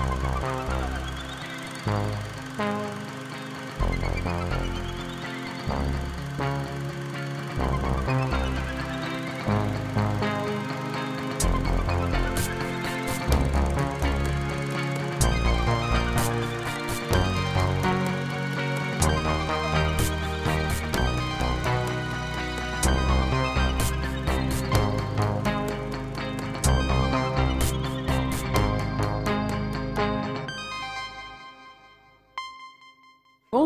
Oh, 0.00 0.04
no. 0.04 0.57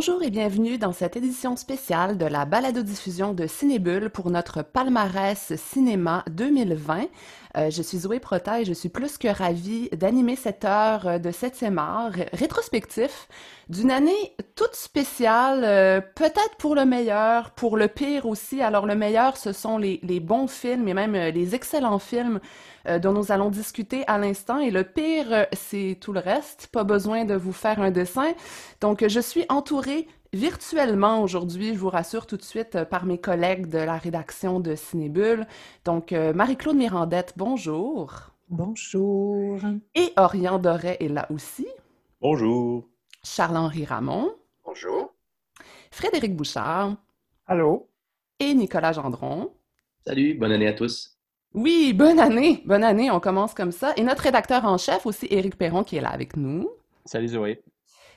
Bonjour 0.04 0.24
et 0.24 0.30
bienvenue 0.30 0.78
dans 0.78 0.92
cette 0.92 1.16
édition 1.16 1.54
spéciale 1.54 2.18
de 2.18 2.26
la 2.26 2.44
balado-diffusion 2.44 3.34
de 3.34 3.46
Cinébule 3.46 4.10
pour 4.10 4.30
notre 4.30 4.64
palmarès 4.64 5.54
cinéma 5.54 6.24
2020. 6.28 7.06
Euh, 7.56 7.70
je 7.70 7.82
suis 7.82 7.98
Zoé 7.98 8.20
Prota 8.20 8.60
et 8.60 8.64
je 8.64 8.72
suis 8.72 8.88
plus 8.88 9.18
que 9.18 9.28
ravie 9.28 9.88
d'animer 9.90 10.36
cette 10.36 10.64
heure 10.64 11.20
de 11.20 11.30
7e 11.30 11.78
art 11.78 12.12
rétrospectif 12.32 13.28
d'une 13.68 13.90
année 13.90 14.34
toute 14.54 14.74
spéciale, 14.74 15.62
euh, 15.64 16.00
peut-être 16.00 16.56
pour 16.58 16.74
le 16.74 16.84
meilleur, 16.84 17.50
pour 17.52 17.76
le 17.76 17.88
pire 17.88 18.26
aussi. 18.26 18.60
Alors 18.60 18.86
le 18.86 18.94
meilleur, 18.94 19.36
ce 19.36 19.52
sont 19.52 19.78
les, 19.78 20.00
les 20.02 20.20
bons 20.20 20.46
films 20.46 20.88
et 20.88 20.94
même 20.94 21.14
euh, 21.14 21.30
les 21.30 21.54
excellents 21.54 21.98
films 21.98 22.40
euh, 22.88 22.98
dont 22.98 23.12
nous 23.12 23.30
allons 23.30 23.50
discuter 23.50 24.04
à 24.08 24.18
l'instant. 24.18 24.58
Et 24.58 24.70
le 24.70 24.84
pire, 24.84 25.26
euh, 25.30 25.44
c'est 25.52 25.96
tout 26.00 26.12
le 26.12 26.20
reste. 26.20 26.68
Pas 26.72 26.84
besoin 26.84 27.24
de 27.24 27.34
vous 27.34 27.52
faire 27.52 27.80
un 27.80 27.90
dessin. 27.90 28.32
Donc, 28.80 29.06
je 29.06 29.20
suis 29.20 29.44
entourée 29.48 30.08
virtuellement 30.32 31.22
aujourd'hui, 31.22 31.74
je 31.74 31.78
vous 31.78 31.90
rassure 31.90 32.26
tout 32.26 32.36
de 32.36 32.42
suite, 32.42 32.76
euh, 32.76 32.84
par 32.84 33.06
mes 33.06 33.18
collègues 33.18 33.66
de 33.66 33.78
la 33.78 33.96
rédaction 33.96 34.60
de 34.60 34.74
Cinébule. 34.74 35.46
Donc, 35.84 36.12
Marie-Claude 36.12 36.76
Mirandette, 36.76 37.34
bonjour. 37.36 38.32
Bonjour. 38.48 39.58
Et 39.94 40.12
Orient 40.16 40.58
Doré 40.58 40.98
est 41.00 41.08
là 41.08 41.26
aussi. 41.30 41.66
Bonjour. 42.20 42.88
Charles-Henri 43.24 43.84
Ramon. 43.84 44.34
Bonjour. 44.64 45.14
Frédéric 45.90 46.36
Bouchard. 46.36 46.96
Allô? 47.46 47.88
Et 48.38 48.52
Nicolas 48.54 48.92
Gendron. 48.92 49.52
Salut, 50.06 50.34
bonne 50.34 50.52
année 50.52 50.68
à 50.68 50.72
tous. 50.72 51.18
Oui, 51.54 51.92
bonne 51.92 52.18
année, 52.18 52.62
bonne 52.66 52.82
année, 52.82 53.10
on 53.10 53.20
commence 53.20 53.54
comme 53.54 53.72
ça. 53.72 53.92
Et 53.96 54.02
notre 54.02 54.22
rédacteur 54.22 54.64
en 54.64 54.78
chef 54.78 55.06
aussi, 55.06 55.26
Éric 55.30 55.56
Perron, 55.56 55.84
qui 55.84 55.96
est 55.96 56.00
là 56.00 56.10
avec 56.10 56.36
nous. 56.36 56.68
Salut 57.04 57.28
Zoé. 57.28 57.62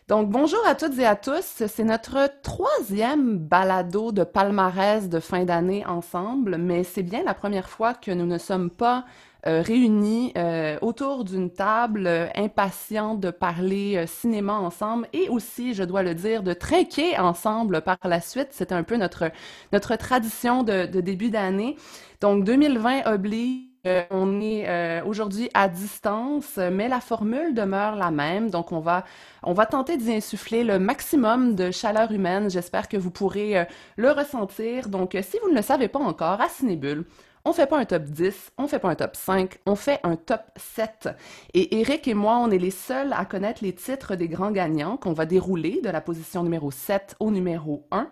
Donc, 0.08 0.30
bonjour 0.30 0.60
à 0.68 0.76
toutes 0.76 1.00
et 1.00 1.06
à 1.06 1.16
tous. 1.16 1.64
C'est 1.68 1.84
notre 1.84 2.30
troisième 2.44 3.40
balado 3.40 4.12
de 4.12 4.24
palmarès 4.24 5.10
de 5.10 5.20
fin 5.20 5.46
d'année 5.46 5.84
ensemble, 5.88 6.58
mais 6.60 6.84
c'est 6.84 7.02
bien 7.02 7.24
la 7.24 7.34
première 7.34 7.68
fois 7.68 7.96
que 7.96 8.12
nous 8.12 8.28
ne 8.28 8.38
sommes 8.38 8.70
pas 8.70 9.06
euh, 9.48 9.64
réunis 9.64 10.32
euh, 10.38 10.78
autour 10.84 11.24
d'une 11.24 11.50
table, 11.50 12.06
euh, 12.06 12.28
impatients 12.36 13.16
de 13.16 13.32
parler 13.32 14.06
cinéma 14.06 14.54
ensemble 14.54 15.08
et 15.12 15.28
aussi, 15.30 15.74
je 15.74 15.82
dois 15.84 16.04
le 16.04 16.14
dire, 16.14 16.44
de 16.44 16.54
trinquer 16.54 17.18
ensemble 17.18 17.82
par 17.82 17.98
la 18.04 18.22
suite. 18.22 18.50
C'est 18.52 18.72
un 18.72 18.84
peu 18.84 18.98
notre, 18.98 19.32
notre 19.74 19.96
tradition 19.96 20.62
de, 20.62 20.86
de 20.86 21.02
début 21.02 21.32
d'année. 21.32 21.78
Donc, 22.22 22.44
2020 22.44 23.08
oblige. 23.08 23.75
On 24.10 24.42
est 24.42 25.02
aujourd'hui 25.02 25.50
à 25.54 25.70
distance, 25.70 26.58
mais 26.58 26.88
la 26.88 27.00
formule 27.00 27.54
demeure 27.54 27.96
la 27.96 28.12
même. 28.12 28.50
Donc, 28.50 28.72
on 28.72 28.80
va, 28.80 29.06
on 29.44 29.54
va 29.54 29.66
tenter 29.66 29.98
d'y 29.98 30.14
insuffler 30.14 30.64
le 30.64 30.80
maximum 30.80 31.56
de 31.56 31.72
chaleur 31.72 32.12
humaine. 32.12 32.50
J'espère 32.50 32.88
que 32.88 32.98
vous 32.98 33.12
pourrez 33.12 33.68
le 33.96 34.12
ressentir. 34.12 34.90
Donc, 34.90 35.18
si 35.22 35.38
vous 35.44 35.50
ne 35.50 35.56
le 35.56 35.62
savez 35.62 35.88
pas 35.88 36.00
encore, 36.00 36.42
à 36.42 36.50
Cinébule, 36.50 37.06
on 37.46 37.54
fait 37.54 37.68
pas 37.68 37.78
un 37.78 37.86
top 37.86 38.04
10, 38.04 38.54
on 38.58 38.68
fait 38.68 38.80
pas 38.80 38.90
un 38.90 38.96
top 38.96 39.16
5, 39.16 39.60
on 39.68 39.76
fait 39.76 40.00
un 40.04 40.16
top 40.16 40.42
7. 40.58 41.10
Et 41.54 41.80
Eric 41.80 42.08
et 42.08 42.16
moi, 42.16 42.38
on 42.38 42.50
est 42.50 42.58
les 42.58 42.72
seuls 42.72 43.14
à 43.14 43.24
connaître 43.24 43.64
les 43.64 43.74
titres 43.74 44.16
des 44.16 44.28
grands 44.28 44.52
gagnants 44.52 44.98
qu'on 44.98 45.14
va 45.14 45.28
dérouler 45.28 45.80
de 45.84 45.90
la 45.90 46.02
position 46.02 46.42
numéro 46.42 46.72
7 46.72 47.16
au 47.20 47.30
numéro 47.30 47.88
1. 47.92 48.10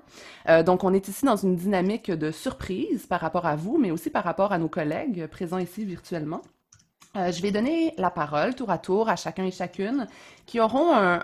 Euh, 0.50 0.64
donc, 0.64 0.84
on 0.84 0.94
est 0.94 1.08
ici 1.08 1.26
dans 1.26 1.36
une 1.36 1.56
dynamique 1.56 2.12
de 2.12 2.30
surprise 2.30 3.08
par 3.08 3.22
rapport 3.22 3.48
à 3.48 3.56
vous, 3.56 3.80
mais 3.80 3.90
aussi 3.90 4.12
par 4.12 4.24
rapport 4.24 4.52
à 4.52 4.60
nos 4.60 4.70
collègues 4.70 5.26
présents 5.28 5.58
ici 5.58 5.84
virtuellement. 5.84 6.42
Euh, 7.16 7.32
je 7.32 7.42
vais 7.42 7.52
donner 7.52 7.94
la 7.98 8.12
parole 8.12 8.56
tour 8.56 8.70
à 8.70 8.78
tour 8.78 9.10
à 9.10 9.16
chacun 9.16 9.46
et 9.46 9.52
chacune 9.52 10.08
qui 10.46 10.60
auront 10.60 11.20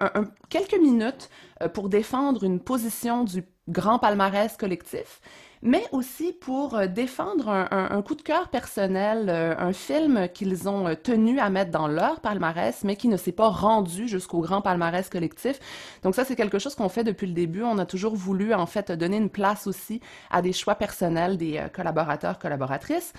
quelques 0.49 0.79
minutes 0.79 1.29
euh, 1.61 1.69
pour 1.69 1.89
défendre 1.89 2.43
une 2.43 2.59
position 2.59 3.23
du 3.23 3.43
grand 3.67 3.99
palmarès 3.99 4.55
collectif 4.57 5.21
mais 5.61 5.83
aussi 5.91 6.31
pour 6.31 6.75
euh, 6.75 6.87
défendre 6.87 7.49
un, 7.49 8.01
coup 8.01 8.15
de 8.15 8.21
cœur 8.21 8.47
personnel, 8.47 9.27
euh, 9.29 9.55
un 9.57 9.73
film 9.73 10.29
qu'ils 10.33 10.69
ont 10.69 10.87
euh, 10.87 10.95
tenu 10.95 11.39
à 11.39 11.49
mettre 11.49 11.71
dans 11.71 11.87
leur 11.87 12.21
palmarès, 12.21 12.83
mais 12.83 12.95
qui 12.95 13.07
ne 13.07 13.17
s'est 13.17 13.33
pas 13.33 13.49
rendu 13.49 14.07
jusqu'au 14.07 14.39
grand 14.39 14.61
palmarès 14.61 15.09
collectif. 15.09 15.59
Donc 16.03 16.15
ça, 16.15 16.23
c'est 16.23 16.35
quelque 16.35 16.59
chose 16.59 16.75
qu'on 16.75 16.89
fait 16.89 17.03
depuis 17.03 17.27
le 17.27 17.33
début. 17.33 17.63
On 17.63 17.77
a 17.77 17.85
toujours 17.85 18.15
voulu, 18.15 18.53
en 18.53 18.65
fait, 18.65 18.91
donner 18.91 19.17
une 19.17 19.29
place 19.29 19.67
aussi 19.67 19.99
à 20.31 20.41
des 20.41 20.53
choix 20.53 20.75
personnels 20.75 21.37
des 21.37 21.61
collaborateurs, 21.73 22.39
collaboratrices. 22.39 23.11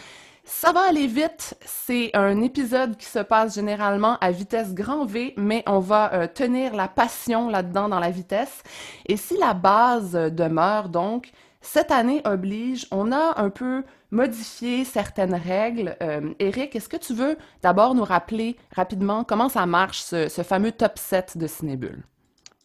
Ça 0.45 0.73
va 0.73 0.89
aller 0.89 1.07
vite. 1.07 1.55
C'est 1.65 2.11
un 2.15 2.41
épisode 2.41 2.97
qui 2.97 3.05
se 3.07 3.19
passe 3.19 3.55
généralement 3.55 4.17
à 4.21 4.31
vitesse 4.31 4.75
grand 4.75 5.05
V, 5.05 5.35
mais 5.37 5.63
on 5.67 5.79
va 5.79 6.27
tenir 6.29 6.75
la 6.75 6.89
passion 6.89 7.51
là-dedans 7.51 7.89
dans 7.89 8.01
la 8.01 8.11
vitesse. 8.11 8.63
Et 9.07 9.17
si 9.17 9.37
la 9.37 9.53
base 9.53 10.13
demeure 10.13 10.89
donc, 10.89 11.31
cette 11.61 11.91
année 11.91 12.23
oblige, 12.25 12.87
on 12.91 13.13
a 13.13 13.39
un 13.39 13.51
peu 13.51 13.85
modifié 14.11 14.85
certaines 14.85 15.35
règles. 15.35 15.97
Euh, 16.03 16.33
Eric, 16.39 16.75
est-ce 16.75 16.89
que 16.89 16.97
tu 16.97 17.13
veux 17.13 17.37
d'abord 17.61 17.95
nous 17.95 18.05
rappeler 18.05 18.57
rapidement 18.73 19.25
comment 19.25 19.51
ça 19.51 19.67
marche, 19.67 20.01
ce, 20.01 20.43
fameux 20.43 20.73
top 20.73 20.97
7 20.97 21.37
de 21.37 21.47
Cinébule? 21.47 22.03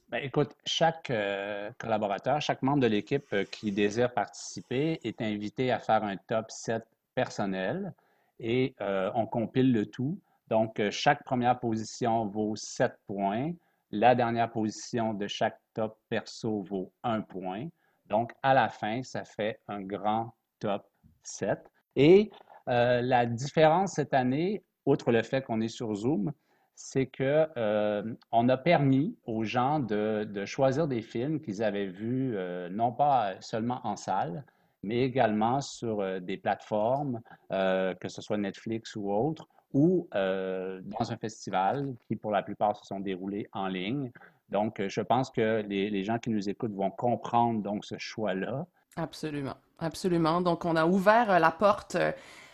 Ben, 0.09 0.19
écoute, 0.23 0.55
chaque 0.65 1.09
euh, 1.09 1.69
collaborateur, 1.77 2.39
chaque 2.39 2.61
membre 2.61 2.79
de 2.79 2.87
l'équipe 2.87 3.25
euh, 3.33 3.43
qui 3.43 3.71
désire 3.71 4.13
participer 4.13 5.01
est 5.03 5.21
invité 5.21 5.71
à 5.71 5.79
faire 5.79 6.03
un 6.03 6.15
top 6.15 6.49
7 6.49 6.83
personnel 7.15 7.93
et 8.39 8.75
on 8.79 9.25
compile 9.27 9.71
le 9.71 9.85
tout. 9.85 10.19
Donc, 10.49 10.81
chaque 10.89 11.23
première 11.23 11.57
position 11.57 12.25
vaut 12.25 12.57
7 12.57 12.91
points. 13.07 13.53
La 13.91 14.13
dernière 14.13 14.51
position 14.51 15.13
de 15.13 15.25
chaque 15.25 15.57
top 15.73 15.97
perso 16.09 16.61
vaut 16.63 16.91
1 17.03 17.21
point. 17.21 17.69
Donc, 18.07 18.33
à 18.43 18.53
la 18.53 18.69
fin, 18.69 19.03
ça 19.03 19.23
fait 19.25 19.59
un 19.67 19.81
grand 19.81 20.33
top 20.59 20.85
7. 21.23 21.59
Et 21.95 22.31
euh, 22.69 23.01
la 23.01 23.25
différence 23.25 23.93
cette 23.93 24.13
année, 24.13 24.63
outre 24.85 25.11
le 25.11 25.23
fait 25.23 25.41
qu'on 25.41 25.61
est 25.61 25.67
sur 25.67 25.93
Zoom, 25.95 26.31
c'est 26.75 27.05
qu'on 27.05 27.47
euh, 27.57 28.03
a 28.33 28.57
permis 28.57 29.17
aux 29.25 29.43
gens 29.43 29.79
de, 29.79 30.45
choisir 30.45 30.87
des 30.87 31.01
films 31.01 31.39
qu'ils 31.39 31.63
avaient 31.63 31.87
vus 31.87 32.35
euh, 32.35 32.69
non 32.69 32.91
pas 32.91 33.39
seulement 33.39 33.79
en 33.85 33.95
salle, 33.95 34.43
mais 34.83 34.99
également 35.01 35.61
sur 35.61 36.21
des 36.21 36.37
plateformes, 36.37 37.19
que 37.49 38.07
ce 38.07 38.21
soit 38.21 38.37
Netflix 38.37 38.95
ou 38.95 39.11
autre, 39.11 39.47
ou 39.73 40.07
dans 40.13 41.11
un 41.11 41.17
festival 41.17 41.95
qui, 42.07 42.15
pour 42.15 42.29
la 42.29 42.43
plupart, 42.43 42.75
se 42.75 42.85
sont 42.85 42.99
déroulés 42.99 43.47
en 43.51 43.65
ligne. 43.65 44.11
Donc, 44.49 44.81
je 44.87 45.01
pense 45.01 45.31
que 45.31 45.63
les, 45.67 46.03
gens 46.03 46.19
qui 46.19 46.29
nous 46.29 46.49
écoutent 46.49 46.75
vont 46.75 46.91
comprendre 46.91 47.61
donc 47.61 47.85
ce 47.85 47.95
choix-là. 47.97 48.67
Absolument, 48.95 49.55
absolument. 49.79 50.41
Donc, 50.41 50.65
on 50.65 50.75
a 50.75 50.85
ouvert 50.85 51.31
euh, 51.31 51.39
la 51.39 51.51
porte 51.51 51.95
euh, 51.95 52.11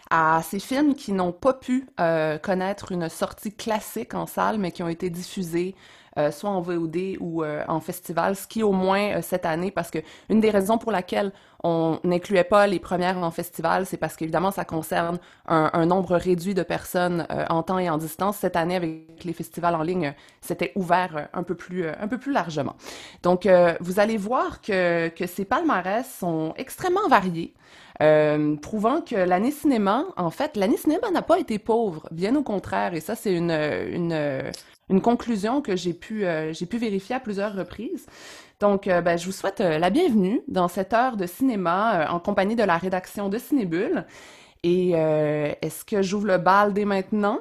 à 0.09 0.41
ces 0.43 0.59
films 0.59 0.95
qui 0.95 1.13
n'ont 1.13 1.31
pas 1.31 1.53
pu 1.53 1.87
euh, 1.99 2.37
connaître 2.37 2.91
une 2.91 3.09
sortie 3.09 3.55
classique 3.55 4.13
en 4.13 4.25
salle, 4.25 4.57
mais 4.57 4.71
qui 4.71 4.83
ont 4.83 4.89
été 4.89 5.09
diffusés 5.09 5.75
euh, 6.17 6.29
soit 6.31 6.49
en 6.49 6.61
VOD 6.61 7.17
ou 7.19 7.43
euh, 7.43 7.63
en 7.67 7.79
festival, 7.79 8.35
ce 8.35 8.45
qui 8.45 8.63
au 8.63 8.73
moins 8.73 9.17
euh, 9.17 9.21
cette 9.21 9.45
année, 9.45 9.71
parce 9.71 9.89
que 9.91 9.99
une 10.29 10.41
des 10.41 10.49
raisons 10.49 10.77
pour 10.77 10.91
laquelle 10.91 11.31
on 11.63 11.99
n'incluait 12.03 12.43
pas 12.43 12.67
les 12.67 12.79
premières 12.79 13.17
en 13.19 13.31
festival, 13.31 13.85
c'est 13.85 13.97
parce 13.97 14.15
qu'évidemment 14.15 14.51
ça 14.51 14.65
concerne 14.65 15.19
un, 15.47 15.85
nombre 15.85 16.17
réduit 16.17 16.55
de 16.55 16.63
personnes 16.63 17.27
en 17.49 17.61
temps 17.61 17.77
et 17.77 17.87
en 17.87 17.99
distance. 17.99 18.37
Cette 18.37 18.55
année, 18.55 18.75
avec 18.75 19.23
les 19.23 19.33
festivals 19.33 19.75
en 19.75 19.83
ligne, 19.83 20.15
c'était 20.41 20.71
ouvert 20.73 21.29
un 21.33 21.43
peu 21.43 21.53
plus 21.53 21.87
un 21.87 22.07
peu 22.07 22.17
plus 22.17 22.33
largement. 22.33 22.75
Donc 23.21 23.47
vous 23.79 23.99
allez 23.99 24.17
voir 24.17 24.61
que 24.61 25.09
que 25.09 25.27
ces 25.27 25.45
palmarès 25.45 26.11
sont 26.11 26.55
extrêmement 26.57 27.07
variés. 27.07 27.53
Euh, 28.01 28.55
prouvant 28.55 29.01
que 29.01 29.15
l'année 29.15 29.51
cinéma, 29.51 30.05
en 30.17 30.31
fait, 30.31 30.57
l'année 30.57 30.77
cinéma 30.77 31.11
n'a 31.11 31.21
pas 31.21 31.39
été 31.39 31.59
pauvre, 31.59 32.07
bien 32.11 32.35
au 32.35 32.41
contraire, 32.41 32.95
et 32.95 32.99
ça, 32.99 33.15
c'est 33.15 33.33
une, 33.33 33.51
une, 33.51 34.51
une 34.91 35.01
conclusion 35.01 35.61
que 35.61 35.75
j'ai 35.75 35.93
pu, 35.93 36.25
euh, 36.25 36.53
j'ai 36.53 36.65
pu 36.65 36.77
vérifier 36.77 37.15
à 37.15 37.19
plusieurs 37.19 37.55
reprises. 37.55 38.05
Donc, 38.59 38.87
euh, 38.87 39.01
ben, 39.01 39.17
je 39.17 39.25
vous 39.25 39.31
souhaite 39.31 39.61
euh, 39.61 39.79
la 39.79 39.89
bienvenue 39.89 40.41
dans 40.47 40.67
cette 40.67 40.93
heure 40.93 41.17
de 41.17 41.25
cinéma 41.25 42.11
en 42.11 42.19
compagnie 42.19 42.55
de 42.55 42.63
la 42.63 42.77
rédaction 42.77 43.29
de 43.29 43.37
Cinébule. 43.37 44.05
Et 44.63 44.91
est-ce 44.91 45.83
que 45.83 46.03
j'ouvre 46.03 46.27
le 46.27 46.37
bal 46.37 46.71
dès 46.71 46.85
maintenant? 46.85 47.39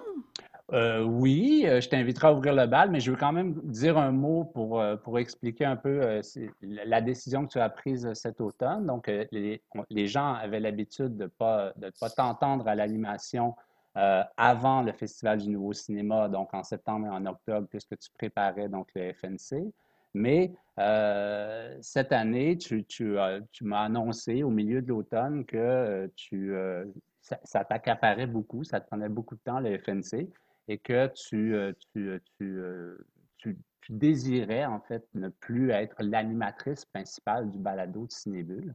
Oui, 0.73 1.67
je 1.67 1.87
t'inviterai 1.87 2.29
à 2.29 2.33
ouvrir 2.33 2.55
le 2.55 2.67
bal, 2.67 2.91
mais 2.91 2.99
je 2.99 3.11
veux 3.11 3.17
quand 3.19 3.33
même 3.33 3.61
dire 3.63 3.99
un 3.99 4.11
mot 4.11 4.45
pour, 4.45 4.83
pour 5.05 5.19
expliquer 5.19 5.67
un 5.67 5.77
peu 5.77 6.23
la 6.63 7.03
décision 7.03 7.45
que 7.45 7.53
tu 7.53 7.59
as 7.59 7.69
prise 7.69 8.11
cet 8.15 8.41
automne. 8.41 8.87
Donc, 8.87 9.09
les, 9.33 9.61
les, 9.91 10.07
gens 10.07 10.33
avaient 10.33 10.61
l'habitude 10.61 11.15
de 11.19 11.25
ne 11.25 11.29
pas, 11.29 11.75
de 11.77 11.93
pas 12.01 12.09
t'entendre 12.09 12.67
à 12.67 12.75
l'animation 12.75 13.55
avant 13.95 14.83
le 14.83 14.93
Festival 14.93 15.39
du 15.39 15.49
Nouveau 15.49 15.73
Cinéma, 15.73 16.29
donc 16.29 16.53
en 16.55 16.63
septembre 16.63 17.07
et 17.07 17.11
en 17.11 17.27
octobre, 17.27 17.67
puisque 17.69 17.99
tu 17.99 18.11
préparais 18.13 18.69
donc 18.69 18.89
le 18.95 19.13
FNC. 19.13 19.73
Mais 20.15 20.53
cette 21.81 22.13
année, 22.13 22.57
tu, 22.57 22.85
m'as 23.63 23.85
annoncé 23.85 24.43
au 24.43 24.51
milieu 24.51 24.83
de 24.83 24.89
l'automne 24.89 25.45
que 25.45 26.11
tu, 26.17 26.55
ça, 27.21 27.65
t'accaparait 27.65 28.27
beaucoup, 28.27 28.65
ça 28.65 28.81
te 28.81 28.87
prenait 28.87 29.09
beaucoup 29.09 29.35
de 29.35 29.41
temps, 29.41 29.61
le 29.61 29.79
FNC 29.79 30.29
et 30.71 30.79
que 30.79 31.11
euh, 31.33 31.73
euh, 31.97 32.21
euh, 32.43 32.99
tu, 33.37 33.59
désirais 33.89 34.65
en 34.65 34.81
fait 34.81 35.05
ne 35.15 35.29
plus 35.29 35.71
être 35.71 35.97
l'animatrice 35.99 36.85
principale 36.85 37.51
du 37.51 37.59
balado 37.59 38.07
de 38.07 38.13
Cinébule. 38.13 38.75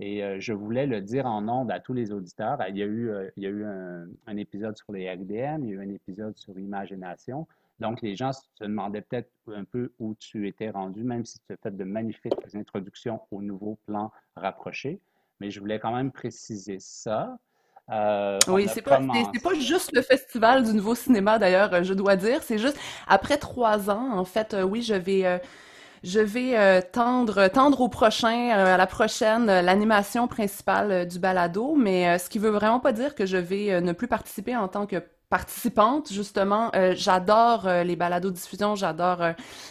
Et 0.00 0.22
je 0.40 0.52
voulais 0.52 0.86
le 0.86 1.00
dire 1.00 1.26
en 1.26 1.48
ondes 1.48 1.72
à 1.72 1.80
tous 1.80 1.92
les 1.92 2.12
auditeurs. 2.12 2.58
Il 2.68 2.76
y 2.76 2.82
a 2.82 2.86
eu, 2.86 3.10
il 3.36 3.42
y 3.42 3.46
a 3.46 3.50
eu 3.50 3.64
un, 3.64 4.36
épisode 4.36 4.76
sur 4.76 4.92
les 4.92 5.10
RDM, 5.10 5.64
il 5.64 5.70
y 5.70 5.72
a 5.72 5.74
eu 5.74 5.82
un 5.82 5.90
épisode 5.90 6.36
sur 6.36 6.56
Imagination. 6.56 7.48
Donc, 7.80 8.02
les 8.02 8.16
gens 8.16 8.32
se 8.32 8.42
demandaient 8.60 9.02
peut-être 9.02 9.30
un 9.52 9.64
peu 9.64 9.92
où 9.98 10.14
tu 10.18 10.48
étais 10.48 10.70
rendu, 10.70 11.02
même 11.02 11.24
si 11.24 11.38
tu 11.40 11.52
as 11.52 11.56
fait 11.56 11.76
de 11.76 11.84
magnifiques 11.84 12.34
introductions 12.54 13.20
au 13.30 13.42
nouveau 13.42 13.76
plan 13.86 14.12
rapproché. 14.36 15.00
Mais 15.40 15.50
je 15.50 15.60
voulais 15.60 15.78
quand 15.78 15.94
même 15.94 16.10
préciser 16.10 16.78
ça. 16.80 17.38
Euh, 17.90 18.38
oui, 18.48 18.66
c'est 18.68 18.82
pas, 18.82 18.98
pas 18.98 19.54
juste 19.54 19.92
le 19.94 20.02
festival 20.02 20.62
du 20.64 20.74
nouveau 20.74 20.94
cinéma 20.94 21.38
d'ailleurs, 21.38 21.82
je 21.82 21.94
dois 21.94 22.16
dire. 22.16 22.42
C'est 22.42 22.58
juste 22.58 22.78
après 23.06 23.38
trois 23.38 23.88
ans, 23.90 24.12
en 24.12 24.24
fait, 24.24 24.52
euh, 24.52 24.62
oui, 24.62 24.82
je 24.82 24.94
vais, 24.94 25.24
euh, 25.24 25.38
je 26.02 26.20
vais 26.20 26.82
tendre, 26.92 27.48
tendre 27.48 27.80
au 27.80 27.88
prochain, 27.88 28.50
à 28.50 28.76
la 28.76 28.86
prochaine, 28.86 29.46
l'animation 29.46 30.28
principale 30.28 31.06
du 31.06 31.18
balado. 31.18 31.74
Mais 31.76 32.18
ce 32.18 32.28
qui 32.28 32.38
veut 32.38 32.50
vraiment 32.50 32.80
pas 32.80 32.92
dire 32.92 33.14
que 33.14 33.26
je 33.26 33.36
vais 33.36 33.80
ne 33.80 33.92
plus 33.92 34.08
participer 34.08 34.56
en 34.56 34.68
tant 34.68 34.86
que 34.86 35.02
participante 35.30 36.10
justement 36.10 36.70
j'adore 36.92 37.68
les 37.84 37.96
balados 37.96 38.30
diffusion 38.30 38.76
j'adore 38.76 39.22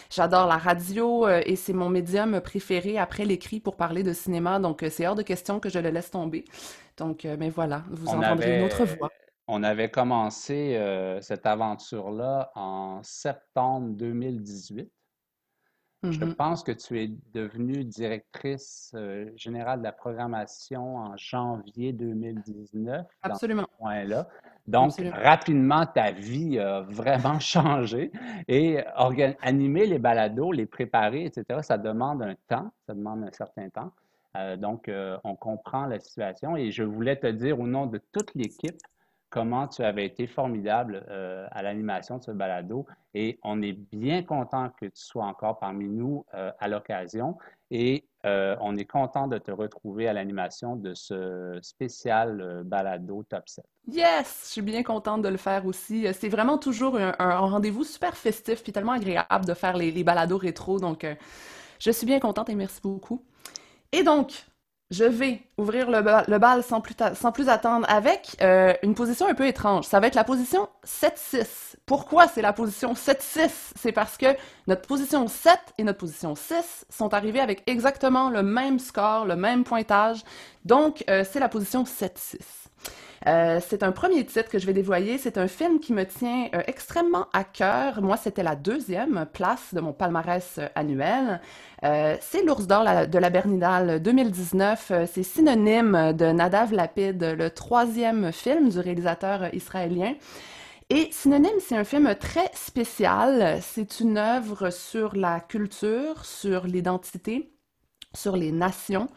j'adore 0.08 0.46
la 0.46 0.56
radio 0.56 1.28
et 1.28 1.56
c'est 1.56 1.72
mon 1.72 1.88
médium 1.88 2.40
préféré 2.40 2.96
après 2.96 3.24
l'écrit 3.24 3.58
pour 3.58 3.76
parler 3.76 4.04
de 4.04 4.12
cinéma 4.12 4.60
donc 4.60 4.86
c'est 4.88 5.04
hors 5.04 5.16
de 5.16 5.22
question 5.22 5.58
que 5.58 5.68
je 5.68 5.80
le 5.80 5.90
laisse 5.90 6.12
tomber 6.12 6.44
donc, 6.98 7.24
euh, 7.24 7.36
mais 7.38 7.48
voilà, 7.48 7.84
vous 7.90 8.08
entendrez 8.08 8.58
une 8.58 8.64
autre 8.64 8.84
voix. 8.84 9.10
On 9.46 9.62
avait 9.62 9.90
commencé 9.90 10.76
euh, 10.76 11.20
cette 11.22 11.46
aventure-là 11.46 12.50
en 12.54 13.00
septembre 13.02 13.96
2018. 13.96 14.90
Je 16.04 16.10
mm-hmm. 16.10 16.34
pense 16.34 16.62
que 16.62 16.70
tu 16.70 17.00
es 17.00 17.10
devenue 17.34 17.84
directrice 17.84 18.92
euh, 18.94 19.30
générale 19.34 19.80
de 19.80 19.84
la 19.84 19.92
programmation 19.92 20.96
en 20.96 21.16
janvier 21.16 21.92
2019. 21.92 23.04
Absolument. 23.22 23.66
là 23.80 24.28
Donc, 24.68 24.92
rapidement, 25.12 25.86
ta 25.86 26.12
vie 26.12 26.60
a 26.60 26.82
vraiment 26.82 27.40
changé. 27.40 28.12
Et 28.46 28.78
animer 29.42 29.86
les 29.86 29.98
balados, 29.98 30.52
les 30.52 30.66
préparer, 30.66 31.24
etc., 31.24 31.60
ça 31.62 31.78
demande 31.78 32.22
un 32.22 32.34
temps, 32.46 32.70
ça 32.86 32.94
demande 32.94 33.24
un 33.24 33.32
certain 33.32 33.68
temps. 33.68 33.92
Euh, 34.36 34.56
donc, 34.56 34.88
euh, 34.88 35.18
on 35.24 35.34
comprend 35.34 35.86
la 35.86 35.98
situation 35.98 36.56
et 36.56 36.70
je 36.70 36.84
voulais 36.84 37.16
te 37.16 37.26
dire 37.26 37.58
au 37.58 37.66
nom 37.66 37.86
de 37.86 38.00
toute 38.12 38.34
l'équipe 38.34 38.78
comment 39.30 39.68
tu 39.68 39.82
avais 39.82 40.06
été 40.06 40.26
formidable 40.26 41.04
euh, 41.08 41.46
à 41.50 41.62
l'animation 41.62 42.18
de 42.18 42.22
ce 42.22 42.30
balado 42.30 42.86
et 43.14 43.38
on 43.42 43.62
est 43.62 43.72
bien 43.72 44.22
content 44.22 44.70
que 44.80 44.86
tu 44.86 44.92
sois 45.02 45.24
encore 45.24 45.58
parmi 45.58 45.88
nous 45.88 46.24
à 46.32 46.68
l'occasion 46.68 47.36
et 47.70 48.04
on 48.24 48.76
est 48.76 48.84
content 48.84 49.26
de 49.26 49.38
te 49.38 49.50
retrouver 49.50 50.06
à 50.06 50.12
l'animation 50.12 50.76
de 50.76 50.92
ce 50.92 51.58
spécial 51.62 52.62
balado 52.64 53.24
Top 53.28 53.48
7. 53.48 53.64
Yes, 53.88 54.42
je 54.44 54.52
suis 54.52 54.62
bien 54.62 54.82
contente 54.82 55.22
de 55.22 55.28
le 55.28 55.38
faire 55.38 55.64
aussi. 55.64 56.06
C'est 56.12 56.28
vraiment 56.28 56.58
toujours 56.58 56.96
un, 56.98 57.38
rendez-vous 57.38 57.84
super 57.84 58.16
festif 58.16 58.62
puis 58.62 58.72
tellement 58.72 58.92
agréable 58.92 59.46
de 59.46 59.54
faire 59.54 59.76
les 59.76 60.04
balados 60.04 60.36
rétro 60.36 60.78
donc 60.78 61.06
je 61.78 61.90
suis 61.90 62.06
bien 62.06 62.18
contente 62.18 62.48
et 62.48 62.54
merci 62.54 62.80
beaucoup. 62.82 63.24
Et 63.92 64.02
donc, 64.02 64.44
je 64.90 65.04
vais 65.04 65.42
ouvrir 65.58 65.90
le, 65.90 66.00
bal, 66.38 66.62
sans, 66.62 66.80
plus 66.80 67.48
attendre 67.48 67.86
avec 67.90 68.36
euh, 68.40 68.72
une 68.82 68.94
position 68.94 69.26
un 69.28 69.34
peu 69.34 69.46
étrange. 69.46 69.84
Ça 69.84 70.00
va 70.00 70.06
être 70.06 70.14
la 70.14 70.24
position 70.24 70.68
7-6. 70.86 71.74
Pourquoi 71.84 72.26
c'est 72.26 72.40
la 72.40 72.54
position 72.54 72.94
7-6? 72.94 73.50
C'est 73.76 73.92
parce 73.92 74.16
que 74.16 74.26
notre 74.66 74.86
position 74.86 75.28
7 75.28 75.58
et 75.76 75.84
notre 75.84 75.98
position 75.98 76.34
6 76.34 76.86
sont 76.88 77.12
arrivées 77.12 77.40
avec 77.40 77.62
exactement 77.66 78.30
le 78.30 78.42
même 78.42 78.78
score, 78.78 79.26
le 79.26 79.36
même 79.36 79.64
pointage. 79.64 80.22
Donc, 80.64 81.04
euh, 81.10 81.22
c'est 81.30 81.40
la 81.40 81.50
position 81.50 81.84
7-6. 81.84 82.38
Euh, 83.26 83.60
c'est 83.66 83.82
un 83.82 83.92
premier 83.92 84.24
titre 84.24 84.48
que 84.48 84.58
je 84.58 84.66
vais 84.66 84.72
dévoiler. 84.72 85.18
C'est 85.18 85.38
un 85.38 85.48
film 85.48 85.80
qui 85.80 85.92
me 85.92 86.04
tient 86.04 86.48
euh, 86.54 86.62
extrêmement 86.66 87.26
à 87.32 87.44
cœur. 87.44 88.00
Moi, 88.00 88.16
c'était 88.16 88.42
la 88.42 88.54
deuxième 88.54 89.26
place 89.32 89.74
de 89.74 89.80
mon 89.80 89.92
palmarès 89.92 90.58
euh, 90.58 90.68
annuel. 90.74 91.40
c'est 91.82 92.44
L'ours 92.44 92.66
d'or 92.66 92.84
de 93.08 93.18
la 93.18 93.30
Berninale 93.30 94.00
2019. 94.00 94.92
c'est 95.12 95.22
synonyme 95.22 96.12
de 96.12 96.26
Nadav 96.26 96.72
Lapid, 96.72 97.22
le 97.22 97.50
troisième 97.50 98.32
film 98.32 98.68
du 98.68 98.78
réalisateur 98.78 99.52
israélien. 99.54 100.14
Et 100.90 101.08
Synonyme, 101.12 101.60
c'est 101.60 101.76
un 101.76 101.84
film 101.84 102.14
très 102.18 102.50
spécial. 102.54 103.58
C'est 103.62 104.00
une 104.00 104.16
œuvre 104.16 104.70
sur 104.70 105.14
la 105.14 105.40
culture, 105.40 106.24
sur 106.24 106.66
l'identité, 106.66 107.52
sur 108.14 108.36
les 108.36 108.52
nations, 108.52 109.08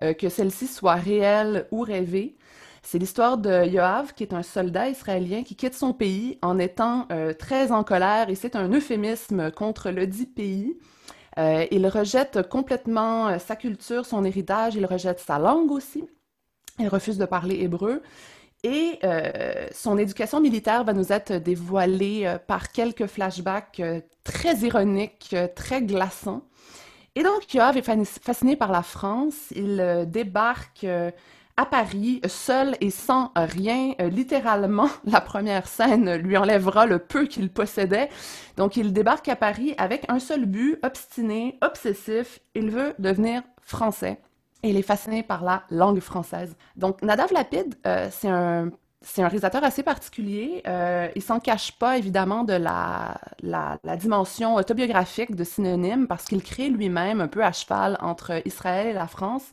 que 0.00 0.28
celles-ci 0.30 0.66
soient 0.66 0.94
réelles 0.94 1.66
ou 1.70 1.82
rêvées. 1.82 2.38
C'est 2.82 2.98
l'histoire 2.98 3.36
de 3.36 3.66
Yoav, 3.66 4.14
qui 4.14 4.22
est 4.22 4.32
un 4.32 4.42
soldat 4.42 4.88
israélien 4.88 5.42
qui 5.42 5.54
quitte 5.54 5.74
son 5.74 5.92
pays 5.92 6.38
en 6.42 6.58
étant 6.58 7.06
euh, 7.12 7.34
très 7.34 7.72
en 7.72 7.84
colère, 7.84 8.30
et 8.30 8.34
c'est 8.34 8.56
un 8.56 8.68
euphémisme 8.72 9.50
contre 9.50 9.90
le 9.90 10.06
dit 10.06 10.26
pays. 10.26 10.78
Euh, 11.38 11.66
il 11.70 11.86
rejette 11.86 12.48
complètement 12.48 13.28
euh, 13.28 13.38
sa 13.38 13.54
culture, 13.54 14.06
son 14.06 14.24
héritage, 14.24 14.74
il 14.76 14.86
rejette 14.86 15.20
sa 15.20 15.38
langue 15.38 15.70
aussi. 15.70 16.04
Il 16.78 16.88
refuse 16.88 17.18
de 17.18 17.26
parler 17.26 17.60
hébreu. 17.60 18.02
Et 18.62 18.98
son 19.72 19.96
éducation 19.96 20.38
militaire 20.38 20.84
va 20.84 20.92
nous 20.92 21.12
être 21.12 21.32
dévoilée 21.32 22.36
par 22.46 22.72
quelques 22.72 23.06
flashbacks 23.06 23.80
très 24.22 24.54
ironiques, 24.56 25.34
très 25.56 25.80
glaçants. 25.80 26.42
Et 27.14 27.22
donc, 27.22 27.54
Yoav 27.54 27.78
est 27.78 28.04
fasciné 28.20 28.56
par 28.56 28.70
la 28.70 28.82
France. 28.82 29.50
Il 29.56 30.04
débarque 30.08 30.86
à 31.60 31.66
Paris, 31.66 32.22
seul 32.26 32.74
et 32.80 32.88
sans 32.88 33.32
rien. 33.36 33.92
Euh, 34.00 34.08
littéralement, 34.08 34.88
la 35.04 35.20
première 35.20 35.68
scène 35.68 36.14
lui 36.16 36.38
enlèvera 36.38 36.86
le 36.86 36.98
peu 36.98 37.26
qu'il 37.26 37.50
possédait. 37.50 38.08
Donc, 38.56 38.78
il 38.78 38.94
débarque 38.94 39.28
à 39.28 39.36
Paris 39.36 39.74
avec 39.76 40.06
un 40.08 40.20
seul 40.20 40.46
but, 40.46 40.78
obstiné, 40.82 41.58
obsessif. 41.60 42.40
Il 42.54 42.70
veut 42.70 42.94
devenir 42.98 43.42
français. 43.60 44.18
Il 44.62 44.78
est 44.78 44.82
fasciné 44.82 45.22
par 45.22 45.44
la 45.44 45.64
langue 45.70 46.00
française. 46.00 46.56
Donc, 46.76 47.02
Nadav 47.02 47.30
Lapid, 47.30 47.74
euh, 47.86 48.08
c'est 48.10 48.28
un 48.28 48.70
c'est 49.02 49.22
un 49.22 49.28
réalisateur 49.28 49.64
assez 49.64 49.82
particulier. 49.82 50.62
Euh, 50.66 51.08
il 51.16 51.22
s'en 51.22 51.40
cache 51.40 51.72
pas, 51.72 51.96
évidemment, 51.96 52.44
de 52.44 52.52
la, 52.52 53.18
la, 53.42 53.78
la 53.82 53.96
dimension 53.96 54.56
autobiographique 54.56 55.34
de 55.34 55.42
Synonyme 55.42 56.06
parce 56.06 56.26
qu'il 56.26 56.42
crée 56.42 56.68
lui-même 56.68 57.22
un 57.22 57.28
peu 57.28 57.42
à 57.42 57.50
cheval 57.52 57.96
entre 58.02 58.42
Israël 58.46 58.88
et 58.88 58.92
la 58.92 59.06
France 59.06 59.52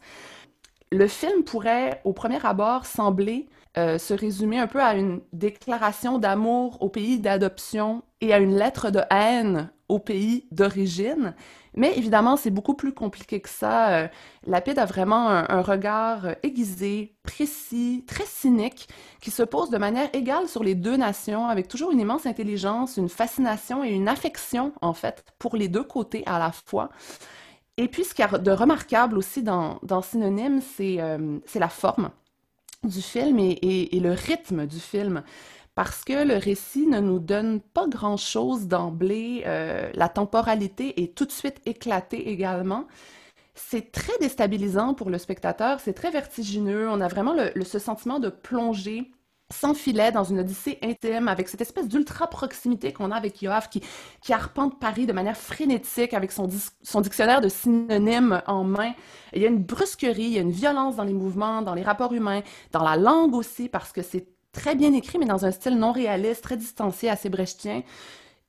le 0.91 1.07
film 1.07 1.43
pourrait, 1.43 2.01
au 2.03 2.13
premier 2.13 2.43
abord, 2.45 2.85
sembler 2.85 3.47
euh, 3.77 3.99
se 3.99 4.15
résumer 4.15 4.57
un 4.57 4.65
peu 4.65 4.81
à 4.81 4.95
une 4.95 5.21
déclaration 5.33 6.17
d'amour 6.17 6.81
au 6.81 6.89
pays 6.89 7.19
d'adoption 7.19 8.01
et 8.21 8.33
à 8.33 8.39
une 8.39 8.55
lettre 8.55 8.89
de 8.89 9.01
haine 9.11 9.69
au 9.87 9.99
pays 9.99 10.47
d'origine. 10.51 11.35
Mais 11.75 11.95
évidemment, 11.95 12.37
c'est 12.37 12.49
beaucoup 12.49 12.73
plus 12.73 12.91
compliqué 12.91 13.39
que 13.39 13.49
ça. 13.49 13.89
Euh, 13.89 14.07
Lapide 14.47 14.79
a 14.79 14.85
vraiment 14.85 15.29
un, 15.29 15.61
regard 15.61 16.25
aiguisé, 16.41 17.13
précis, 17.21 18.03
très 18.07 18.25
cynique, 18.25 18.87
qui 19.21 19.29
se 19.29 19.43
pose 19.43 19.69
de 19.69 19.77
manière 19.77 20.09
égale 20.13 20.47
sur 20.47 20.63
les 20.63 20.73
deux 20.73 20.97
nations, 20.97 21.47
avec 21.47 21.67
toujours 21.67 21.91
une 21.91 21.99
immense 21.99 22.25
intelligence, 22.25 22.97
une 22.97 23.09
fascination 23.09 23.83
et 23.83 23.91
une 23.91 24.07
affection, 24.07 24.73
en 24.81 24.93
fait, 24.93 25.23
pour 25.37 25.55
les 25.55 25.67
deux 25.67 25.83
côtés 25.83 26.23
à 26.25 26.39
la 26.39 26.51
fois. 26.51 26.89
Et 27.77 27.87
puis, 27.87 28.03
ce 28.03 28.13
qu'il 28.13 28.25
y 28.25 28.35
a 28.35 28.37
de 28.37 28.51
remarquable 28.51 29.17
aussi 29.17 29.43
dans, 29.43 29.79
Synonyme, 30.01 30.61
euh, 30.79 31.39
c'est 31.45 31.59
la 31.59 31.69
forme 31.69 32.09
du 32.83 33.01
film 33.01 33.39
et, 33.39 33.99
le 33.99 34.11
rythme 34.11 34.65
du 34.65 34.79
film. 34.79 35.23
Parce 35.75 36.03
que 36.03 36.25
le 36.25 36.37
récit 36.37 36.87
ne 36.87 36.99
nous 36.99 37.19
donne 37.19 37.61
pas 37.61 37.87
grand-chose 37.87 38.67
d'emblée. 38.67 39.43
Euh, 39.45 39.91
la 39.93 40.09
temporalité 40.09 41.03
est 41.03 41.13
tout 41.13 41.25
de 41.25 41.31
suite 41.31 41.61
éclatée 41.67 42.29
également. 42.29 42.87
C'est 43.53 43.91
très 43.91 44.17
déstabilisant 44.19 44.95
pour 44.95 45.11
le 45.11 45.19
spectateur, 45.19 45.79
c'est 45.79 45.93
très 45.93 46.11
vertigineux. 46.11 46.89
On 46.89 47.01
a 47.01 47.07
vraiment 47.07 47.35
ce 47.63 47.79
sentiment 47.79 48.19
de 48.19 48.29
plonger 48.29 49.11
sans 49.51 49.73
filet, 49.73 50.11
dans 50.11 50.23
une 50.23 50.39
odyssée 50.39 50.77
intime, 50.83 51.27
avec 51.27 51.47
cette 51.47 51.61
espèce 51.61 51.87
d'ultra 51.87 52.27
proximité 52.27 52.91
qu'on 52.91 53.11
a 53.11 53.15
avec 53.15 53.41
Yoav, 53.41 53.69
qui, 53.69 53.81
arpente 54.33 54.79
Paris 54.79 55.05
de 55.05 55.13
manière 55.13 55.37
frénétique, 55.37 56.13
avec 56.13 56.31
son, 56.31 56.49
son 56.83 57.01
dictionnaire 57.01 57.39
de 57.39 57.49
synonymes 57.49 58.41
en 58.47 58.63
main. 58.63 58.93
Il 59.33 59.41
y 59.41 59.45
a 59.45 59.49
une 59.49 59.63
brusquerie, 59.63 60.23
il 60.23 60.33
y 60.33 60.37
a 60.37 60.41
une 60.41 60.51
violence 60.51 60.97
dans 60.97 61.05
les 61.05 61.13
mouvements, 61.13 61.61
dans 61.61 61.73
les 61.73 61.83
rapports 61.83 62.13
humains, 62.13 62.41
dans 62.71 62.83
la 62.83 62.97
langue 62.97 63.33
aussi, 63.35 63.69
parce 63.69 63.91
que 63.93 64.01
c'est 64.01 64.27
très 64.51 64.75
bien 64.75 64.91
écrit, 64.93 65.17
mais 65.17 65.25
dans 65.25 65.45
un 65.45 65.51
style 65.51 65.77
non 65.77 65.91
réaliste, 65.91 66.43
très 66.43 66.57
distancié, 66.57 67.09
assez 67.09 67.29
brechtien. 67.29 67.83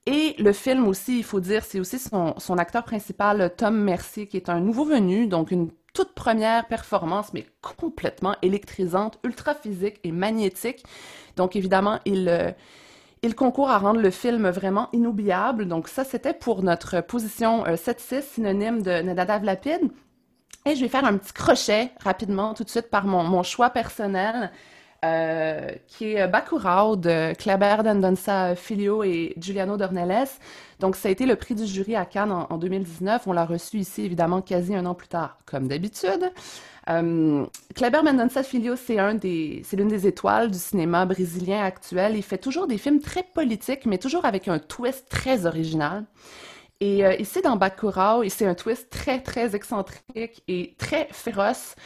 Et 0.07 0.35
le 0.39 0.53
film 0.53 0.89
aussi, 0.89 1.19
il 1.19 1.25
faut 1.25 1.41
dire, 1.41 1.65
c'est 1.65 1.81
aussi 1.81 1.99
son, 1.99 2.35
son, 2.39 2.57
acteur 2.57 2.83
principal, 2.83 3.55
Tom 3.57 3.77
Mercier, 3.77 4.27
qui 4.27 4.37
est 4.39 4.49
un 4.49 4.61
nouveau 4.61 4.85
venu, 4.85 5.27
donc 5.27 5.51
une 5.51 5.71
toute 5.95 6.15
première 6.15 6.67
performance, 6.67 7.33
mais 7.33 7.47
complètement 7.63 8.37
électrisante, 8.43 9.19
ultra 9.25 9.55
physique 9.55 10.01
et 10.05 10.13
magnétique. 10.13 10.85
Donc 11.37 11.57
évidemment, 11.57 11.99
il, 12.05 12.29
euh, 12.29 12.51
il 13.23 13.35
concourt 13.35 13.71
à 13.71 13.79
rendre 13.79 14.01
le 14.01 14.11
film 14.11 14.49
vraiment 14.49 14.89
inoubliable. 14.93 15.67
Donc 15.67 15.89
ça, 15.89 16.05
c'était 16.05 16.35
pour 16.35 16.63
notre 16.63 17.01
position 17.01 17.65
7-6, 17.65 18.15
euh, 18.15 18.21
synonyme 18.23 18.83
de 18.83 19.03
Nadadav 19.03 19.45
Lapide. 19.45 19.91
Et 20.67 20.77
je 20.77 20.81
vais 20.81 20.89
faire 20.89 21.05
un 21.05 21.17
petit 21.17 21.33
crochet 21.33 21.93
rapidement 22.01 22.55
tout 22.55 22.65
de 22.65 22.71
suite 22.71 22.91
par 22.91 23.07
mon, 23.07 23.25
mon 23.25 23.43
choix 23.43 23.71
personnel. 23.71 24.51
Euh, 25.05 25.71
qui 25.87 26.15
est 26.15 26.27
Bacurau 26.27 26.97
de 26.97 27.33
Kleber 27.35 27.85
D'Andonsa 27.85 28.57
Filio 28.57 29.05
et 29.05 29.33
Giuliano 29.37 29.77
Dornelles. 29.77 30.27
Donc, 30.81 30.97
ça 30.97 31.09
a 31.09 31.13
été 31.13 31.25
le 31.25 31.37
prix 31.37 31.55
du 31.55 31.67
jury 31.67 31.95
à 31.95 32.05
Cannes 32.05 32.33
en, 32.33 32.59
2019. 32.59 33.29
On 33.29 33.33
l'a 33.33 33.45
reçu 33.45 33.79
ici, 33.79 34.03
évidemment, 34.03 34.43
quasi 34.43 34.75
un 34.75 34.85
an 34.87 34.95
plus 34.95 35.07
tard, 35.07 35.39
comme 35.47 35.69
d'habitude. 35.69 36.33
Euh, 36.91 37.47
Kleber 37.77 38.03
Mendonça 38.03 38.43
Filho, 38.43 38.75
c'est 38.75 38.97
l'une 38.97 39.89
des 39.89 40.07
étoiles 40.09 40.51
du 40.51 40.59
cinéma 40.59 41.07
brésilien 41.07 41.63
actuel. 41.63 42.17
Il 42.17 42.25
fait 42.25 42.39
toujours 42.39 42.67
des 42.67 42.79
films 42.79 43.01
très 43.01 43.23
politiques, 43.23 43.87
mais 43.87 43.99
toujours 43.99 44.25
avec 44.25 44.49
un 44.49 44.59
twist 44.59 45.09
très 45.09 45.47
original. 45.47 46.07
Et 46.81 47.05
euh, 47.05 47.15
ici, 47.15 47.41
dans 47.41 47.57
Bacurau, 47.57 48.29
c'est 48.29 48.47
un 48.47 48.55
twist 48.55 48.91
très, 48.91 49.21
très 49.21 49.55
excentrique 49.55 50.43
et 50.49 50.75
très 50.79 51.09
féroce. 51.13 51.77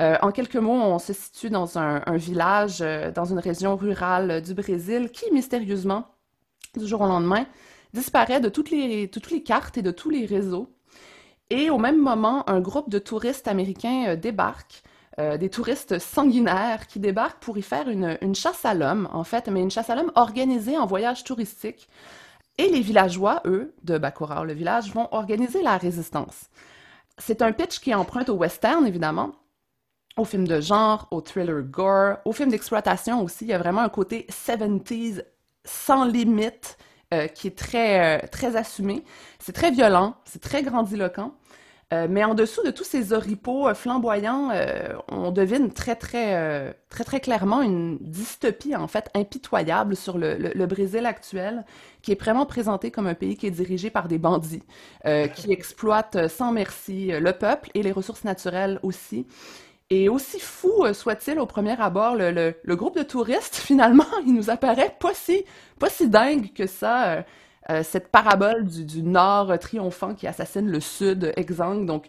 Euh, 0.00 0.16
en 0.22 0.30
quelques 0.30 0.56
mots, 0.56 0.72
on 0.72 0.98
se 0.98 1.12
situe 1.12 1.50
dans 1.50 1.76
un, 1.78 2.16
village, 2.16 2.78
euh, 2.82 3.10
dans 3.10 3.24
une 3.24 3.40
région 3.40 3.76
rurale 3.76 4.42
du 4.42 4.54
Brésil 4.54 5.10
qui, 5.10 5.30
mystérieusement, 5.32 6.06
du 6.76 6.86
jour 6.86 7.00
au 7.00 7.06
lendemain, 7.06 7.46
disparaît 7.94 8.40
de 8.40 8.48
toutes 8.48 8.70
les, 8.70 9.10
cartes 9.44 9.76
et 9.76 9.82
de 9.82 9.90
tous 9.90 10.10
les 10.10 10.24
réseaux. 10.24 10.72
Et 11.50 11.70
au 11.70 11.78
même 11.78 11.98
moment, 11.98 12.48
un 12.48 12.60
groupe 12.60 12.90
de 12.90 12.98
touristes 12.98 13.48
américains 13.48 14.10
euh, 14.10 14.16
débarque, 14.16 14.82
des 15.40 15.50
touristes 15.50 15.98
sanguinaires 15.98 16.86
qui 16.86 17.00
débarquent 17.00 17.40
pour 17.40 17.58
y 17.58 17.62
faire 17.62 17.88
une, 17.88 18.36
chasse 18.36 18.64
à 18.64 18.72
l'homme, 18.72 19.08
en 19.12 19.24
fait, 19.24 19.48
mais 19.48 19.60
une 19.60 19.70
chasse 19.72 19.90
à 19.90 19.96
l'homme 19.96 20.12
organisée 20.14 20.78
en 20.78 20.86
voyage 20.86 21.24
touristique. 21.24 21.88
Et 22.56 22.68
les 22.68 22.80
villageois, 22.80 23.42
eux, 23.44 23.74
de 23.82 23.98
Bacurau, 23.98 24.44
le 24.44 24.52
village, 24.52 24.92
vont 24.92 25.08
organiser 25.10 25.60
la 25.60 25.76
résistance. 25.76 26.50
C'est 27.16 27.42
un 27.42 27.50
pitch 27.50 27.80
qui 27.80 27.92
emprunte 27.92 28.28
au 28.28 28.34
western, 28.34 28.86
évidemment, 28.86 29.32
au 30.18 30.24
film 30.24 30.46
de 30.46 30.60
genre, 30.60 31.08
au 31.10 31.20
thriller 31.20 31.62
gore, 31.62 32.16
au 32.24 32.32
film 32.32 32.50
d'exploitation 32.50 33.22
aussi. 33.22 33.44
Il 33.44 33.48
y 33.48 33.54
a 33.54 33.58
vraiment 33.58 33.82
un 33.82 33.88
côté 33.88 34.26
70s 34.30 35.22
sans 35.64 36.04
limite 36.04 36.76
euh, 37.14 37.26
qui 37.26 37.46
est 37.46 37.56
très, 37.56 38.18
euh, 38.22 38.26
très 38.30 38.56
assumé. 38.56 39.04
C'est 39.38 39.54
très 39.54 39.70
violent, 39.70 40.16
c'est 40.24 40.42
très 40.42 40.62
grandiloquent. 40.62 41.32
Euh, 41.94 42.06
mais 42.10 42.22
en 42.22 42.34
dessous 42.34 42.62
de 42.62 42.70
tous 42.70 42.84
ces 42.84 43.14
oripeaux 43.14 43.72
flamboyants, 43.72 44.50
on 45.10 45.30
devine 45.30 45.72
très, 45.72 45.96
très, 45.96 46.74
très, 46.90 47.04
très 47.04 47.20
clairement 47.20 47.62
une 47.62 47.96
dystopie, 48.02 48.76
en 48.76 48.88
fait, 48.88 49.08
impitoyable 49.14 49.96
sur 49.96 50.18
le, 50.18 50.66
Brésil 50.66 51.06
actuel, 51.06 51.64
qui 52.02 52.12
est 52.12 52.20
vraiment 52.20 52.44
présenté 52.44 52.90
comme 52.90 53.06
un 53.06 53.14
pays 53.14 53.38
qui 53.38 53.46
est 53.46 53.50
dirigé 53.50 53.88
par 53.88 54.06
des 54.06 54.18
bandits, 54.18 54.64
qui 55.34 55.50
exploitent 55.50 56.28
sans 56.28 56.52
merci 56.52 57.06
le 57.06 57.32
peuple 57.32 57.70
et 57.72 57.82
les 57.82 57.92
ressources 57.92 58.24
naturelles 58.24 58.80
aussi. 58.82 59.26
Et 59.90 60.10
aussi 60.10 60.38
fou 60.38 60.84
euh, 60.84 60.92
soit-il 60.92 61.38
au 61.38 61.46
premier 61.46 61.80
abord, 61.80 62.14
le, 62.14 62.54
groupe 62.74 62.98
de 62.98 63.02
touristes, 63.02 63.56
finalement, 63.64 64.04
il 64.26 64.34
nous 64.34 64.50
apparaît 64.50 64.94
pas 65.00 65.14
si, 65.14 65.44
pas 65.78 65.88
si 65.88 66.08
dingue 66.08 66.52
que 66.52 66.66
ça, 66.66 67.06
euh, 67.06 67.22
euh, 67.70 67.82
cette 67.82 68.08
parabole 68.08 68.66
du, 68.66 69.02
nord 69.02 69.58
triomphant 69.58 70.14
qui 70.14 70.26
assassine 70.26 70.70
le 70.70 70.80
sud 70.80 71.32
exsangue. 71.36 71.86
Donc, 71.86 72.06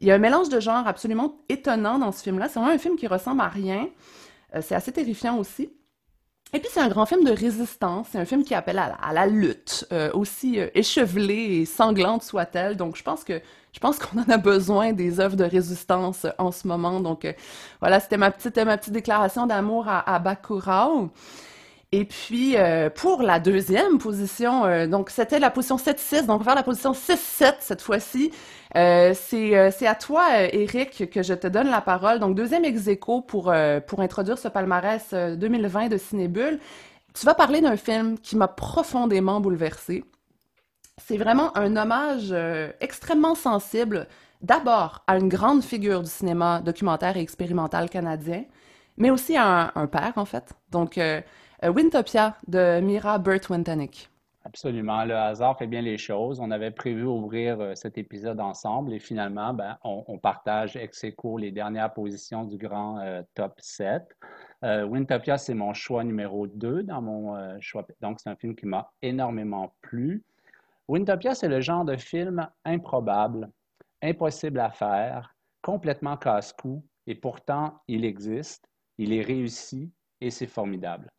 il 0.00 0.08
y 0.08 0.10
a 0.10 0.14
un 0.14 0.18
mélange 0.18 0.50
de 0.50 0.60
genres 0.60 0.86
absolument 0.86 1.36
étonnant 1.48 1.98
dans 1.98 2.12
ce 2.12 2.22
film-là. 2.22 2.48
C'est 2.48 2.58
vraiment 2.58 2.74
un 2.74 2.78
film 2.78 2.96
qui 2.96 3.06
ressemble 3.06 3.40
à 3.40 3.48
rien. 3.48 3.88
c'est 4.60 4.74
assez 4.74 4.92
terrifiant 4.92 5.38
aussi. 5.38 5.72
Et 6.54 6.58
puis 6.58 6.68
c'est 6.70 6.80
un 6.80 6.88
grand 6.88 7.06
film 7.06 7.24
de 7.24 7.30
résistance, 7.30 8.08
c'est 8.12 8.18
un 8.18 8.26
film 8.26 8.44
qui 8.44 8.54
appelle 8.54 8.78
à, 8.78 9.12
la 9.14 9.26
lutte, 9.26 9.86
aussi 10.12 10.58
échevelée 10.74 11.60
et 11.60 11.64
sanglante 11.66 12.24
soit-elle. 12.24 12.76
Donc 12.76 12.96
je 12.96 13.02
pense 13.04 13.22
que 13.22 13.40
je 13.72 13.80
pense 13.80 13.98
qu'on 13.98 14.20
en 14.20 14.28
a 14.28 14.36
besoin 14.36 14.92
des 14.92 15.18
œuvres 15.18 15.36
de 15.36 15.44
résistance 15.44 16.26
en 16.38 16.52
ce 16.52 16.68
moment. 16.68 17.00
Donc 17.00 17.24
euh, 17.24 17.32
voilà, 17.80 18.00
c'était 18.00 18.18
ma 18.18 18.30
petite, 18.30 18.58
ma 18.58 18.76
petite 18.76 18.92
déclaration 18.92 19.46
d'amour 19.46 19.88
à, 19.88 20.14
à 20.14 20.18
Bakurao. 20.18 21.10
Et 21.94 22.06
puis, 22.06 22.56
euh, 22.56 22.88
pour 22.88 23.22
la 23.22 23.38
deuxième 23.38 23.98
position, 23.98 24.64
euh, 24.64 24.86
donc 24.86 25.10
c'était 25.10 25.38
la 25.38 25.50
position 25.50 25.76
7-6, 25.76 26.24
donc 26.26 26.36
on 26.36 26.38
va 26.38 26.44
faire 26.44 26.54
la 26.54 26.62
position 26.62 26.92
6-7 26.92 27.56
cette 27.60 27.82
fois-ci. 27.82 28.30
c'est 28.74 29.86
à 29.86 29.94
toi, 29.94 30.24
Eric, 30.52 31.10
que 31.10 31.22
je 31.22 31.34
te 31.34 31.46
donne 31.46 31.68
la 31.68 31.82
parole. 31.82 32.18
Donc, 32.18 32.34
deuxième 32.34 32.64
ex 32.64 32.88
pour, 33.28 33.52
pour 33.86 34.00
introduire 34.00 34.38
ce 34.38 34.48
palmarès 34.48 35.12
2020 35.12 35.88
de 35.88 35.98
Cinébule. 35.98 36.60
Tu 37.14 37.26
vas 37.26 37.34
parler 37.34 37.60
d'un 37.60 37.76
film 37.76 38.18
qui 38.18 38.36
m'a 38.36 38.48
profondément 38.48 39.40
bouleversée 39.40 40.04
c'est 40.98 41.16
vraiment 41.16 41.56
un 41.56 41.76
hommage 41.76 42.28
euh, 42.32 42.70
extrêmement 42.80 43.34
sensible, 43.34 44.06
d'abord 44.40 45.02
à 45.06 45.16
une 45.18 45.28
grande 45.28 45.62
figure 45.62 46.02
du 46.02 46.10
cinéma 46.10 46.60
documentaire 46.60 47.16
et 47.16 47.20
expérimental 47.20 47.88
canadien, 47.88 48.44
mais 48.96 49.10
aussi 49.10 49.36
à 49.36 49.72
un, 49.74 49.86
père, 49.86 50.12
en 50.16 50.24
fait. 50.24 50.52
Donc, 50.70 50.98
euh, 50.98 51.20
euh, 51.64 51.72
Wintopia 51.72 52.36
de 52.46 52.80
Mira 52.80 53.18
Burt 53.18 53.48
Wintanick. 53.48 54.08
Absolument. 54.44 55.04
Le 55.04 55.14
hasard 55.14 55.56
fait 55.56 55.68
bien 55.68 55.82
les 55.82 55.96
choses. 55.96 56.40
On 56.40 56.50
avait 56.50 56.72
prévu 56.72 57.04
ouvrir 57.04 57.76
cet 57.76 57.96
épisode 57.96 58.40
ensemble 58.40 58.92
et 58.92 58.98
finalement, 58.98 59.54
ben, 59.54 59.78
on, 59.84 60.18
partage 60.18 60.74
ex 60.74 61.04
aequo 61.04 61.38
les 61.38 61.52
dernières 61.52 61.94
positions 61.94 62.42
du 62.42 62.58
grand 62.58 62.98
top 63.34 63.52
7. 63.58 64.02
Wintopia, 64.62 65.38
c'est 65.38 65.54
mon 65.54 65.72
choix 65.74 66.02
numéro 66.02 66.48
2 66.48 66.82
dans 66.82 67.00
mon 67.00 67.60
choix. 67.60 67.86
Donc, 68.00 68.18
c'est 68.18 68.30
un 68.30 68.34
film 68.34 68.56
qui 68.56 68.66
m'a 68.66 68.90
énormément 69.00 69.72
plu. 69.80 70.24
Wintopia, 70.88 71.34
c'est 71.34 71.48
le 71.48 71.60
genre 71.60 71.84
de 71.84 71.96
film 71.96 72.48
improbable, 72.64 73.50
impossible 74.02 74.60
à 74.60 74.70
faire, 74.70 75.34
complètement 75.62 76.16
casse-cou, 76.16 76.84
et 77.06 77.14
pourtant 77.14 77.80
il 77.88 78.04
existe, 78.04 78.68
il 78.98 79.12
est 79.12 79.22
réussi 79.22 79.90
et 80.20 80.30
c'est 80.30 80.46
formidable. 80.46 81.10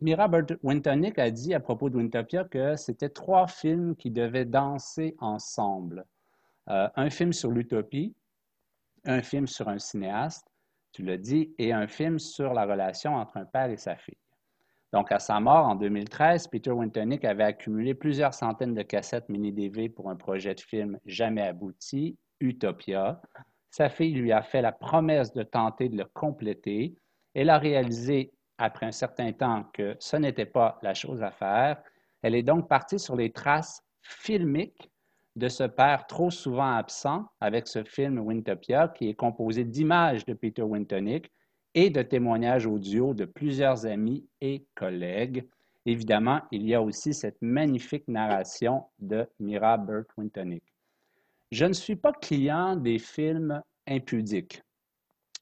Mira 0.00 0.30
Wintonick 0.62 1.18
a 1.18 1.30
dit 1.30 1.54
à 1.54 1.60
propos 1.60 1.88
de 1.88 1.96
Wintopia 1.96 2.44
que 2.44 2.76
c'était 2.76 3.08
trois 3.08 3.46
films 3.46 3.96
qui 3.96 4.10
devaient 4.10 4.44
danser 4.44 5.16
ensemble. 5.18 6.04
Euh, 6.68 6.88
un 6.96 7.10
film 7.10 7.32
sur 7.32 7.50
l'utopie, 7.50 8.14
un 9.06 9.22
film 9.22 9.46
sur 9.46 9.68
un 9.68 9.78
cinéaste, 9.78 10.46
tu 10.92 11.02
l'as 11.02 11.16
dit, 11.16 11.54
et 11.58 11.72
un 11.72 11.86
film 11.86 12.18
sur 12.18 12.52
la 12.52 12.64
relation 12.64 13.14
entre 13.14 13.36
un 13.38 13.44
père 13.44 13.70
et 13.70 13.76
sa 13.76 13.96
fille. 13.96 14.18
Donc, 14.96 15.12
à 15.12 15.18
sa 15.18 15.38
mort 15.40 15.66
en 15.66 15.74
2013, 15.74 16.48
Peter 16.48 16.70
Wintonick 16.70 17.22
avait 17.26 17.44
accumulé 17.44 17.92
plusieurs 17.92 18.32
centaines 18.32 18.72
de 18.72 18.80
cassettes 18.80 19.28
mini-DV 19.28 19.90
pour 19.90 20.08
un 20.08 20.16
projet 20.16 20.54
de 20.54 20.60
film 20.62 20.98
jamais 21.04 21.42
abouti, 21.42 22.16
Utopia. 22.40 23.20
Sa 23.68 23.90
fille 23.90 24.14
lui 24.14 24.32
a 24.32 24.40
fait 24.40 24.62
la 24.62 24.72
promesse 24.72 25.34
de 25.34 25.42
tenter 25.42 25.90
de 25.90 25.98
le 25.98 26.06
compléter. 26.14 26.94
Elle 27.34 27.50
a 27.50 27.58
réalisé, 27.58 28.32
après 28.56 28.86
un 28.86 28.90
certain 28.90 29.32
temps, 29.32 29.64
que 29.74 29.96
ce 29.98 30.16
n'était 30.16 30.46
pas 30.46 30.78
la 30.80 30.94
chose 30.94 31.22
à 31.22 31.30
faire. 31.30 31.76
Elle 32.22 32.34
est 32.34 32.42
donc 32.42 32.66
partie 32.66 32.98
sur 32.98 33.16
les 33.16 33.30
traces 33.30 33.82
filmiques 34.00 34.90
de 35.34 35.50
ce 35.50 35.64
père 35.64 36.06
trop 36.06 36.30
souvent 36.30 36.74
absent 36.74 37.26
avec 37.40 37.68
ce 37.68 37.84
film 37.84 38.18
Wintopia, 38.18 38.88
qui 38.88 39.10
est 39.10 39.14
composé 39.14 39.64
d'images 39.64 40.24
de 40.24 40.32
Peter 40.32 40.62
Wintonick, 40.62 41.30
et 41.76 41.90
de 41.90 42.00
témoignages 42.00 42.66
audio 42.66 43.12
de 43.12 43.26
plusieurs 43.26 43.84
amis 43.84 44.26
et 44.40 44.64
collègues. 44.74 45.46
Évidemment, 45.84 46.40
il 46.50 46.66
y 46.66 46.74
a 46.74 46.80
aussi 46.80 47.12
cette 47.12 47.36
magnifique 47.42 48.08
narration 48.08 48.84
de 48.98 49.28
Mira 49.38 49.76
Burt 49.76 50.06
Wintonick. 50.16 50.64
Je 51.52 51.66
ne 51.66 51.74
suis 51.74 51.94
pas 51.94 52.12
client 52.14 52.76
des 52.76 52.98
films 52.98 53.62
impudiques. 53.86 54.62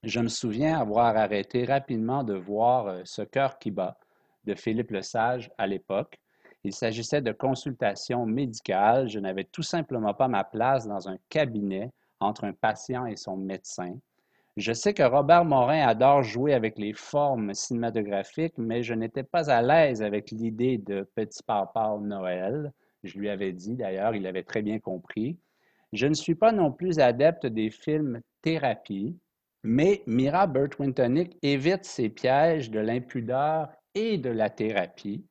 Je 0.02 0.18
me 0.18 0.28
souviens 0.28 0.78
avoir 0.78 1.16
arrêté 1.16 1.64
rapidement 1.64 2.24
de 2.24 2.34
voir 2.34 2.88
euh, 2.88 3.02
Ce 3.04 3.22
cœur 3.22 3.58
qui 3.58 3.70
bat 3.70 3.96
de 4.42 4.56
Philippe 4.56 4.90
Lesage 4.90 5.50
à 5.56 5.68
l'époque. 5.68 6.18
Il 6.64 6.74
s'agissait 6.74 7.22
de 7.22 7.32
consultations 7.32 8.26
médicales. 8.26 9.08
Je 9.08 9.20
n'avais 9.20 9.44
tout 9.44 9.62
simplement 9.62 10.14
pas 10.14 10.28
ma 10.28 10.42
place 10.42 10.86
dans 10.88 11.08
un 11.08 11.16
cabinet 11.28 11.92
entre 12.18 12.44
un 12.44 12.52
patient 12.52 13.06
et 13.06 13.16
son 13.16 13.36
médecin. 13.36 13.96
Je 14.56 14.72
sais 14.72 14.94
que 14.94 15.02
Robert 15.02 15.44
Morin 15.44 15.86
adore 15.86 16.22
jouer 16.22 16.54
avec 16.54 16.78
les 16.78 16.92
formes 16.92 17.54
cinématographiques, 17.54 18.56
mais 18.56 18.82
je 18.84 18.94
n'étais 18.94 19.24
pas 19.24 19.50
à 19.50 19.62
l'aise 19.62 20.00
avec 20.00 20.30
l'idée 20.30 20.78
de 20.78 21.08
Petit 21.16 21.42
Papa 21.42 21.96
Noël. 22.00 22.72
Je 23.02 23.18
lui 23.18 23.28
avais 23.28 23.52
dit 23.52 23.74
d'ailleurs, 23.74 24.14
il 24.14 24.26
avait 24.26 24.44
très 24.44 24.62
bien 24.62 24.78
compris. 24.78 25.38
Je 25.92 26.06
ne 26.06 26.14
suis 26.14 26.36
pas 26.36 26.52
non 26.52 26.70
plus 26.70 27.00
adepte 27.00 27.46
des 27.46 27.70
films 27.70 28.20
thérapie, 28.42 29.18
mais 29.64 30.02
Mira 30.06 30.46
Burtwintonick 30.46 31.36
évite 31.42 31.84
ces 31.84 32.08
pièges 32.08 32.70
de 32.70 32.78
l'impudeur 32.78 33.68
et 33.94 34.18
de 34.18 34.30
la 34.30 34.50
thérapie 34.50 35.24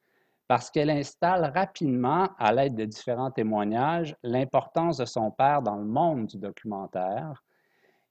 parce 0.47 0.69
qu'elle 0.69 0.89
installe 0.89 1.51
rapidement, 1.55 2.29
à 2.37 2.53
l'aide 2.53 2.75
de 2.75 2.85
différents 2.85 3.31
témoignages, 3.31 4.15
l'importance 4.23 4.97
de 4.97 5.05
son 5.05 5.31
père 5.31 5.61
dans 5.61 5.77
le 5.77 5.85
monde 5.85 6.27
du 6.27 6.37
documentaire. 6.37 7.43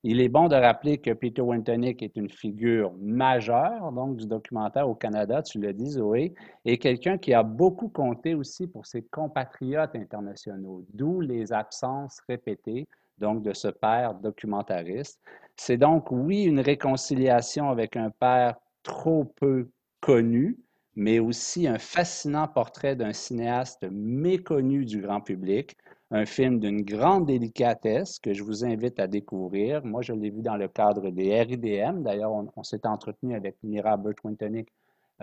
Il 0.04 0.20
est 0.20 0.28
bon 0.28 0.48
de 0.48 0.56
rappeler 0.56 0.98
que 0.98 1.12
Peter 1.12 1.42
Wintonick 1.42 2.02
est 2.02 2.16
une 2.16 2.28
figure 2.28 2.92
majeure 2.98 3.92
donc 3.92 4.16
du 4.16 4.26
documentaire 4.26 4.88
au 4.88 4.96
Canada, 4.96 5.42
tu 5.42 5.60
le 5.60 5.72
dis 5.72 5.90
Zoé, 5.90 6.34
et 6.64 6.78
quelqu'un 6.78 7.18
qui 7.18 7.32
a 7.32 7.44
beaucoup 7.44 7.88
compté 7.88 8.34
aussi 8.34 8.66
pour 8.66 8.84
ses 8.84 9.02
compatriotes 9.02 9.94
internationaux, 9.94 10.84
d'où 10.92 11.20
les 11.20 11.52
absences 11.52 12.20
répétées 12.28 12.88
donc 13.18 13.42
de 13.42 13.52
ce 13.52 13.68
père 13.68 14.14
documentariste. 14.14 15.20
C'est 15.56 15.76
donc 15.76 16.10
oui 16.10 16.42
une 16.42 16.58
réconciliation 16.58 17.70
avec 17.70 17.96
un 17.96 18.10
père 18.10 18.56
trop 18.82 19.24
peu 19.24 19.70
connu, 20.00 20.58
mais 20.96 21.20
aussi 21.20 21.68
un 21.68 21.78
fascinant 21.78 22.48
portrait 22.48 22.96
d'un 22.96 23.12
cinéaste 23.12 23.86
méconnu 23.90 24.84
du 24.84 25.00
grand 25.00 25.20
public, 25.20 25.76
un 26.12 26.26
film 26.26 26.60
d'une 26.60 26.82
grande 26.82 27.26
délicatesse 27.26 28.18
que 28.18 28.34
je 28.34 28.42
vous 28.42 28.66
invite 28.66 29.00
à 29.00 29.06
découvrir. 29.06 29.82
Moi, 29.82 30.02
je 30.02 30.12
l'ai 30.12 30.28
vu 30.28 30.42
dans 30.42 30.56
le 30.56 30.68
cadre 30.68 31.10
des 31.10 31.40
RIDM. 31.40 32.02
D'ailleurs, 32.02 32.32
on, 32.32 32.62
s'est 32.62 32.86
entretenu 32.86 33.34
avec 33.34 33.56
Mira 33.62 33.96
Burt-Wintonick 33.96 34.68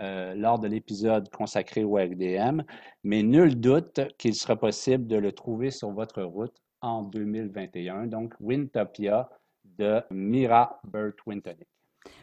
euh, 0.00 0.34
lors 0.34 0.58
de 0.58 0.66
l'épisode 0.66 1.30
consacré 1.30 1.84
au 1.84 1.94
RIDM, 1.94 2.62
mais 3.04 3.22
nul 3.22 3.60
doute 3.60 4.00
qu'il 4.18 4.34
sera 4.34 4.56
possible 4.56 5.06
de 5.06 5.16
le 5.16 5.30
trouver 5.30 5.70
sur 5.70 5.92
votre 5.92 6.22
route 6.22 6.56
en 6.80 7.02
2021. 7.02 8.08
Donc, 8.08 8.34
Wintopia 8.40 9.30
de 9.78 10.02
Mira 10.10 10.80
Burt-Wintonick. 10.84 11.68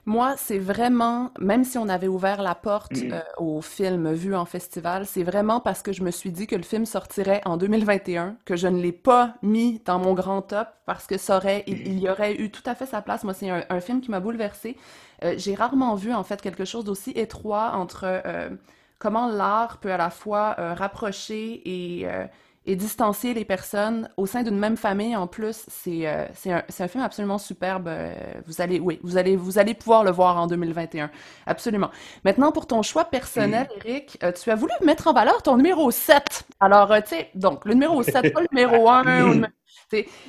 Moi, 0.05 0.35
c'est 0.37 0.57
vraiment, 0.57 1.31
même 1.37 1.65
si 1.65 1.77
on 1.77 1.89
avait 1.89 2.07
ouvert 2.07 2.41
la 2.41 2.55
porte 2.55 2.93
euh, 2.95 3.19
au 3.37 3.61
film 3.61 4.13
vu 4.13 4.35
en 4.35 4.45
festival, 4.45 5.05
c'est 5.05 5.23
vraiment 5.23 5.59
parce 5.59 5.81
que 5.81 5.91
je 5.91 6.01
me 6.01 6.11
suis 6.11 6.31
dit 6.31 6.47
que 6.47 6.55
le 6.55 6.63
film 6.63 6.85
sortirait 6.85 7.41
en 7.43 7.57
2021, 7.57 8.37
que 8.45 8.55
je 8.55 8.67
ne 8.67 8.81
l'ai 8.81 8.93
pas 8.93 9.35
mis 9.41 9.81
dans 9.85 9.99
mon 9.99 10.13
grand 10.13 10.41
top 10.41 10.69
parce 10.85 11.07
que 11.07 11.17
ça 11.17 11.35
aurait, 11.35 11.65
il, 11.67 11.99
y 11.99 12.09
aurait 12.09 12.35
eu 12.35 12.49
tout 12.49 12.61
à 12.65 12.73
fait 12.73 12.85
sa 12.85 13.01
place. 13.01 13.25
Moi, 13.25 13.33
c'est 13.33 13.49
un, 13.49 13.79
film 13.81 13.99
qui 13.99 14.09
m'a 14.09 14.21
bouleversée. 14.21 14.77
Euh, 15.23 15.33
j'ai 15.37 15.55
rarement 15.55 15.95
vu 15.95 16.13
en 16.13 16.23
fait 16.23 16.41
quelque 16.41 16.63
chose 16.63 16.85
d'aussi 16.85 17.11
étroit 17.11 17.71
entre 17.73 18.05
euh, 18.05 18.49
comment 18.99 19.27
l'art 19.27 19.79
peut 19.79 19.91
à 19.91 19.97
la 19.97 20.09
fois 20.09 20.53
rapprocher 20.53 21.61
et 21.65 22.07
et 22.67 22.75
distancier 22.75 23.33
les 23.33 23.45
personnes 23.45 24.09
au 24.17 24.25
sein 24.25 24.43
d'une 24.43 24.59
même 24.59 24.75
famille 24.75 25.15
en 25.15 25.25
plus, 25.25 25.65
c'est 25.69 26.05
euh, 26.05 26.25
un, 26.47 26.61
un, 26.79 26.87
film 26.87 27.03
absolument 27.03 27.37
superbe. 27.37 27.87
Euh, 27.87 28.13
vous 28.45 28.61
allez, 28.61 28.79
oui, 28.79 28.99
vous 29.03 29.17
allez, 29.17 29.37
vous 29.37 29.57
allez 29.57 29.73
pouvoir 29.73 30.03
le 30.03 30.11
voir 30.11 30.37
en 30.37 30.47
2021. 30.47 31.09
Absolument. 31.45 31.89
Maintenant, 32.25 32.51
pour 32.51 32.67
ton 32.67 32.81
choix 32.81 33.05
personnel, 33.05 33.67
mm. 33.77 33.87
Eric, 33.87 34.17
euh, 34.21 34.33
tu 34.33 34.51
as 34.51 34.55
voulu 34.55 34.73
mettre 34.83 35.07
en 35.07 35.13
valeur 35.13 35.41
ton 35.41 35.55
numéro 35.55 35.89
7. 35.89 36.45
Alors, 36.59 36.93
tu 37.03 37.09
sais, 37.15 37.29
donc, 37.35 37.63
le 37.63 37.73
numéro 37.73 38.03
7, 38.03 38.33
pas 38.33 38.41
le 38.41 38.47
numéro 38.51 38.89
1. 38.89 39.43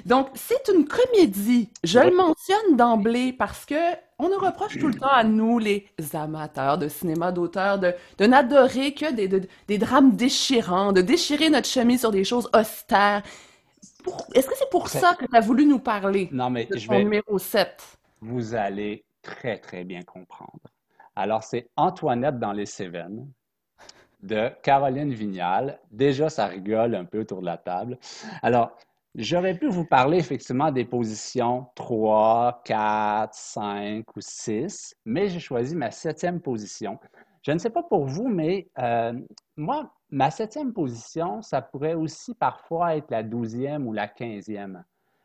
donc, 0.07 0.28
c'est 0.35 0.68
une 0.73 0.87
comédie. 0.87 1.71
Je 1.83 1.99
le 1.99 2.14
mentionne 2.14 2.76
d'emblée 2.76 3.33
parce 3.33 3.64
que 3.64 3.75
on 4.21 4.28
nous 4.28 4.38
reproche 4.38 4.78
tout 4.78 4.88
le 4.88 4.95
temps 4.95 5.07
à 5.07 5.23
nous, 5.23 5.59
les 5.59 5.87
amateurs 6.12 6.78
de 6.78 6.88
cinéma 6.88 7.30
d'auteur, 7.30 7.78
de, 7.78 7.95
n'adorer 8.21 8.92
que 8.92 9.12
des, 9.12 9.78
drames 9.78 10.16
déchirants, 10.16 10.92
de 10.92 11.00
déchirer 11.00 11.50
notre 11.50 11.68
chemise 11.68 12.00
sur 12.00 12.11
des 12.11 12.24
choses 12.24 12.48
austères. 12.53 13.22
Est-ce 14.35 14.48
que 14.48 14.57
c'est 14.57 14.70
pour 14.70 14.88
ça 14.88 15.14
que 15.14 15.24
tu 15.27 15.37
as 15.37 15.40
voulu 15.40 15.66
nous 15.66 15.79
parler 15.79 16.29
non, 16.33 16.51
mais 16.51 16.64
de 16.66 16.77
je 16.77 16.88
vais... 16.88 16.98
numéro 16.98 17.38
7? 17.38 17.98
Vous 18.20 18.55
allez 18.55 19.05
très, 19.22 19.59
très 19.59 19.85
bien 19.85 20.03
comprendre. 20.03 20.61
Alors, 21.14 21.44
c'est 21.44 21.68
Antoinette 21.77 22.38
dans 22.38 22.53
les 22.53 22.66
Cévennes 22.66 23.29
de 24.22 24.51
Caroline 24.62 25.12
Vignal. 25.12 25.79
Déjà, 25.90 26.29
ça 26.29 26.46
rigole 26.46 26.94
un 26.94 27.05
peu 27.05 27.20
autour 27.20 27.40
de 27.40 27.46
la 27.46 27.57
table. 27.57 27.98
Alors, 28.42 28.77
J'aurais 29.18 29.54
pu 29.54 29.66
vous 29.66 29.85
parler 29.85 30.18
effectivement 30.18 30.70
des 30.70 30.85
positions 30.85 31.66
3, 31.74 32.62
4, 32.64 33.35
5 33.35 34.04
ou 34.16 34.20
6, 34.20 34.94
mais 35.04 35.28
j'ai 35.28 35.40
choisi 35.40 35.74
ma 35.74 35.90
septième 35.90 36.40
position. 36.40 37.00
Je 37.42 37.50
ne 37.50 37.59
sais 37.59 37.70
pas 37.70 37.83
pour 37.83 38.04
vous, 38.04 38.28
mais 38.28 38.68
euh, 38.78 39.12
moi, 39.57 39.90
ma 40.11 40.31
septième 40.31 40.72
position, 40.72 41.42
ça 41.42 41.61
pourrait 41.61 41.94
aussi 41.94 42.33
parfois 42.33 42.94
être 42.94 43.11
la 43.11 43.24
douzième 43.24 43.88
ou 43.88 43.92
la 43.92 44.07
quinzième. 44.07 44.85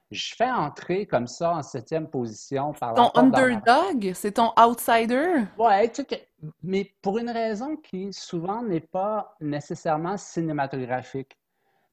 Je 0.10 0.34
fais 0.36 0.49
entrer 0.49 1.06
comme 1.06 1.27
ça 1.27 1.53
en 1.53 1.62
septième 1.62 2.08
position 2.08 2.73
par 2.73 2.95
Ton 2.95 3.12
underdog? 3.13 4.12
C'est 4.15 4.32
ton 4.32 4.53
outsider? 4.60 5.43
Oui, 5.60 5.71
mais 6.63 6.91
pour 7.03 7.19
une 7.19 7.29
raison 7.29 7.75
qui 7.75 8.12
souvent 8.12 8.63
n'est 8.63 8.79
pas 8.79 9.36
nécessairement 9.39 10.17
cinématographique 10.17 11.38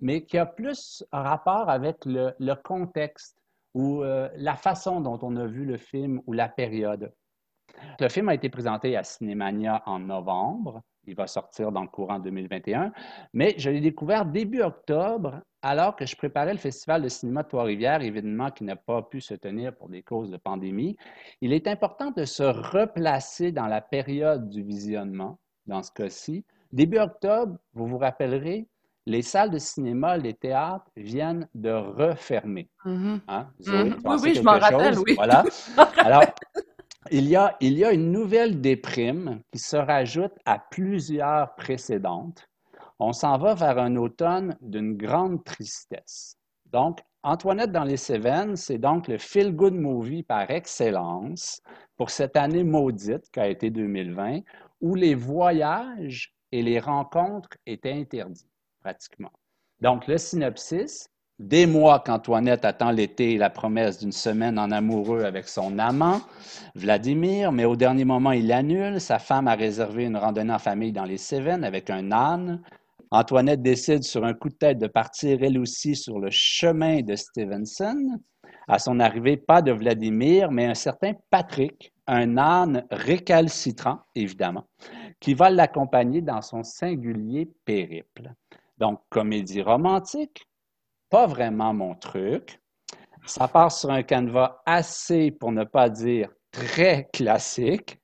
mais 0.01 0.25
qui 0.25 0.39
a 0.39 0.47
plus 0.47 1.05
rapport 1.13 1.69
avec 1.69 2.05
le, 2.05 2.55
contexte 2.55 3.37
ou 3.75 4.03
euh, 4.03 4.29
la 4.37 4.57
façon 4.57 5.01
dont 5.01 5.19
on 5.23 5.37
a 5.37 5.47
vu 5.47 5.65
le 5.65 5.77
film 5.77 6.21
ou 6.27 6.33
la 6.33 6.49
période. 6.49 7.13
Le 7.99 8.09
film 8.09 8.29
a 8.29 8.35
été 8.35 8.49
présenté 8.49 8.97
à 8.97 9.05
Cinémania 9.05 9.83
en 9.87 9.99
novembre. 10.01 10.83
Il 11.05 11.15
va 11.15 11.27
sortir 11.27 11.73
dans 11.73 11.83
le 11.83 11.89
courant 11.89 12.19
2021. 12.19 12.93
Mais 13.33 13.55
je 13.57 13.71
l'ai 13.71 13.81
découvert 13.81 14.27
début 14.27 14.61
octobre, 14.61 15.41
alors 15.63 15.97
que 15.97 16.05
je 16.05 16.17
préparais 16.17 16.53
le 16.53 16.59
Festival 16.59 17.03
de 17.03 17.09
cinéma 17.09 17.43
de 17.43 17.49
Trois-Rivières, 17.49 18.03
évidemment, 18.03 18.51
qui 18.51 18.65
n'a 18.65 18.77
pas 18.77 19.03
pu 19.03 19.21
se 19.21 19.35
tenir 19.35 19.75
pour 19.75 19.89
des 19.89 20.03
causes 20.03 20.31
de 20.31 20.37
pandémie. 20.37 20.97
Il 21.41 21.53
est 21.53 21.67
important 21.69 22.11
de 22.11 22.25
se 22.25 22.43
replacer 22.43 23.53
dans 23.53 23.67
la 23.67 23.81
période 23.81 24.49
du 24.51 24.63
visionnement, 24.63 25.39
dans 25.67 25.83
ce 25.83 25.93
cas-ci. 25.93 26.45
Début 26.73 26.99
octobre, 26.99 27.57
vous 27.73 27.87
vous 27.87 27.99
rappellerez, 27.99 28.69
les 29.07 29.23
salles 29.23 29.51
de 29.51 29.59
cinéma, 29.59 30.17
les 30.17 30.35
théâtres 30.35 30.91
viennent 30.97 31.49
de 31.55 31.71
refermer. 31.71 32.69
Mm-hmm. 32.85 33.21
Hein? 33.29 33.49
Mm-hmm. 33.61 33.97
oui, 34.05 34.17
oui, 34.23 34.35
je 34.35 34.43
m'en 34.43 34.59
rappelle, 34.59 34.99
oui. 34.99 35.15
Voilà. 35.15 35.45
Alors, 35.97 36.25
il 37.11 37.27
y, 37.27 37.37
a, 37.37 37.57
il 37.61 37.79
y 37.79 37.85
a 37.85 37.93
une 37.93 38.13
nouvelle 38.13 38.61
déprime 38.61 39.41
qui 39.53 39.59
se 39.59 39.77
rajoute 39.77 40.35
à 40.45 40.59
plusieurs 40.59 41.55
précédentes. 41.57 42.47
On 42.99 43.13
s'en 43.13 43.39
va 43.39 43.55
vers 43.55 43.79
un 43.79 43.97
automne 43.97 44.57
d'une 44.61 44.97
grande 44.97 45.43
tristesse. 45.43 46.37
Donc, 46.67 47.01
Antoinette 47.23 47.73
dans 47.73 47.85
les 47.85 47.97
Cévennes, 47.97 48.57
c'est 48.57 48.79
donc 48.79 49.09
le 49.09 49.19
feel-good 49.19 49.75
movie 49.75 50.23
par 50.23 50.51
excellence 50.51 51.61
pour 51.97 52.11
cette 52.11 52.37
année 52.37 52.65
maudite 52.65 53.31
qu'a 53.33 53.49
été 53.49 53.71
2020, 53.71 54.41
où 54.81 54.95
les 54.95 55.15
voyages 55.15 56.35
et 56.53 56.63
les 56.63 56.79
rencontres 56.79 57.57
étaient 57.67 57.93
interdits 57.93 58.50
pratiquement. 58.81 59.33
Donc, 59.81 60.07
le 60.07 60.19
synopsis, 60.19 61.09
des 61.41 61.65
mois 61.65 62.01
qu'Antoinette 62.01 62.67
attend 62.67 62.91
l'été 62.91 63.33
et 63.33 63.39
la 63.39 63.49
promesse 63.49 63.99
d'une 63.99 64.13
semaine 64.13 64.59
en 64.59 64.71
amoureux 64.71 65.25
avec 65.25 65.49
son 65.49 65.79
amant, 65.79 66.21
Vladimir, 66.75 67.51
mais 67.51 67.65
au 67.65 67.77
dernier 67.77 68.05
moment, 68.05 68.33
il 68.33 68.53
annule. 68.53 69.01
Sa 69.01 69.19
femme 69.19 69.49
a 69.49 69.55
réservé 69.55 70.05
une 70.05 70.19
randonnée 70.19 70.53
en 70.53 70.59
famille 70.59 70.93
dans 70.93 71.07
les 71.07 71.17
Cévennes 71.17 71.65
avec 71.65 71.89
un 71.89 72.13
âne. 72.13 72.63
Antoinette 73.11 73.63
décide 73.63 74.05
sur 74.05 74.25
un 74.25 74.35
coup 74.35 74.51
de 74.51 74.55
tête 74.55 74.79
de 74.79 74.87
partir 74.87 75.43
elle 75.43 75.59
aussi 75.59 75.97
sur 75.97 76.19
le 76.19 76.29
chemin 76.31 77.01
de 77.01 77.17
Stevenson. 77.17 78.21
À 78.69 78.79
son 78.79 79.01
arrivée, 79.01 79.39
pas 79.39 79.63
de 79.63 79.73
Vladimir, 79.73 80.53
mais 80.53 80.67
un 80.67 80.75
certain 80.75 81.15
Patrick, 81.31 81.93
un 82.07 82.37
âne 82.37 82.85
récalcitrant, 82.91 84.01
évidemment, 84.15 84.67
qui 85.21 85.33
va 85.33 85.49
l'accompagner 85.49 86.21
dans 86.21 86.43
son 86.43 86.63
singulier 86.63 87.51
périple. 87.65 88.31
Donc, 88.81 89.03
comédie 89.11 89.63
romantique, 89.63 90.49
pas 91.11 91.27
vraiment 91.27 91.75
mon 91.75 91.95
truc. 91.95 92.61
Ça 93.27 93.47
part 93.47 93.71
sur 93.71 93.91
un 93.91 94.03
canevas 94.03 94.63
assez, 94.65 95.31
pour 95.31 95.53
ne 95.53 95.65
pas 95.65 95.91
dire 95.91 96.31
très 96.51 97.09
classique. 97.13 97.99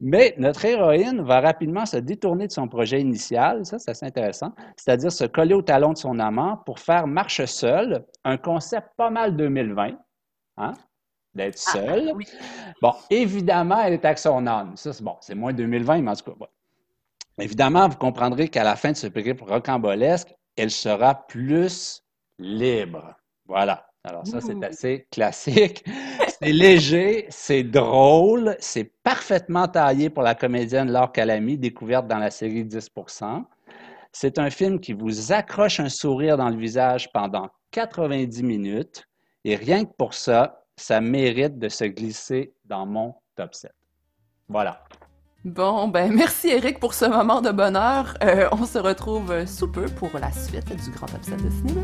Mais 0.00 0.34
notre 0.38 0.64
héroïne 0.64 1.20
va 1.22 1.40
rapidement 1.40 1.84
se 1.84 1.96
détourner 1.96 2.46
de 2.46 2.52
son 2.52 2.66
projet 2.68 3.00
initial, 3.00 3.66
ça 3.66 3.78
c'est 3.78 3.90
assez 3.90 4.06
intéressant, 4.06 4.52
c'est-à-dire 4.76 5.12
se 5.12 5.24
coller 5.24 5.54
au 5.54 5.62
talon 5.62 5.92
de 5.92 5.98
son 5.98 6.18
amant 6.18 6.56
pour 6.64 6.78
faire 6.78 7.06
marche 7.06 7.44
seule, 7.44 8.04
un 8.24 8.36
concept 8.36 8.88
pas 8.96 9.10
mal 9.10 9.36
2020, 9.36 9.92
hein, 10.56 10.72
d'être 11.34 11.60
ah, 11.68 11.72
seule. 11.72 12.12
Bon, 12.82 12.94
évidemment, 13.10 13.80
elle 13.80 13.92
est 13.92 14.04
avec 14.04 14.18
son 14.18 14.46
âme. 14.46 14.76
Ça, 14.76 14.92
c'est 14.92 15.04
bon, 15.04 15.16
c'est 15.20 15.34
moins 15.34 15.52
2020, 15.52 16.02
mais 16.02 16.10
en 16.10 16.16
tout 16.16 16.32
cas, 16.32 16.46
Évidemment, 17.40 17.88
vous 17.88 17.96
comprendrez 17.96 18.48
qu'à 18.48 18.64
la 18.64 18.76
fin 18.76 18.92
de 18.92 18.96
ce 18.96 19.06
périple 19.06 19.44
rocambolesque, 19.44 20.34
elle 20.56 20.70
sera 20.70 21.26
plus 21.26 22.02
libre. 22.38 23.14
Voilà. 23.46 23.86
Alors 24.04 24.26
ça, 24.26 24.40
c'est 24.40 24.64
assez 24.64 25.06
classique. 25.10 25.84
c'est 26.40 26.52
léger, 26.52 27.26
c'est 27.28 27.64
drôle, 27.64 28.56
c'est 28.58 28.92
parfaitement 29.02 29.68
taillé 29.68 30.08
pour 30.08 30.22
la 30.22 30.34
comédienne 30.34 30.90
Laure 30.90 31.12
Calamy, 31.12 31.58
découverte 31.58 32.06
dans 32.06 32.18
la 32.18 32.30
série 32.30 32.64
10% 32.64 33.44
C'est 34.12 34.38
un 34.38 34.48
film 34.48 34.80
qui 34.80 34.94
vous 34.94 35.32
accroche 35.32 35.80
un 35.80 35.90
sourire 35.90 36.38
dans 36.38 36.48
le 36.48 36.56
visage 36.56 37.12
pendant 37.12 37.50
90 37.72 38.42
minutes. 38.42 39.06
Et 39.44 39.56
rien 39.56 39.84
que 39.84 39.92
pour 39.98 40.14
ça, 40.14 40.64
ça 40.76 41.00
mérite 41.00 41.58
de 41.58 41.68
se 41.68 41.84
glisser 41.84 42.54
dans 42.64 42.86
mon 42.86 43.14
top 43.36 43.54
7. 43.54 43.70
Voilà. 44.48 44.82
Bon, 45.44 45.88
ben 45.88 46.12
merci 46.14 46.48
Eric 46.48 46.80
pour 46.80 46.92
ce 46.92 47.06
moment 47.06 47.40
de 47.40 47.50
bonheur. 47.50 48.14
Euh, 48.22 48.48
on 48.52 48.66
se 48.66 48.78
retrouve 48.78 49.46
sous 49.46 49.68
peu 49.68 49.86
pour 49.86 50.10
la 50.20 50.30
suite 50.32 50.68
du 50.84 50.90
grand 50.90 51.06
7 51.06 51.42
de 51.42 51.50
cinéma. 51.50 51.80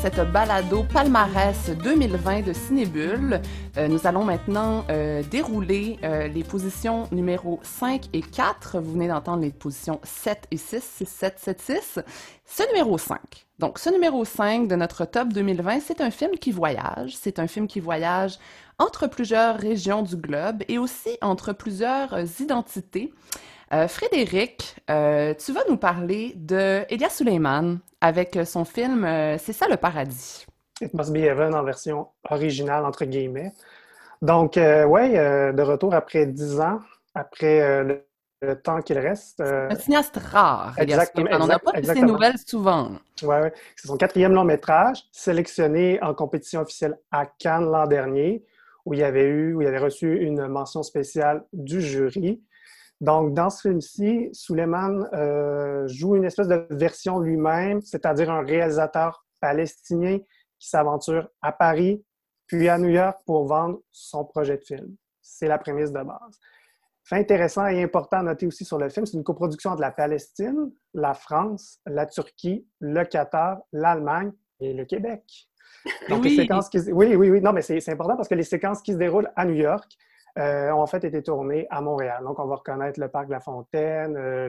Cette 0.00 0.20
balado 0.30 0.84
palmarès 0.84 1.70
2020 1.70 2.42
de 2.42 2.52
Cinébule. 2.52 3.40
Euh, 3.76 3.88
nous 3.88 4.06
allons 4.06 4.22
maintenant 4.22 4.84
euh, 4.90 5.24
dérouler 5.24 5.98
euh, 6.04 6.28
les 6.28 6.44
positions 6.44 7.08
numéro 7.10 7.58
5 7.64 8.04
et 8.12 8.20
4. 8.20 8.78
Vous 8.78 8.92
venez 8.92 9.08
d'entendre 9.08 9.42
les 9.42 9.50
positions 9.50 10.00
7 10.04 10.46
et 10.52 10.56
6, 10.56 10.84
6, 10.98 11.08
7, 11.08 11.38
7, 11.38 11.60
6. 11.60 11.98
Ce 12.46 12.62
numéro 12.68 12.96
5. 12.96 13.18
Donc, 13.58 13.80
ce 13.80 13.90
numéro 13.90 14.24
5 14.24 14.68
de 14.68 14.76
notre 14.76 15.04
top 15.04 15.32
2020, 15.32 15.80
c'est 15.80 16.00
un 16.00 16.12
film 16.12 16.32
qui 16.38 16.52
voyage. 16.52 17.16
C'est 17.16 17.40
un 17.40 17.48
film 17.48 17.66
qui 17.66 17.80
voyage 17.80 18.38
entre 18.78 19.08
plusieurs 19.08 19.56
régions 19.56 20.02
du 20.02 20.16
globe 20.16 20.62
et 20.68 20.78
aussi 20.78 21.18
entre 21.22 21.52
plusieurs 21.52 22.40
identités. 22.40 23.12
Euh, 23.72 23.86
Frédéric, 23.86 24.76
euh, 24.88 25.34
tu 25.34 25.52
vas 25.52 25.60
nous 25.68 25.76
parler 25.76 26.32
de 26.36 26.84
Elias 26.88 27.10
Suleiman 27.10 27.78
avec 28.00 28.38
son 28.46 28.64
film 28.64 29.04
euh, 29.04 29.36
C'est 29.38 29.52
ça 29.52 29.66
le 29.68 29.76
paradis. 29.76 30.46
It 30.80 30.94
Must 30.94 31.12
Be 31.12 31.18
Heaven 31.18 31.54
en 31.54 31.62
version 31.64 32.08
originale, 32.30 32.86
entre 32.86 33.04
guillemets. 33.04 33.52
Donc, 34.22 34.54
ouais, 34.56 35.52
de 35.52 35.62
retour 35.62 35.94
après 35.94 36.26
dix 36.26 36.60
ans, 36.60 36.80
après 37.14 37.84
le, 37.84 38.04
temps 38.62 38.80
qu'il 38.80 38.98
reste. 38.98 39.40
Un 39.40 39.74
cinéaste 39.74 40.16
rare, 40.16 40.74
exactement. 40.78 41.28
On 41.40 41.46
n'a 41.46 41.58
pas 41.58 41.80
de 41.80 41.84
ces 41.84 42.02
nouvelles 42.02 42.38
souvent. 42.38 42.92
Oui, 43.22 43.28
ouais. 43.28 43.52
c'est 43.76 43.88
son 43.88 43.96
quatrième 43.96 44.32
long 44.32 44.44
métrage, 44.44 45.04
sélectionné 45.10 46.00
en 46.02 46.14
compétition 46.14 46.60
officielle 46.60 46.96
à 47.10 47.26
Cannes 47.26 47.70
l'an 47.70 47.86
dernier, 47.86 48.44
où 48.84 48.94
il 48.94 49.02
avait 49.02 49.26
eu, 49.26 49.54
où 49.54 49.62
il 49.62 49.68
avait 49.68 49.78
reçu 49.78 50.16
une 50.20 50.46
mention 50.46 50.84
spéciale 50.84 51.44
du 51.52 51.80
jury. 51.80 52.40
Donc, 53.00 53.32
dans 53.34 53.48
ce 53.48 53.68
film-ci, 53.68 54.28
Suleiman 54.32 55.08
euh, 55.12 55.86
joue 55.86 56.16
une 56.16 56.24
espèce 56.24 56.48
de 56.48 56.66
version 56.70 57.20
lui-même, 57.20 57.80
c'est-à-dire 57.80 58.30
un 58.30 58.42
réalisateur 58.42 59.24
palestinien 59.40 60.18
qui 60.58 60.68
s'aventure 60.68 61.28
à 61.40 61.52
Paris, 61.52 62.04
puis 62.46 62.68
à 62.68 62.78
New 62.78 62.88
York 62.88 63.20
pour 63.24 63.46
vendre 63.46 63.80
son 63.92 64.24
projet 64.24 64.56
de 64.56 64.64
film. 64.64 64.96
C'est 65.22 65.46
la 65.46 65.58
prémisse 65.58 65.92
de 65.92 66.02
base. 66.02 66.40
Fait 67.04 67.16
intéressant 67.16 67.66
et 67.66 67.82
important 67.82 68.18
à 68.18 68.22
noter 68.22 68.46
aussi 68.46 68.64
sur 68.64 68.78
le 68.78 68.88
film, 68.88 69.06
c'est 69.06 69.16
une 69.16 69.24
coproduction 69.24 69.74
de 69.76 69.80
la 69.80 69.92
Palestine, 69.92 70.72
la 70.92 71.14
France, 71.14 71.78
la 71.86 72.04
Turquie, 72.04 72.66
le 72.80 73.04
Qatar, 73.04 73.60
l'Allemagne 73.72 74.32
et 74.60 74.74
le 74.74 74.84
Québec. 74.84 75.22
Donc, 76.08 76.24
oui. 76.24 76.30
les 76.30 76.42
séquences 76.42 76.68
qui... 76.68 76.78
Oui, 76.92 77.14
oui, 77.14 77.30
oui. 77.30 77.40
Non, 77.40 77.52
mais 77.52 77.62
c'est 77.62 77.88
important 77.88 78.16
parce 78.16 78.28
que 78.28 78.34
les 78.34 78.42
séquences 78.42 78.82
qui 78.82 78.92
se 78.92 78.98
déroulent 78.98 79.30
à 79.36 79.44
New 79.44 79.54
York, 79.54 79.90
euh, 80.38 80.70
ont 80.70 80.82
en 80.82 80.86
fait 80.86 81.04
été 81.04 81.22
tournés 81.22 81.66
à 81.68 81.80
Montréal. 81.80 82.22
Donc, 82.22 82.38
on 82.38 82.46
va 82.46 82.56
reconnaître 82.56 83.00
le 83.00 83.08
parc 83.08 83.26
de 83.26 83.32
la 83.32 83.40
Fontaine, 83.40 84.16
euh, 84.16 84.46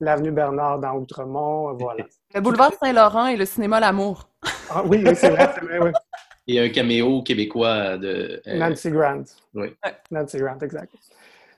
l'avenue 0.00 0.30
Bernard 0.30 0.78
dans 0.78 0.94
Outremont, 0.94 1.70
euh, 1.70 1.72
voilà. 1.78 2.04
Le 2.34 2.40
boulevard 2.40 2.72
Saint-Laurent 2.72 3.26
et 3.26 3.36
le 3.36 3.44
cinéma 3.44 3.80
L'Amour. 3.80 4.28
Ah, 4.70 4.82
oui, 4.84 5.02
oui 5.04 5.14
c'est 5.14 5.30
vrai, 5.30 5.50
c'est 5.54 5.64
vrai, 5.64 5.78
oui. 5.80 5.90
Et 6.46 6.60
un 6.60 6.68
caméo 6.70 7.22
québécois 7.22 7.98
de... 7.98 8.40
Nancy 8.46 8.90
Grant. 8.90 9.24
Oui. 9.54 9.76
Nancy 10.10 10.38
Grant, 10.38 10.58
exact. 10.60 10.94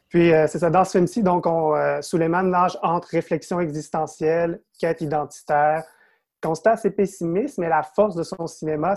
Puis, 0.08 0.30
c'est 0.48 0.58
ça, 0.58 0.70
dans 0.70 0.84
ce 0.84 0.92
film-ci, 0.92 1.22
donc, 1.22 1.46
on, 1.46 2.00
Suleiman 2.02 2.42
nage 2.42 2.76
entre 2.82 3.08
réflexion 3.10 3.60
existentielle, 3.60 4.60
quête 4.80 5.00
identitaire, 5.00 5.84
constat 6.42 6.72
assez 6.72 6.90
pessimiste, 6.90 7.58
mais 7.58 7.68
la 7.68 7.84
force 7.84 8.16
de 8.16 8.24
son 8.24 8.48
cinéma, 8.48 8.94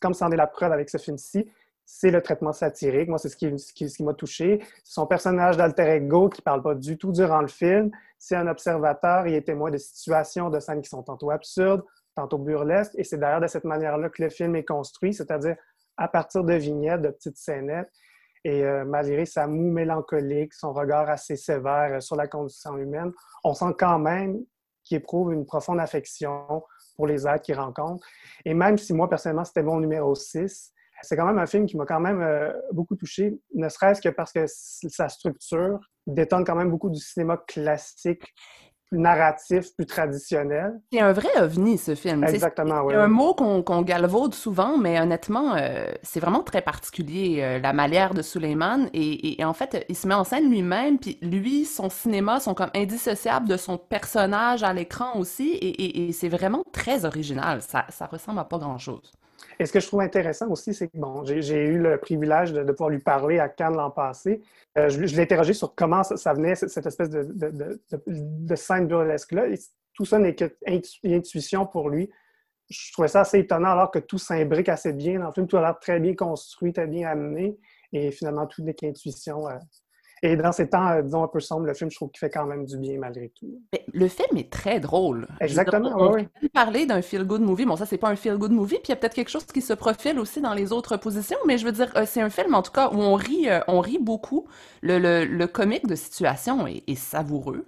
comme 0.00 0.14
c'en 0.14 0.30
est 0.30 0.36
la 0.36 0.46
preuve 0.46 0.72
avec 0.72 0.88
ce 0.88 0.96
film-ci, 0.96 1.46
c'est 1.86 2.10
le 2.10 2.22
traitement 2.22 2.52
satirique. 2.52 3.08
Moi, 3.08 3.18
c'est 3.18 3.28
ce 3.28 3.36
qui, 3.36 3.58
ce 3.58 3.72
qui, 3.72 4.02
m'a 4.02 4.14
touché. 4.14 4.62
Son 4.84 5.06
personnage 5.06 5.56
d'alter 5.56 5.96
ego 5.96 6.28
qui 6.28 6.40
ne 6.40 6.44
parle 6.44 6.62
pas 6.62 6.74
du 6.74 6.96
tout 6.96 7.12
durant 7.12 7.40
le 7.40 7.48
film. 7.48 7.90
C'est 8.18 8.36
un 8.36 8.46
observateur, 8.46 9.26
il 9.26 9.34
est 9.34 9.42
témoin 9.42 9.70
de 9.70 9.76
situations, 9.76 10.48
de 10.48 10.60
scènes 10.60 10.80
qui 10.80 10.88
sont 10.88 11.02
tantôt 11.02 11.30
absurdes, 11.30 11.84
tantôt 12.14 12.38
burlesques. 12.38 12.94
Et 12.96 13.04
c'est 13.04 13.18
d'ailleurs 13.18 13.40
de 13.40 13.46
cette 13.46 13.64
manière-là 13.64 14.08
que 14.08 14.22
le 14.22 14.30
film 14.30 14.56
est 14.56 14.64
construit, 14.64 15.12
c'est-à-dire 15.12 15.56
à 15.96 16.08
partir 16.08 16.42
de 16.42 16.54
vignettes, 16.54 17.02
de 17.02 17.10
petites 17.10 17.36
scénettes. 17.36 17.90
Et 18.44 18.62
euh, 18.62 18.84
malgré 18.84 19.24
sa 19.24 19.46
moue 19.46 19.70
mélancolique, 19.70 20.52
son 20.52 20.72
regard 20.72 21.08
assez 21.08 21.36
sévère 21.36 21.94
euh, 21.94 22.00
sur 22.00 22.16
la 22.16 22.28
condition 22.28 22.76
humaine, 22.76 23.12
on 23.42 23.54
sent 23.54 23.74
quand 23.78 23.98
même 23.98 24.44
qu'il 24.84 24.98
éprouve 24.98 25.32
une 25.32 25.46
profonde 25.46 25.80
affection 25.80 26.62
pour 26.96 27.06
les 27.06 27.26
êtres 27.26 27.42
qu'il 27.42 27.58
rencontre. 27.58 28.06
Et 28.44 28.52
même 28.52 28.76
si 28.76 28.92
moi, 28.92 29.08
personnellement, 29.08 29.44
c'était 29.44 29.62
mon 29.62 29.80
numéro 29.80 30.14
6, 30.14 30.74
c'est 31.02 31.16
quand 31.16 31.26
même 31.26 31.38
un 31.38 31.46
film 31.46 31.66
qui 31.66 31.76
m'a 31.76 31.86
quand 31.86 32.00
même 32.00 32.20
euh, 32.20 32.52
beaucoup 32.72 32.96
touché, 32.96 33.38
ne 33.54 33.68
serait-ce 33.68 34.00
que 34.00 34.08
parce 34.08 34.32
que 34.32 34.44
sa 34.46 35.08
structure 35.08 35.80
détonne 36.06 36.44
quand 36.44 36.54
même 36.54 36.70
beaucoup 36.70 36.90
du 36.90 37.00
cinéma 37.00 37.38
classique, 37.48 38.34
plus 38.90 38.98
narratif, 38.98 39.74
plus 39.76 39.86
traditionnel. 39.86 40.80
C'est 40.92 41.00
un 41.00 41.12
vrai 41.12 41.30
ovni, 41.40 41.78
ce 41.78 41.94
film. 41.94 42.22
Exactement, 42.24 42.82
oui. 42.82 42.94
C'est 42.94 43.00
un 43.00 43.08
mot 43.08 43.34
qu'on 43.34 43.82
galvaude 43.82 44.34
souvent, 44.34 44.76
mais 44.76 45.00
honnêtement, 45.00 45.54
euh, 45.56 45.86
c'est 46.02 46.20
vraiment 46.20 46.42
très 46.42 46.60
particulier, 46.62 47.40
euh, 47.40 47.58
la 47.58 47.72
manière 47.72 48.12
de 48.12 48.22
Suleiman. 48.22 48.88
Et, 48.92 49.42
en 49.44 49.54
fait, 49.54 49.84
il 49.88 49.96
se 49.96 50.06
met 50.06 50.14
en 50.14 50.24
scène 50.24 50.50
lui-même, 50.50 50.98
puis 50.98 51.18
lui, 51.22 51.64
son 51.64 51.88
cinéma 51.88 52.40
sont 52.40 52.54
comme 52.54 52.70
indissociables 52.74 53.48
de 53.48 53.56
son 53.56 53.78
personnage 53.78 54.62
à 54.62 54.72
l'écran 54.72 55.18
aussi, 55.18 55.58
et, 55.60 56.12
c'est 56.12 56.28
vraiment 56.28 56.62
très 56.72 57.04
original. 57.04 57.62
Ça, 57.62 57.86
ça 57.88 58.06
ressemble 58.06 58.38
à 58.38 58.44
pas 58.44 58.58
grand-chose. 58.58 59.12
Et 59.58 59.66
ce 59.66 59.72
que 59.72 59.80
je 59.80 59.86
trouve 59.86 60.00
intéressant 60.00 60.48
aussi, 60.50 60.74
c'est 60.74 60.88
que 60.88 60.96
bon, 60.96 61.24
j'ai 61.24 61.64
eu 61.64 61.78
le 61.78 61.98
privilège 61.98 62.52
de, 62.52 62.62
pouvoir 62.72 62.90
lui 62.90 62.98
parler 62.98 63.38
à 63.38 63.48
Cannes 63.48 63.76
l'an 63.76 63.90
passé. 63.90 64.40
Euh, 64.78 64.88
je, 64.88 65.00
l'ai 65.00 65.22
interrogé 65.22 65.52
sur 65.52 65.74
comment 65.74 66.02
ça, 66.02 66.32
venait, 66.32 66.54
cette, 66.54 66.86
espèce 66.86 67.10
de, 67.10 68.54
scène 68.56 68.86
burlesque-là. 68.86 69.46
Tout 69.94 70.04
ça 70.04 70.18
n'est 70.18 70.34
qu'intuition 70.34 71.66
pour 71.66 71.88
lui. 71.88 72.10
Je 72.68 72.92
trouvais 72.92 73.08
ça 73.08 73.20
assez 73.20 73.38
étonnant 73.38 73.70
alors 73.70 73.90
que 73.90 73.98
tout 73.98 74.18
s'imbrique 74.18 74.68
assez 74.68 74.92
bien 74.92 75.20
dans 75.20 75.26
le 75.26 75.32
film. 75.32 75.46
Tout 75.46 75.58
a 75.58 75.60
l'air 75.60 75.78
très 75.78 76.00
bien 76.00 76.14
construit, 76.14 76.72
très 76.72 76.86
bien 76.86 77.08
amené. 77.08 77.56
Et 77.92 78.10
finalement, 78.10 78.46
tout 78.46 78.62
n'est 78.62 78.74
qu'intuition. 78.74 79.48
Euh. 79.48 79.58
Et 80.26 80.36
dans 80.36 80.52
ces 80.52 80.70
temps, 80.70 80.88
euh, 80.88 81.02
disons, 81.02 81.22
un 81.22 81.28
peu 81.28 81.38
sombres, 81.38 81.66
le 81.66 81.74
film, 81.74 81.90
je 81.90 81.96
trouve 81.96 82.10
qu'il 82.10 82.18
fait 82.18 82.30
quand 82.30 82.46
même 82.46 82.64
du 82.64 82.78
bien 82.78 82.98
malgré 82.98 83.28
tout. 83.28 83.60
Mais 83.74 83.84
le 83.92 84.08
film 84.08 84.38
est 84.38 84.50
très 84.50 84.80
drôle. 84.80 85.28
Exactement, 85.38 85.88
dire, 85.88 85.98
on 85.98 86.14
oui, 86.14 86.28
de 86.42 86.48
parler 86.48 86.86
d'un 86.86 87.02
feel-good 87.02 87.42
movie. 87.42 87.66
Bon, 87.66 87.76
ça, 87.76 87.84
c'est 87.84 87.98
pas 87.98 88.08
un 88.08 88.16
feel-good 88.16 88.50
movie, 88.50 88.76
puis 88.76 88.84
il 88.86 88.90
y 88.90 88.92
a 88.92 88.96
peut-être 88.96 89.12
quelque 89.12 89.28
chose 89.28 89.44
qui 89.44 89.60
se 89.60 89.74
profile 89.74 90.18
aussi 90.18 90.40
dans 90.40 90.54
les 90.54 90.72
autres 90.72 90.96
positions, 90.96 91.36
mais 91.46 91.58
je 91.58 91.66
veux 91.66 91.72
dire, 91.72 91.92
euh, 91.96 92.04
c'est 92.06 92.22
un 92.22 92.30
film, 92.30 92.54
en 92.54 92.62
tout 92.62 92.72
cas, 92.72 92.88
où 92.90 92.96
on 93.02 93.14
rit, 93.16 93.50
euh, 93.50 93.60
on 93.68 93.80
rit 93.80 93.98
beaucoup. 94.00 94.48
Le, 94.80 94.98
le, 94.98 95.26
le 95.26 95.46
comique 95.46 95.86
de 95.86 95.94
situation 95.94 96.66
est, 96.66 96.82
est 96.86 96.94
savoureux. 96.94 97.66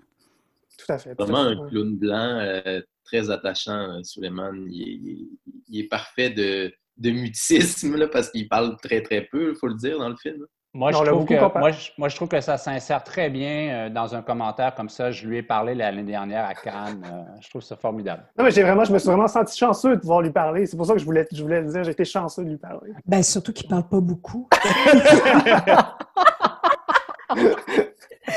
Tout 0.78 0.92
à 0.92 0.98
fait. 0.98 1.14
tout 1.14 1.24
à 1.24 1.26
Vraiment 1.26 1.44
fait, 1.44 1.56
un 1.56 1.60
oui. 1.64 1.70
clown 1.70 1.96
blanc 1.96 2.38
euh, 2.40 2.80
très 3.04 3.30
attachant, 3.30 3.98
euh, 3.98 4.02
Suleiman. 4.02 4.52
Il 4.70 5.28
est 5.72 5.88
parfait 5.88 6.30
de, 6.30 6.72
de 6.96 7.10
mutisme 7.10 7.96
là, 7.96 8.08
parce 8.08 8.30
qu'il 8.30 8.48
parle 8.48 8.76
très 8.82 9.02
très 9.02 9.22
peu, 9.22 9.50
il 9.50 9.56
faut 9.56 9.68
le 9.68 9.74
dire, 9.74 9.98
dans 9.98 10.08
le 10.08 10.16
film. 10.16 10.44
Moi, 10.76 10.92
Non, 10.92 11.04
je 11.04 11.10
trouve 11.10 11.24
que, 11.24 11.58
moi, 11.58 11.70
je, 11.70 11.90
moi, 11.96 12.08
je 12.10 12.16
trouve 12.16 12.28
que 12.28 12.38
ça 12.42 12.58
s'insère 12.58 13.02
très 13.02 13.30
bien 13.30 13.70
euh, 13.86 13.88
dans 13.88 14.14
un 14.14 14.20
commentaire 14.20 14.74
comme 14.74 14.90
ça. 14.90 15.10
Je 15.10 15.26
lui 15.26 15.38
ai 15.38 15.42
parlé 15.42 15.74
l'année 15.74 16.02
dernière 16.02 16.44
à 16.44 16.52
Cannes. 16.54 17.02
Euh, 17.10 17.22
je 17.40 17.48
trouve 17.48 17.62
ça 17.62 17.76
formidable. 17.76 18.24
Non, 18.38 18.44
mais 18.44 18.50
j'ai 18.50 18.62
vraiment, 18.62 18.84
je 18.84 18.92
me 18.92 18.98
suis 18.98 19.08
vraiment 19.08 19.26
senti 19.26 19.56
chanceux 19.56 19.96
de 19.96 20.00
pouvoir 20.00 20.20
lui 20.20 20.30
parler. 20.32 20.66
C'est 20.66 20.76
pour 20.76 20.84
ça 20.84 20.92
que 20.92 20.98
je 20.98 21.04
voulais, 21.06 21.26
je 21.32 21.42
voulais 21.42 21.62
le 21.62 21.72
dire. 21.72 21.82
J'ai 21.82 21.92
été 21.92 22.04
chanceux 22.04 22.44
de 22.44 22.50
lui 22.50 22.58
parler. 22.58 22.92
Ben, 23.06 23.22
surtout 23.22 23.54
qu'il 23.54 23.66
parle 23.68 23.88
pas 23.88 24.00
beaucoup. 24.00 24.48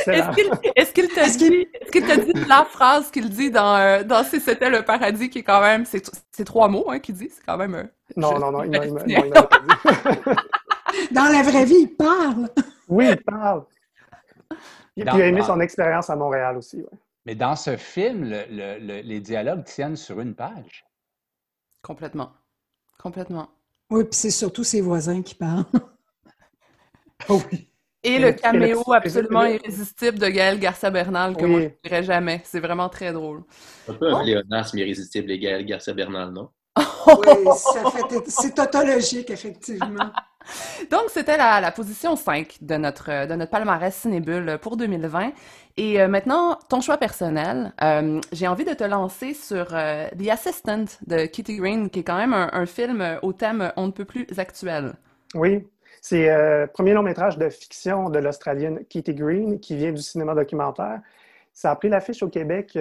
Est-ce 0.08 0.34
qu'il 0.36 0.50
est-ce 0.76 1.92
qu'il 1.92 2.06
t'a 2.06 2.16
dit, 2.18 2.34
la 2.48 2.64
phrase 2.64 3.10
qu'il 3.12 3.30
dit 3.30 3.52
dans, 3.52 3.76
euh, 3.76 4.04
dans 4.04 4.24
Si 4.24 4.40
c'était 4.40 4.70
le 4.70 4.84
paradis, 4.84 5.30
qui 5.30 5.40
est 5.40 5.44
quand 5.44 5.62
même, 5.62 5.84
c'est 5.86 6.02
c'est 6.32 6.46
trois 6.46 6.68
mots 6.68 6.86
hein, 6.90 7.00
qu'il 7.00 7.16
dit, 7.16 7.30
c'est 7.32 7.44
quand 7.46 7.58
même... 7.58 7.76
euh, 7.76 7.84
Non, 8.16 8.36
je- 8.36 8.40
non, 8.42 8.52
non, 8.52 8.64
il 8.64 8.70
m'a 8.72 8.80
pas 8.80 9.04
dit. 9.06 9.16
Dans 11.12 11.26
la 11.32 11.44
vraie 11.44 11.66
vie, 11.66 11.82
il 11.82 11.96
parle. 11.96 12.50
Oui, 12.88 13.08
il 13.10 13.18
parle. 13.24 13.66
Et 14.98 15.04
Dans- 15.04 15.12
puis 15.12 15.20
il 15.20 15.24
a 15.24 15.28
aimé 15.28 15.40
dans- 15.42 15.48
son 15.48 15.60
expérience 15.62 16.10
à 16.10 16.16
Montréal 16.16 16.58
aussi. 16.58 16.78
ouais. 16.78 16.98
Mais 17.26 17.36
dans 17.36 17.56
ce 17.56 17.78
film, 17.78 18.24
le- 18.24 18.46
le- 18.50 18.80
le- 18.80 19.02
les 19.02 19.20
dialogues 19.20 19.64
tiennent 19.64 19.96
sur 19.96 20.20
une 20.20 20.34
page. 20.36 20.86
Complètement. 21.82 22.32
Complètement. 23.02 23.50
Oui, 23.90 24.04
puis 24.04 24.14
c'est 24.14 24.32
surtout 24.32 24.64
ses 24.64 24.82
voisins 24.82 25.22
qui 25.22 25.36
parlent. 25.36 25.66
oui. 27.30 27.66
Et 28.02 28.14
Et 28.14 28.20
le 28.20 28.28
et 28.30 28.36
caméo 28.36 28.82
le- 28.88 28.94
absolument 28.96 29.42
le- 29.44 29.56
irrésistible 29.56 30.20
de 30.20 30.28
Gaël 30.30 30.58
Garcia 30.60 30.90
Bernal 30.90 31.36
que 31.36 31.44
Oui. 31.44 31.50
moi 31.52 31.60
je 31.62 31.90
dirais 31.90 32.04
jamais. 32.04 32.42
C'est 32.46 32.62
vraiment 32.62 32.88
très 32.88 33.12
drôle. 33.12 33.44
Un 33.90 33.94
peu 33.94 34.10
un 34.10 34.20
Oh. 34.20 34.24
pléonasme 34.24 34.78
irrésistible, 34.78 35.28
les 35.28 35.40
Gaël 35.40 35.66
Garcia 35.66 35.94
Bernal, 35.94 36.32
non? 36.32 36.50
Oui, 37.08 37.46
ça 37.58 37.92
fait, 37.92 38.30
c'est 38.30 38.54
tautologique, 38.56 39.30
effectivement. 39.32 40.12
Donc, 40.92 41.04
c'était 41.10 41.38
la, 41.38 41.62
la 41.62 41.72
position 41.72 42.16
5 42.16 42.58
de 42.62 42.76
notre, 42.76 43.28
de 43.28 43.34
notre 43.36 43.52
palmarès 43.52 43.94
Cinébule 43.94 44.58
pour 44.62 44.78
2020. 44.78 45.32
Et 45.80 46.02
euh, 46.02 46.10
maintenant, 46.10 46.60
ton 46.68 46.82
choix 46.82 46.98
personnel. 46.98 47.72
Euh, 47.82 48.20
J'ai 48.34 48.50
envie 48.50 48.66
de 48.66 48.74
te 48.74 48.84
lancer 48.84 49.34
sur 49.34 49.68
euh, 49.74 50.10
The 50.10 50.28
Assistant 50.30 50.86
de 51.08 51.26
Kitty 51.26 51.56
Green, 51.56 51.90
qui 51.90 52.00
est 52.00 52.04
quand 52.04 52.18
même 52.18 52.34
un, 52.34 52.66
film 52.66 53.18
au 53.22 53.32
thème 53.32 53.72
on 53.78 53.88
ne 53.88 53.92
peut 53.92 54.04
plus 54.04 54.28
actuel. 54.38 54.94
Oui, 55.36 55.66
c'est 56.02 56.28
le 56.28 56.68
premier 56.68 56.94
long 56.94 57.02
métrage 57.02 57.38
de 57.38 57.48
fiction 57.50 58.10
de 58.10 58.20
l'Australienne 58.20 58.84
Kitty 58.90 59.14
Green 59.14 59.60
qui 59.62 59.78
vient 59.78 59.94
du 59.94 60.02
cinéma 60.02 60.36
documentaire. 60.36 61.00
Ça 61.54 61.72
a 61.72 61.76
pris 61.78 61.88
l'affiche 61.88 62.24
au 62.24 62.30
Québec 62.30 62.78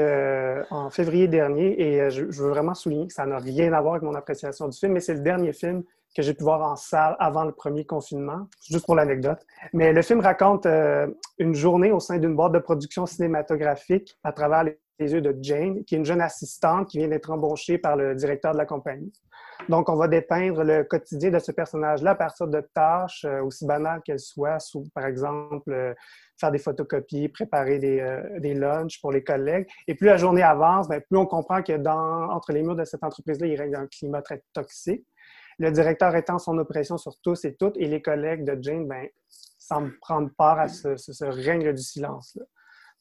en 0.71 0.91
février 0.91 1.29
dernier 1.29 1.81
et 1.81 2.11
je, 2.11 2.31
je 2.31 2.43
veux 2.43 2.51
vraiment 2.51 2.75
souligner 2.75 3.07
que 3.07 3.13
ça 3.13 3.27
n'a 3.27 3.39
rien 3.39 3.73
à 3.73 3.81
voir 3.81 3.95
avec 3.95 4.03
mon 4.03 4.15
appréciation 4.15 4.67
du 4.67 4.77
film, 4.77 4.93
mais 4.93 5.01
c'est 5.01 5.15
le 5.15 5.21
dernier 5.21 5.53
film 5.53 5.85
que 6.15 6.23
j'ai 6.23 6.35
pu 6.35 6.43
voir 6.43 6.63
en 6.63 6.77
salle 6.77 7.17
avant 7.19 7.45
le 7.45 7.53
premier 7.53 7.85
confinement, 7.85 8.49
juste 8.69 8.87
pour 8.87 8.95
l'anecdote. 8.95 9.45
Mais 9.73 9.93
le 9.93 10.03
film 10.03 10.21
raconte 10.21 10.67
euh, 10.67 11.07
une 11.39 11.55
journée 11.55 11.93
au 11.93 12.01
sein 12.01 12.19
d'une 12.19 12.35
boîte 12.35 12.53
de 12.53 12.59
production 12.59 13.07
cinématographique 13.07 14.19
à 14.25 14.33
travers 14.33 14.65
les, 14.65 14.79
yeux 15.01 15.21
de 15.21 15.37
Jane, 15.41 15.85
qui 15.85 15.95
est 15.95 15.99
une 15.99 16.05
jeune 16.05 16.21
assistante 16.21 16.89
qui 16.89 16.99
vient 16.99 17.07
d'être 17.07 17.31
embauchée 17.31 17.79
par 17.79 17.95
le 17.95 18.17
directeur 18.17 18.53
de 18.53 18.59
la 18.59 18.67
compagnie. 18.67 19.13
Donc, 19.69 19.89
on 19.89 19.97
va 19.97 20.09
dépeindre 20.09 20.65
le 20.65 20.85
quotidien 20.85 21.31
de 21.31 21.39
ce 21.39 21.53
personnage-là 21.53 22.13
à 22.13 22.15
partir 22.15 22.49
de 22.49 22.61
tâches 22.75 23.25
euh, 23.25 23.43
aussi 23.43 23.67
banales 23.67 24.01
qu'elles 24.05 24.21
soient, 24.21 24.59
sous, 24.61 24.85
par 24.95 25.05
exemple, 25.05 25.71
euh, 25.73 25.95
faire 26.41 26.51
des 26.51 26.59
photocopies, 26.59 27.29
préparer 27.29 27.79
des, 27.79 28.01
euh, 28.01 28.55
lunchs 28.55 29.01
pour 29.01 29.13
les 29.13 29.23
collègues. 29.23 29.67
Et 29.87 29.95
plus 29.95 30.07
la 30.07 30.17
journée 30.17 30.43
avance, 30.43 30.89
ben, 30.89 31.01
plus 31.01 31.19
on 31.19 31.27
comprend 31.27 31.63
que 31.63 31.77
dans, 31.77 32.31
entre 32.31 32.53
les 32.53 32.63
murs 32.63 32.77
de 32.77 32.85
cette 32.85 33.05
entreprise-là, 33.05 33.47
il 33.47 33.57
règne 33.57 33.75
un 33.75 33.87
climat 33.87 34.23
très 34.23 34.43
toxique. 34.53 35.05
Le 35.59 35.73
directeur 35.73 36.15
étend 36.15 36.39
son 36.39 36.57
oppression 36.59 36.99
sur 36.99 37.19
tous 37.21 37.45
et 37.45 37.55
toutes, 37.55 37.77
et 37.77 37.87
les 37.87 38.01
collègues 38.01 38.45
de 38.45 38.57
Jane 38.63 38.87
ben, 38.87 39.09
semblent 39.59 39.99
prendre 40.01 40.31
part 40.37 40.59
à 40.59 40.69
ce, 40.69 41.25
règne 41.25 41.73
du 41.73 41.83
silence-là. 41.83 42.45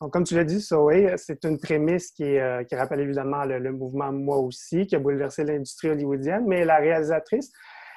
Donc, 0.01 0.13
comme 0.13 0.23
tu 0.23 0.35
l'as 0.35 0.43
dit, 0.43 0.59
Zoé, 0.59 1.15
c'est 1.17 1.43
une 1.43 1.59
prémisse 1.59 2.11
qui, 2.11 2.23
euh, 2.23 2.63
qui 2.63 2.75
rappelle 2.75 2.99
évidemment 2.99 3.45
le, 3.45 3.71
mouvement 3.71 4.11
Moi 4.11 4.37
aussi, 4.37 4.85
qui 4.85 4.95
a 4.95 4.99
bouleversé 4.99 5.43
l'industrie 5.43 5.89
hollywoodienne, 5.89 6.45
mais 6.47 6.65
la 6.65 6.77
réalisatrice, 6.77 7.51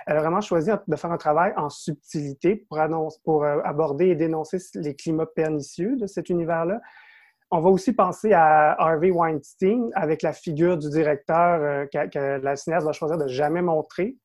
elle 0.06 0.16
a 0.16 0.20
vraiment 0.20 0.40
choisi 0.40 0.70
de 0.88 0.96
faire 0.96 1.12
un 1.12 1.18
travail 1.18 1.52
en 1.56 1.68
subtilité 1.68 2.56
pour, 2.56 2.78
annonce- 2.78 3.20
pour 3.22 3.44
euh, 3.44 3.60
aborder 3.64 4.08
et 4.08 4.14
dénoncer 4.14 4.58
les 4.76 4.94
climats 4.94 5.26
pernicieux 5.26 5.96
de 5.96 6.06
cet 6.06 6.30
univers-là. 6.30 6.80
On 7.50 7.60
va 7.60 7.68
aussi 7.68 7.92
penser 7.92 8.32
à 8.32 8.80
Harvey 8.80 9.10
Weinstein 9.10 9.90
avec 9.94 10.22
la 10.22 10.32
figure 10.32 10.78
du 10.78 10.88
directeur 10.88 11.60
euh, 11.60 11.86
que, 11.86 12.08
que 12.08 12.42
la 12.42 12.56
cinéaste 12.56 12.86
va 12.86 12.92
choisir 12.92 13.18
de 13.18 13.28
jamais 13.28 13.62
montrer. 13.62 14.16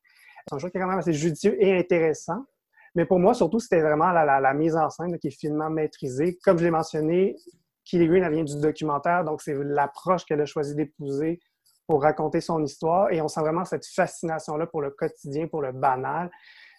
C'est 0.47 0.55
un 0.55 0.59
choix 0.59 0.69
qui 0.69 0.77
est 0.77 0.81
quand 0.81 0.87
même 0.87 0.99
assez 0.99 1.13
judicieux 1.13 1.61
et 1.61 1.75
intéressant. 1.77 2.45
Mais 2.93 3.05
pour 3.05 3.19
moi, 3.19 3.33
surtout, 3.33 3.59
c'était 3.59 3.81
vraiment 3.81 4.11
la, 4.11 4.53
mise 4.53 4.75
en 4.75 4.89
scène 4.89 5.17
qui 5.17 5.27
est 5.27 5.37
finement 5.37 5.69
maîtrisée. 5.69 6.37
Comme 6.43 6.59
je 6.59 6.63
l'ai 6.63 6.71
mentionné, 6.71 7.35
Kelly 7.83 8.07
Green, 8.07 8.23
elle 8.23 8.33
vient 8.33 8.43
du 8.43 8.59
documentaire, 8.59 9.25
donc 9.25 9.41
c'est 9.41 9.55
l'approche 9.55 10.23
qu'elle 10.25 10.41
a 10.41 10.45
choisi 10.45 10.75
d'épouser 10.75 11.39
pour 11.87 12.03
raconter 12.03 12.41
son 12.41 12.63
histoire. 12.63 13.11
Et 13.11 13.21
on 13.21 13.27
sent 13.27 13.41
vraiment 13.41 13.65
cette 13.65 13.85
fascination-là 13.85 14.67
pour 14.67 14.81
le 14.81 14.91
quotidien, 14.91 15.47
pour 15.47 15.61
le 15.61 15.71
banal, 15.71 16.31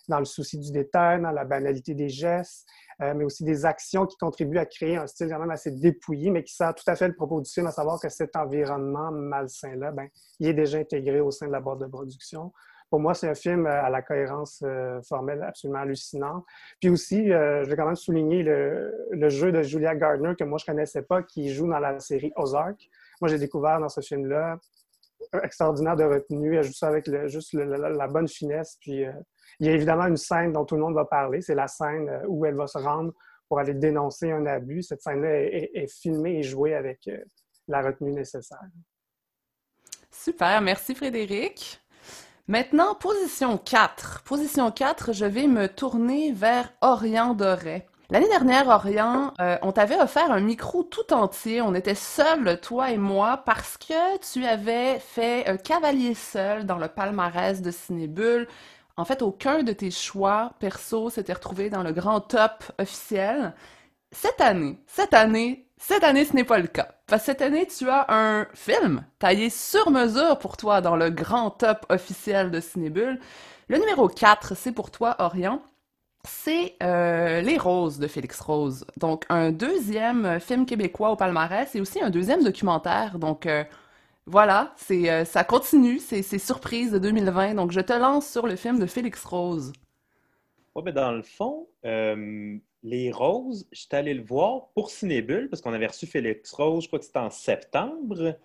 dans 0.08 0.20
le 0.20 0.24
souci 0.24 0.58
du 0.58 0.70
détail, 0.70 1.20
dans 1.20 1.32
la 1.32 1.44
banalité 1.44 1.94
des 1.94 2.08
gestes, 2.08 2.66
euh, 3.02 3.12
mais 3.14 3.24
aussi 3.24 3.42
des 3.42 3.66
actions 3.66 4.06
qui 4.06 4.16
contribuent 4.16 4.58
à 4.58 4.66
créer 4.66 4.96
un 4.96 5.08
style 5.08 5.28
quand 5.28 5.40
même 5.40 5.50
assez 5.50 5.72
dépouillé, 5.72 6.30
mais 6.30 6.44
qui 6.44 6.54
sert 6.54 6.72
tout 6.74 6.84
à 6.86 6.94
fait 6.94 7.08
le 7.08 7.14
propos 7.14 7.40
du 7.40 7.50
film, 7.50 7.66
à 7.66 7.72
savoir 7.72 8.00
que 8.00 8.08
cet 8.08 8.36
environnement 8.36 9.10
malsain-là, 9.10 9.90
ben, 9.90 10.08
il 10.38 10.48
est 10.48 10.54
déjà 10.54 10.78
intégré 10.78 11.20
au 11.20 11.32
sein 11.32 11.48
de 11.48 11.52
la 11.52 11.60
boîte 11.60 11.80
de 11.80 11.86
production. 11.86 12.52
Pour 12.90 13.00
moi, 13.00 13.14
c'est 13.14 13.28
un 13.28 13.34
film 13.34 13.66
euh, 13.66 13.82
à 13.82 13.90
la 13.90 14.02
cohérence 14.02 14.62
euh, 14.64 15.00
formelle 15.02 15.42
absolument 15.42 15.80
hallucinante. 15.80 16.44
Puis 16.80 16.88
aussi, 16.88 17.32
euh, 17.32 17.64
je 17.64 17.70
vais 17.70 17.76
quand 17.76 17.86
même 17.86 17.96
souligner 17.96 18.42
le, 18.42 19.28
jeu 19.28 19.50
de 19.50 19.62
Julia 19.62 19.94
Gardner 19.94 20.34
que 20.38 20.44
moi, 20.44 20.58
je 20.58 20.66
connaissais 20.66 21.02
pas, 21.02 21.22
qui 21.22 21.52
joue 21.52 21.68
dans 21.68 21.80
la 21.80 21.98
série 21.98 22.32
Ozark. 22.36 22.88
Moi, 23.20 23.28
j'ai 23.28 23.38
découvert 23.38 23.80
dans 23.80 23.88
ce 23.88 24.00
film-là 24.00 24.58
extraordinaire 25.42 25.96
de 25.96 26.04
retenue. 26.04 26.56
Elle 26.56 26.62
joue 26.62 26.72
ça 26.72 26.88
avec 26.88 27.10
juste 27.26 27.54
la, 27.54 28.06
bonne 28.06 28.28
finesse. 28.28 28.76
Puis 28.80 29.04
il 29.58 29.66
y 29.66 29.68
a 29.68 29.72
évidemment 29.72 30.06
une 30.06 30.18
scène 30.18 30.52
dont 30.52 30.64
tout 30.64 30.76
le 30.76 30.82
monde 30.82 30.94
va 30.94 31.04
parler. 31.04 31.40
C'est 31.40 31.54
la 31.54 31.66
scène 31.66 32.22
où 32.28 32.44
elle 32.44 32.54
va 32.54 32.66
se 32.66 32.78
rendre 32.78 33.12
pour 33.48 33.58
aller 33.58 33.74
dénoncer 33.74 34.30
un 34.30 34.46
abus. 34.46 34.82
Cette 34.82 35.00
scène-là 35.00 35.42
est, 35.42 35.86
filmée 35.88 36.38
et 36.38 36.42
jouée 36.42 36.74
avec 36.74 37.10
la 37.66 37.82
retenue 37.82 38.12
nécessaire. 38.12 38.60
Super, 40.12 40.60
merci 40.60 40.94
Frédéric. 40.94 41.80
Maintenant, 42.48 42.94
position 42.94 43.58
4. 43.58 44.22
Position 44.22 44.70
4, 44.70 45.12
je 45.12 45.24
vais 45.24 45.48
me 45.48 45.66
tourner 45.66 46.30
vers 46.30 46.72
Orient 46.80 47.34
Doré. 47.34 47.86
L'année 48.08 48.28
dernière, 48.28 48.68
Orient, 48.68 49.34
euh, 49.40 49.58
on 49.62 49.72
t'avait 49.72 50.00
offert 50.00 50.30
un 50.30 50.38
micro 50.38 50.84
tout 50.84 51.12
entier. 51.12 51.60
On 51.60 51.74
était 51.74 51.96
seuls, 51.96 52.60
toi 52.60 52.92
et 52.92 52.98
moi, 52.98 53.42
parce 53.44 53.76
que 53.76 54.18
tu 54.32 54.46
avais 54.46 55.00
fait 55.00 55.48
un 55.48 55.56
cavalier 55.56 56.14
seul 56.14 56.66
dans 56.66 56.78
le 56.78 56.86
palmarès 56.86 57.62
de 57.62 57.72
Cinébule. 57.72 58.46
En 58.96 59.04
fait, 59.04 59.22
aucun 59.22 59.64
de 59.64 59.72
tes 59.72 59.90
choix 59.90 60.52
perso 60.60 61.10
s'était 61.10 61.32
retrouvé 61.32 61.68
dans 61.68 61.82
le 61.82 61.92
grand 61.92 62.20
top 62.20 62.62
officiel. 62.78 63.54
Cette 64.12 64.40
année, 64.40 64.78
cette 64.86 65.14
année, 65.14 65.65
cette 65.78 66.04
année, 66.04 66.24
ce 66.24 66.34
n'est 66.34 66.44
pas 66.44 66.58
le 66.58 66.68
cas. 66.68 66.88
Parce 67.06 67.24
cette 67.24 67.42
année, 67.42 67.66
tu 67.66 67.88
as 67.88 68.06
un 68.08 68.46
film 68.54 69.04
taillé 69.18 69.50
sur 69.50 69.90
mesure 69.90 70.38
pour 70.38 70.56
toi 70.56 70.80
dans 70.80 70.96
le 70.96 71.10
grand 71.10 71.50
top 71.50 71.84
officiel 71.90 72.50
de 72.50 72.60
Cinébule. 72.60 73.20
Le 73.68 73.78
numéro 73.78 74.08
4, 74.08 74.56
c'est 74.56 74.72
pour 74.72 74.90
toi, 74.90 75.16
Orient. 75.18 75.62
C'est 76.24 76.74
euh, 76.82 77.40
Les 77.42 77.58
Roses 77.58 77.98
de 77.98 78.06
Félix 78.06 78.40
Rose. 78.40 78.86
Donc, 78.96 79.24
un 79.28 79.52
deuxième 79.52 80.40
film 80.40 80.66
québécois 80.66 81.10
au 81.10 81.16
palmarès 81.16 81.72
et 81.74 81.80
aussi 81.80 82.02
un 82.02 82.10
deuxième 82.10 82.42
documentaire. 82.42 83.18
Donc, 83.18 83.46
euh, 83.46 83.62
voilà, 84.26 84.72
c'est 84.76 85.10
euh, 85.10 85.24
ça 85.24 85.44
continue, 85.44 86.00
c'est 86.00 86.22
surprise 86.38 86.90
de 86.90 86.98
2020. 86.98 87.54
Donc, 87.54 87.70
je 87.70 87.80
te 87.80 87.92
lance 87.92 88.28
sur 88.28 88.46
le 88.46 88.56
film 88.56 88.78
de 88.78 88.86
Félix 88.86 89.24
Rose. 89.24 89.72
Ouais, 90.74 90.82
ben 90.82 90.92
dans 90.92 91.12
le 91.12 91.22
fond, 91.22 91.68
Les 92.86 93.10
Roses, 93.10 93.66
j'étais 93.72 93.96
allé 93.96 94.14
le 94.14 94.22
voir 94.22 94.68
pour 94.68 94.90
Cinébule 94.90 95.50
parce 95.50 95.60
qu'on 95.60 95.72
avait 95.72 95.88
reçu 95.88 96.06
Félix 96.06 96.52
Rose, 96.52 96.84
je 96.84 96.86
crois 96.86 97.00
que 97.00 97.04
c'était 97.04 97.18
en 97.18 97.30
septembre. 97.30 98.38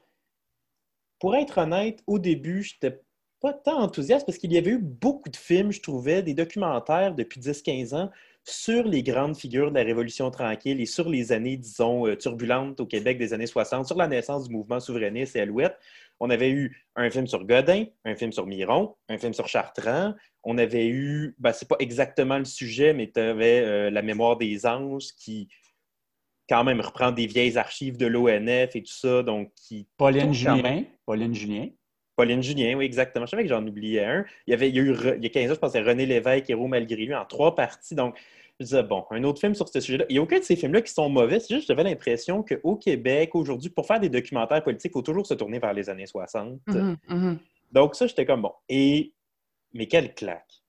Pour 1.20 1.36
être 1.36 1.60
honnête, 1.60 2.02
au 2.08 2.18
début, 2.18 2.64
j'étais 2.64 3.04
pas 3.40 3.54
tant 3.54 3.80
enthousiaste 3.80 4.26
parce 4.26 4.40
qu'il 4.40 4.52
y 4.52 4.58
avait 4.58 4.72
eu 4.72 4.80
beaucoup 4.80 5.30
de 5.30 5.36
films, 5.36 5.72
je 5.72 5.80
trouvais, 5.80 6.24
des 6.24 6.34
documentaires 6.34 7.14
depuis 7.14 7.40
10-15 7.40 7.94
ans 7.96 8.10
sur 8.44 8.84
les 8.84 9.04
grandes 9.04 9.38
figures 9.38 9.70
de 9.70 9.76
la 9.76 9.84
Révolution 9.84 10.32
tranquille 10.32 10.82
et 10.82 10.86
sur 10.86 11.08
les 11.10 11.32
années, 11.32 11.58
disons, 11.58 12.08
euh, 12.08 12.16
turbulentes 12.16 12.80
au 12.80 12.86
Québec 12.86 13.18
des 13.18 13.34
années 13.34 13.48
60, 13.48 13.86
sur 13.86 13.98
la 13.98 14.08
naissance 14.08 14.48
du 14.48 14.56
mouvement 14.56 14.80
souverainiste 14.80 15.36
et 15.36 15.42
Alouette. 15.42 15.78
On 16.20 16.30
avait 16.30 16.50
eu 16.50 16.86
un 16.96 17.10
film 17.10 17.28
sur 17.28 17.46
Godin, 17.46 17.86
un 18.06 18.16
film 18.16 18.32
sur 18.32 18.46
Miron, 18.48 18.96
un 19.10 19.18
film 19.18 19.34
sur 19.34 19.48
Chartrand. 19.48 20.14
On 20.44 20.58
avait 20.58 20.88
eu, 20.88 21.36
ben, 21.40 21.54
c'est 21.54 21.68
pas 21.68 21.78
exactement 21.80 22.38
le 22.38 22.46
sujet, 22.46 22.94
mais 22.94 23.12
tu 23.12 23.20
avais 23.20 23.62
euh, 23.62 23.90
La 23.90 24.02
mémoire 24.02 24.38
des 24.38 24.66
anges 24.66 25.14
qui, 25.18 25.48
quand 26.50 26.64
même, 26.64 26.82
reprend 26.82 27.12
des 27.12 27.28
vieilles 27.28 27.58
archives 27.58 27.98
de 27.98 28.08
l'ONF 28.08 28.76
et 28.76 28.84
tout 28.84 28.94
ça. 28.94 29.24
Donc, 29.24 29.52
qui 29.56 29.88
Pauline 29.98 30.34
Julien. 30.34 30.84
Pauline 31.06 31.34
Julien. 31.34 31.70
Pauline 32.16 32.44
Julien, 32.44 32.76
oui, 32.78 32.86
exactement. 32.86 33.26
Je 33.26 33.32
savais 33.32 33.44
que 33.44 33.50
j'en 33.50 33.66
oubliais 33.66 34.04
un. 34.04 34.26
Il 34.48 34.52
y 34.52 34.54
avait 34.54 34.70
il 34.70 34.76
y 34.76 34.80
a 34.80 34.84
eu 34.84 34.96
il 35.18 35.24
y 35.24 35.26
a 35.26 35.30
15 35.30 35.52
ans, 35.52 35.54
je 35.56 35.60
pensais 35.60 35.82
René 35.82 36.06
Lévesque 36.06 36.50
et 36.50 36.54
Héros 36.54 36.68
malgré 36.68 37.06
lui 37.06 37.16
en 37.16 37.26
trois 37.26 37.56
parties. 37.56 37.96
Donc, 37.96 38.18
je 38.60 38.66
disais, 38.66 38.84
bon, 38.84 39.06
un 39.10 39.24
autre 39.24 39.40
film 39.40 39.56
sur 39.56 39.68
ce 39.68 39.80
sujet-là. 39.80 40.06
Il 40.10 40.14
n'y 40.14 40.20
a 40.20 40.22
aucun 40.22 40.38
de 40.38 40.44
ces 40.44 40.56
films-là 40.56 40.82
qui 40.82 40.94
sont 40.94 41.10
mauvais. 41.10 41.40
C'est 41.40 41.56
juste 41.56 41.68
que 41.68 41.74
j'avais 41.74 41.90
l'impression 41.90 42.44
qu'au 42.44 42.76
Québec, 42.76 43.32
aujourd'hui, 43.34 43.70
pour 43.70 43.88
faire 43.88 44.00
des 44.00 44.10
documentaires 44.10 44.64
politiques, 44.64 44.92
il 44.92 44.98
faut 44.98 45.02
toujours 45.02 45.26
se 45.26 45.34
tourner 45.34 45.60
vers 45.60 45.74
les 45.74 45.90
années 45.90 46.06
60. 46.06 46.60
Mhm, 46.68 46.98
mhm. 47.10 47.40
Donc, 47.72 47.96
ça, 47.96 48.06
j'étais 48.06 48.26
comme 48.26 48.44
bon. 48.44 48.54
Et, 48.70 49.14
mais 49.74 49.88
quelle 49.88 50.14
claque! 50.14 50.62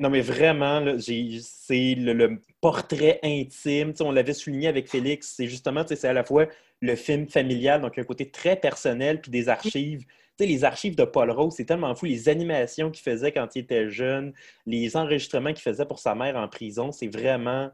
Non, 0.00 0.10
mais 0.10 0.20
vraiment, 0.20 0.84
c'est 0.98 1.94
le, 1.94 2.40
portrait 2.60 3.20
intime. 3.22 3.92
On 4.00 4.10
l'avait 4.10 4.34
souligné 4.34 4.68
avec 4.68 4.88
Félix. 4.88 5.34
C'est 5.36 5.46
justement, 5.46 5.84
c'est 5.86 6.04
à 6.04 6.12
la 6.12 6.24
fois 6.24 6.46
le 6.80 6.96
film 6.96 7.28
familial, 7.28 7.80
donc 7.80 7.98
un 7.98 8.04
côté 8.04 8.30
très 8.30 8.56
personnel, 8.56 9.20
puis 9.20 9.30
des 9.30 9.48
archives. 9.48 10.04
Les 10.38 10.64
archives 10.64 10.96
de 10.96 11.04
Paul 11.04 11.30
Rose, 11.30 11.52
c'est 11.54 11.66
tellement 11.66 11.94
fou. 11.94 12.06
Les 12.06 12.30
animations 12.30 12.90
qu'il 12.90 13.02
faisait 13.02 13.30
quand 13.30 13.54
il 13.54 13.60
était 13.60 13.90
jeune, 13.90 14.32
les 14.64 14.96
enregistrements 14.96 15.52
qu'il 15.52 15.62
faisait 15.62 15.84
pour 15.84 15.98
sa 15.98 16.14
mère 16.14 16.36
en 16.36 16.48
prison, 16.48 16.92
c'est 16.92 17.08
vraiment. 17.08 17.70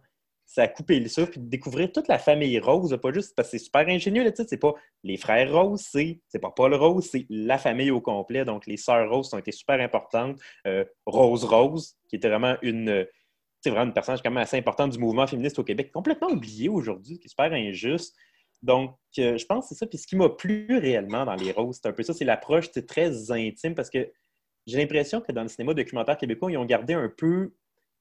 Ça 0.46 0.62
a 0.62 0.68
coupé 0.68 1.00
le 1.00 1.08
souffle. 1.08 1.32
Puis 1.32 1.40
de 1.40 1.48
découvrir 1.48 1.92
toute 1.92 2.08
la 2.08 2.18
famille 2.18 2.58
Rose, 2.58 2.96
pas 3.02 3.12
juste 3.12 3.34
parce 3.36 3.50
que 3.50 3.58
c'est 3.58 3.64
super 3.64 3.86
ingénieux, 3.88 4.24
tu 4.30 4.36
sais, 4.36 4.46
c'est 4.48 4.56
pas 4.56 4.74
les 5.02 5.16
frères 5.16 5.52
Rose, 5.52 5.82
c'est 5.82 6.20
pas 6.40 6.50
Paul 6.50 6.74
Rose, 6.74 7.08
c'est 7.10 7.26
la 7.28 7.58
famille 7.58 7.90
au 7.90 8.00
complet. 8.00 8.44
Donc 8.44 8.66
les 8.66 8.76
sœurs 8.76 9.10
Rose 9.10 9.32
ont 9.34 9.38
été 9.38 9.52
super 9.52 9.80
importantes. 9.80 10.38
Euh, 10.66 10.84
Rose 11.04 11.44
Rose, 11.44 11.96
qui 12.08 12.16
était 12.16 12.28
vraiment 12.28 12.56
une. 12.62 12.88
euh, 12.88 13.04
C'est 13.60 13.70
vraiment 13.70 13.86
une 13.86 13.94
personnage 13.94 14.22
quand 14.22 14.30
même 14.30 14.42
assez 14.42 14.56
importante 14.56 14.92
du 14.92 14.98
mouvement 14.98 15.26
féministe 15.26 15.58
au 15.58 15.64
Québec, 15.64 15.90
complètement 15.92 16.28
oublié 16.28 16.68
aujourd'hui, 16.68 17.18
qui 17.18 17.26
est 17.26 17.28
super 17.28 17.52
injuste. 17.52 18.14
Donc, 18.62 18.96
euh, 19.18 19.36
je 19.36 19.44
pense 19.46 19.64
que 19.64 19.68
c'est 19.74 19.78
ça. 19.80 19.86
Puis 19.86 19.98
ce 19.98 20.06
qui 20.06 20.16
m'a 20.16 20.28
plu 20.28 20.66
réellement 20.78 21.24
dans 21.24 21.34
les 21.34 21.52
roses, 21.52 21.80
c'est 21.82 21.88
un 21.88 21.92
peu 21.92 22.02
ça, 22.04 22.14
c'est 22.14 22.24
l'approche 22.24 22.70
très 22.86 23.30
intime 23.32 23.74
parce 23.74 23.90
que 23.90 24.10
j'ai 24.66 24.78
l'impression 24.78 25.20
que 25.20 25.32
dans 25.32 25.42
le 25.42 25.48
cinéma 25.48 25.74
documentaire 25.74 26.16
québécois, 26.16 26.50
ils 26.50 26.56
ont 26.56 26.64
gardé 26.64 26.94
un 26.94 27.08
peu 27.08 27.52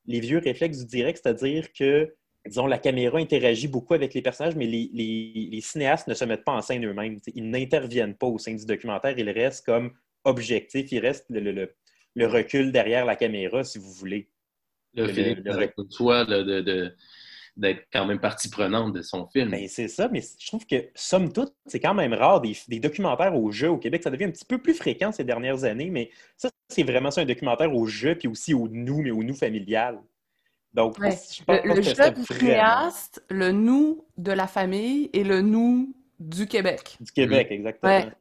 les 0.06 0.20
vieux 0.20 0.40
réflexes 0.40 0.80
du 0.80 0.86
direct, 0.86 1.20
c'est-à-dire 1.22 1.74
que, 1.74 2.16
disons, 2.48 2.68
la 2.68 2.78
caméra 2.78 3.18
interagit 3.18 3.68
beaucoup 3.68 3.94
avec 3.94 4.14
les 4.14 4.22
personnages, 4.22 4.56
mais 4.56 4.68
les, 4.68 4.90
les- 4.94 5.50
les 5.52 5.62
cinéastes 5.62 6.08
ne 6.08 6.14
se 6.14 6.26
mettent 6.26 6.44
pas 6.44 6.54
en 6.54 6.62
scène 6.62 6.86
eux-mêmes. 6.86 7.20
Ils 7.34 7.50
n'interviennent 7.50 8.16
pas 8.16 8.28
au 8.28 8.38
sein 8.38 8.54
du 8.54 8.66
documentaire, 8.66 9.18
ils 9.18 9.30
restent 9.30 9.66
comme 9.66 9.92
objectifs, 10.24 10.92
ils 10.92 11.00
restent 11.00 11.26
le, 11.30 11.40
le- 11.40 11.52
le- 11.52 11.76
le 12.16 12.28
recul 12.28 12.72
derrière 12.72 13.06
la 13.06 13.16
caméra, 13.16 13.64
si 13.64 13.78
vous 13.80 13.92
voulez. 13.92 14.30
Le- 14.94 15.08
le- 15.08 15.88
toi 15.98 16.26
de- 16.26 16.96
d'être 17.58 17.86
quand 17.92 18.06
même 18.06 18.20
partie 18.20 18.50
prenante 18.50 18.94
de 18.94 19.02
son 19.02 19.28
film. 19.28 19.50
Ben, 19.50 19.68
c'est 19.70 19.88
ça, 19.88 20.10
mais 20.12 20.22
je 20.22 20.46
trouve 20.48 20.66
que, 20.66 20.90
somme 20.94 21.32
toute, 21.32 21.54
c'est 21.66 21.80
quand 21.80 21.94
même 21.94 22.14
rare 22.14 22.42
des, 22.42 22.54
des 22.68 22.80
documentaires 22.80 23.34
au 23.36 23.50
jeu 23.50 23.70
au 23.70 23.78
Québec. 23.78 24.04
Ça 24.04 24.10
devient 24.10 24.26
un 24.26 24.32
petit 24.32 24.44
peu 24.46 24.58
plus 24.58 24.74
fréquent 24.74 25.12
ces 25.14 25.24
dernières 25.24 25.64
années, 25.64 25.90
mais 25.90 26.10
ça, 26.36 26.50
c'est 26.70 26.84
vraiment 26.84 27.12
ça, 27.12 27.22
un 27.22 27.26
documentaire 27.26 27.74
au 27.74 27.86
jeu, 27.86 28.16
puis 28.16 28.28
aussi 28.28 28.54
au 28.54 28.68
nous, 28.68 29.02
mais 29.02 29.12
au 29.12 29.24
nous 29.24 29.36
familial. 29.36 30.00
Donc, 30.76 31.00
Ouais. 31.00 31.12
je 31.12 31.44
pense 31.44 31.58
Le, 31.64 31.70
le 31.70 31.76
que 32.38 33.34
le 33.34 33.52
nous 33.52 34.04
de 34.18 34.32
la 34.34 34.46
famille 34.46 35.10
et 35.14 35.24
le 35.24 35.42
nous 35.42 35.94
du 36.20 36.48
Québec. 36.48 36.98
du 37.00 37.12
Québec, 37.12 37.48
exactement. 37.50 37.92
Ouais. 37.98 38.12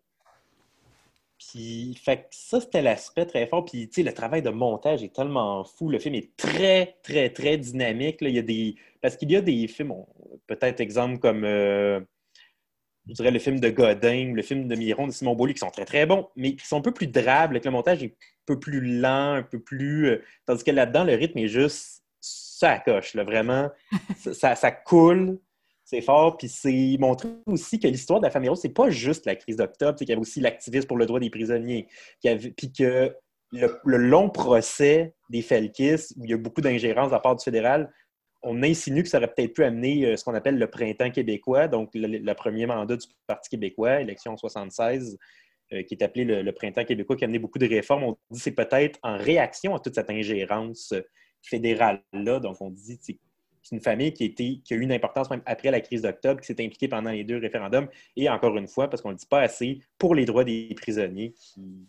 Puis, 1.36 1.98
fait 2.02 2.16
que 2.18 2.22
ça, 2.30 2.60
c'était 2.60 2.80
l'aspect 2.80 3.26
très 3.26 3.46
fort. 3.48 3.64
Puis, 3.64 3.88
tu 3.88 3.94
sais, 3.96 4.02
le 4.02 4.14
travail 4.14 4.40
de 4.40 4.50
montage 4.50 5.02
est 5.02 5.12
tellement 5.12 5.64
fou. 5.64 5.88
Le 5.88 5.98
film 5.98 6.14
est 6.14 6.34
très, 6.36 6.96
très, 7.02 7.28
très 7.30 7.58
dynamique. 7.58 8.20
là. 8.20 8.28
Il 8.28 8.36
y 8.36 8.38
a 8.38 8.42
des... 8.42 8.76
Parce 9.02 9.16
qu'il 9.16 9.30
y 9.32 9.36
a 9.36 9.40
des 9.40 9.66
films, 9.66 9.90
on- 9.90 10.06
peut-être 10.46 10.80
exemple 10.80 11.18
comme, 11.18 11.44
euh, 11.44 12.00
je 13.08 13.14
dirais, 13.14 13.30
le 13.32 13.38
film 13.40 13.58
de 13.60 13.68
Godin, 13.68 14.32
le 14.34 14.42
film 14.42 14.68
de 14.68 14.74
Miron, 14.76 15.06
de 15.08 15.12
Simon 15.12 15.34
Beaulieu, 15.34 15.52
qui 15.54 15.58
sont 15.58 15.70
très, 15.70 15.84
très 15.84 16.06
bons, 16.06 16.28
mais 16.36 16.54
qui 16.54 16.66
sont 16.66 16.78
un 16.78 16.82
peu 16.82 16.92
plus 16.94 17.08
drables, 17.08 17.54
avec 17.54 17.64
le 17.64 17.70
montage 17.72 18.02
est 18.02 18.12
un 18.12 18.46
peu 18.46 18.58
plus 18.60 18.80
lent, 18.80 19.34
un 19.34 19.42
peu 19.42 19.58
plus... 19.58 20.06
euh, 20.08 20.22
Tandis 20.46 20.64
que 20.64 20.70
là-dedans, 20.70 21.04
le 21.04 21.14
rythme 21.14 21.38
est 21.38 21.48
juste 21.48 21.93
ça 22.58 22.70
à 22.70 22.78
coche, 22.78 23.14
là, 23.14 23.24
vraiment. 23.24 23.70
ça, 24.18 24.54
ça- 24.54 24.70
coule. 24.72 25.38
C'est 25.86 26.00
fort, 26.00 26.38
puis 26.38 26.48
c'est 26.48 26.96
montré 26.98 27.28
aussi 27.44 27.78
que 27.78 27.86
l'histoire 27.86 28.18
de 28.18 28.24
la 28.24 28.30
famille 28.30 28.48
Rose, 28.48 28.60
c'est 28.62 28.70
pas 28.70 28.88
juste 28.88 29.26
la 29.26 29.36
crise 29.36 29.56
d'octobre, 29.56 29.98
c'est 29.98 30.06
qu'il 30.06 30.12
y 30.12 30.12
avait 30.12 30.22
aussi 30.22 30.40
l'activisme 30.40 30.86
pour 30.86 30.96
le 30.96 31.04
droit 31.04 31.20
des 31.20 31.28
prisonniers, 31.28 31.88
puis 32.22 32.72
que 32.72 33.14
le, 33.52 33.96
long 33.98 34.30
procès 34.30 35.14
des 35.28 35.42
Felkis, 35.42 36.14
où 36.16 36.24
il 36.24 36.30
y 36.30 36.32
a 36.32 36.38
beaucoup 36.38 36.62
d'ingérence 36.62 37.08
de 37.08 37.12
la 37.12 37.20
part 37.20 37.36
du 37.36 37.44
fédéral, 37.44 37.92
on 38.42 38.62
insinue 38.62 39.02
que 39.02 39.10
ça 39.10 39.18
aurait 39.18 39.32
peut-être 39.32 39.52
pu 39.52 39.62
amener 39.62 40.06
euh, 40.06 40.16
ce 40.16 40.24
qu'on 40.24 40.34
appelle 40.34 40.58
le 40.58 40.66
printemps 40.68 41.10
québécois, 41.10 41.68
donc 41.68 41.90
le, 41.92 42.32
premier 42.32 42.64
mandat 42.64 42.96
du 42.96 43.06
Parti 43.26 43.50
québécois, 43.50 44.00
élection 44.00 44.38
76, 44.38 45.18
euh, 45.72 45.82
qui 45.82 45.94
est 45.94 46.02
appelé 46.02 46.24
le, 46.24 46.40
le 46.40 46.52
printemps 46.52 46.84
québécois, 46.84 47.16
qui 47.16 47.24
a 47.24 47.26
amené 47.26 47.38
beaucoup 47.38 47.58
de 47.58 47.68
réformes. 47.68 48.04
On 48.04 48.12
dit 48.30 48.38
que 48.38 48.42
c'est 48.42 48.52
peut-être 48.52 48.98
en 49.02 49.18
réaction 49.18 49.74
à 49.74 49.80
toute 49.80 49.94
cette 49.94 50.10
ingérence 50.10 50.94
fédérale-là. 51.44 52.40
Donc, 52.40 52.60
on 52.60 52.70
dit 52.70 52.98
c'est 53.00 53.18
c'est 53.66 53.76
une 53.76 53.80
famille 53.82 54.12
qui 54.12 54.24
a, 54.24 54.26
été- 54.26 54.60
qui 54.62 54.74
a 54.74 54.76
eu 54.76 54.82
une 54.82 54.92
importance 54.92 55.30
même 55.30 55.40
après 55.46 55.70
la 55.70 55.80
crise 55.80 56.02
d'octobre, 56.02 56.38
qui 56.38 56.46
s'est 56.48 56.62
impliquée 56.62 56.86
pendant 56.86 57.10
les 57.10 57.24
deux 57.24 57.38
référendums. 57.38 57.88
Et 58.14 58.28
encore 58.28 58.54
une 58.58 58.68
fois, 58.68 58.90
parce 58.90 59.00
qu'on 59.00 59.08
ne 59.08 59.14
le 59.14 59.18
dit 59.18 59.24
pas 59.26 59.40
assez, 59.40 59.80
pour 59.96 60.14
les 60.14 60.26
droits 60.26 60.44
des 60.44 60.74
prisonniers 60.76 61.32
qui, 61.32 61.88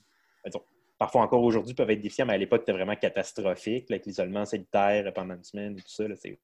parfois 0.97 1.21
encore 1.21 1.43
aujourd'hui 1.43 1.73
peuvent 1.73 1.89
être 1.89 1.99
défiants, 1.99 2.25
mais 2.25 2.33
à 2.33 2.37
l'époque, 2.37 2.61
c'était 2.61 2.71
vraiment 2.71 2.95
catastrophique, 2.95 3.91
avec 3.91 4.05
l'isolement 4.05 4.45
sanitaire 4.45 5.11
pendant 5.13 5.35
une 5.35 5.43
semaine 5.43 5.75
tout 5.75 5.83
ça. 5.87 6.05
c'est- 6.15 6.39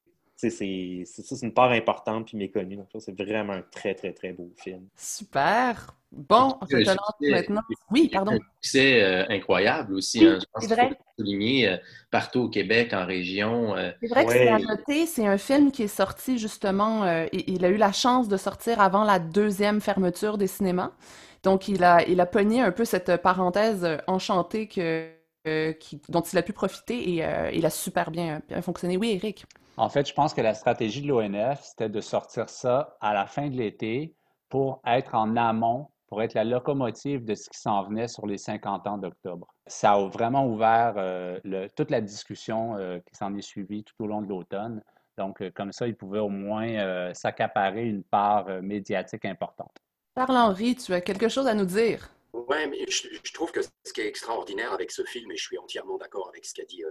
c'est 0.49 0.49
c'est- 0.49 1.03
c'est- 1.05 1.23
ça, 1.23 1.35
c'est 1.35 1.45
une 1.45 1.53
part 1.53 1.71
importante 1.71 2.27
puis 2.27 2.37
méconnue. 2.37 2.75
Donc, 2.77 2.87
ça, 2.91 2.99
c'est 2.99 3.11
vraiment 3.17 3.53
un 3.53 3.61
très, 3.61 3.93
très, 3.93 4.13
très 4.13 4.33
beau 4.33 4.51
film. 4.57 4.87
Super. 4.97 5.95
Bon, 6.11 6.57
je 6.69 6.77
Le 6.77 6.83
te 6.83 6.89
lance 6.89 7.15
maintenant. 7.21 7.61
Oui, 7.91 8.09
pardon. 8.11 8.37
Succès 8.61 9.01
euh, 9.01 9.25
incroyable 9.29 9.93
aussi. 9.95 10.19
Oui, 10.19 10.25
hein. 10.27 10.39
Je 10.41 10.45
pense 10.53 10.65
c'est 10.67 10.75
vrai. 10.75 10.89
souligner 11.17 11.69
euh, 11.69 11.77
partout 12.11 12.41
au 12.41 12.49
Québec, 12.49 12.93
en 12.93 13.05
région. 13.05 13.75
euh, 13.77 13.91
C'est 14.01 14.07
vrai 14.09 14.25
que 14.25 14.29
Ouais. 14.29 14.37
c'est 14.39 14.49
à 14.49 14.59
noter, 14.59 15.05
c'est 15.05 15.25
un 15.27 15.37
film 15.37 15.71
qui 15.71 15.83
est 15.83 15.87
sorti 15.87 16.37
justement, 16.37 17.03
euh, 17.05 17.25
et- 17.31 17.51
il 17.51 17.63
a 17.63 17.69
eu 17.69 17.77
la 17.77 17.91
chance 17.93 18.27
de 18.27 18.35
sortir 18.37 18.81
avant 18.81 19.03
la 19.05 19.19
deuxième 19.19 19.79
fermeture 19.79 20.37
des 20.37 20.47
cinémas. 20.47 20.91
Donc, 21.43 21.67
il 21.69 21.83
a, 21.83 22.05
il 22.07 22.19
a 22.19 22.25
pogné 22.25 22.61
un 22.61 22.71
peu 22.71 22.83
cette 22.85 23.15
parenthèse 23.17 23.83
euh, 23.85 23.97
enchantée 24.07 24.67
que, 24.67 25.09
euh, 25.47 25.71
qui- 25.73 26.01
dont 26.09 26.21
il 26.21 26.37
a 26.37 26.43
pu 26.43 26.53
profiter 26.53 27.13
et 27.15 27.25
euh, 27.25 27.49
il 27.53 27.65
a 27.65 27.69
super 27.69 28.11
bien, 28.11 28.41
bien 28.49 28.61
fonctionné. 28.61 28.97
Oui, 28.97 29.11
Eric. 29.11 29.45
En 29.77 29.89
fait, 29.89 30.07
je 30.07 30.13
pense 30.13 30.33
que 30.33 30.41
la 30.41 30.53
stratégie 30.53 31.01
de 31.01 31.07
l'ONF, 31.07 31.61
c'était 31.63 31.89
de 31.89 32.01
sortir 32.01 32.49
ça 32.49 32.97
à 33.01 33.13
la 33.13 33.25
fin 33.25 33.47
de 33.49 33.55
l'été 33.55 34.13
pour 34.49 34.81
être 34.85 35.15
en 35.15 35.35
amont, 35.37 35.87
pour 36.07 36.21
être 36.21 36.33
la 36.33 36.43
locomotive 36.43 37.23
de 37.23 37.35
ce 37.35 37.49
qui 37.49 37.57
s'en 37.57 37.83
venait 37.83 38.07
sur 38.07 38.27
les 38.27 38.37
50 38.37 38.85
ans 38.87 38.97
d'octobre. 38.97 39.47
Ça 39.65 39.93
a 39.93 40.07
vraiment 40.07 40.45
ouvert 40.45 40.93
euh, 40.97 41.39
le- 41.43 41.67
toute 41.69 41.89
la 41.89 42.01
discussion 42.01 42.75
euh, 42.75 42.99
qui 42.99 43.15
s'en 43.15 43.35
est 43.35 43.41
suivie 43.41 43.83
tout 43.83 43.95
au 44.03 44.07
long 44.07 44.21
de 44.21 44.27
l'automne. 44.27 44.83
Donc, 45.17 45.41
euh, 45.41 45.51
comme 45.53 45.71
ça, 45.71 45.87
ils 45.87 45.95
pouvaient 45.95 46.19
au 46.19 46.29
moins 46.29 46.67
euh, 46.67 47.13
s'accaparer 47.13 47.85
une 47.85 48.03
part 48.03 48.47
euh, 48.49 48.61
médiatique 48.61 49.25
importante. 49.25 49.71
Charles-Henri, 50.17 50.75
tu 50.75 50.93
as 50.93 51.01
quelque 51.01 51.29
chose 51.29 51.47
à 51.47 51.53
nous 51.53 51.65
dire? 51.65 52.09
Ouais, 52.33 52.67
mais 52.67 52.85
je, 52.89 53.07
je 53.23 53.33
trouve 53.33 53.51
que 53.51 53.61
ce 53.61 53.93
qui 53.93 54.01
est 54.01 54.07
extraordinaire 54.07 54.73
avec 54.73 54.91
ce 54.91 55.03
film, 55.03 55.31
et 55.31 55.37
je 55.37 55.43
suis 55.43 55.57
entièrement 55.57 55.97
d'accord 55.97 56.27
avec 56.29 56.45
ce 56.45 56.53
qu'a 56.53 56.65
dit 56.65 56.83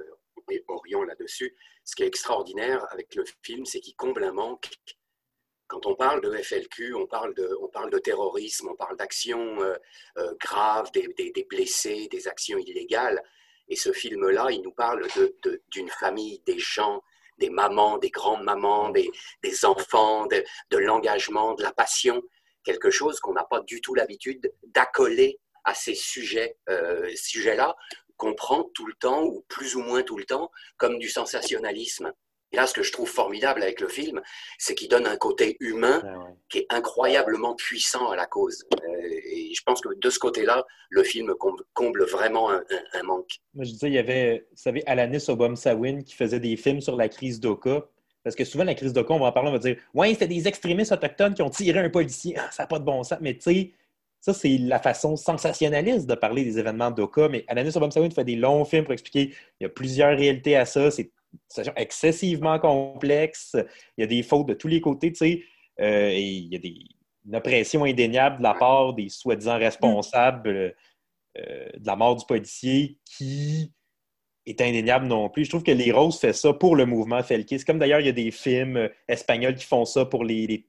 euh, 0.58 0.64
Orion 0.68 1.02
là-dessus, 1.02 1.54
ce 1.84 1.94
qui 1.94 2.02
est 2.02 2.06
extraordinaire 2.06 2.86
avec 2.92 3.14
le 3.14 3.24
film, 3.42 3.64
c'est 3.64 3.80
qu'il 3.80 3.96
comble 3.96 4.24
un 4.24 4.32
manque. 4.32 4.68
Quand 5.66 5.86
on 5.86 5.94
parle 5.94 6.20
de 6.20 6.32
FLQ, 6.32 6.94
on 6.94 7.06
parle 7.06 7.32
de, 7.34 7.56
on 7.60 7.68
parle 7.68 7.90
de 7.90 7.98
terrorisme, 7.98 8.68
on 8.70 8.74
parle 8.76 8.96
d'actions 8.96 9.62
euh, 9.62 9.74
euh, 10.18 10.34
graves, 10.40 10.90
des, 10.92 11.46
blessés, 11.48 12.08
des 12.08 12.26
actions 12.26 12.58
illégales. 12.58 13.22
Et 13.68 13.76
ce 13.76 13.92
film-là, 13.92 14.48
il 14.50 14.62
nous 14.62 14.72
parle 14.72 15.06
de- 15.16 15.36
de- 15.44 15.62
d'une 15.68 15.88
famille, 15.88 16.40
des 16.44 16.58
gens, 16.58 17.02
des 17.38 17.50
mamans, 17.50 17.98
des 17.98 18.10
grandes 18.10 18.42
mamans, 18.42 18.90
des, 18.90 19.08
des 19.42 19.64
enfants, 19.64 20.26
de, 20.26 20.42
de 20.70 20.76
l'engagement, 20.78 21.54
de 21.54 21.62
la 21.62 21.72
passion 21.72 22.20
quelque 22.64 22.90
chose 22.90 23.20
qu'on 23.20 23.32
n'a 23.32 23.44
pas 23.44 23.60
du 23.60 23.80
tout 23.80 23.94
l'habitude 23.94 24.52
d'accoler 24.64 25.38
à 25.64 25.74
ces 25.74 25.94
sujets, 25.94 26.58
euh, 26.68 27.08
sujets-là 27.14 27.74
qu'on 28.20 28.34
prend 28.34 28.64
tout 28.74 28.86
le 28.86 28.92
temps 29.00 29.22
ou 29.24 29.44
plus 29.48 29.74
ou 29.76 29.80
moins 29.82 30.02
tout 30.02 30.18
le 30.18 30.24
temps 30.24 30.50
comme 30.76 30.98
du 30.98 31.08
sensationnalisme. 31.08 32.12
là, 32.52 32.66
ce 32.66 32.74
que 32.74 32.82
je 32.82 32.90
trouve 32.92 33.08
formidable 33.08 33.62
avec 33.62 33.80
le 33.80 33.86
film, 33.88 34.20
c'est 34.58 34.74
qu'il 34.74 34.88
donne 34.88 35.06
un 35.06 35.16
côté 35.16 35.56
humain 35.60 36.02
Ah 36.04 36.18
ouais. 36.18 36.34
qui 36.50 36.58
est 36.58 36.66
incroyablement 36.70 37.54
puissant 37.54 38.10
à 38.10 38.16
la 38.16 38.26
cause. 38.26 38.64
Euh, 38.74 39.08
et 39.36 39.52
je 39.54 39.62
pense 39.64 39.80
que 39.80 39.88
de 39.96 40.10
ce 40.10 40.18
côté-là, 40.18 40.64
le 40.90 41.02
film 41.04 41.32
comble, 41.36 41.62
comble 41.74 42.04
vraiment 42.04 42.50
un, 42.50 42.58
un- 42.58 42.98
un 43.00 43.02
manque. 43.04 43.30
Moi, 43.54 43.64
je 43.64 43.70
disais, 43.70 43.86
il 43.86 43.94
y 43.94 43.98
avait, 43.98 44.46
vous 44.50 44.56
savez, 44.56 44.82
Alanis 44.86 45.26
Obom-Sawin 45.28 46.02
qui 46.02 46.14
faisait 46.16 46.40
des 46.40 46.56
films 46.56 46.80
sur 46.80 46.96
la 46.96 47.08
crise 47.08 47.38
d'Oka. 47.40 47.86
Parce 48.24 48.34
que 48.36 48.44
souvent, 48.44 48.64
la 48.64 48.74
crise 48.74 48.92
d'Oka, 48.92 49.14
on 49.14 49.20
va 49.20 49.26
en 49.28 49.32
parler, 49.32 49.48
on 49.48 49.52
va 49.52 49.58
dire 49.60 49.76
Ouais, 49.94 50.10
c'était 50.12 50.26
des 50.26 50.46
extrémistes 50.48 50.92
autochtones 50.92 51.34
qui 51.34 51.42
ont 51.42 51.50
tiré 51.50 51.78
un 51.78 51.88
policier. 51.88 52.34
Ah, 52.36 52.50
ça 52.50 52.64
n'a 52.64 52.66
pas 52.66 52.78
de 52.80 52.84
bon 52.84 53.02
sens. 53.04 53.18
Mais 53.22 53.34
tu 53.34 53.42
sais, 53.42 53.72
ça, 54.20 54.34
c'est 54.34 54.58
la 54.58 54.78
façon 54.78 55.16
sensationnaliste 55.16 56.06
de 56.06 56.14
parler 56.14 56.44
des 56.44 56.58
événements 56.58 56.90
d'Oka. 56.90 57.28
Mais 57.28 57.44
Alanis 57.48 57.70
Obom-Sawin 57.70 58.10
fait 58.10 58.24
des 58.24 58.36
longs 58.36 58.66
films 58.66 58.84
pour 58.84 58.92
expliquer 58.92 59.32
il 59.58 59.64
y 59.64 59.66
a 59.66 59.70
plusieurs 59.70 60.16
réalités 60.16 60.56
à 60.56 60.66
ça. 60.66 60.90
C'est 60.90 61.10
excessivement 61.76 62.58
complexe. 62.58 63.56
Il 63.96 64.02
y 64.02 64.04
a 64.04 64.06
des 64.06 64.22
fautes 64.22 64.48
de 64.48 64.54
tous 64.54 64.68
les 64.68 64.82
côtés, 64.82 65.12
tu 65.12 65.18
sais. 65.18 65.42
Euh, 65.80 66.10
et 66.10 66.20
il 66.20 66.52
y 66.52 66.56
a 66.56 66.58
des, 66.58 66.74
une 67.26 67.36
oppression 67.36 67.84
indéniable 67.84 68.38
de 68.38 68.42
la 68.42 68.54
part 68.54 68.92
des 68.92 69.08
soi-disant 69.08 69.58
responsables 69.58 70.74
euh, 71.38 71.68
de 71.78 71.86
la 71.86 71.96
mort 71.96 72.16
du 72.16 72.26
policier 72.26 72.98
qui 73.06 73.72
est 74.44 74.60
indéniable 74.60 75.06
non 75.06 75.30
plus. 75.30 75.44
Je 75.44 75.50
trouve 75.50 75.62
que 75.62 75.70
Les 75.70 75.92
Roses 75.92 76.18
fait 76.18 76.34
ça 76.34 76.52
pour 76.52 76.76
le 76.76 76.84
mouvement 76.84 77.22
Felkis. 77.22 77.64
Comme 77.64 77.78
d'ailleurs, 77.78 78.00
il 78.00 78.06
y 78.06 78.10
a 78.10 78.12
des 78.12 78.30
films 78.30 78.90
espagnols 79.08 79.54
qui 79.54 79.64
font 79.64 79.86
ça 79.86 80.04
pour 80.04 80.24
les 80.24 80.66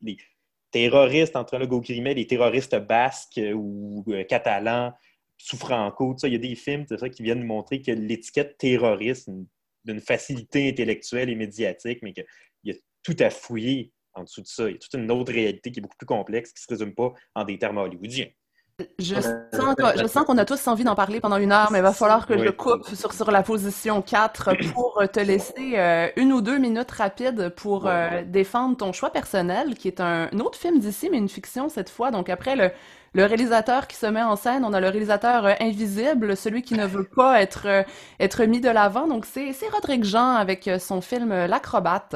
terroristes, 0.71 1.35
entre 1.35 1.57
le 1.57 1.67
Grimmet, 1.67 2.13
les 2.13 2.27
terroristes 2.27 2.75
basques 2.75 3.37
euh, 3.37 3.53
ou 3.53 4.03
euh, 4.09 4.23
catalans 4.23 4.93
sous 5.37 5.57
Franco. 5.57 6.15
Il 6.23 6.33
y 6.33 6.35
a 6.35 6.39
des 6.39 6.55
films 6.55 6.85
ça, 6.87 7.09
qui 7.09 7.23
viennent 7.23 7.43
montrer 7.43 7.81
que 7.81 7.91
l'étiquette 7.91 8.57
terroriste 8.57 9.27
une- 9.27 9.47
d'une 9.83 9.99
facilité 9.99 10.69
intellectuelle 10.69 11.29
et 11.29 11.35
médiatique, 11.35 11.99
mais 12.03 12.13
qu'il 12.13 12.25
y 12.65 12.71
a 12.71 12.75
tout 13.03 13.15
à 13.19 13.29
fouiller 13.31 13.91
en 14.13 14.23
dessous 14.23 14.41
de 14.41 14.47
ça. 14.47 14.69
Il 14.69 14.73
y 14.73 14.75
a 14.75 14.77
toute 14.77 14.93
une 14.93 15.09
autre 15.09 15.33
réalité 15.33 15.71
qui 15.71 15.79
est 15.79 15.81
beaucoup 15.81 15.97
plus 15.97 16.05
complexe, 16.05 16.51
qui 16.53 16.61
ne 16.61 16.77
se 16.77 16.81
résume 16.81 16.93
pas 16.93 17.13
en 17.33 17.43
des 17.43 17.57
termes 17.57 17.77
hollywoodiens. 17.79 18.27
Je 18.99 19.15
sens, 19.21 19.75
que- 19.75 19.99
je 20.01 20.07
sens 20.07 20.25
qu'on 20.25 20.37
a 20.37 20.45
tous 20.45 20.67
envie 20.67 20.83
d'en 20.83 20.95
parler 20.95 21.19
pendant 21.19 21.37
une 21.37 21.51
heure, 21.51 21.71
mais 21.71 21.79
il 21.79 21.81
va 21.81 21.93
falloir 21.93 22.25
que 22.27 22.37
je 22.37 22.49
coupe 22.51 22.87
sur, 22.95 23.13
sur 23.13 23.31
la 23.31 23.43
position 23.43 24.01
4 24.01 24.51
pour 24.73 25.01
te 25.11 25.19
laisser 25.19 25.73
euh, 25.77 26.07
une 26.15 26.33
ou 26.33 26.41
deux 26.41 26.57
minutes 26.57 26.91
rapides 26.91 27.49
pour 27.49 27.87
euh, 27.87 28.23
défendre 28.25 28.77
ton 28.77 28.93
choix 28.93 29.09
personnel, 29.11 29.75
qui 29.75 29.87
est 29.87 29.99
un, 30.01 30.29
un 30.33 30.39
autre 30.39 30.57
film 30.57 30.79
d'ici, 30.79 31.09
mais 31.11 31.17
une 31.17 31.29
fiction 31.29 31.69
cette 31.69 31.89
fois. 31.89 32.11
Donc 32.11 32.29
après 32.29 32.55
le, 32.55 32.71
le 33.13 33.25
réalisateur 33.25 33.87
qui 33.87 33.95
se 33.97 34.05
met 34.05 34.23
en 34.23 34.35
scène, 34.35 34.63
on 34.65 34.73
a 34.73 34.79
le 34.79 34.87
réalisateur 34.89 35.45
euh, 35.45 35.53
invisible, 35.59 36.37
celui 36.37 36.61
qui 36.61 36.75
ne 36.75 36.85
veut 36.85 37.03
pas 37.03 37.41
être, 37.41 37.63
euh, 37.67 37.83
être 38.19 38.43
mis 38.45 38.61
de 38.61 38.69
l'avant. 38.69 39.07
Donc 39.07 39.25
c'est 39.25 39.53
c'est 39.53 39.67
Rodrigue 39.69 40.03
Jean 40.03 40.35
avec 40.35 40.67
euh, 40.67 40.79
son 40.79 41.01
film 41.01 41.31
euh, 41.31 41.47
L'acrobate. 41.47 42.15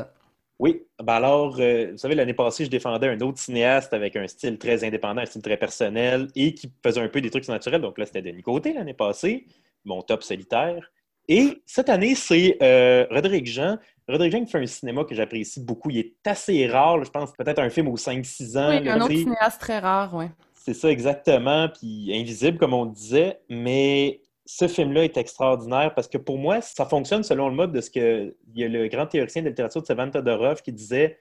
Oui, 0.58 0.84
ben 1.04 1.14
alors, 1.14 1.58
euh, 1.60 1.92
vous 1.92 1.98
savez, 1.98 2.16
l'année 2.16 2.34
passée, 2.34 2.66
je 2.66 2.70
défendais 2.70 3.10
un 3.10 3.20
autre 3.20 3.40
cinéaste 3.40 3.94
avec 3.94 4.16
un 4.16 4.26
style 4.28 4.58
très 4.58 4.86
indépendant, 4.86 5.22
un 5.22 5.26
style 5.26 5.42
très 5.42 5.58
personnel 5.58 6.30
et 6.34 6.54
qui 6.54 6.72
faisait 6.84 7.02
un 7.02 7.10
peu 7.10 7.20
des 7.20 7.30
trucs 7.30 7.44
surnaturels. 7.44 7.82
Donc 7.82 7.98
là, 7.98 8.06
c'était 8.06 8.22
Denis 8.22 8.42
Côté 8.42 8.74
l'année 8.74 8.94
passée, 8.94 9.46
mon 9.84 10.02
top 10.02 10.24
solitaire. 10.24 10.92
Et 11.28 11.62
cette 11.66 11.90
année, 11.90 12.16
c'est 12.16 12.58
euh, 12.62 13.06
Rodrigue 13.10 13.48
Jean. 13.48 13.78
Rodrigue 14.08 14.32
Jean 14.32 14.46
qui 14.46 14.52
fait 14.52 14.60
un 14.60 14.66
cinéma 14.66 15.04
que 15.04 15.16
j'apprécie 15.16 15.60
beaucoup. 15.60 15.90
Il 15.90 15.98
est 15.98 16.16
assez 16.26 16.68
rare, 16.68 17.04
je 17.04 17.10
pense, 17.10 17.34
peut-être 17.34 17.60
un 17.60 17.70
film 17.70 17.90
aux 17.90 17.98
5-6 17.98 18.58
ans. 18.58 18.70
Oui, 18.70 18.88
un 18.88 19.02
autre 19.02 19.14
cinéaste 19.14 19.60
très 19.60 19.80
rare, 19.80 20.14
oui. 20.14 20.26
C'est 20.54 20.74
ça 20.74 20.90
exactement, 20.90 21.70
puis 21.70 22.10
invisible 22.12 22.58
comme 22.58 22.74
on 22.74 22.88
disait, 22.88 23.40
mais 23.50 24.22
ce 24.46 24.68
film-là 24.68 25.04
est 25.04 25.18
extraordinaire 25.18 25.94
parce 25.96 26.08
que 26.08 26.18
pour 26.18 26.38
moi, 26.38 26.62
ça 26.62 26.86
fonctionne 26.86 27.24
selon 27.24 27.50
le 27.50 27.56
mode 27.56 27.72
de 27.72 27.82
ce 27.82 27.90
que 27.90 28.36
il 28.54 28.60
y 28.60 28.64
a 28.64 28.68
le 28.68 28.88
grand 28.88 29.08
théoricien 29.08 29.42
de 29.42 29.50
littérature 29.50 29.82
de 29.82 29.88
Savan 29.88 30.12
Todorov 30.12 30.62
qui 30.62 30.72
disait 30.72 31.20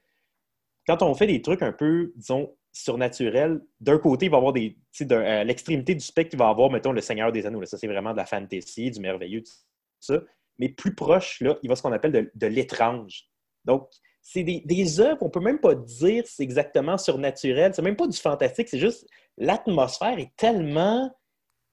quand 0.87 1.03
on 1.03 1.15
fait 1.15 1.27
des 1.27 1.41
trucs 1.41 1.63
un 1.63 1.73
peu, 1.73 2.13
disons, 2.17 2.55
surnaturels, 2.73 3.61
d'un 3.81 3.99
côté, 3.99 4.27
il 4.27 4.31
va 4.31 4.37
y 4.37 4.39
avoir 4.39 4.53
des. 4.53 4.77
À 5.11 5.45
l'extrémité 5.45 5.95
du 5.95 6.05
spectre, 6.05 6.35
il 6.35 6.39
va 6.39 6.49
y 6.49 6.51
avoir, 6.51 6.71
mettons, 6.71 6.93
le 6.93 7.01
Seigneur 7.01 7.33
des 7.33 7.47
Anneaux. 7.47 7.65
Ça, 7.65 7.79
c'est 7.79 7.87
vraiment 7.87 8.13
de 8.13 8.19
la 8.19 8.27
fantasy, 8.27 8.91
du 8.91 9.01
merveilleux, 9.01 9.43
tout 9.43 9.53
ça. 10.01 10.21
Mais 10.59 10.69
plus 10.69 10.95
proche, 10.95 11.41
là, 11.41 11.57
il 11.63 11.69
va 11.69 11.77
ce 11.77 11.83
qu'on 11.83 11.93
appelle 11.93 12.31
de, 12.35 12.47
l'étrange. 12.47 13.29
Donc, 13.65 13.89
c'est 14.21 14.43
des, 14.43 14.63
des 14.65 15.01
œuvres, 15.01 15.23
on 15.23 15.31
peut 15.31 15.41
même 15.41 15.59
pas 15.59 15.75
dire 15.75 16.25
c'est 16.27 16.43
exactement 16.43 16.99
surnaturel. 16.99 17.73
C'est 17.75 17.83
même 17.83 17.97
pas 17.97 18.07
du 18.07 18.17
fantastique, 18.17 18.69
c'est 18.69 18.79
juste 18.79 19.07
l'atmosphère 19.37 20.19
est 20.19 20.33
tellement 20.37 21.11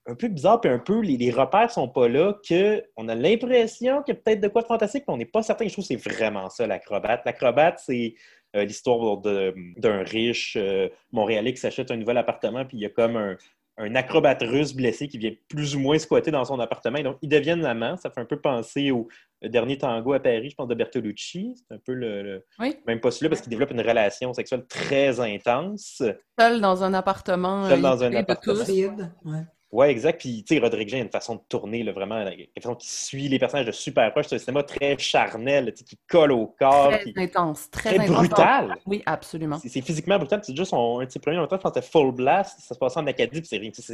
un 0.08 0.16
peu 0.16 0.28
bizarre, 0.28 0.60
puis 0.62 0.70
un 0.72 0.80
peu, 0.80 0.99
les, 1.02 1.18
les 1.18 1.32
repères 1.32 1.70
sont 1.72 1.88
pas 1.88 2.08
là, 2.08 2.34
qu'on 2.47 3.08
a 3.08 3.16
l'impression 3.16 4.02
qu'il 4.04 4.16
y 4.16 4.18
a 4.18 4.22
peut-être 4.22 4.41
de 4.41 4.47
quoi 4.47 4.62
de 4.64 4.68
fantastique, 4.68 5.04
mais 5.08 5.14
on 5.14 5.18
n'est 5.18 5.26
pas 5.26 5.43
certain. 5.43 5.68
Je 5.68 5.74
trouve 5.74 5.84
que 5.88 5.88
c'est 5.89 6.10
vraiment 6.10 6.49
ça, 6.49 6.66
l'acrobate. 6.68 7.22
L'acrobate, 7.26 7.80
c'est 7.86 8.16
euh, 8.56 8.66
l'histoire 8.66 9.18
d'un 9.20 10.04
riche 10.04 10.58
euh, 10.60 10.89
Montréalais 11.12 11.54
qui 11.54 11.60
s'achète 11.62 11.91
un 11.91 11.97
nouvel 11.97 12.18
appartement, 12.18 12.66
puis 12.66 12.78
il 12.78 12.82
y 12.82 12.86
a 12.86 12.89
comme 12.89 13.16
un, 13.16 13.38
un 13.78 13.95
acrobate 13.95 14.41
russe 14.41 14.74
blessé 14.74 15.08
qui 15.08 15.18
vient 15.18 15.32
plus 15.47 15.76
ou 15.76 15.80
moins 15.80 15.97
squatter 15.97 16.30
dans 16.32 16.45
son 16.45 16.60
appartement. 16.60 16.97
Et 16.97 17.04
donc, 17.04 17.18
ils 17.22 17.30
deviennent 17.30 17.62
l'amant. 17.62 17.95
Ça 17.97 18.10
fait 18.12 18.20
un 18.22 18.26
peu 18.26 18.39
penser 18.41 18.91
au 18.91 19.08
dernier 19.41 19.78
tango 19.78 20.14
à 20.14 20.20
Paris, 20.20 20.49
je 20.49 20.56
pense, 20.56 20.68
de 20.68 20.76
Bertolucci. 20.76 21.56
C'est 21.58 21.74
un 21.76 21.80
peu 21.80 21.93
le, 21.93 22.22
le 22.22 22.45
Oui. 22.60 22.76
même 22.86 22.99
postulat 22.99 23.30
parce 23.30 23.41
qu'il 23.41 23.49
développe 23.49 23.72
une 23.72 23.82
relation 23.82 24.34
sexuelle 24.34 24.66
très 24.68 25.20
intense. 25.20 26.04
Seul 26.38 26.60
dans 26.60 26.84
un 26.84 26.93
appartement. 26.93 27.68
Seul 27.70 27.80
euh, 27.80 27.82
dans 27.82 28.04
un 28.04 28.14
appartement. 28.14 28.64
Vide, 28.66 29.12
ouais. 29.26 29.41
Ouais, 29.72 29.89
exact. 29.89 30.19
Puis, 30.19 30.43
tu 30.43 30.53
sais, 30.55 30.59
Rodrigue 30.61 30.89
Jean 30.89 30.97
a 30.97 31.01
une 31.01 31.09
façon 31.09 31.36
de 31.36 31.41
tourner, 31.47 31.82
là, 31.84 31.93
vraiment, 31.93 32.19
une 32.28 32.61
façon 32.61 32.76
qui 32.76 32.89
suit 32.89 33.30
les 33.30 33.39
personnages 33.39 33.65
de 33.65 33.72
super 33.72 34.11
proche. 34.11 34.26
C'est 34.28 34.36
un 34.36 34.39
cinéma 34.39 34.63
très 34.63 34.97
charnel, 34.97 35.72
tu 35.74 35.78
sais, 35.80 35.84
qui 35.86 35.97
colle 36.09 36.34
au 36.34 36.47
corps, 36.47 36.89
Très 36.89 37.03
qui 37.05 37.13
intense, 37.15 37.69
très, 37.72 37.95
très 37.95 37.99
intense. 38.05 38.28
brutal. 38.28 38.76
Oui, 38.86 39.01
absolument. 39.05 39.59
C'est 39.65 39.82
physiquement 39.82 40.17
brutal. 40.17 40.41
C'est 40.43 40.55
juste 40.57 40.74
un 40.74 41.05
premiers 41.22 41.38
longtemps, 41.38 41.55
je 41.57 41.61
pense 41.61 41.72
que 41.74 41.82
Full 41.82 42.11
Blast. 42.11 42.59
Ça 42.59 42.74
se 42.76 42.80
passe 42.80 42.97
en 42.97 43.07
Acadie, 43.07 43.39
puis 43.39 43.47
c'est 43.47 43.57
rien. 43.57 43.72
tu 43.72 43.82
sais, 43.82 43.93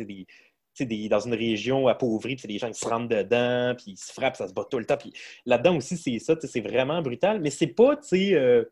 C'est 0.73 0.86
des, 0.86 1.03
des- 1.03 1.09
dans 1.09 1.19
une 1.19 1.36
région 1.36 1.88
appauvrie, 1.88 2.36
puis 2.36 2.41
c'est 2.41 2.47
des 2.47 2.57
gens 2.57 2.71
qui 2.71 2.80
se 2.80 2.88
rentrent 2.88 3.09
dedans, 3.09 3.75
puis 3.75 3.91
ils 3.91 3.97
se 3.97 4.11
frappent, 4.11 4.36
ça 4.36 4.47
se 4.47 4.53
bat 4.53 4.65
tout 4.69 4.80
le 4.80 4.86
temps. 4.86 4.97
Puis 4.97 5.13
là-dedans 5.45 5.78
aussi, 5.78 5.95
c'est 5.97 6.17
ça, 6.19 6.36
tu 6.36 6.41
sais, 6.41 6.47
c'est 6.53 6.61
vraiment 6.61 7.01
brutal. 7.03 7.39
Mais 7.39 7.51
c'est 7.51 7.67
pas, 7.67 7.95
tu 7.97 8.07
sais, 8.07 8.34
euh, 8.34 8.63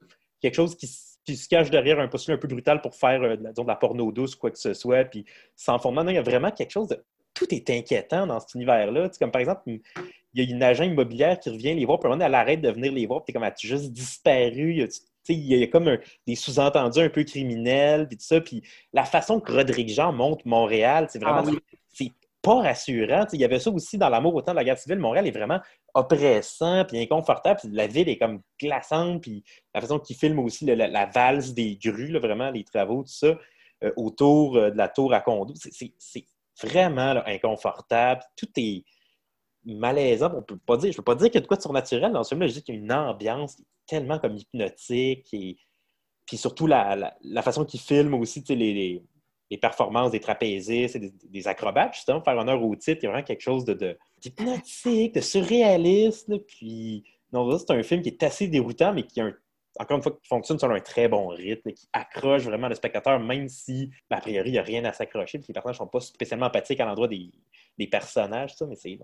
quelque 0.41 0.55
chose 0.55 0.75
qui, 0.75 0.89
s- 1.27 1.37
qui 1.37 1.37
se 1.37 1.49
cache 1.49 1.69
derrière 1.69 1.99
un 1.99 2.07
postulat 2.07 2.35
un 2.35 2.39
peu 2.39 2.47
brutal 2.47 2.81
pour 2.81 2.95
faire, 2.95 3.21
euh, 3.23 3.35
de 3.35 3.43
la- 3.43 3.49
disons, 3.51 3.63
de 3.63 3.67
la 3.69 3.75
porno 3.75 4.11
douce, 4.11 4.35
quoi 4.35 4.51
que 4.51 4.59
ce 4.59 4.73
soit, 4.73 5.05
puis 5.05 5.25
sans 5.55 5.79
fondement. 5.79 6.03
Non, 6.03 6.11
il 6.11 6.15
y 6.15 6.19
a 6.19 6.21
vraiment 6.23 6.51
quelque 6.51 6.71
chose 6.71 6.87
de. 6.89 7.03
Tout 7.33 7.53
est 7.53 7.69
inquiétant 7.69 8.25
dans 8.27 8.39
cet 8.39 8.53
univers-là. 8.55 9.09
Tu 9.09 9.13
sais, 9.15 9.19
Comme 9.19 9.31
par 9.31 9.41
exemple, 9.41 9.63
il 9.67 9.81
y 10.35 10.41
a 10.41 10.49
une 10.55 10.63
agent 10.63 10.83
immobilière 10.85 11.37
qui 11.39 11.49
revient 11.49 11.73
les 11.75 11.83
voir, 11.85 11.99
puis 11.99 12.07
à 12.07 12.07
un 12.07 12.15
moment 12.15 12.19
donné, 12.23 12.27
elle 12.27 12.35
arrête 12.41 12.61
de 12.61 12.69
venir 12.69 12.93
les 12.93 13.05
voir, 13.05 13.21
puis 13.23 13.27
t'es 13.27 13.33
comme, 13.33 13.43
as-tu 13.43 13.67
juste 13.67 13.91
disparu? 13.91 14.71
Il 14.71 14.77
y 14.77 14.81
a- 14.83 14.87
tu 14.87 14.93
sais, 14.93 15.33
il 15.33 15.45
y 15.57 15.61
a 15.63 15.67
comme 15.67 15.87
un- 15.89 15.99
des 16.27 16.35
sous-entendus 16.35 16.99
un 16.99 17.09
peu 17.09 17.23
criminels, 17.23 18.07
puis 18.07 18.17
tout 18.17 18.23
ça. 18.23 18.39
Puis 18.39 18.61
la 18.93 19.03
façon 19.03 19.39
que 19.41 19.51
Rodrigue 19.51 19.89
Jean 19.89 20.13
montre 20.13 20.47
Montréal, 20.47 21.07
c'est 21.09 21.19
vraiment. 21.19 21.39
Ah 21.39 21.49
oui. 21.49 21.59
C'est 21.93 22.11
pas 22.45 22.61
rassurant. 22.61 23.25
Il 23.33 23.39
y 23.39 23.43
avait 23.43 23.59
ça 23.59 23.71
aussi 23.71 23.97
dans 23.97 24.09
l'amour 24.09 24.35
au 24.35 24.41
temps 24.41 24.51
de 24.51 24.57
la 24.57 24.63
guerre 24.63 24.77
civile. 24.77 24.99
Montréal 24.99 25.25
est 25.25 25.31
vraiment 25.31 25.59
oppressant, 25.95 26.85
puis 26.85 26.99
inconfortable. 26.99 27.59
La 27.71 27.87
ville 27.87 28.07
est 28.07 28.17
comme 28.17 28.41
glaçante, 28.61 29.23
puis 29.23 29.43
la 29.73 29.81
façon 29.81 29.97
qu'il 29.99 30.15
filme 30.15 30.37
aussi 30.39 30.63
la, 30.65 31.05
valse 31.07 31.53
des 31.53 31.75
grues, 31.75 32.17
vraiment, 32.19 32.51
les 32.51 32.63
travaux, 32.63 33.01
tout 33.01 33.09
ça, 33.09 33.35
euh, 33.83 33.91
autour 33.97 34.57
euh, 34.57 34.69
de 34.69 34.77
la 34.77 34.87
tour 34.87 35.13
à 35.13 35.21
condo. 35.21 35.53
C'est- 35.55 36.25
vraiment 36.63 37.21
inconfortable. 37.25 38.21
Tout 38.37 38.47
est 38.55 38.85
malaisant. 39.65 40.31
On 40.37 40.41
peut 40.41 40.57
pas 40.57 40.77
dire, 40.77 40.89
je 40.89 40.95
peux 40.95 41.03
pas 41.03 41.15
dire 41.15 41.27
qu'il 41.27 41.35
y 41.35 41.39
a 41.39 41.41
de 41.41 41.47
quoi 41.47 41.57
de 41.57 41.61
surnaturel 41.61 42.13
dans 42.13 42.23
ce 42.23 42.29
film-là. 42.29 42.47
Je 42.47 42.53
dis 42.53 42.63
qu'il 42.63 42.75
y 42.75 42.77
a 42.77 42.81
une 42.81 42.93
ambiance 42.93 43.61
tellement 43.85 44.19
comme 44.19 44.37
hypnotique 44.37 45.27
et 45.33 45.57
puis 46.25 46.37
surtout 46.37 46.65
la, 46.65 47.13
façon 47.41 47.65
qu'il 47.65 47.81
filme 47.81 48.13
aussi 48.13 48.41
les- 48.47 49.03
les 49.51 49.57
performances 49.57 50.11
des 50.11 50.19
trapézistes 50.19 50.95
et 50.95 50.99
des, 50.99 51.13
des 51.29 51.47
acrobates, 51.47 51.93
justement, 51.95 52.21
faire 52.21 52.37
honneur 52.37 52.63
au 52.63 52.75
titre, 52.75 52.99
il 53.01 53.05
y 53.05 53.07
a 53.07 53.11
vraiment 53.11 53.25
quelque 53.25 53.41
chose 53.41 53.65
de, 53.65 53.97
d'hypnotique, 54.19 55.13
de 55.15 55.21
surréaliste. 55.21 56.35
Puis, 56.47 57.03
non, 57.31 57.57
c'est 57.57 57.71
un 57.71 57.83
film 57.83 58.01
qui 58.01 58.09
est 58.09 58.23
assez 58.23 58.47
déroutant, 58.47 58.93
mais 58.93 59.03
qui 59.03 59.21
a 59.21 59.25
un- 59.25 59.33
encore 59.77 59.97
une 59.97 60.03
fois, 60.03 60.13
qui 60.13 60.27
fonctionne 60.27 60.57
sur 60.57 60.71
un 60.71 60.79
très 60.79 61.09
bon 61.09 61.27
rythme, 61.27 61.73
qui 61.73 61.87
accroche 61.91 62.43
vraiment 62.43 62.69
le 62.69 62.75
spectateur, 62.75 63.19
même 63.19 63.49
si, 63.49 63.89
a 64.09 64.21
priori, 64.21 64.49
il 64.49 64.53
n'y 64.53 64.57
a 64.57 64.63
rien 64.63 64.85
à 64.85 64.93
s'accrocher, 64.93 65.37
puis 65.39 65.47
les 65.49 65.53
personnages 65.53 65.75
ne 65.75 65.85
sont 65.85 65.87
pas 65.87 65.99
spécialement 65.99 66.45
empathiques 66.45 66.79
à 66.79 66.85
l'endroit 66.85 67.09
des, 67.09 67.29
des 67.77 67.87
personnages, 67.87 68.55
ça, 68.55 68.65
mais 68.65 68.75
c'est, 68.77 68.97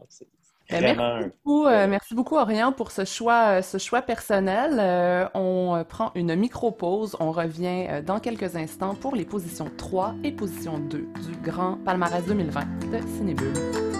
Ben, 0.71 0.99
un- 0.99 1.19
Merci 1.19 1.29
beaucoup, 1.43 1.65
euh, 1.65 1.87
merci 1.87 2.15
beaucoup, 2.15 2.35
Orient, 2.37 2.71
pour 2.71 2.91
ce 2.91 3.05
choix, 3.05 3.57
euh, 3.57 3.61
ce 3.61 3.77
choix 3.77 4.01
personnel. 4.01 4.77
Euh, 4.79 5.25
on 5.33 5.75
euh, 5.75 5.83
prend 5.83 6.11
une 6.15 6.35
micro-pause. 6.35 7.15
On 7.19 7.31
revient 7.31 7.87
euh, 7.89 8.01
dans 8.01 8.19
quelques 8.19 8.55
instants 8.55 8.95
pour 8.95 9.15
les 9.15 9.25
positions 9.25 9.69
3 9.77 10.15
et 10.23 10.31
position 10.31 10.79
2 10.79 10.97
du 10.99 11.37
grand 11.43 11.77
palmarès 11.85 12.25
2020 12.25 12.61
de 12.91 13.07
Cinébule. 13.17 13.90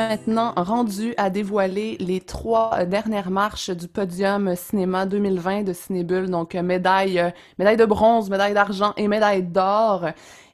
Maintenant 0.00 0.54
rendus 0.56 1.12
à 1.18 1.28
dévoiler 1.28 1.98
les 2.00 2.22
trois 2.22 2.86
dernières 2.86 3.30
marches 3.30 3.68
du 3.68 3.86
podium 3.86 4.56
cinéma 4.56 5.04
2020 5.04 5.62
de 5.62 5.74
Cinébule, 5.74 6.30
donc 6.30 6.54
médaille, 6.54 7.22
médaille 7.58 7.76
de 7.76 7.84
bronze, 7.84 8.30
médaille 8.30 8.54
d'argent 8.54 8.94
et 8.96 9.08
médaille 9.08 9.42
d'or. 9.42 10.06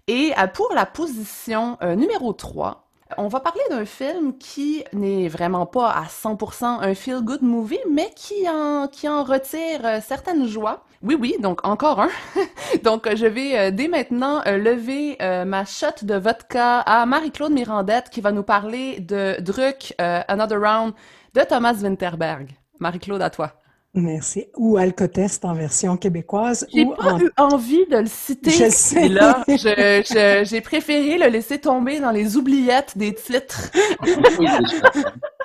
Et 0.09 0.33
pour 0.53 0.73
la 0.75 0.85
position 0.85 1.79
numéro 1.81 2.33
3, 2.33 2.87
on 3.19 3.29
va 3.29 3.41
parler 3.41 3.63
d'un 3.71 3.85
film 3.85 4.37
qui 4.37 4.83
n'est 4.93 5.29
vraiment 5.29 5.65
pas 5.65 5.91
à 5.91 6.05
100% 6.07 6.65
un 6.65 6.95
feel-good 6.95 7.43
movie, 7.43 7.79
mais 7.91 8.11
qui 8.17 8.49
en, 8.49 8.89
qui 8.89 9.09
en 9.09 9.23
retire 9.23 9.85
euh, 9.85 10.01
certaines 10.05 10.47
joies. 10.47 10.83
Oui, 11.07 11.17
oui, 11.19 11.37
donc 11.41 11.65
encore 11.65 12.01
un. 12.01 12.09
donc 12.83 13.09
je 13.15 13.27
vais 13.27 13.57
euh, 13.57 13.71
dès 13.71 13.87
maintenant 13.87 14.43
euh, 14.47 14.59
lever 14.59 15.17
ma 15.47 15.65
shot 15.65 16.03
de 16.03 16.17
vodka 16.17 16.81
à 16.81 17.07
Marie-Claude 17.07 17.53
Mirandette 17.53 18.11
qui 18.11 18.21
va 18.21 18.33
nous 18.33 18.43
parler 18.43 18.99
de 18.99 19.41
Druck, 19.41 19.95
Another 19.99 20.61
Round 20.61 20.95
de 21.35 21.43
Thomas 21.43 21.75
Winterberg. 21.75 22.51
Marie-Claude, 22.81 23.23
à 23.23 23.31
toi. 23.31 23.53
Merci. 23.95 24.47
Ou 24.57 24.77
Alcotest 24.77 25.45
en 25.45 25.55
version 25.55 25.97
québécoise. 25.97 26.67
J'ai 26.73 26.85
pas 26.85 27.19
eu 27.19 27.31
envie 27.39 27.87
de 27.87 27.97
le 27.97 28.07
citer. 28.07 28.51
Je 28.51 28.69
sais. 28.69 29.09
là, 29.09 29.43
j'ai 29.47 30.61
préféré 30.61 31.19
le 31.19 31.29
laisser 31.29 31.59
tomber 31.59 32.01
dans 32.01 32.11
les 32.11 32.37
oubliettes 32.37 32.99
des 32.99 33.15
titres. 33.15 33.71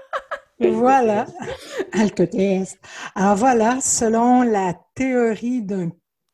voilà. 0.70 1.26
Alcotest. 1.94 2.80
Alors 3.16 3.36
voilà, 3.36 3.80
selon 3.82 4.44
la 4.44 4.74
théorie 4.96 5.62
d'un 5.62 5.90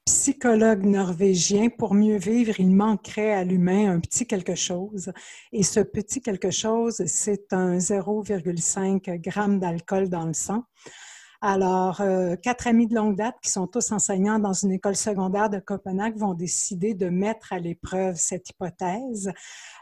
psychologue 0.05 0.85
norvégien, 0.85 1.67
pour 1.69 1.93
mieux 1.93 2.17
vivre, 2.17 2.59
il 2.59 2.73
manquerait 2.73 3.33
à 3.33 3.43
l'humain 3.43 3.91
un 3.91 3.99
petit 3.99 4.25
quelque 4.25 4.55
chose. 4.55 5.11
Et 5.51 5.63
ce 5.63 5.81
petit 5.81 6.21
quelque 6.21 6.51
chose, 6.51 7.03
c'est 7.05 7.51
un 7.51 7.77
0,5 7.77 9.21
g 9.23 9.59
d'alcool 9.59 10.09
dans 10.09 10.25
le 10.25 10.33
sang. 10.33 10.63
Alors, 11.41 12.01
euh, 12.01 12.35
quatre 12.35 12.65
amis 12.65 12.87
de 12.87 12.95
longue 12.95 13.15
date 13.15 13.35
qui 13.43 13.51
sont 13.51 13.67
tous 13.67 13.91
enseignants 13.91 14.39
dans 14.39 14.53
une 14.53 14.71
école 14.71 14.95
secondaire 14.95 15.51
de 15.51 15.59
Copenhague 15.59 16.17
vont 16.17 16.33
décider 16.33 16.95
de 16.95 17.09
mettre 17.09 17.53
à 17.53 17.59
l'épreuve 17.59 18.15
cette 18.15 18.49
hypothèse 18.49 19.31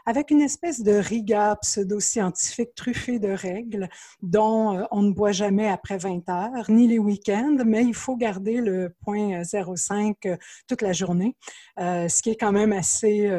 avec 0.04 0.30
une 0.30 0.42
espèce 0.42 0.82
de 0.82 0.92
rigueur 0.92 1.58
pseudo-scientifique 1.60 2.74
truffée 2.74 3.18
de 3.18 3.30
règles 3.30 3.88
dont 4.22 4.76
euh, 4.76 4.84
on 4.90 5.00
ne 5.00 5.12
boit 5.12 5.32
jamais 5.32 5.66
après 5.66 5.96
20 5.96 6.28
heures, 6.28 6.70
ni 6.70 6.88
les 6.88 6.98
week-ends, 6.98 7.56
mais 7.64 7.84
il 7.84 7.94
faut 7.94 8.16
garder 8.16 8.60
le 8.60 8.94
point 9.02 9.40
0,5 9.40 10.14
euh, 10.26 10.36
toute 10.68 10.82
la 10.82 10.92
journée, 10.92 11.36
ce 11.78 12.20
qui 12.20 12.30
est 12.30 12.36
quand 12.36 12.52
même 12.52 12.72
assez 12.72 13.30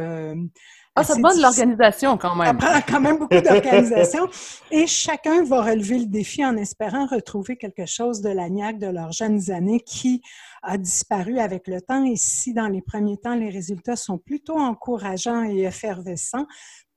ah, 1.00 1.04
ça 1.04 1.16
demande 1.16 1.36
de 1.36 1.42
l'organisation 1.42 2.18
quand 2.18 2.36
même. 2.36 2.48
Ça 2.48 2.54
prend 2.54 2.82
quand 2.88 3.00
même 3.00 3.18
beaucoup 3.18 3.40
d'organisation. 3.40 4.28
Et 4.72 4.88
chacun 4.88 5.44
va 5.44 5.62
relever 5.62 6.00
le 6.00 6.06
défi 6.06 6.46
en 6.46 6.58
espérant 6.58 7.06
retrouver 7.06 7.58
quelque 7.58 7.86
chose 7.86 8.22
de 8.22 8.30
l'agnac 8.30 8.80
de 8.80 8.88
leurs 8.88 9.12
jeunes 9.12 9.52
années 9.52 9.80
qui 9.80 10.22
a 10.64 10.78
disparu 10.78 11.40
avec 11.40 11.68
le 11.68 11.82
temps. 11.82 12.04
Et 12.04 12.16
si 12.16 12.54
dans 12.54 12.68
les 12.68 12.82
premiers 12.82 13.18
temps, 13.18 13.36
les 13.36 13.50
résultats 13.50 13.96
sont 13.96 14.18
plutôt 14.18 14.58
encourageants 14.58 15.44
et 15.44 15.64
effervescents, 15.64 16.46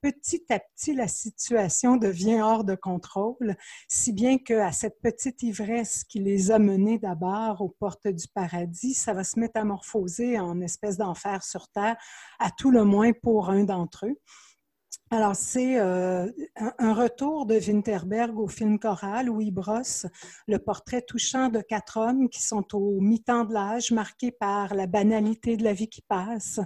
petit 0.01 0.45
à 0.51 0.59
petit, 0.59 0.95
la 0.95 1.09
situation 1.09 1.97
devient 1.97 2.41
hors 2.41 2.65
de 2.65 2.75
contrôle, 2.75 3.57
si 3.89 4.13
bien 4.13 4.39
qu'à 4.39 4.73
cette 4.73 5.01
petite 5.01 5.43
ivresse 5.43 6.05
qui 6.05 6.19
les 6.19 6.51
a 6.51 6.59
menés 6.59 6.99
d'abord 6.99 7.61
aux 7.61 7.69
portes 7.69 8.09
du 8.09 8.27
paradis, 8.29 8.95
ça 8.95 9.13
va 9.13 9.25
se 9.25 9.39
métamorphoser 9.39 10.39
en 10.39 10.61
espèce 10.61 10.97
d'enfer 10.97 11.43
sur 11.43 11.69
Terre, 11.69 11.97
à 12.39 12.51
tout 12.51 12.71
le 12.71 12.85
moins 12.85 13.13
pour 13.13 13.51
un 13.51 13.65
d'entre 13.65 14.07
eux. 14.07 14.17
Alors, 15.13 15.35
c'est 15.35 15.81
euh, 15.81 16.31
un, 16.79 16.95
retour 16.95 17.45
de 17.45 17.57
Winterberg 17.57 18.39
au 18.39 18.47
film 18.47 18.79
choral 18.79 19.29
où 19.29 19.41
il 19.41 19.51
brosse 19.51 20.07
le 20.47 20.59
portrait 20.61 21.03
touchant 21.03 21.49
de 21.49 21.61
quatre 21.61 21.97
hommes 21.97 22.29
qui 22.29 22.41
sont 22.43 22.77
au 22.77 23.01
mi-temps 23.01 23.45
de 23.45 23.53
l'âge, 23.53 23.91
marqués 23.91 24.31
par 24.31 24.73
la 24.73 24.87
banalité 24.87 25.57
de 25.57 25.65
la 25.65 25.73
vie 25.73 25.89
qui 25.89 26.03
passe 26.03 26.61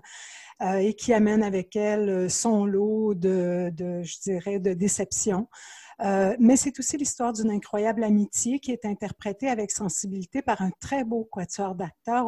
euh, 0.63 0.77
et 0.77 0.95
qui 0.95 1.13
amène 1.13 1.43
avec 1.43 1.77
elle 1.77 2.31
son 2.31 2.65
lot 2.65 3.15
de, 3.15 3.73
je 3.77 4.21
dirais, 4.21 4.61
de 4.61 4.73
déception. 4.73 5.49
Euh, 6.03 6.35
mais 6.41 6.57
c'est 6.57 6.79
aussi 6.79 6.97
l'histoire 6.97 7.33
d'une 7.33 7.51
incroyable 7.51 8.03
amitié 8.03 8.59
qui 8.59 8.73
est 8.73 8.85
interprétée 8.85 9.49
avec 9.49 9.71
sensibilité 9.71 10.43
par 10.43 10.61
un 10.63 10.71
très 10.81 11.05
beau 11.05 11.25
quatuor 11.31 11.75
d'acteurs 11.75 12.27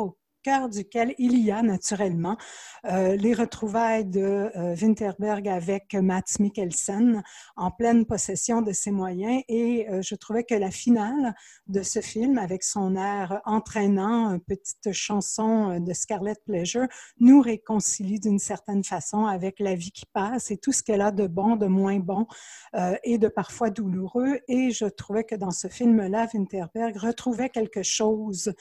duquel 0.71 1.15
il 1.19 1.39
y 1.39 1.51
a 1.51 1.63
naturellement 1.63 2.37
euh, 2.85 3.17
les 3.17 3.35
retrouvailles 3.35 4.05
de 4.05 4.51
euh, 4.55 4.77
Winterberg 4.81 5.49
avec 5.49 5.95
Mats 5.95 6.39
Mikkelsen 6.39 7.23
en 7.57 7.71
pleine 7.73 8.07
possession 8.07 8.63
de 8.63 8.73
ses 8.73 8.93
moyens. 8.93 9.43
Et 9.49 9.89
euh, 9.91 10.03
je 10.03 10.15
trouvais 10.15 10.45
que 10.45 10.55
la 10.55 10.71
finale 10.71 11.35
de 11.67 11.83
ce 11.83 12.01
film, 12.01 12.39
avec 12.39 12.63
son 12.63 12.95
air 12.95 13.41
entraînant, 13.45 14.31
une 14.35 14.41
petite 14.41 14.93
chanson 14.93 15.81
de 15.81 15.93
Scarlet 15.93 16.37
Pleasure, 16.47 16.87
nous 17.19 17.41
réconcilie 17.41 18.21
d'une 18.21 18.39
certaine 18.39 18.85
façon 18.85 19.27
avec 19.27 19.59
la 19.59 19.75
vie 19.75 19.91
qui 19.91 20.07
passe 20.07 20.53
et 20.53 20.59
tout 20.59 20.73
ce 20.73 20.83
qu'elle 20.83 21.01
a 21.01 21.11
de 21.11 21.27
bon, 21.27 21.57
de 21.57 21.67
moins 21.67 21.99
bon 21.99 22.27
et 23.03 23.19
de 23.19 23.29
parfois 23.29 23.71
douloureux. 23.71 24.39
Et 24.49 24.71
je 24.71 24.85
trouvais 24.85 25.25
que 25.25 25.35
dans 25.35 25.51
ce 25.51 25.69
film-là, 25.69 26.29
Winterberg 26.33 26.97
retrouvait 26.97 27.49
quelque 27.49 27.83
chose 27.83 28.53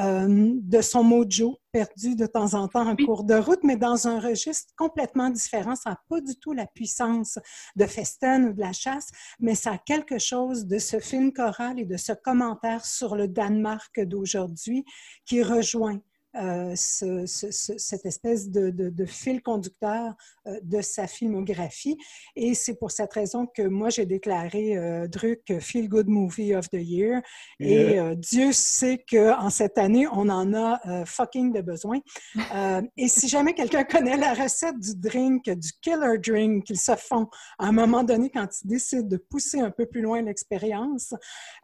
euh, 0.00 0.52
de 0.54 0.80
son 0.80 1.04
mojo 1.04 1.58
perdu 1.70 2.14
de 2.16 2.26
temps 2.26 2.54
en 2.54 2.68
temps 2.68 2.86
en 2.86 2.96
cours 2.96 3.24
de 3.24 3.34
route, 3.34 3.62
mais 3.62 3.76
dans 3.76 4.08
un 4.08 4.20
registre 4.20 4.72
complètement 4.76 5.30
différent. 5.30 5.74
Ça 5.76 5.90
n'a 5.90 6.00
pas 6.08 6.20
du 6.20 6.34
tout 6.36 6.52
la 6.52 6.66
puissance 6.66 7.38
de 7.76 7.86
Festen 7.86 8.46
ou 8.46 8.52
de 8.52 8.60
la 8.60 8.72
chasse, 8.72 9.10
mais 9.40 9.54
ça 9.54 9.72
a 9.72 9.78
quelque 9.78 10.18
chose 10.18 10.66
de 10.66 10.78
ce 10.78 10.98
film 10.98 11.32
choral 11.32 11.78
et 11.78 11.84
de 11.84 11.96
ce 11.96 12.12
commentaire 12.12 12.84
sur 12.84 13.16
le 13.16 13.28
Danemark 13.28 14.00
d'aujourd'hui 14.00 14.84
qui 15.24 15.42
rejoint 15.42 16.00
euh, 16.34 16.72
cette 16.76 18.06
espèce 18.06 18.48
de, 18.48 19.04
fil 19.04 19.42
conducteur 19.42 20.14
euh, 20.46 20.58
de 20.62 20.80
sa 20.80 21.06
filmographie. 21.06 21.98
Et 22.36 22.54
c'est 22.54 22.74
pour 22.74 22.90
cette 22.90 23.12
raison 23.12 23.46
que 23.46 23.62
moi, 23.62 23.90
j'ai 23.90 24.06
déclaré 24.06 24.76
euh, 24.78 25.06
Druck 25.08 25.60
Feel 25.60 25.88
Good 25.90 26.08
Movie 26.08 26.54
of 26.54 26.70
the 26.70 26.78
Year. 26.80 27.20
Et 27.60 27.98
Dieu 28.16 28.52
sait 28.52 29.04
qu'en 29.08 29.50
cette 29.50 29.76
année, 29.76 30.06
on 30.10 30.28
en 30.28 30.54
a 30.54 31.04
fucking 31.04 31.52
de 31.52 31.60
besoin. 31.60 31.98
et 32.96 33.08
si 33.08 33.28
jamais 33.28 33.54
quelqu'un 33.54 33.84
connaît 33.84 34.16
la 34.16 34.34
recette 34.34 34.78
du 34.78 34.94
drink, 34.96 35.44
du 35.44 35.70
killer 35.80 36.18
drink 36.18 36.64
qu'ils 36.64 36.80
se 36.80 36.96
font 36.96 37.28
à 37.58 37.66
un 37.66 37.72
moment 37.72 38.02
donné 38.02 38.30
quand 38.30 38.46
ils 38.62 38.68
décident 38.68 39.06
de 39.06 39.16
pousser 39.16 39.60
un 39.60 39.70
peu 39.70 39.86
plus 39.86 40.00
loin 40.00 40.22
l'expérience, 40.22 41.14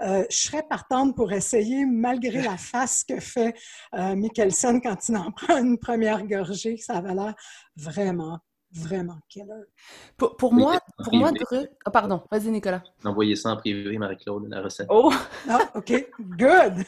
je 0.01 0.25
serais 0.29 0.63
partante 0.63 1.17
pour 1.17 1.33
essayer, 1.33 1.87
malgré 1.87 2.43
la 2.43 2.57
face 2.57 3.05
que 3.05 3.19
fait 3.21 3.55
Michael 3.93 4.53
quand 4.83 5.09
il 5.09 5.17
en 5.17 5.31
prend 5.31 5.59
une 5.59 5.79
première 5.79 6.27
gorgée. 6.27 6.77
Ça 6.77 6.95
avait 6.95 7.15
l'air 7.15 7.35
vraiment, 7.77 8.39
vraiment 8.73 9.19
killer. 9.29 9.47
Pour, 10.17 10.37
pour 10.37 10.53
moi, 10.53 10.79
pour 11.03 11.15
moi, 11.15 11.31
oh, 11.53 11.91
pardon, 11.91 12.23
vas-y 12.31 12.49
Nicolas. 12.49 12.83
Envoyez 13.05 13.37
ça 13.37 13.51
en 13.51 13.57
privé, 13.57 13.99
Marie-Claude, 13.99 14.49
la 14.49 14.63
recette. 14.63 14.87
Oh! 14.91 15.13
Ah, 15.49 15.61
OK, 15.75 15.93
good! 16.21 16.85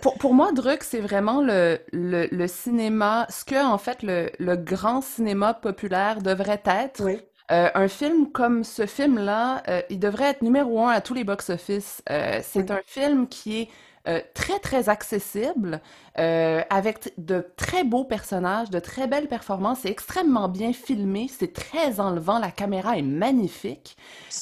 pour, 0.00 0.14
pour, 0.18 0.34
moi, 0.34 0.52
Druck, 0.52 0.82
c'est 0.82 1.00
vraiment 1.00 1.40
le, 1.42 1.78
le, 1.92 2.28
le, 2.30 2.46
cinéma, 2.48 3.26
ce 3.28 3.44
que, 3.44 3.64
en 3.64 3.78
fait, 3.78 4.02
le, 4.02 4.30
le 4.38 4.56
grand 4.56 5.00
cinéma 5.00 5.54
populaire 5.54 6.22
devrait 6.22 6.62
être. 6.64 7.04
Oui. 7.04 7.20
Euh, 7.50 7.68
un 7.74 7.88
film 7.88 8.30
comme 8.32 8.64
ce 8.64 8.86
film-là, 8.86 9.62
euh, 9.68 9.82
il 9.90 9.98
devrait 9.98 10.30
être 10.30 10.42
numéro 10.42 10.86
un 10.86 10.90
à 10.90 11.00
tous 11.00 11.12
les 11.12 11.24
box-office. 11.24 12.02
Euh, 12.08 12.40
c'est 12.42 12.70
un 12.70 12.80
film 12.86 13.28
qui 13.28 13.62
est 13.62 13.68
euh, 14.08 14.20
très, 14.34 14.58
très 14.58 14.88
accessible, 14.88 15.80
euh, 16.18 16.62
avec 16.70 17.12
de 17.18 17.46
très 17.56 17.84
beaux 17.84 18.04
personnages, 18.04 18.68
de 18.68 18.80
très 18.80 19.06
belles 19.06 19.28
performances. 19.28 19.80
C'est 19.82 19.90
extrêmement 19.90 20.48
bien 20.48 20.72
filmé, 20.72 21.28
c'est 21.28 21.52
très 21.52 22.00
enlevant, 22.00 22.40
la 22.40 22.50
caméra 22.50 22.98
est 22.98 23.02
magnifique. 23.02 23.96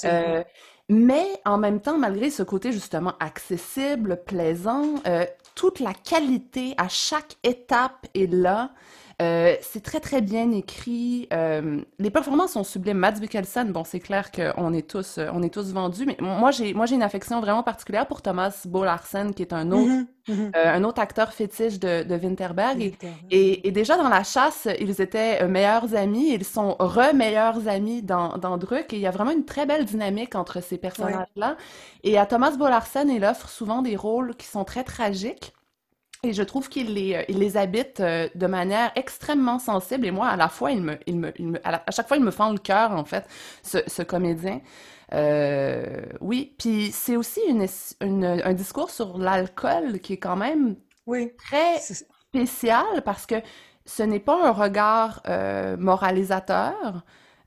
Euh, 0.06 0.42
mais 0.88 1.26
en 1.44 1.58
même 1.58 1.80
temps, 1.80 1.98
malgré 1.98 2.30
ce 2.30 2.42
côté 2.42 2.72
justement 2.72 3.12
accessible, 3.20 4.22
plaisant, 4.24 4.94
toute 5.54 5.78
la 5.78 5.92
qualité 5.92 6.74
à 6.78 6.88
chaque 6.88 7.36
étape 7.44 8.06
est 8.14 8.32
là. 8.32 8.70
Euh, 9.20 9.54
c'est 9.60 9.82
très 9.82 10.00
très 10.00 10.22
bien 10.22 10.50
écrit. 10.52 11.28
Euh, 11.32 11.82
les 11.98 12.10
performances 12.10 12.52
sont 12.52 12.64
sublimes. 12.64 12.96
Mads 12.96 13.20
Mikkelsen, 13.20 13.70
bon, 13.70 13.84
c'est 13.84 14.00
clair 14.00 14.30
qu'on 14.32 14.72
est 14.72 14.88
tous, 14.88 15.18
euh, 15.18 15.28
on 15.34 15.42
est 15.42 15.52
tous 15.52 15.72
vendus, 15.72 16.06
mais 16.06 16.16
moi 16.20 16.50
j'ai, 16.50 16.72
moi 16.72 16.86
j'ai 16.86 16.94
une 16.94 17.02
affection 17.02 17.40
vraiment 17.40 17.62
particulière 17.62 18.06
pour 18.06 18.22
Thomas 18.22 18.62
Bo 18.66 18.84
qui 19.36 19.42
est 19.42 19.52
un 19.52 19.72
autre, 19.72 19.90
mm-hmm, 19.90 20.30
mm-hmm. 20.30 20.50
un 20.54 20.84
autre 20.84 21.02
acteur 21.02 21.34
fétiche 21.34 21.78
de, 21.78 22.02
de 22.02 22.14
Winterberg. 22.14 22.94
Et, 23.30 23.68
et, 23.68 23.70
déjà 23.72 23.98
dans 23.98 24.08
la 24.08 24.24
chasse, 24.24 24.66
ils 24.80 25.00
étaient 25.02 25.46
meilleurs 25.46 25.94
amis. 25.94 26.32
Ils 26.32 26.44
sont 26.44 26.76
re-meilleurs 26.78 27.68
amis 27.68 28.02
dans, 28.02 28.38
dans 28.38 28.56
Druck. 28.56 28.92
Et 28.92 28.96
il 28.96 29.02
y 29.02 29.06
a 29.06 29.10
vraiment 29.10 29.32
une 29.32 29.44
très 29.44 29.66
belle 29.66 29.84
dynamique 29.84 30.34
entre 30.34 30.62
ces 30.62 30.78
personnages-là. 30.78 31.56
Et 32.04 32.16
à 32.16 32.24
Thomas 32.24 32.52
Bo 32.52 32.66
il 33.06 33.24
offre 33.24 33.48
souvent 33.50 33.82
des 33.82 33.96
rôles 33.96 34.34
qui 34.36 34.46
sont 34.46 34.64
très 34.64 34.84
tragiques. 34.84 35.52
Et 36.22 36.34
je 36.34 36.42
trouve 36.42 36.68
qu'il 36.68 36.92
les, 36.94 37.14
euh, 37.14 37.22
il 37.28 37.38
les 37.38 37.56
habite 37.56 38.00
euh, 38.00 38.28
de 38.34 38.46
manière 38.46 38.92
extrêmement 38.94 39.58
sensible. 39.58 40.06
Et 40.06 40.10
moi, 40.10 40.28
à 40.28 40.36
la 40.36 40.48
fois, 40.48 40.70
il 40.70 40.82
me, 40.82 40.98
il 41.06 41.16
me, 41.18 41.32
il 41.38 41.48
me 41.48 41.60
à, 41.66 41.82
chaque 41.90 42.08
fois, 42.08 42.18
il 42.18 42.22
me 42.24 42.30
fend 42.30 42.52
le 42.52 42.58
cœur, 42.58 42.92
en 42.92 43.04
fait, 43.06 43.26
ce, 43.62 43.78
ce 43.86 44.02
comédien. 44.02 44.60
Euh, 45.14 46.02
oui, 46.20 46.54
puis 46.58 46.90
c'est 46.92 47.16
aussi 47.16 47.40
une, 47.48 47.66
une- 48.02 48.24
un 48.44 48.52
discours 48.52 48.90
sur 48.90 49.16
l'alcool 49.18 49.98
qui 50.00 50.12
est 50.14 50.18
quand 50.18 50.36
même 50.36 50.76
Oui. 51.06 51.32
très 51.38 51.78
spécial 51.78 53.02
parce 53.04 53.26
que 53.26 53.36
ce 53.86 54.02
n'est 54.02 54.20
pas 54.20 54.46
un 54.46 54.52
regard 54.52 55.22
euh, 55.26 55.76
moralisateur. 55.78 57.02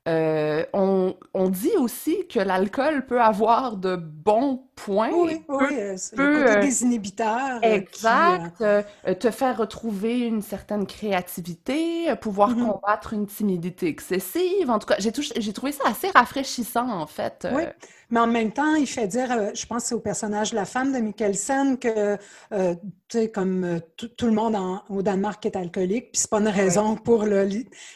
Euh, 0.09 0.65
on, 0.73 1.15
on 1.33 1.47
dit 1.49 1.71
aussi 1.77 2.27
que 2.27 2.39
l'alcool 2.39 3.05
peut 3.05 3.21
avoir 3.21 3.77
de 3.77 3.95
bons 3.95 4.67
points, 4.75 5.11
Oui, 5.11 5.39
peut 5.57 5.67
oui, 5.69 5.79
euh, 5.79 5.95
c'est 5.97 6.15
peut, 6.15 6.23
le 6.23 6.27
côté 6.27 6.55
euh, 6.55 6.59
désinhibiteur. 6.61 7.61
euh, 7.65 7.81
qui, 7.91 8.23
euh, 8.27 8.37
Exact. 8.39 8.61
euh, 8.61 8.83
euh, 9.07 9.13
te 9.15 9.31
faire 9.31 9.57
retrouver 9.57 10.19
une 10.21 10.41
certaine 10.41 10.85
créativité, 10.87 12.09
euh, 12.09 12.15
pouvoir 12.15 12.55
Mhm. 12.55 12.65
combattre 12.71 13.13
une 13.13 13.27
timidité 13.27 13.87
excessive. 13.87 14.69
En 14.69 14.79
tout 14.79 14.87
cas, 14.87 14.95
j'ai 14.99 15.53
trouvé 15.53 15.71
ça 15.71 15.83
assez 15.87 16.09
rafraîchissant, 16.09 16.89
en 16.89 17.07
fait. 17.07 17.47
Oui, 17.49 17.63
euh, 17.63 17.71
mais 18.09 18.19
en 18.19 18.27
même 18.27 18.51
temps, 18.51 18.75
il 18.75 18.87
fait 18.87 19.07
dire, 19.07 19.31
euh, 19.31 19.51
je 19.53 19.65
pense 19.65 19.85
c'est 19.85 19.95
au 19.95 19.99
personnage 19.99 20.51
de 20.51 20.55
la 20.55 20.65
femme 20.65 20.91
de 20.93 20.99
Mikkelsen 20.99 21.77
que, 21.79 22.17
euh, 22.53 22.75
tu 23.07 23.17
sais, 23.19 23.31
comme 23.31 23.63
euh, 23.63 23.79
tout 24.17 24.25
le 24.25 24.31
monde 24.33 24.55
en- 24.55 24.83
au 24.89 25.01
Danemark 25.01 25.45
est 25.45 25.55
alcoolique, 25.55 26.11
puis 26.11 26.21
c'est 26.21 26.29
pas 26.29 26.39
une 26.39 26.47
raison 26.47 26.95
pour 26.95 27.23
le... 27.25 27.47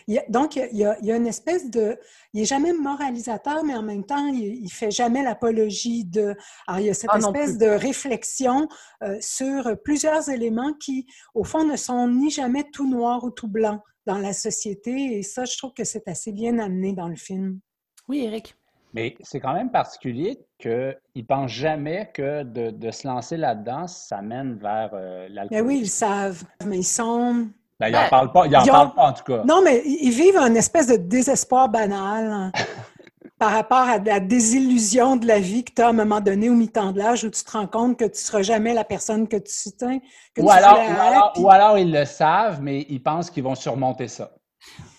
il 0.08 0.18
a- 0.18 0.24
donc, 0.30 0.56
y 0.56 0.62
a- 0.62 0.98
il 1.00 1.06
y 1.06 1.12
a 1.12 1.16
une 1.16 1.28
espèce 1.28 1.70
de... 1.70 1.98
Il 2.34 2.42
est 2.42 2.46
jamais 2.46 2.74
moralisateur, 2.74 3.64
mais 3.64 3.76
en 3.76 3.82
même 3.84 4.04
temps, 4.06 4.28
il, 4.28 4.64
il 4.64 4.70
fait 4.70 4.92
jamais 4.92 5.24
l'apologie 5.24 6.04
de... 6.06 6.36
Alors, 6.68 6.82
il 6.82 6.88
y 6.88 6.90
a 6.90 6.94
cette 6.94 7.10
Ah, 7.14 7.18
espèce 7.20 7.58
de 7.58 7.68
réflexion 7.68 8.68
euh, 9.04 9.18
sur 9.22 9.72
plusieurs 9.84 10.30
éléments 10.30 10.74
qui, 10.74 11.08
au 11.34 11.44
fond, 11.46 11.64
ne 11.64 11.78
sont 11.78 12.08
ni 12.10 12.30
jamais 12.30 12.66
tout 12.72 12.90
noir 12.90 13.24
ou 13.24 13.32
tout 13.32 13.48
blanc 13.48 13.82
dans 14.06 14.18
la 14.18 14.34
société, 14.34 15.18
et 15.18 15.24
ça, 15.24 15.46
je 15.46 15.58
trouve 15.58 15.74
que 15.74 15.84
c'est 15.84 16.08
assez 16.08 16.32
bien 16.32 16.60
amené 16.60 16.94
dans 16.94 17.08
le 17.10 17.16
film. 17.16 17.60
Oui, 18.08 18.24
Eric. 18.26 18.56
Mais 18.94 19.16
c'est 19.22 19.40
quand 19.42 19.54
même 19.54 19.70
particulier 19.72 20.40
qu'ils 20.60 20.96
ne 21.16 21.22
pensent 21.24 21.52
jamais 21.52 22.10
que 22.14 22.44
de, 22.44 22.70
de 22.72 22.92
se 22.92 23.06
lancer 23.08 23.36
là-dedans, 23.38 23.86
ça 23.88 24.22
mène 24.22 24.58
vers 24.58 24.92
euh, 24.94 25.28
Mais 25.28 25.36
l'alcool. 25.36 25.62
oui, 25.68 25.80
ils 25.82 25.90
savent, 25.90 26.44
mais 26.66 26.80
ils 26.80 26.84
sont... 26.84 27.48
Ben, 27.80 27.90
ils 27.90 27.92
Ben, 27.92 28.04
n'en 28.04 28.10
parlent 28.10 28.32
pas, 28.32 28.48
ils 28.48 28.56
en 28.56 28.64
ils 28.64 28.70
ont- 28.70 28.74
parlent 28.74 28.94
pas 28.96 29.10
en 29.10 29.14
tout 29.14 29.24
cas. 29.26 29.44
Non, 29.44 29.62
mais 29.62 29.84
ils 29.86 30.08
ils 30.08 30.12
vivent 30.12 30.38
un 30.38 30.56
espèce 30.56 30.88
de 30.88 30.96
désespoir 30.96 31.70
banal 31.70 32.32
hein, 32.32 32.52
par 33.40 33.52
rapport 33.52 33.80
à 33.88 33.98
la 34.00 34.20
désillusion 34.20 35.16
de 35.16 35.28
la 35.28 35.40
vie 35.40 35.64
que 35.64 35.72
tu 35.76 35.82
as 35.82 35.88
à 35.88 35.90
un 35.90 35.94
moment 35.94 36.22
donné 36.22 36.50
au 36.50 36.54
mi-temps 36.56 36.92
de 36.92 36.98
l'âge 37.00 37.24
où 37.24 37.30
tu 37.30 37.44
te 37.44 37.52
rends 37.52 37.68
compte 37.68 37.98
que 37.98 38.06
tu 38.06 38.12
ne 38.12 38.16
seras 38.16 38.42
jamais 38.42 38.74
la 38.74 38.84
personne 38.84 39.28
que 39.28 39.38
tu, 39.38 39.72
tiens, 39.78 40.00
que 40.36 40.42
Ou 40.42 40.46
tu 40.46 40.52
alors, 40.52 40.78
ou, 40.78 41.02
alors, 41.02 41.34
puis- 41.34 41.44
ou 41.44 41.50
alors 41.50 41.78
ils 41.78 41.92
le 41.92 42.06
savent, 42.06 42.62
mais 42.62 42.86
ils 42.90 43.02
pensent 43.02 43.30
qu'ils 43.30 43.44
vont 43.44 43.56
surmonter 43.56 44.08
ça. 44.08 44.32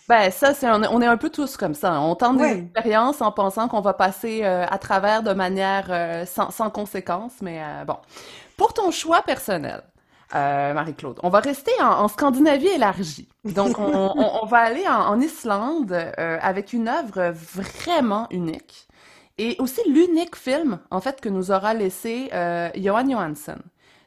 Ben, 0.08 0.30
ça, 0.30 0.54
c'est 0.54 0.66
un- 0.66 0.84
on 0.90 1.02
est 1.02 1.06
un 1.06 1.18
peu 1.18 1.28
tous 1.28 1.56
comme 1.58 1.74
ça. 1.74 2.00
On 2.00 2.14
tente 2.14 2.38
des 2.38 2.60
expériences 2.60 3.20
en 3.20 3.30
pensant 3.30 3.68
qu'on 3.68 3.82
va 3.82 3.92
passer 3.92 4.40
euh, 4.42 4.64
à 4.66 4.78
travers 4.78 5.22
de 5.22 5.32
manière 5.34 5.88
euh, 5.90 6.24
sans, 6.24 6.50
sans 6.50 6.70
conséquence, 6.70 7.32
mais 7.42 7.60
euh, 7.62 7.84
bon. 7.84 7.96
Pour 8.56 8.72
ton 8.72 8.90
choix 8.90 9.20
personnel, 9.22 9.82
euh, 10.34 10.74
Marie-Claude, 10.74 11.18
on 11.22 11.28
va 11.30 11.40
rester 11.40 11.72
en, 11.80 11.86
en 12.04 12.08
Scandinavie 12.08 12.68
élargie. 12.68 13.28
Donc, 13.44 13.78
on, 13.78 14.12
on- 14.16 14.40
on 14.42 14.46
va 14.46 14.58
aller 14.58 14.86
en, 14.86 15.00
en 15.12 15.20
Islande 15.20 15.92
euh, 15.92 16.38
avec 16.42 16.72
une 16.72 16.88
œuvre 16.88 17.32
vraiment 17.32 18.26
unique 18.30 18.88
et 19.38 19.56
aussi 19.58 19.80
l'unique 19.88 20.36
film, 20.36 20.80
en 20.90 21.00
fait, 21.00 21.20
que 21.20 21.28
nous 21.28 21.50
aura 21.50 21.72
laissé 21.74 22.28
euh, 22.34 22.68
Johan 22.76 23.08
Johansson. 23.08 23.58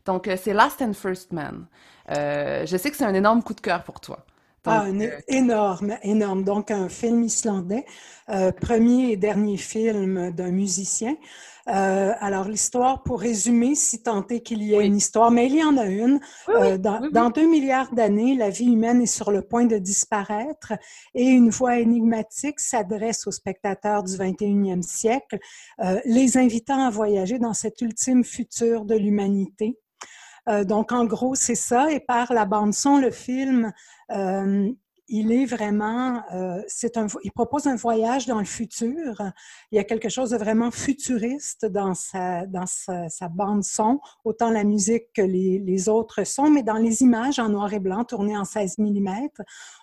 Donc, 0.06 0.30
c'est 0.44 0.54
Last 0.54 0.82
and 0.82 0.94
First 0.94 1.32
Man. 1.32 1.66
Je 2.10 2.78
sais 2.78 2.92
que 2.92 2.98
c'est 2.98 3.06
un 3.06 3.14
énorme 3.14 3.42
coup 3.44 3.54
de 3.54 3.62
cœur 3.62 3.84
pour 3.84 4.00
toi. 4.02 4.26
Donc, 4.66 4.74
Ah, 4.74 4.88
énorme, 5.28 5.98
énorme. 6.04 6.44
Donc, 6.44 6.70
un 6.72 6.90
film 6.90 7.24
islandais, 7.24 7.86
premier 8.62 9.12
et 9.12 9.18
dernier 9.18 9.58
film 9.58 10.32
d'un 10.32 10.52
musicien. 10.52 11.16
Euh, 11.68 12.14
alors, 12.20 12.48
l'histoire, 12.48 13.04
pour 13.04 13.20
résumer, 13.22 13.76
si 13.76 14.02
tant 14.02 14.26
est 14.28 14.42
qu'il 14.42 14.64
y 14.64 14.74
ait 14.74 14.78
Oui. 14.80 14.88
une 14.88 14.98
histoire, 14.98 15.32
mais 15.32 15.46
il 15.48 15.56
y 15.56 15.64
en 15.64 15.78
a 15.78 15.86
une. 15.86 16.20
Oui, 16.48 16.54
oui, 16.56 16.68
Euh, 16.72 16.78
dans, 16.78 17.08
dans 17.12 17.30
deux 17.30 17.48
milliards 17.50 17.94
d'années, 17.94 18.36
la 18.36 18.50
vie 18.50 18.66
humaine 18.72 19.02
est 19.02 19.06
sur 19.06 19.32
le 19.32 19.42
point 19.42 19.66
de 19.66 19.78
disparaître 19.78 20.74
et 21.14 21.26
une 21.26 21.50
voix 21.50 21.78
énigmatique 21.80 22.60
s'adresse 22.60 23.28
aux 23.28 23.32
spectateurs 23.32 24.04
du 24.04 24.14
21e 24.14 24.82
siècle, 24.82 25.38
euh, 25.84 26.00
les 26.06 26.38
invitant 26.38 26.86
à 26.86 26.90
voyager 26.90 27.40
dans 27.40 27.54
cet 27.54 27.82
ultime 27.82 28.24
futur 28.24 28.86
de 28.86 28.96
l'humanité. 28.96 29.78
Euh, 30.50 30.64
donc, 30.64 30.92
en 30.92 31.06
gros, 31.06 31.36
c'est 31.36 31.56
ça. 31.56 31.92
Et 31.92 32.00
par 32.00 32.34
la 32.34 32.46
bande-son, 32.46 32.98
le 32.98 33.12
film, 33.12 33.72
euh, 34.12 34.68
il 35.12 35.34
est 35.34 35.46
vraiment, 35.46 36.24
euh, 36.34 36.62
un, 36.96 37.08
il 37.24 37.32
propose 37.34 37.68
un 37.68 37.76
voyage 37.76 38.28
dans 38.28 38.40
le 38.40 38.46
futur. 38.46 39.22
Il 39.72 39.76
y 39.76 39.80
a 39.80 39.84
quelque 39.84 40.08
chose 40.08 40.30
de 40.30 40.38
vraiment 40.38 40.72
futuriste 40.72 41.66
dans 41.66 41.94
sa, 41.94 42.46
dans 42.46 42.66
sa, 42.66 43.10
sa 43.10 43.28
bande-son, 43.28 44.00
autant 44.24 44.50
la 44.50 44.64
musique 44.64 45.12
que 45.14 45.22
les, 45.22 45.60
les 45.60 45.90
autres 45.90 46.24
sons, 46.24 46.50
mais 46.50 46.64
dans 46.64 46.78
les 46.78 47.02
images 47.02 47.40
en 47.40 47.50
noir 47.50 47.74
et 47.74 47.80
blanc 47.80 48.06
tournées 48.06 48.38
en 48.38 48.46
16 48.46 48.78
mm, 48.78 49.28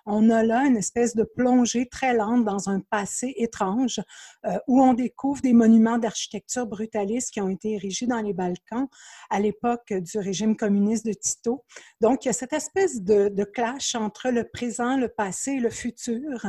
on 0.07 0.31
a 0.31 0.43
là 0.43 0.65
une 0.65 0.79
espèce 0.79 1.15
de 1.15 1.25
plongée 1.25 1.87
très 1.87 2.15
lente 2.15 2.45
dans 2.45 2.71
un 2.71 2.81
passé 2.81 3.35
étrange 3.37 4.01
euh, 4.47 4.59
où 4.67 4.83
on 4.83 4.95
découvre 4.95 5.43
des 5.43 5.53
monuments 5.53 5.99
d'architecture 5.99 6.67
brutaliste 6.67 7.33
qui 7.33 7.43
ont 7.43 7.51
été 7.51 7.75
érigés 7.75 8.07
dans 8.07 8.23
les 8.23 8.33
Balkans 8.33 8.89
à 9.29 9.41
l'époque 9.41 9.93
du 9.93 10.19
régime 10.19 10.57
communiste 10.57 11.05
de 11.05 11.13
Tito. 11.13 11.65
Donc, 12.01 12.25
il 12.25 12.29
y 12.29 12.31
a 12.31 12.35
cette 12.35 12.55
espèce 12.55 13.03
de, 13.03 13.29
de 13.29 13.45
clash 13.45 13.95
entre 13.95 14.31
le 14.31 14.45
présent, 14.45 14.97
le 14.97 15.09
passé 15.19 15.55
et 15.55 15.61
le 15.61 15.69
futur 15.69 16.47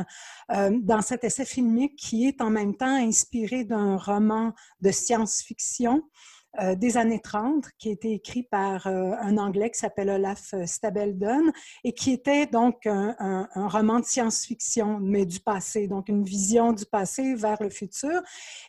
euh, 0.52 0.70
dans 0.80 1.02
cet 1.02 1.24
essai 1.24 1.44
filmique 1.44 1.96
qui 1.96 2.28
est 2.28 2.40
en 2.40 2.50
même 2.50 2.76
temps 2.76 2.94
inspiré 2.94 3.64
d'un 3.64 3.96
roman 3.96 4.54
de 4.80 4.92
science-fiction 4.92 6.04
euh, 6.60 6.76
des 6.76 6.96
années 6.96 7.20
30 7.20 7.64
qui 7.78 7.88
a 7.88 7.92
été 7.92 8.12
écrit 8.12 8.44
par 8.44 8.86
euh, 8.86 9.12
un 9.20 9.38
Anglais 9.38 9.70
qui 9.70 9.78
s'appelle 9.80 10.10
Olaf 10.10 10.54
Stabeldon 10.66 11.52
et 11.82 11.92
qui 11.92 12.12
était 12.12 12.46
donc 12.46 12.86
un, 12.86 13.48
roman 13.54 14.00
de 14.00 14.04
science-fiction, 14.04 14.98
mais 15.00 15.26
du 15.26 15.40
passé, 15.40 15.88
donc 15.88 16.08
une 16.08 16.24
vision 16.24 16.72
du 16.72 16.86
passé 16.86 17.34
vers 17.34 17.60
le 17.62 17.70
futur. 17.70 18.20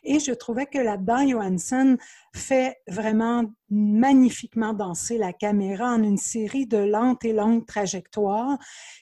Et 0.02 0.18
je 0.18 0.32
trouvais 0.32 0.66
que 0.66 0.78
là-dedans, 0.78 1.28
Johansson 1.28 1.96
fait 2.34 2.80
vraiment 2.88 3.44
magnifiquement 3.72 4.74
danser 4.74 5.16
la 5.16 5.32
caméra 5.32 5.94
en 5.94 6.02
une 6.02 6.18
série 6.18 6.66
de 6.66 6.76
lentes 6.76 7.24
et 7.24 7.32
longues 7.32 7.64
trajectoires 7.66 8.58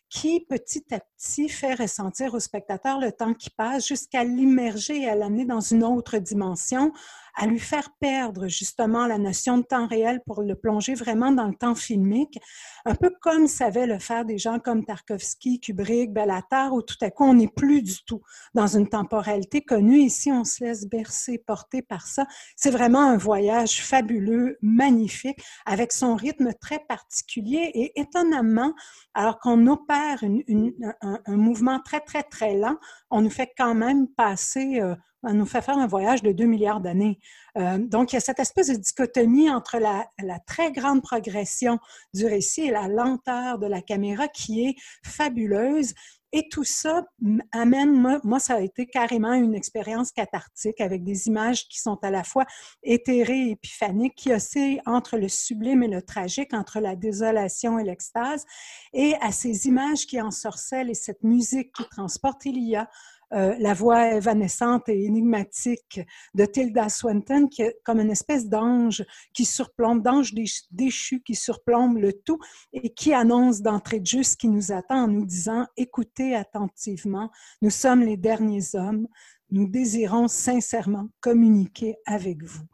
qui, 0.08 0.40
petit 0.48 0.84
à 0.92 1.00
petit, 1.00 1.48
fait 1.48 1.74
ressentir 1.74 2.34
au 2.34 2.40
spectateur 2.40 2.98
le 2.98 3.12
temps 3.12 3.34
qui 3.34 3.50
passe 3.50 3.86
jusqu'à 3.86 4.24
l'immerger 4.24 5.02
et 5.02 5.08
à 5.08 5.14
l'amener 5.14 5.44
dans 5.44 5.60
une 5.60 5.84
autre 5.84 6.18
dimension, 6.18 6.92
à 7.36 7.46
lui 7.46 7.60
faire 7.60 7.90
perdre 8.00 8.48
justement 8.48 9.06
la 9.06 9.18
notion 9.18 9.58
de 9.58 9.62
temps 9.62 9.86
réel 9.86 10.20
pour 10.26 10.42
le 10.42 10.54
plonger 10.56 10.94
vraiment 10.94 11.30
dans 11.30 11.46
le 11.46 11.54
temps 11.54 11.76
filmique, 11.76 12.38
un 12.84 12.94
peu 12.94 13.10
comme 13.20 13.46
savaient 13.46 13.86
le 13.86 13.98
faire 13.98 14.24
des 14.24 14.36
gens 14.36 14.58
comme 14.58 14.84
Tarkovsky, 14.84 15.60
Kubrick, 15.60 16.12
Bellatar, 16.12 16.72
où 16.72 16.82
tout 16.82 16.96
à 17.00 17.10
coup, 17.10 17.24
on 17.24 17.34
n'est 17.34 17.48
plus 17.48 17.82
du 17.82 18.04
tout 18.04 18.20
dans 18.54 18.66
une 18.66 18.88
temporalité 18.88 19.62
connue. 19.62 20.00
Ici, 20.00 20.32
on 20.32 20.44
se 20.44 20.64
laisse 20.64 20.86
bercer, 20.86 21.38
porter 21.38 21.82
par 21.82 22.06
ça. 22.06 22.26
C'est 22.56 22.70
vraiment 22.70 23.02
un 23.02 23.16
voyage 23.16 23.82
fabuleux, 23.82 24.58
magnifique, 24.62 25.42
avec 25.66 25.92
son 25.92 26.16
rythme 26.16 26.52
très 26.60 26.78
particulier 26.80 27.70
et 27.74 28.00
étonnamment, 28.00 28.74
alors 29.14 29.38
qu'on 29.38 29.66
opère 29.66 30.22
un, 30.22 31.36
mouvement 31.36 31.80
très, 31.80 32.00
très, 32.00 32.22
très 32.22 32.54
lent, 32.54 32.76
on 33.10 33.22
nous 33.22 33.30
fait 33.30 33.52
quand 33.56 33.74
même 33.74 34.08
passer... 34.08 34.80
Euh, 34.80 34.94
on 35.22 35.34
nous 35.34 35.46
fait 35.46 35.60
faire 35.60 35.76
un 35.76 35.86
voyage 35.86 36.22
de 36.22 36.32
2 36.32 36.44
milliards 36.44 36.80
d'années. 36.80 37.18
Euh, 37.58 37.78
donc, 37.78 38.12
il 38.12 38.16
y 38.16 38.18
a 38.18 38.20
cette 38.20 38.40
espèce 38.40 38.68
de 38.68 38.76
dichotomie 38.76 39.50
entre 39.50 39.78
la, 39.78 40.06
très 40.46 40.72
grande 40.72 41.02
progression 41.02 41.78
du 42.14 42.26
récit 42.26 42.62
et 42.62 42.70
la 42.70 42.88
lenteur 42.88 43.58
de 43.58 43.66
la 43.66 43.82
caméra 43.82 44.28
qui 44.28 44.66
est 44.66 44.74
fabuleuse. 45.04 45.94
Et 46.32 46.48
tout 46.48 46.64
ça 46.64 47.04
amène, 47.52 48.20
moi, 48.22 48.38
ça 48.38 48.54
a 48.54 48.60
été 48.60 48.86
carrément 48.86 49.32
une 49.32 49.54
expérience 49.54 50.12
cathartique 50.12 50.80
avec 50.80 51.02
des 51.02 51.26
images 51.26 51.66
qui 51.68 51.80
sont 51.80 51.98
à 52.02 52.10
la 52.10 52.22
fois 52.22 52.46
éthérées 52.82 53.48
et 53.48 53.50
épiphaniques, 53.50 54.14
qui 54.14 54.32
oscillent 54.32 54.80
entre 54.86 55.16
le 55.16 55.28
sublime 55.28 55.82
et 55.82 55.88
le 55.88 56.02
tragique, 56.02 56.54
entre 56.54 56.80
la 56.80 56.94
désolation 56.94 57.78
et 57.78 57.84
l'extase. 57.84 58.44
Et 58.92 59.14
à 59.20 59.32
ces 59.32 59.66
images 59.66 60.06
qui 60.06 60.20
ensorcellent 60.20 60.90
et 60.90 60.94
cette 60.94 61.24
musique 61.24 61.72
qui 61.72 61.88
transporte, 61.88 62.44
il 62.44 62.62
y 62.62 62.76
a 62.76 62.88
euh, 63.32 63.54
la 63.58 63.74
voix 63.74 64.14
évanescente 64.14 64.88
et 64.88 65.04
énigmatique 65.04 66.00
de 66.34 66.44
Tilda 66.44 66.88
Swinton, 66.88 67.46
qui 67.48 67.62
est 67.62 67.76
comme 67.84 68.00
une 68.00 68.10
espèce 68.10 68.48
d'ange 68.48 69.04
qui 69.32 69.44
surplombe, 69.44 70.02
d'ange 70.02 70.34
déchu 70.70 71.20
qui 71.22 71.34
surplombe 71.34 71.98
le 71.98 72.12
tout 72.12 72.38
et 72.72 72.90
qui 72.90 73.14
annonce 73.14 73.62
d'entrée 73.62 74.00
de 74.00 74.06
jeu 74.06 74.22
ce 74.22 74.36
qui 74.36 74.48
nous 74.48 74.72
attend 74.72 75.04
en 75.04 75.08
nous 75.08 75.26
disant 75.26 75.66
écoutez 75.76 76.34
attentivement, 76.34 77.30
nous 77.62 77.70
sommes 77.70 78.02
les 78.02 78.16
derniers 78.16 78.74
hommes, 78.74 79.06
nous 79.50 79.68
désirons 79.68 80.28
sincèrement 80.28 81.08
communiquer 81.20 81.96
avec 82.06 82.42
vous. 82.42 82.64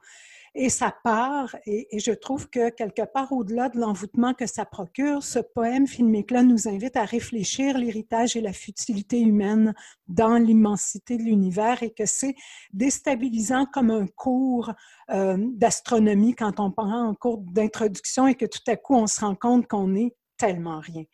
Et 0.59 0.70
ça 0.70 0.94
part, 1.04 1.54
et, 1.66 1.86
je 1.98 2.12
trouve 2.12 2.48
que 2.48 2.70
quelque 2.70 3.02
part 3.02 3.30
au-delà 3.32 3.68
de 3.68 3.78
l'envoûtement 3.78 4.32
que 4.32 4.46
ça 4.46 4.64
procure, 4.64 5.22
ce 5.22 5.38
poème 5.38 5.86
filmique-là 5.86 6.42
nous 6.42 6.66
invite 6.66 6.96
à 6.96 7.04
réfléchir 7.04 7.76
l'héritage 7.76 8.36
et 8.36 8.40
la 8.40 8.54
futilité 8.54 9.20
humaine 9.20 9.74
dans 10.09 10.36
l'immensité 10.38 11.18
de 11.18 11.22
l'univers 11.22 11.82
et 11.82 11.90
que 11.90 12.07
c'est 12.07 12.34
déstabilisant 12.72 13.66
comme 13.66 13.90
un 13.90 14.07
cours 14.07 14.72
euh, 15.11 15.36
d'astronomie 15.38 16.34
quand 16.34 16.59
on 16.59 16.70
prend 16.70 17.11
un 17.11 17.14
cours 17.14 17.38
d'introduction 17.38 18.26
et 18.26 18.34
que 18.34 18.46
tout 18.46 18.64
à 18.66 18.76
coup 18.76 18.94
on 18.94 19.07
se 19.07 19.20
rend 19.20 19.34
compte 19.34 19.66
qu'on 19.66 19.94
est 19.94 20.16
tellement 20.38 20.80
rien. 20.80 21.04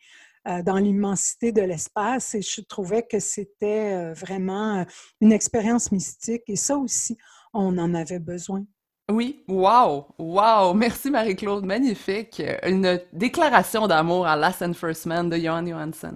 Euh, 0.47 0.61
dans 0.61 0.77
l'immensité 0.77 1.51
de 1.51 1.61
l'espace 1.61 2.35
et 2.35 2.41
je 2.41 2.61
trouvais 2.61 3.03
que 3.03 3.19
c'était 3.19 3.93
euh, 3.93 4.13
vraiment 4.13 4.85
une 5.21 5.31
expérience 5.31 5.91
mystique 5.91 6.43
et 6.47 6.57
ça 6.57 6.77
aussi, 6.77 7.17
on 7.53 7.77
en 7.77 7.93
avait 7.93 8.19
besoin. 8.19 8.65
Oui, 9.11 9.43
wow, 9.49 10.07
wow, 10.17 10.73
merci 10.73 11.11
Marie-Claude, 11.11 11.65
magnifique. 11.65 12.41
Une 12.63 13.01
déclaration 13.11 13.85
d'amour 13.85 14.25
à 14.25 14.37
Last 14.37 14.61
and 14.61 14.73
First 14.73 15.05
Man 15.07 15.29
de 15.29 15.35
Johan 15.35 15.65
Johansson. 15.67 16.15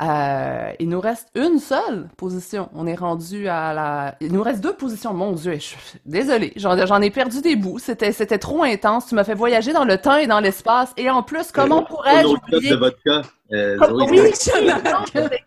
Euh, 0.00 0.70
il 0.78 0.88
nous 0.88 1.00
reste 1.00 1.28
une 1.34 1.58
seule 1.58 2.08
position. 2.16 2.68
On 2.74 2.86
est 2.86 2.94
rendu 2.94 3.48
à 3.48 3.74
la. 3.74 4.14
Il 4.20 4.32
nous 4.32 4.42
reste 4.42 4.60
deux 4.60 4.74
positions. 4.74 5.12
Mon 5.12 5.32
Dieu, 5.32 5.54
je 5.54 5.58
suis 5.58 5.78
désolée, 6.06 6.52
j'en 6.56 7.00
ai 7.02 7.10
perdu 7.10 7.40
des 7.40 7.56
bouts. 7.56 7.78
C'était 7.78 8.12
c'était 8.12 8.38
trop 8.38 8.62
intense. 8.62 9.06
Tu 9.06 9.14
m'as 9.14 9.24
fait 9.24 9.34
voyager 9.34 9.72
dans 9.72 9.84
le 9.84 9.98
temps 9.98 10.16
et 10.16 10.26
dans 10.26 10.40
l'espace. 10.40 10.92
Et 10.96 11.10
en 11.10 11.22
plus, 11.22 11.50
comment 11.50 11.82
pourrais-je 11.82 12.26
oublier... 12.28 12.70
de 12.70 13.38
euh, 13.50 13.78
oui, 14.10 14.20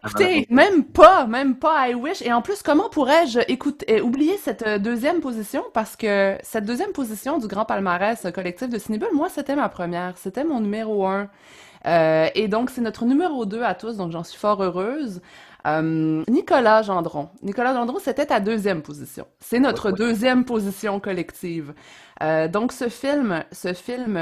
écoutez, 0.03 0.47
même 0.49 0.85
pas, 0.85 1.27
même 1.27 1.55
pas 1.55 1.87
I 1.87 1.93
wish. 1.93 2.23
Et 2.23 2.33
en 2.33 2.41
plus, 2.41 2.63
comment 2.63 2.89
pourrais-je 2.89 3.41
écouter, 3.47 4.01
oublier 4.01 4.37
cette 4.37 4.65
euh, 4.65 4.79
deuxième 4.79 5.19
position? 5.21 5.63
Parce 5.71 5.95
que 5.95 6.35
cette 6.41 6.65
deuxième 6.65 6.93
position 6.93 7.37
du 7.37 7.47
grand 7.47 7.63
palmarès 7.63 8.25
collectif 8.33 8.69
de 8.69 8.79
Cinébule, 8.79 9.09
moi, 9.13 9.29
c'était 9.29 9.55
ma 9.55 9.69
première, 9.69 10.17
c'était 10.17 10.43
mon 10.43 10.61
numéro 10.61 11.05
un. 11.05 11.29
Euh, 11.87 12.27
et 12.35 12.47
donc, 12.47 12.69
c'est 12.69 12.81
notre 12.81 13.05
numéro 13.05 13.45
2 13.45 13.63
à 13.63 13.75
tous, 13.75 13.97
donc 13.97 14.11
j'en 14.11 14.23
suis 14.23 14.37
fort 14.37 14.61
heureuse. 14.61 15.21
Euh, 15.67 16.23
Nicolas 16.27 16.81
Gendron. 16.81 17.29
Nicolas 17.41 17.73
Gendron, 17.73 17.99
c'était 17.99 18.25
ta 18.25 18.39
deuxième 18.39 18.81
position. 18.81 19.27
C'est 19.39 19.59
notre 19.59 19.91
deuxième 19.91 20.45
position 20.45 20.99
collective. 20.99 21.73
Euh, 22.23 22.47
donc, 22.47 22.71
ce 22.71 22.89
film, 22.89 23.43
ce 23.51 23.73
film 23.73 24.19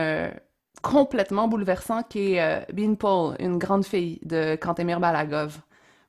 complètement 0.81 1.47
bouleversant 1.47 2.03
qui 2.03 2.35
est 2.35 2.65
Bean 2.73 2.95
Paul, 2.95 3.35
une 3.39 3.57
grande 3.57 3.85
fille 3.85 4.19
de 4.23 4.55
Kantemir 4.55 4.99
Balagov. 4.99 5.59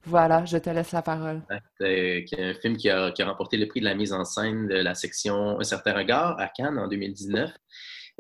Voilà, 0.05 0.44
je 0.46 0.57
te 0.57 0.70
laisse 0.70 0.92
la 0.92 1.03
parole. 1.03 1.42
C'est 1.78 2.24
un 2.38 2.55
film 2.55 2.76
qui 2.76 2.88
a, 2.88 3.11
qui 3.11 3.22
a, 3.22 3.26
remporté 3.26 3.59
le 3.59 3.66
prix 3.68 3.80
de 3.80 3.84
la 3.84 3.94
mise 3.94 4.12
en 4.12 4.24
scène 4.24 4.66
de 4.66 4.76
la 4.76 4.94
section 4.94 5.61
Un 5.61 5.64
certain 5.64 5.92
regard 5.92 6.40
à 6.40 6.48
Cannes 6.48 6.78
en 6.78 6.88
2019. 6.88 7.51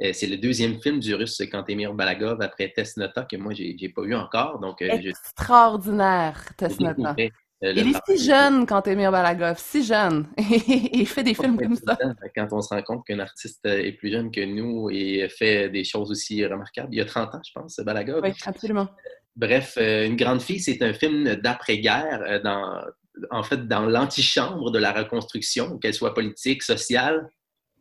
Euh, 0.02 0.12
c'est 0.14 0.26
le 0.26 0.38
deuxième 0.38 0.80
film 0.80 0.98
du 0.98 1.14
russe 1.14 1.42
Kantemir 1.50 1.92
Balagov 1.92 2.40
après 2.40 2.72
Tesnota 2.74 3.26
que 3.30 3.36
moi, 3.36 3.52
j'ai 3.52 3.76
n'ai 3.78 3.88
pas 3.90 4.02
eu 4.02 4.14
encore. 4.14 4.58
Donc, 4.58 4.80
euh, 4.80 4.88
Extraordinaire, 4.88 6.42
Tesnota. 6.56 7.14
Euh, 7.62 7.74
il 7.76 7.88
est 7.88 8.16
si 8.16 8.24
jeune, 8.24 8.64
Kantemir 8.64 9.12
Balagov, 9.12 9.58
si 9.58 9.84
jeune. 9.84 10.28
et 10.38 10.42
il 11.00 11.06
fait 11.06 11.22
des 11.22 11.34
films 11.34 11.58
comme 11.58 11.76
ça. 11.76 11.98
Quand 12.34 12.48
on 12.52 12.62
se 12.62 12.72
rend 12.72 12.80
compte 12.80 13.06
qu'un 13.06 13.18
artiste 13.18 13.66
est 13.66 13.92
plus 13.92 14.10
jeune 14.10 14.30
que 14.30 14.40
nous 14.40 14.88
et 14.90 15.28
fait 15.28 15.68
des 15.68 15.84
choses 15.84 16.10
aussi 16.10 16.44
remarquables. 16.46 16.88
Il 16.92 16.98
y 16.98 17.02
a 17.02 17.04
30 17.04 17.34
ans, 17.34 17.40
je 17.46 17.52
pense, 17.52 17.78
Balagov. 17.80 18.22
Oui, 18.22 18.32
absolument. 18.46 18.88
Bref, 19.36 19.76
Une 19.76 20.16
grande 20.16 20.40
fille, 20.40 20.60
c'est 20.60 20.82
un 20.82 20.94
film 20.94 21.34
d'après-guerre, 21.36 22.40
dans, 22.42 22.82
en 23.30 23.42
fait, 23.42 23.68
dans 23.68 23.84
l'antichambre 23.84 24.70
de 24.70 24.78
la 24.78 24.92
reconstruction, 24.92 25.78
qu'elle 25.78 25.94
soit 25.94 26.14
politique, 26.14 26.62
sociale, 26.62 27.28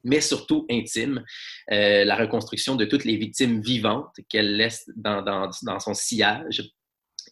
mais 0.03 0.21
surtout 0.21 0.65
intime, 0.69 1.23
euh, 1.71 2.05
la 2.05 2.15
reconstruction 2.15 2.75
de 2.75 2.85
toutes 2.85 3.05
les 3.05 3.17
victimes 3.17 3.61
vivantes 3.61 4.15
qu'elle 4.29 4.55
laisse 4.55 4.89
dans, 4.95 5.51
son 5.79 5.93
sillage. 5.93 6.71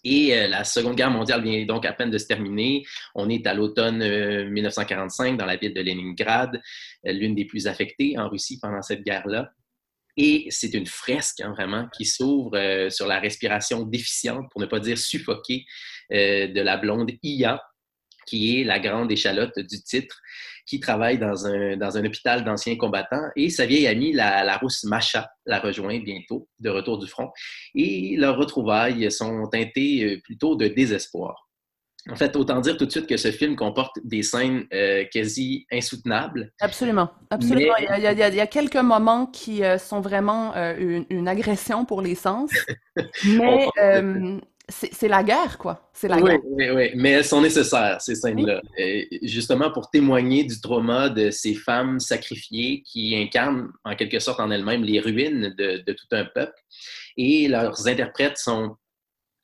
Et 0.03 0.38
euh, 0.38 0.47
la 0.47 0.63
Seconde 0.63 0.95
Guerre 0.95 1.11
mondiale 1.11 1.43
vient 1.43 1.65
donc 1.65 1.86
à 1.86 1.93
peine 1.93 2.11
de 2.11 2.18
se 2.18 2.28
terminer. 2.28 2.84
On 3.15 3.30
est 3.30 3.45
à 3.47 3.53
l'automne 3.53 3.97
1945 4.49 5.34
euh, 5.34 5.38
dans 5.38 5.45
la 5.45 5.55
ville 5.55 5.74
de 5.74 5.82
Leningrad, 5.82 6.61
l'une 7.03 7.36
des 7.36 7.45
plus 7.45 7.68
affectées 7.68 8.18
en 8.18 8.30
Russie 8.30 8.59
pendant 8.61 8.82
cette 8.82 9.03
guerre-là. 9.03 9.51
Et 10.20 10.47
c'est 10.49 10.74
une 10.74 10.88
fresque, 10.88 11.41
hein, 11.41 11.51
vraiment, 11.51 11.88
qui 11.95 12.05
s'ouvre 12.05 12.89
sur 12.89 13.05
la 13.05 13.20
respiration 13.20 13.84
déficiente, 13.84 14.47
pour 14.51 14.59
ne 14.59 14.65
pas 14.65 14.80
dire 14.80 14.97
suffoquée, 14.97 15.65
de 16.09 16.61
la 16.61 16.78
blonde 16.78 17.11
Iya, 17.22 17.61
qui 18.28 18.59
est 18.59 18.63
la 18.63 18.80
grande 18.80 19.11
échalote 19.11 19.57
du 19.57 19.82
titre, 19.82 20.21
qui 20.67 20.80
travaille 20.80 21.17
dans 21.17 21.47
un, 21.47 21.78
dans 21.78 21.97
un 21.97 22.05
hôpital 22.05 22.43
d'anciens 22.43 22.75
combattants. 22.75 23.30
Et 23.36 23.49
sa 23.49 23.65
vieille 23.65 23.88
amie, 23.88 24.11
la, 24.13 24.43
la, 24.43 24.57
rousse 24.57 24.84
Macha, 24.84 25.32
la 25.45 25.59
rejoint 25.59 25.99
bientôt, 25.99 26.47
de 26.59 26.69
retour 26.69 26.99
du 26.99 27.07
front. 27.07 27.32
Et 27.73 28.15
leurs 28.17 28.38
retrouvailles 28.38 29.09
sont 29.09 29.47
teintées 29.47 30.03
euh, 30.03 30.21
plutôt 30.23 30.55
de 30.55 30.67
désespoir. 30.67 31.47
En 32.09 32.15
fait, 32.15 32.38
autant 32.38 32.61
dire 32.61 32.78
tout 32.78 32.86
de 32.86 32.91
suite 32.91 33.07
que 33.07 33.17
ce 33.17 33.32
film 33.32 33.57
comporte 33.57 33.97
des 34.03 34.23
scènes 34.23 34.65
euh, 34.73 35.03
quasi 35.11 35.65
insoutenables. 35.71 36.53
Absolument, 36.61 37.09
absolument. 37.30 37.75
Il, 37.80 38.01
y 38.01 38.07
a, 38.07 38.30
il, 38.30 38.36
y 38.36 38.39
a, 38.39 38.47
quelques 38.47 38.78
moments 38.78 39.25
qui 39.25 39.61
euh, 39.63 39.78
sont 39.78 39.99
vraiment 39.99 40.53
une, 40.55 41.05
une, 41.09 41.28
agression 41.28 41.84
pour 41.84 42.01
les 42.01 42.15
sens, 42.15 42.49
mais 43.25 43.67
c'est 44.70 45.07
la 45.07 45.24
guerre, 45.24 45.57
quoi. 45.57 45.89
C'est 45.93 46.09
la 46.09 46.18
oui, 46.18 46.32
guerre. 46.32 46.39
Oui, 46.43 46.70
oui, 46.70 46.91
mais 46.95 47.11
elles 47.11 47.26
sont 47.26 47.41
nécessaires, 47.41 48.01
ces 48.01 48.15
scènes-là. 48.15 48.61
Justement 49.24 49.72
pour 49.72 49.89
témoigner 49.89 50.43
du 50.43 50.59
trauma 50.59 51.09
de 51.09 51.32
ces 51.32 51.53
femmes 51.53 51.99
sacrifiées 51.99 52.82
qui 52.86 53.15
incarnent 53.15 53.72
en 53.86 53.95
quelque 53.95 54.20
sorte 54.20 54.39
en 54.41 54.51
elles-mêmes 54.51 54.84
les 54.84 54.99
ruines 54.99 55.53
de, 55.57 55.84
de, 55.86 55.93
tout 55.93 56.07
un 56.11 56.26
peuple. 56.26 56.59
Et 57.15 57.47
leurs 57.47 57.88
interprètes 57.88 58.38
sont 58.38 58.76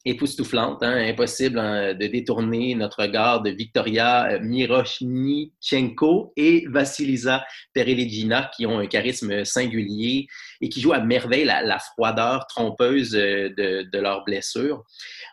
époustouflante. 0.06 0.84
Hein, 0.84 0.95
impossible 1.10 1.60
hein, 1.60 1.93
de 1.93 2.08
détourner 2.08 2.76
notre 2.76 3.04
regard 3.04 3.41
de 3.41 3.49
Victoria 3.49 4.34
euh, 4.34 4.39
Mirosnichenko 4.41 6.34
et 6.36 6.66
Vasilisa 6.70 7.45
Perelegina, 7.74 8.49
qui 8.56 8.66
ont 8.66 8.80
un 8.80 8.88
charisme 8.88 9.45
singulier 9.45 10.28
et 10.62 10.70
qui 10.70 10.82
jouent 10.82 10.93
à 10.93 10.99
merveille 10.99 11.45
la, 11.45 11.80
froideur 11.80 12.45
trompeuse 12.47 13.16
euh, 13.16 13.49
de, 13.58 13.89
de 13.91 13.99
leurs 13.99 14.24
blessures. 14.24 14.84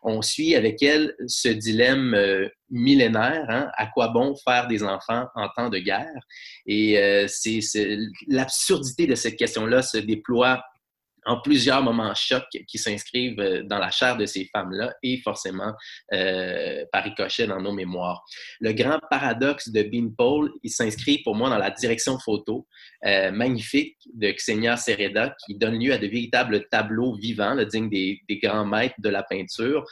On 0.03 0.23
suit 0.23 0.55
avec 0.55 0.83
elles 0.83 1.15
ce 1.27 1.49
dilemme 1.49 2.15
euh, 2.15 2.49
millénaire, 2.71 3.47
hein, 3.49 3.71
à 3.77 3.87
quoi 3.87 4.09
bon 4.09 4.35
faire 4.45 4.69
des 4.69 4.83
enfants 4.85 5.27
en 5.35 5.49
temps 5.49 5.69
de 5.69 5.79
guerre? 5.79 6.07
Et 6.67 7.27
c'est 7.27 7.99
l'absurdité 8.29 9.09
de 9.09 9.17
cette 9.17 9.37
question-là 9.37 9.83
se 9.83 9.99
déploie 9.99 10.63
en 11.27 11.41
plusieurs 11.41 11.83
moments 11.83 12.15
chocs 12.15 12.49
qui 12.67 12.79
s'inscrivent 12.79 13.41
euh, 13.41 13.63
dans 13.63 13.79
la 13.79 13.91
chair 13.91 14.17
de 14.17 14.27
ces 14.27 14.49
femmes-là 14.53 14.95
et 15.03 15.19
forcément 15.19 15.73
euh, 16.13 16.85
par 16.93 17.05
ricochet 17.05 17.47
dans 17.47 17.61
nos 17.61 17.73
mémoires. 17.73 18.25
Le 18.61 18.73
grand 18.73 18.99
paradoxe 19.11 19.71
de 19.71 19.83
Bean 19.83 20.11
Paul, 20.17 20.51
il 20.63 20.71
s'inscrit 20.71 21.23
pour 21.23 21.35
moi 21.35 21.51
dans 21.51 21.59
la 21.59 21.71
direction 21.71 22.19
photo 22.19 22.67
euh, 23.05 23.31
magnifique 23.31 23.97
de 24.15 24.31
Xenia 24.31 24.77
Sereda 24.77 25.35
qui 25.45 25.57
donne 25.57 25.79
lieu 25.79 25.93
à 25.93 25.99
de 25.99 26.07
véritables 26.07 26.67
tableaux 26.69 27.15
vivants, 27.15 27.55
le 27.55 27.67
digne 27.67 27.89
des 27.89 28.39
grands 28.43 28.67
maîtres 28.67 28.95
de 28.99 29.09
la 29.09 29.23
peinture, 29.23 29.85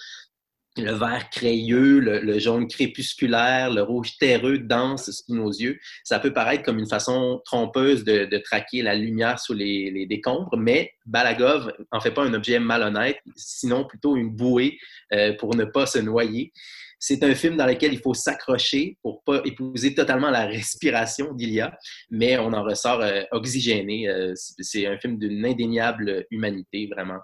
le 0.79 0.93
vert 0.93 1.29
crayeux, 1.31 2.01
le, 2.01 2.39
jaune 2.39 2.69
crépusculaire, 2.69 3.71
le 3.71 3.83
rouge 3.83 4.17
terreux 4.19 4.59
dense 4.59 5.11
sous 5.11 5.35
nos 5.35 5.51
yeux. 5.51 5.79
Ça 6.05 6.19
peut 6.19 6.33
paraître 6.33 6.63
comme 6.65 6.79
une 6.79 6.89
façon 6.89 7.41
trompeuse 7.45 8.05
de, 8.05 8.39
traquer 8.39 8.83
la 8.83 8.95
lumière 8.95 9.39
sous 9.39 9.55
les, 9.55 10.07
décombres, 10.07 10.57
mais 10.57 10.93
Balagov 11.07 11.73
en 11.91 12.01
fait 12.01 12.13
pas 12.13 12.25
un 12.25 12.35
objet 12.35 12.59
malhonnête, 12.59 13.19
sinon 13.37 13.85
plutôt 13.85 14.17
une 14.17 14.31
bouée 14.31 14.79
euh, 15.13 15.35
pour 15.39 15.55
ne 15.55 15.65
pas 15.65 15.87
se 15.87 15.99
noyer. 15.99 16.53
C'est 17.01 17.23
un 17.23 17.35
film 17.35 17.57
dans 17.57 17.67
lequel 17.67 17.93
il 17.93 18.01
faut 18.01 18.15
s'accrocher 18.15 18.99
pour 19.03 19.23
pas 19.23 19.41
épouser 19.45 19.95
totalement 19.95 20.31
la 20.31 20.47
respiration 20.47 21.33
d'Ilia, 21.33 21.77
mais 22.11 22.39
on 22.39 22.53
en 22.53 22.65
ressort 22.65 23.01
euh, 23.01 23.23
oxygéné. 23.31 24.09
Euh, 24.09 24.33
c'est 24.35 24.87
un 24.87 24.99
film 24.99 25.19
d'une 25.19 25.45
indéniable 25.45 26.27
humanité, 26.31 26.89
vraiment 26.91 27.21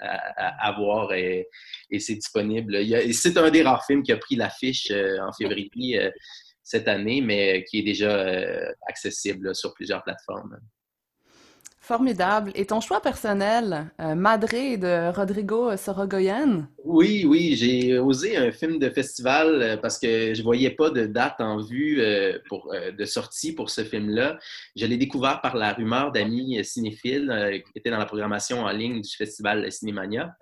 à, 0.00 0.72
voir 0.72 1.12
et, 1.14 1.48
c'est 1.98 2.14
disponible. 2.14 2.78
C'est 3.12 3.36
un 3.36 3.50
des 3.50 3.62
rares 3.62 3.84
films 3.86 4.02
qui 4.02 4.12
a 4.12 4.16
pris 4.16 4.36
l'affiche 4.36 4.90
euh, 4.90 5.18
en 5.20 5.32
février 5.32 6.00
euh, 6.00 6.10
cette 6.62 6.88
année, 6.88 7.20
mais 7.20 7.64
qui 7.64 7.78
est 7.78 7.82
déjà 7.82 8.10
euh, 8.10 8.72
accessible 8.88 9.54
sur 9.54 9.72
plusieurs 9.74 10.02
plateformes. 10.02 10.58
Formidable. 11.86 12.50
Et 12.56 12.66
ton 12.66 12.80
choix 12.80 13.00
personnel, 13.00 13.92
euh, 14.00 14.16
Madré 14.16 14.76
de 14.76 15.14
Rodrigo 15.14 15.76
Sorogoyen? 15.76 16.68
Oui, 16.82 17.24
oui, 17.24 17.54
j'ai 17.54 17.96
osé 18.00 18.36
un 18.36 18.50
film 18.50 18.80
de 18.80 18.90
festival 18.90 19.62
euh, 19.62 19.76
parce 19.76 19.96
que 20.00 20.34
je 20.34 20.42
voyais 20.42 20.70
pas 20.70 20.90
de 20.90 21.06
date 21.06 21.36
en 21.38 21.62
vue 21.62 22.00
euh, 22.00 22.40
de 22.90 23.04
sortie 23.04 23.54
pour 23.54 23.70
ce 23.70 23.84
film-là. 23.84 24.36
Je 24.74 24.84
l'ai 24.84 24.96
découvert 24.96 25.40
par 25.40 25.54
la 25.54 25.74
rumeur 25.74 26.10
d'amis 26.10 26.58
cinéphiles 26.64 27.62
qui 27.64 27.78
étaient 27.78 27.90
dans 27.90 27.98
la 27.98 28.06
programmation 28.06 28.64
en 28.64 28.70
ligne 28.72 29.00
du 29.00 29.16
festival 29.16 29.70
Cinémania. 29.70 30.36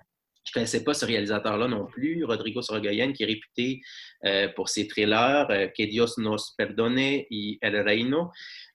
Je 0.44 0.50
ne 0.50 0.54
connaissais 0.54 0.84
pas 0.84 0.92
ce 0.92 1.06
réalisateur-là 1.06 1.68
non 1.68 1.86
plus, 1.86 2.22
Rodrigo 2.24 2.60
Sorogoyen, 2.60 3.12
qui 3.12 3.22
est 3.22 3.26
réputé 3.26 3.80
euh, 4.26 4.48
pour 4.54 4.68
ses 4.68 4.86
thrillers 4.86 5.46
euh, 5.50 5.68
Que 5.68 5.84
Dios 5.84 6.18
nos 6.18 6.36
perdone 6.58 6.98
y 6.98 7.58
El 7.62 7.80
Reino. 7.80 8.30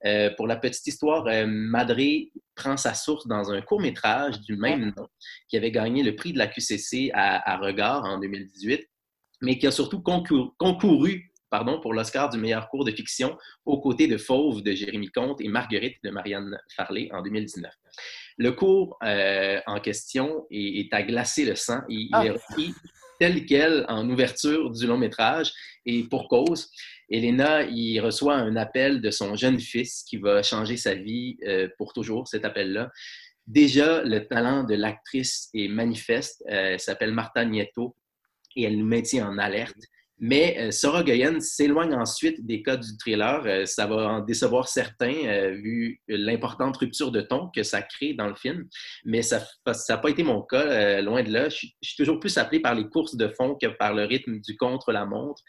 Euh, 0.05 0.31
pour 0.35 0.47
la 0.47 0.55
petite 0.55 0.87
histoire, 0.87 1.25
Madré 1.47 2.31
prend 2.55 2.75
sa 2.75 2.95
source 2.95 3.27
dans 3.27 3.51
un 3.51 3.61
court-métrage 3.61 4.41
du 4.41 4.57
même 4.57 4.93
nom 4.97 5.07
qui 5.47 5.57
avait 5.57 5.71
gagné 5.71 6.01
le 6.01 6.15
prix 6.15 6.33
de 6.33 6.39
la 6.39 6.47
QCC 6.47 7.11
à, 7.13 7.57
Regard 7.57 8.03
en 8.03 8.19
2018, 8.19 8.89
mais 9.41 9.59
qui 9.59 9.67
a 9.67 9.71
surtout 9.71 10.01
concouru, 10.01 11.31
pardon, 11.51 11.79
pour 11.79 11.93
l'Oscar 11.93 12.29
du 12.29 12.39
meilleur 12.39 12.67
cours 12.69 12.83
de 12.83 12.91
fiction 12.91 13.37
aux 13.65 13.79
côtés 13.79 14.07
de 14.07 14.17
Fauve 14.17 14.63
de 14.63 14.73
Jérémy 14.73 15.09
Comte 15.11 15.39
et 15.39 15.47
Marguerite 15.47 15.97
de 16.03 16.09
Marianne 16.09 16.57
Farley 16.75 17.09
en 17.11 17.21
2019. 17.21 17.71
Le 18.39 18.51
cours 18.53 18.97
euh, 19.03 19.59
en 19.67 19.79
question 19.79 20.47
est, 20.49 20.91
à 20.93 21.03
glacer 21.03 21.45
le 21.45 21.55
sang. 21.55 21.81
Il, 21.89 22.07
il 22.09 22.25
est 22.25 22.29
ah. 22.29 22.33
repris 22.33 22.73
tel 23.19 23.45
quel 23.45 23.85
en 23.89 24.09
ouverture 24.09 24.71
du 24.71 24.87
long 24.87 24.97
métrage 24.97 25.51
et 25.85 26.03
pour 26.03 26.27
cause. 26.29 26.71
Elena, 27.09 27.63
il 27.63 27.99
reçoit 27.99 28.35
un 28.35 28.55
appel 28.55 29.01
de 29.01 29.11
son 29.11 29.35
jeune 29.35 29.59
fils 29.59 30.03
qui 30.07 30.17
va 30.17 30.41
changer 30.41 30.77
sa 30.77 30.95
vie 30.95 31.37
euh, 31.45 31.67
pour 31.77 31.93
toujours, 31.93 32.27
cet 32.27 32.45
appel-là. 32.45 32.89
Déjà, 33.45 34.03
le 34.03 34.25
talent 34.25 34.63
de 34.63 34.75
l'actrice 34.75 35.49
est 35.53 35.67
manifeste. 35.67 36.43
Euh, 36.49 36.73
elle 36.73 36.79
s'appelle 36.79 37.11
Marta 37.11 37.43
Nieto 37.43 37.95
et 38.55 38.63
elle 38.63 38.77
nous 38.77 38.85
maintient 38.85 39.27
en 39.27 39.37
alerte. 39.37 39.75
Mais 40.19 40.57
euh, 40.59 40.71
Sora 40.71 41.03
Goyen 41.03 41.39
s'éloigne 41.39 41.93
ensuite 41.93 42.45
des 42.45 42.61
codes 42.61 42.81
du 42.81 42.97
thriller. 42.97 43.41
Euh, 43.45 43.65
ça 43.65 43.87
va 43.87 43.95
en 44.09 44.19
décevoir 44.19 44.67
certains, 44.67 45.25
euh, 45.25 45.51
vu 45.51 46.01
l'importante 46.07 46.75
rupture 46.77 47.11
de 47.11 47.21
ton 47.21 47.49
que 47.55 47.63
ça 47.63 47.81
crée 47.81 48.13
dans 48.13 48.27
le 48.27 48.35
film. 48.35 48.67
Mais 49.05 49.21
ça 49.21 49.41
n'a 49.65 49.97
pas 49.97 50.09
été 50.09 50.23
mon 50.23 50.41
cas, 50.41 51.01
loin 51.01 51.23
de 51.23 51.31
là. 51.31 51.49
Je, 51.49 51.67
suis 51.81 51.95
toujours 51.97 52.19
plus 52.19 52.37
appelé 52.37 52.59
par 52.59 52.75
les 52.75 52.87
courses 52.89 53.15
de 53.15 53.29
fond 53.29 53.55
que 53.61 53.67
par 53.67 53.93
le 53.93 54.03
rythme 54.03 54.39
du 54.39 54.57
contre-la-montre. 54.57 55.41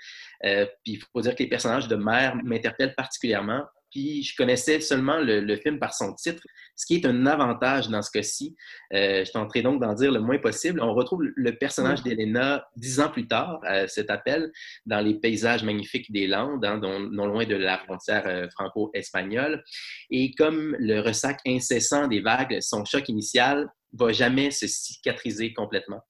puis 0.42 0.94
il 0.94 1.00
faut 1.12 1.20
dire 1.20 1.34
que 1.34 1.42
les 1.42 1.48
personnages 1.48 1.88
de 1.88 1.96
mère 1.96 2.36
m'interpellent 2.44 2.94
particulièrement 2.94 3.62
puis 3.90 4.22
je 4.22 4.34
connaissais 4.36 4.80
seulement 4.80 5.18
le, 5.18 5.56
film 5.56 5.78
par 5.78 5.94
son 5.94 6.14
titre, 6.14 6.42
ce 6.76 6.86
qui 6.86 6.96
est 6.96 7.06
un 7.06 7.26
avantage 7.26 7.88
dans 7.88 8.02
ce 8.02 8.10
cas-ci. 8.10 8.56
Euh, 8.94 9.24
je 9.24 9.30
tenterai 9.32 9.62
donc 9.62 9.80
d'en 9.80 9.94
dire 9.94 10.12
le 10.12 10.20
moins 10.20 10.38
possible. 10.38 10.80
On 10.82 10.94
retrouve 10.94 11.22
le 11.22 11.56
personnage 11.56 12.02
d'Elena 12.02 12.64
dix 12.76 13.00
ans 13.00 13.10
plus 13.10 13.26
tard, 13.26 13.60
à 13.64 13.88
cet 13.88 14.10
appel, 14.10 14.50
dans 14.86 15.00
les 15.00 15.14
paysages 15.14 15.62
magnifiques 15.62 16.10
des 16.12 16.26
Landes, 16.26 16.64
hein, 16.64 16.78
non 16.80 17.26
loin 17.26 17.44
de 17.44 17.56
la 17.56 17.78
frontière 17.78 18.26
euh, 18.26 18.48
franco-espagnole. 18.50 19.62
Et 20.10 20.32
comme 20.32 20.76
le 20.78 21.00
ressac 21.00 21.40
incessant 21.46 22.08
des 22.08 22.20
vagues, 22.20 22.58
son 22.60 22.84
choc 22.84 23.08
initial 23.08 23.68
va 23.92 24.12
jamais 24.12 24.50
se 24.50 24.66
cicatriser 24.66 25.52
complètement. 25.52 26.00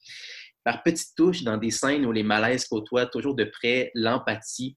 Par 0.64 0.82
petites 0.82 1.14
touches, 1.16 1.42
dans 1.42 1.56
des 1.56 1.70
scènes 1.70 2.04
où 2.04 2.12
les 2.12 2.22
malaises 2.22 2.66
côtoient 2.66 3.06
toujours 3.06 3.34
de 3.34 3.44
près 3.44 3.90
l'empathie 3.94 4.76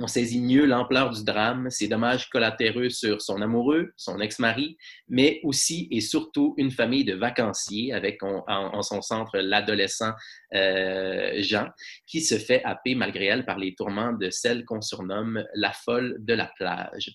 on 0.00 0.06
saisit 0.06 0.40
mieux 0.40 0.64
l'ampleur 0.64 1.10
du 1.10 1.24
drame, 1.24 1.70
ses 1.70 1.88
dommages 1.88 2.28
collatéraux 2.30 2.88
sur 2.88 3.20
son 3.20 3.42
amoureux, 3.42 3.92
son 3.96 4.20
ex-mari, 4.20 4.76
mais 5.08 5.40
aussi 5.42 5.88
et 5.90 6.00
surtout 6.00 6.54
une 6.56 6.70
famille 6.70 7.04
de 7.04 7.14
vacanciers 7.14 7.92
avec 7.92 8.22
en, 8.22 8.82
son 8.82 9.02
centre 9.02 9.38
l'adolescent 9.38 10.12
euh, 10.54 11.32
Jean, 11.38 11.68
qui 12.06 12.20
se 12.20 12.38
fait 12.38 12.62
happer 12.64 12.94
malgré 12.94 13.26
elle 13.26 13.44
par 13.44 13.58
les 13.58 13.74
tourments 13.74 14.12
de 14.12 14.30
celle 14.30 14.64
qu'on 14.64 14.80
surnomme 14.80 15.44
la 15.54 15.72
folle 15.72 16.16
de 16.20 16.34
la 16.34 16.50
plage. 16.56 17.10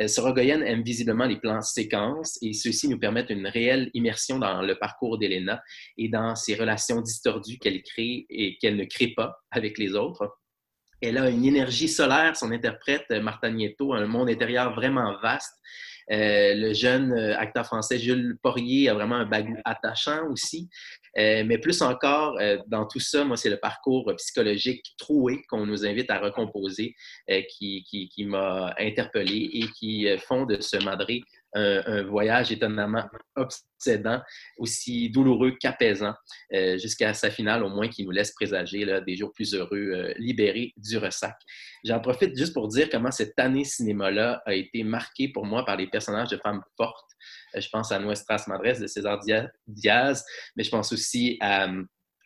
Euh, 0.00 0.08
Sorogoyen 0.08 0.62
aime 0.62 0.82
visiblement 0.82 1.26
les 1.26 1.38
plans 1.38 1.60
séquences 1.60 2.38
et 2.42 2.52
ceux-ci 2.54 2.88
nous 2.88 2.98
permettent 2.98 3.30
une 3.30 3.46
réelle 3.46 3.90
immersion 3.94 4.38
dans 4.38 4.62
le 4.62 4.78
parcours 4.78 5.18
d'Elena 5.18 5.62
et 5.98 6.08
dans 6.08 6.34
ses 6.34 6.54
relations 6.54 7.00
distordues 7.00 7.58
qu'elle 7.58 7.82
crée 7.82 8.26
et 8.30 8.56
qu'elle 8.58 8.76
ne 8.76 8.84
crée 8.84 9.08
pas 9.08 9.36
avec 9.50 9.78
les 9.78 9.94
autres. 9.94 10.41
Elle 11.02 11.18
a 11.18 11.28
une 11.28 11.44
énergie 11.44 11.88
solaire, 11.88 12.36
son 12.36 12.52
interprète, 12.52 13.06
euh, 13.10 13.20
Martha 13.20 13.50
Nieto, 13.50 13.92
un 13.92 14.06
monde 14.06 14.30
intérieur 14.30 14.72
vraiment 14.72 15.18
vaste. 15.20 15.52
Euh, 16.10 16.54
le 16.54 16.72
jeune 16.72 17.12
euh, 17.12 17.36
acteur 17.38 17.66
français 17.66 17.98
Jules 17.98 18.36
Poirier 18.42 18.88
a 18.88 18.94
vraiment 18.94 19.16
un 19.16 19.26
bagou 19.26 19.56
attachant 19.64 20.28
aussi. 20.30 20.68
mais 21.16 21.58
plus 21.58 21.82
encore, 21.82 22.38
dans 22.68 22.86
tout 22.86 23.00
ça, 23.00 23.24
moi, 23.24 23.36
c'est 23.36 23.50
le 23.50 23.58
parcours 23.58 24.12
psychologique 24.16 24.82
troué 24.96 25.42
qu'on 25.48 25.66
nous 25.66 25.84
invite 25.84 26.10
à 26.10 26.18
recomposer 26.18 26.94
qui, 27.50 27.84
qui, 27.84 28.08
qui 28.08 28.24
m'a 28.24 28.74
interpellé 28.78 29.50
et 29.52 29.66
qui 29.78 30.08
font 30.26 30.46
de 30.46 30.58
ce 30.60 30.82
Madré 30.82 31.20
un, 31.54 32.02
voyage 32.04 32.52
étonnamment 32.52 33.04
obsédant, 33.36 34.20
aussi 34.58 35.10
douloureux 35.10 35.56
qu'apaisant, 35.60 36.14
euh, 36.52 36.78
jusqu'à 36.78 37.14
sa 37.14 37.30
finale, 37.30 37.62
au 37.64 37.68
moins, 37.68 37.88
qui 37.88 38.04
nous 38.04 38.10
laisse 38.10 38.32
présager 38.32 38.86
des 39.06 39.16
jours 39.16 39.32
plus 39.32 39.54
heureux, 39.54 39.92
euh, 39.92 40.14
libérés 40.16 40.72
du 40.76 40.98
ressac. 40.98 41.34
J'en 41.84 42.00
profite 42.00 42.36
juste 42.36 42.54
pour 42.54 42.68
dire 42.68 42.88
comment 42.90 43.10
cette 43.10 43.38
année 43.38 43.64
cinéma-là 43.64 44.42
a 44.46 44.54
été 44.54 44.84
marquée 44.84 45.28
pour 45.28 45.46
moi 45.46 45.64
par 45.64 45.76
les 45.76 45.86
personnages 45.86 46.28
de 46.28 46.38
femmes 46.38 46.62
fortes. 46.76 47.10
Euh, 47.54 47.60
je 47.60 47.68
pense 47.68 47.92
à 47.92 47.98
Nuestras 47.98 48.44
Madres 48.48 48.80
de 48.80 48.86
César 48.86 49.20
Diaz, 49.66 50.24
mais 50.56 50.64
je 50.64 50.70
pense 50.70 50.92
aussi 50.92 51.38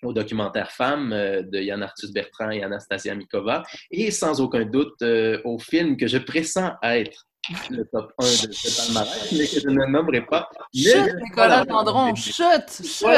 au 0.02 0.12
documentaire 0.12 0.70
Femmes 0.70 1.10
de 1.10 1.58
Yann 1.58 1.82
Arthus 1.82 2.12
Bertrand 2.12 2.50
et 2.50 2.62
Anastasia 2.62 3.14
Mikova, 3.14 3.62
et 3.90 4.10
sans 4.10 4.40
aucun 4.40 4.64
doute 4.64 5.02
au 5.44 5.58
film 5.58 5.96
que 5.96 6.06
je 6.06 6.18
pressens 6.18 6.74
être 6.82 7.26
le 7.70 7.84
top 7.84 8.12
1 8.18 8.24
de 8.24 8.52
ce 8.52 8.92
palmarès, 8.92 9.32
mais 9.32 9.46
que 9.46 9.60
je 9.60 9.68
ne 9.68 9.86
nommerai 9.86 10.22
pas. 10.22 10.48
Chut, 10.74 11.14
Nicolas 11.22 11.64
Tendron, 11.64 12.14
chut, 12.14 12.34
chut. 12.82 13.08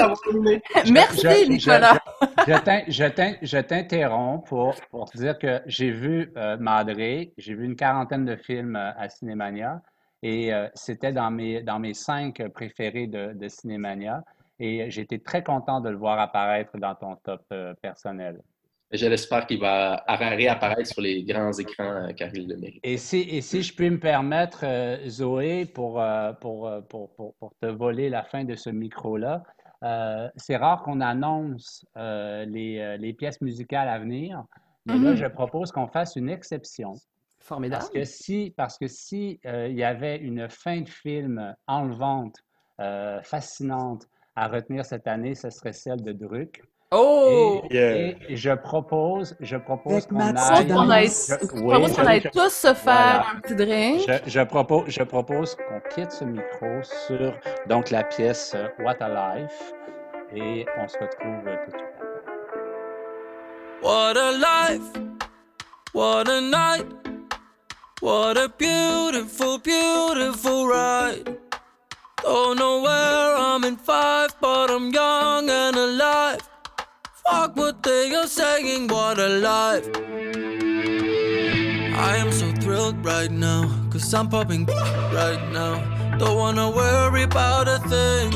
Merci, 0.91 1.49
Nicolas. 1.49 1.99
Je, 2.47 3.61
t'interromps 3.61 4.49
pour, 4.49 4.74
pour 4.91 5.07
dire 5.14 5.39
que 5.39 5.61
j'ai 5.66 5.91
vu 5.91 6.33
euh, 6.37 6.57
Madré, 6.59 7.33
j'ai 7.39 7.55
vu 7.55 7.64
une 7.64 7.76
quarantaine 7.76 8.24
de 8.24 8.37
films 8.37 8.76
euh, 8.76 8.93
à 8.97 9.09
Cinémania, 9.09 9.83
et 10.22 10.53
euh, 10.53 10.68
c'était 10.74 11.12
dans 11.12 11.31
mes, 11.31 11.62
dans 11.62 11.79
mes 11.79 11.95
cinq 11.95 12.43
préférés 12.53 13.07
de, 13.07 13.33
de 13.35 13.49
Cinémania, 13.49 14.22
et 14.59 14.91
j'étais 14.91 15.18
très 15.18 15.45
content 15.45 15.81
de 15.81 15.89
le 15.89 15.97
voir 15.97 16.18
apparaître 16.18 16.76
dans 16.79 16.95
ton 16.95 17.14
top 17.16 17.43
personnel. 17.81 18.41
Je 18.91 19.07
l'espère 19.07 19.47
qu'il 19.47 19.61
va 19.61 20.03
réapparaître 20.09 20.86
sur 20.86 21.03
les 21.03 21.22
grands 21.22 21.53
écrans 21.53 22.07
euh, 22.09 22.12
car 22.12 22.34
il 22.34 22.49
le 22.49 22.57
mérite. 22.57 22.80
Et 22.82 22.97
si, 22.97 23.20
et 23.20 23.43
si 23.43 23.62
je 23.62 23.74
puis 23.74 23.91
me 23.91 24.01
permettre, 24.01 24.61
euh, 24.62 24.97
Zoé, 25.09 25.66
pour, 25.66 26.01
euh, 26.01 26.32
pour, 26.32 26.70
pour, 26.89 27.12
pour, 27.14 27.53
te 27.61 27.66
voler 27.66 28.09
la 28.09 28.22
fin 28.22 28.45
de 28.45 28.55
ce 28.55 28.70
micro-là, 28.70 29.43
c'est 30.36 30.57
rare 30.57 30.82
qu'on 30.82 31.01
annonce 31.01 31.86
les, 31.95 32.97
les, 32.99 33.12
pièces 33.12 33.41
musicales 33.41 33.89
à 33.89 33.99
venir, 34.01 34.43
mais 34.86 34.99
là, 34.99 35.12
mm-hmm. 35.12 35.16
je 35.16 35.26
propose 35.26 35.70
qu'on 35.70 35.86
fasse 35.86 36.16
une 36.16 36.28
exception. 36.28 36.95
Formidable. 37.39 37.82
Parce 37.82 37.91
que 37.93 38.05
si, 38.05 38.53
parce 38.57 38.76
que 38.76 38.89
si 38.89 39.39
il 39.45 39.76
y 39.76 39.84
avait 39.84 40.16
une 40.16 40.49
fin 40.49 40.80
de 40.80 40.89
film 40.89 41.55
enlevante, 41.68 42.39
fascinante 43.22 44.09
à 44.34 44.49
retenir 44.49 44.84
cette 44.84 45.07
année, 45.07 45.36
ce 45.36 45.49
serait 45.51 45.72
celle 45.72 46.03
de 46.03 46.11
Druck. 46.11 46.61
Oh! 46.91 47.62
Et, 47.70 48.16
je 48.30 48.51
propose, 48.55 49.36
je 49.41 49.57
propose 49.59 50.07
qu'on 50.07 50.20
aille... 50.20 50.72
On 50.72 50.89
aille, 50.89 51.11
qu'on 51.51 52.07
aille 52.07 52.22
tous 52.32 52.51
se 52.51 52.72
faire 52.72 53.30
un 53.34 53.41
petit 53.41 53.55
drink. 53.55 54.09
Je, 54.09 54.30
je 54.30 54.41
propose, 54.41 54.84
je 54.89 55.03
propose 55.03 55.55
qu'on 55.55 55.80
quitte 55.95 56.12
ce 56.12 56.24
micro 56.24 56.82
sur 57.07 57.34
donc 57.68 57.91
la 57.91 58.05
pièce 58.05 58.55
euh, 58.55 58.68
What 58.78 59.03
a 59.03 59.36
Life 59.36 59.74
et 60.34 60.64
on 60.78 60.89
se 60.89 60.97
retrouve 60.99 61.45
tout 61.45 61.70
de 61.72 61.76
suite 61.76 61.84
après. 61.99 62.09
What 63.82 64.16
a 64.16 64.32
life, 64.32 64.91
what 65.95 66.28
a 66.28 66.41
night, 66.41 66.86
what 68.01 68.36
a 68.36 68.49
beautiful, 68.49 69.59
beautiful 69.59 70.66
ride. 70.66 71.39
Don't 72.22 72.57
know 72.59 72.82
where 72.82 73.36
I'm 73.36 73.62
in 73.64 73.76
five, 73.76 74.34
but 74.41 74.70
I'm 74.70 74.91
young 74.91 75.49
and 75.49 75.76
alive. 75.76 76.41
Fuck 77.31 77.57
what 77.57 77.83
they 77.83 78.14
are 78.14 78.26
saying, 78.26 78.89
what 78.89 79.18
a 79.18 79.29
life. 79.29 79.87
I 81.95 82.16
am 82.16 82.33
so 82.33 82.51
thrilled 82.53 83.05
right 83.05 83.31
now, 83.31 83.68
cause 83.91 84.14
I'm 84.14 84.31
popping 84.31 84.64
right 85.12 85.43
now. 85.53 85.74
Don't 86.16 86.39
wanna 86.39 86.70
worry 86.70 87.24
about 87.24 87.68
a 87.68 87.81
thing. 87.81 88.31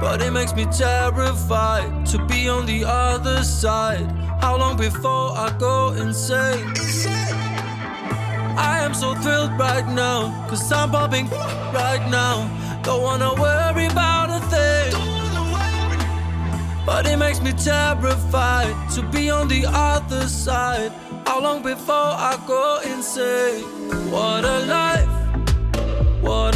But 0.00 0.22
it 0.22 0.30
makes 0.32 0.54
me 0.54 0.64
terrified 0.66 2.06
to 2.06 2.24
be 2.26 2.48
on 2.48 2.66
the 2.66 2.84
other 2.84 3.42
side. 3.42 4.06
How 4.40 4.56
long 4.56 4.76
before 4.76 5.32
I 5.36 5.52
go 5.58 5.94
insane? 5.94 6.72
I 8.56 8.78
am 8.80 8.94
so 8.94 9.16
thrilled 9.16 9.58
right 9.58 9.88
now, 9.88 10.46
cause 10.48 10.70
I'm 10.70 10.92
popping 10.92 11.28
right 11.80 12.06
now. 12.08 12.48
Don't 12.84 13.02
wanna 13.02 13.34
worry 13.34 13.86
about. 13.86 14.11
But 16.92 17.06
it 17.06 17.16
makes 17.16 17.40
me 17.40 17.52
terrified 17.52 18.74
to 18.90 19.02
be 19.02 19.30
on 19.30 19.48
the 19.48 19.64
other 19.66 20.28
side. 20.28 20.92
How 21.26 21.40
long 21.40 21.62
before 21.62 22.12
I 22.30 22.38
go 22.46 22.80
insane? 22.84 23.64
What 24.10 24.44
a 24.44 24.58
life, 24.66 25.08
what 26.20 26.51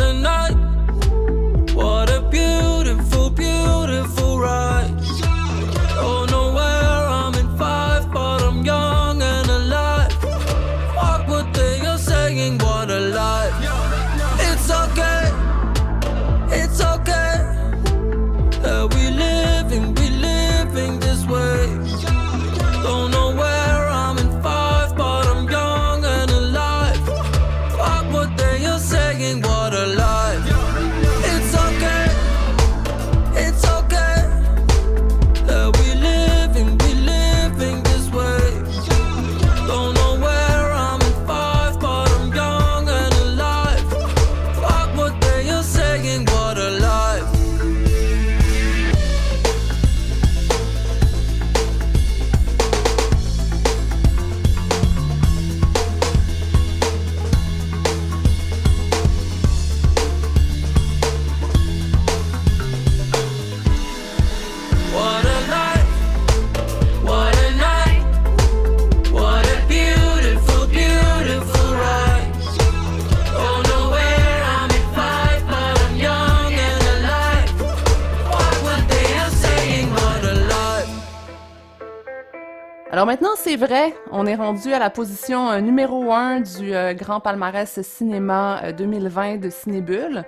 Alors 82.97 83.05
maintenant, 83.05 83.35
c'est 83.37 83.57
vrai, 83.57 83.95
on 84.11 84.25
est 84.25 84.37
rendu 84.37 84.73
à 84.73 84.79
la 84.79 84.89
position 84.89 85.51
euh, 85.51 85.61
numéro 85.61 86.15
un 86.15 86.41
du 86.41 86.75
euh, 86.75 86.95
grand 86.95 87.21
palmarès 87.21 87.83
cinéma 87.83 88.73
2020 88.73 89.35
euh, 89.35 89.37
de 89.37 89.51
Cinébule. 89.51 90.25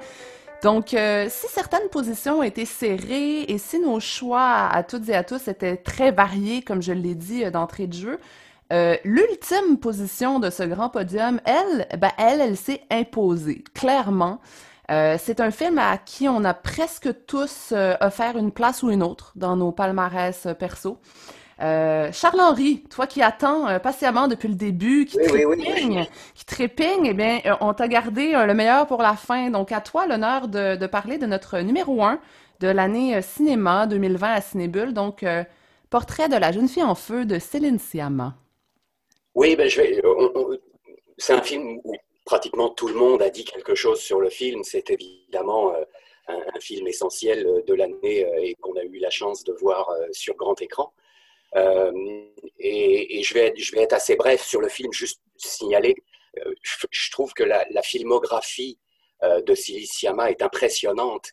Donc, 0.62 0.88
si 0.88 1.46
certaines 1.48 1.88
positions 1.90 2.42
étaient 2.42 2.66
serrées 2.66 3.44
et 3.44 3.56
si 3.56 3.80
nos 3.80 4.00
choix 4.00 4.68
à 4.70 4.82
toutes 4.82 5.08
et 5.08 5.14
à 5.14 5.24
tous 5.24 5.48
étaient 5.48 5.78
très 5.78 6.10
variés, 6.10 6.60
comme 6.60 6.82
je 6.82 6.92
l'ai 6.92 7.14
dit 7.14 7.50
d'entrée 7.50 7.86
de 7.86 7.94
jeu, 7.94 8.18
l'ultime 9.02 9.78
position 9.80 10.38
de 10.38 10.50
ce 10.50 10.64
grand 10.64 10.90
podium, 10.90 11.40
elle, 11.46 11.86
ben, 11.98 12.10
elle, 12.18 12.42
elle 12.42 12.56
s'est 12.56 12.82
imposée, 12.90 13.64
clairement. 13.72 14.40
c'est 14.88 15.40
un 15.40 15.52
film 15.52 15.78
à 15.78 15.96
qui 15.96 16.28
on 16.28 16.42
a 16.44 16.54
presque 16.54 17.08
tous 17.26 17.72
offert 18.00 18.36
une 18.36 18.50
place 18.50 18.82
ou 18.82 18.90
une 18.90 19.04
autre 19.04 19.32
dans 19.36 19.56
nos 19.56 19.70
palmarès 19.70 20.48
perso. 20.58 20.98
Euh, 21.60 22.12
Charles-Henri, 22.12 22.84
toi 22.88 23.08
qui 23.08 23.20
attends 23.20 23.68
euh, 23.68 23.78
patiemment 23.80 24.28
depuis 24.28 24.46
le 24.46 24.54
début, 24.54 25.06
qui 25.06 25.18
trépigne, 25.18 26.06
qui 26.34 26.44
trépigne, 26.44 27.06
eh 27.06 27.14
bien, 27.14 27.40
euh, 27.46 27.54
on 27.60 27.74
t'a 27.74 27.88
gardé 27.88 28.32
le 28.32 28.54
meilleur 28.54 28.86
pour 28.86 29.02
la 29.02 29.14
fin. 29.16 29.50
Donc, 29.50 29.72
à 29.72 29.80
toi 29.80 30.06
l'honneur 30.06 30.46
de, 30.46 30.86
parler 30.86 31.18
de 31.18 31.26
notre 31.26 31.58
numéro 31.58 32.02
1 32.02 32.20
de 32.60 32.68
l'année 32.68 33.20
cinéma 33.22 33.86
2020 33.86 34.32
à 34.32 34.40
Cinébule. 34.40 34.92
Donc, 34.92 35.24
Portrait 35.90 36.28
de 36.28 36.36
la 36.36 36.52
jeune 36.52 36.68
fille 36.68 36.82
en 36.82 36.94
feu 36.94 37.24
de 37.24 37.38
Céline 37.38 37.78
Sciamma. 37.78 38.34
Oui, 39.34 39.56
ben, 39.56 39.68
je 39.68 39.80
vais. 39.80 40.02
C'est 41.16 41.32
un 41.32 41.42
film 41.42 41.80
où 41.82 41.94
pratiquement 42.24 42.68
tout 42.68 42.88
le 42.88 42.94
monde 42.94 43.22
a 43.22 43.30
dit 43.30 43.44
quelque 43.44 43.74
chose 43.74 43.98
sur 43.98 44.20
le 44.20 44.28
film. 44.28 44.62
C'est 44.64 44.90
évidemment 44.90 45.72
un, 46.28 46.60
film 46.60 46.86
essentiel 46.86 47.46
de 47.66 47.74
l'année 47.74 48.26
et 48.42 48.54
qu'on 48.60 48.76
a 48.76 48.82
eu 48.82 48.98
la 48.98 49.10
chance 49.10 49.44
de 49.44 49.52
voir 49.54 49.90
sur 50.12 50.36
grand 50.36 50.60
écran. 50.60 50.92
Euh, 51.56 51.92
et, 52.58 53.22
je, 53.22 53.34
vais 53.34 53.52
être, 53.82 53.92
assez 53.92 54.16
bref 54.16 54.42
sur 54.44 54.60
le 54.60 54.68
film, 54.68 54.92
juste 54.92 55.20
signaler, 55.36 55.94
euh, 56.38 56.52
je, 56.62 57.10
trouve 57.10 57.32
que 57.32 57.44
la, 57.44 57.82
filmographie 57.82 58.78
euh, 59.22 59.40
de 59.42 59.54
Siliciama 59.54 60.30
est 60.30 60.42
impressionnante. 60.42 61.32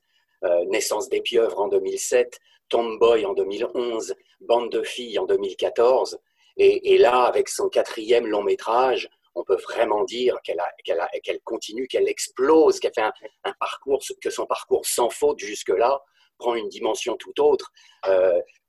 Naissance 0.67 1.09
des 1.09 1.21
pieuvres 1.21 1.59
en 1.59 1.69
2007, 1.69 2.39
Tomboy 2.69 3.25
en 3.25 3.33
2011, 3.33 4.13
Bande 4.41 4.71
de 4.71 4.83
filles 4.83 5.17
en 5.17 5.25
2014. 5.25 6.19
Et, 6.57 6.99
là, 6.99 7.23
avec 7.23 7.49
son 7.49 7.67
quatrième 7.67 8.27
long 8.27 8.43
métrage, 8.43 9.09
on 9.33 9.43
peut 9.43 9.55
vraiment 9.55 10.03
dire 10.03 10.37
qu'elle 10.43 11.39
continue, 11.45 11.87
qu'elle 11.87 12.07
explose, 12.07 12.79
qu'elle 12.79 12.93
fait 12.93 13.01
un, 13.43 13.53
parcours, 13.59 14.03
que 14.21 14.29
son 14.29 14.45
parcours 14.45 14.85
sans 14.85 15.09
faute 15.09 15.39
jusque-là 15.39 15.99
prend 16.37 16.53
une 16.53 16.69
dimension 16.69 17.17
tout 17.17 17.41
autre 17.41 17.71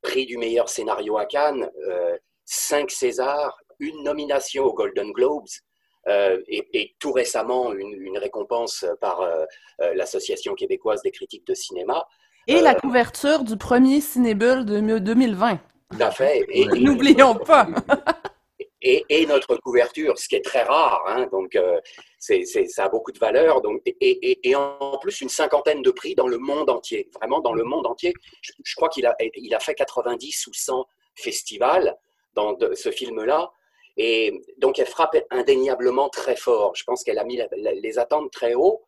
prix 0.06 0.24
du 0.24 0.38
meilleur 0.38 0.68
scénario 0.68 1.18
à 1.18 1.26
Cannes, 1.26 1.68
euh, 1.88 2.16
cinq 2.44 2.90
Césars, 2.92 3.58
une 3.80 4.04
nomination 4.04 4.64
aux 4.64 4.72
Golden 4.72 5.10
Globes. 5.12 5.48
Euh, 6.08 6.40
et, 6.46 6.94
tout 7.00 7.10
récemment 7.10 7.72
une, 7.72 8.16
récompense 8.16 8.86
par 9.00 9.22
euh, 9.22 9.44
l'Association 9.96 10.54
québécoise 10.54 11.02
des 11.02 11.10
critiques 11.10 11.44
de 11.44 11.54
cinéma. 11.54 12.06
Et 12.46 12.60
la 12.60 12.76
couverture 12.76 13.42
du 13.42 13.56
premier 13.56 14.00
Cinébule 14.00 14.64
de 14.64 14.98
2020. 15.00 15.58
Tout 15.90 15.98
à 15.98 16.12
fait. 16.12 16.46
N'oublions 16.78 17.34
pas. 17.34 17.66
et, 18.82 19.26
notre 19.26 19.56
couverture, 19.56 20.18
ce 20.18 20.28
qui 20.28 20.36
est 20.36 20.44
très 20.44 20.62
rare. 20.62 21.02
Hein, 21.06 21.26
donc, 21.32 21.56
euh, 21.56 21.80
c'est, 22.18 22.44
ça 22.44 22.84
a 22.84 22.88
beaucoup 22.88 23.12
de 23.12 23.18
valeur. 23.18 23.60
Donc, 23.60 23.80
et, 23.84 24.54
en 24.54 24.98
plus, 25.00 25.20
une 25.20 25.28
cinquantaine 25.28 25.82
de 25.82 25.90
prix 25.90 26.14
dans 26.14 26.28
le 26.28 26.38
monde 26.38 26.70
entier. 26.70 27.08
Vraiment, 27.14 27.40
dans 27.40 27.54
le 27.54 27.64
monde 27.64 27.86
entier. 27.86 28.12
Je, 28.42 28.74
crois 28.76 28.88
qu'il 28.88 29.06
a, 29.06 29.16
il 29.34 29.54
a 29.54 29.60
fait 29.60 29.74
90 29.74 30.46
ou 30.46 30.52
100 30.52 30.86
festivals 31.14 31.96
dans 32.34 32.56
ce 32.74 32.90
film-là. 32.90 33.50
Et 33.96 34.42
donc, 34.58 34.78
elle 34.78 34.86
frappe 34.86 35.16
indéniablement 35.30 36.08
très 36.10 36.36
fort. 36.36 36.74
Je 36.74 36.84
pense 36.84 37.02
qu'elle 37.02 37.18
a 37.18 37.24
mis 37.24 37.40
les 37.56 37.98
attentes 37.98 38.30
très 38.30 38.54
haut. 38.54 38.84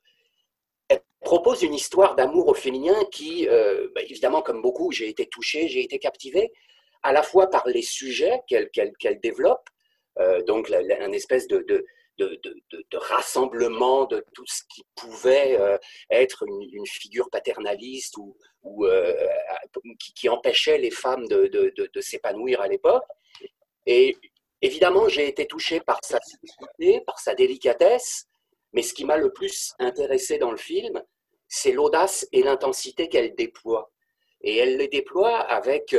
Elle 0.88 1.00
propose 1.20 1.62
une 1.62 1.74
histoire 1.74 2.14
d'amour 2.14 2.48
au 2.48 2.54
féminin 2.54 2.96
qui, 3.10 3.48
euh, 3.48 3.88
bah, 3.94 4.02
évidemment, 4.02 4.42
comme 4.42 4.60
beaucoup, 4.60 4.92
j'ai 4.92 5.08
été 5.08 5.26
touché, 5.26 5.68
j'ai 5.68 5.82
été 5.82 5.98
captivé, 5.98 6.52
à 7.02 7.12
la 7.12 7.22
fois 7.22 7.48
par 7.48 7.66
les 7.66 7.82
sujets 7.82 8.40
qu'elle, 8.46 8.70
qu'elle 8.70 9.20
développe, 9.20 9.68
euh, 10.18 10.42
donc 10.42 10.70
un 10.70 11.12
espèce 11.12 11.46
de, 11.46 11.86
rassemblement 12.92 14.06
de 14.06 14.24
tout 14.34 14.44
ce 14.46 14.62
qui 14.68 14.84
pouvait 14.96 15.56
euh, 15.58 15.78
être 16.10 16.44
une, 16.46 16.86
figure 16.86 17.30
paternaliste 17.30 18.16
ou, 18.16 18.36
ou 18.62 18.86
euh, 18.86 19.14
qui, 20.14 20.28
empêchait 20.28 20.78
les 20.78 20.90
femmes 20.90 21.26
de, 21.28 22.00
s'épanouir 22.00 22.60
à 22.60 22.68
l'époque. 22.68 23.04
Et 23.86 24.16
évidemment, 24.60 25.08
j'ai 25.08 25.28
été 25.28 25.46
touché 25.46 25.80
par 25.80 26.00
sa 26.02 26.18
simplicité, 26.20 27.02
par 27.06 27.18
sa 27.18 27.34
délicatesse, 27.34 28.26
mais 28.72 28.82
ce 28.82 28.92
qui 28.92 29.04
m'a 29.04 29.16
le 29.16 29.32
plus 29.32 29.74
intéressé 29.78 30.38
dans 30.38 30.50
le 30.50 30.58
film, 30.58 31.02
c'est 31.46 31.72
l'audace 31.72 32.28
et 32.32 32.42
l'intensité 32.42 33.08
qu'elle 33.08 33.34
déploie. 33.34 33.90
Et 34.42 34.56
elle 34.58 34.76
les 34.76 34.88
déploie 34.88 35.38
avec 35.38 35.94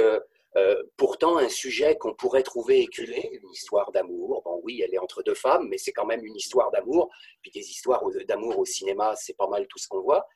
euh, 0.60 0.84
pourtant, 0.97 1.38
un 1.38 1.49
sujet 1.49 1.97
qu'on 1.97 2.14
pourrait 2.14 2.43
trouver 2.43 2.82
éculé, 2.82 3.30
une 3.32 3.49
histoire 3.51 3.91
d'amour. 3.91 4.41
Bon, 4.43 4.60
oui, 4.64 4.82
elle 4.84 4.93
est 4.93 4.99
entre 4.99 5.24
deux 5.24 5.36
femmes, 5.36 5.68
mais 5.70 5.78
c'est 5.78 5.91
quand 5.91 6.05
même 6.05 6.26
une 6.26 6.36
histoire 6.36 6.72
d'amour. 6.72 7.10
Puis 7.41 7.51
des 7.51 7.62
histoires 7.70 8.03
d'amour 8.28 8.60
au 8.60 8.66
cinéma, 8.66 9.16
c'est 9.16 9.38
pas 9.38 9.47
mal 9.47 9.68
tout 9.68 9.78
ce 9.78 9.88
qu'on 9.88 10.01
voit. 10.01 10.28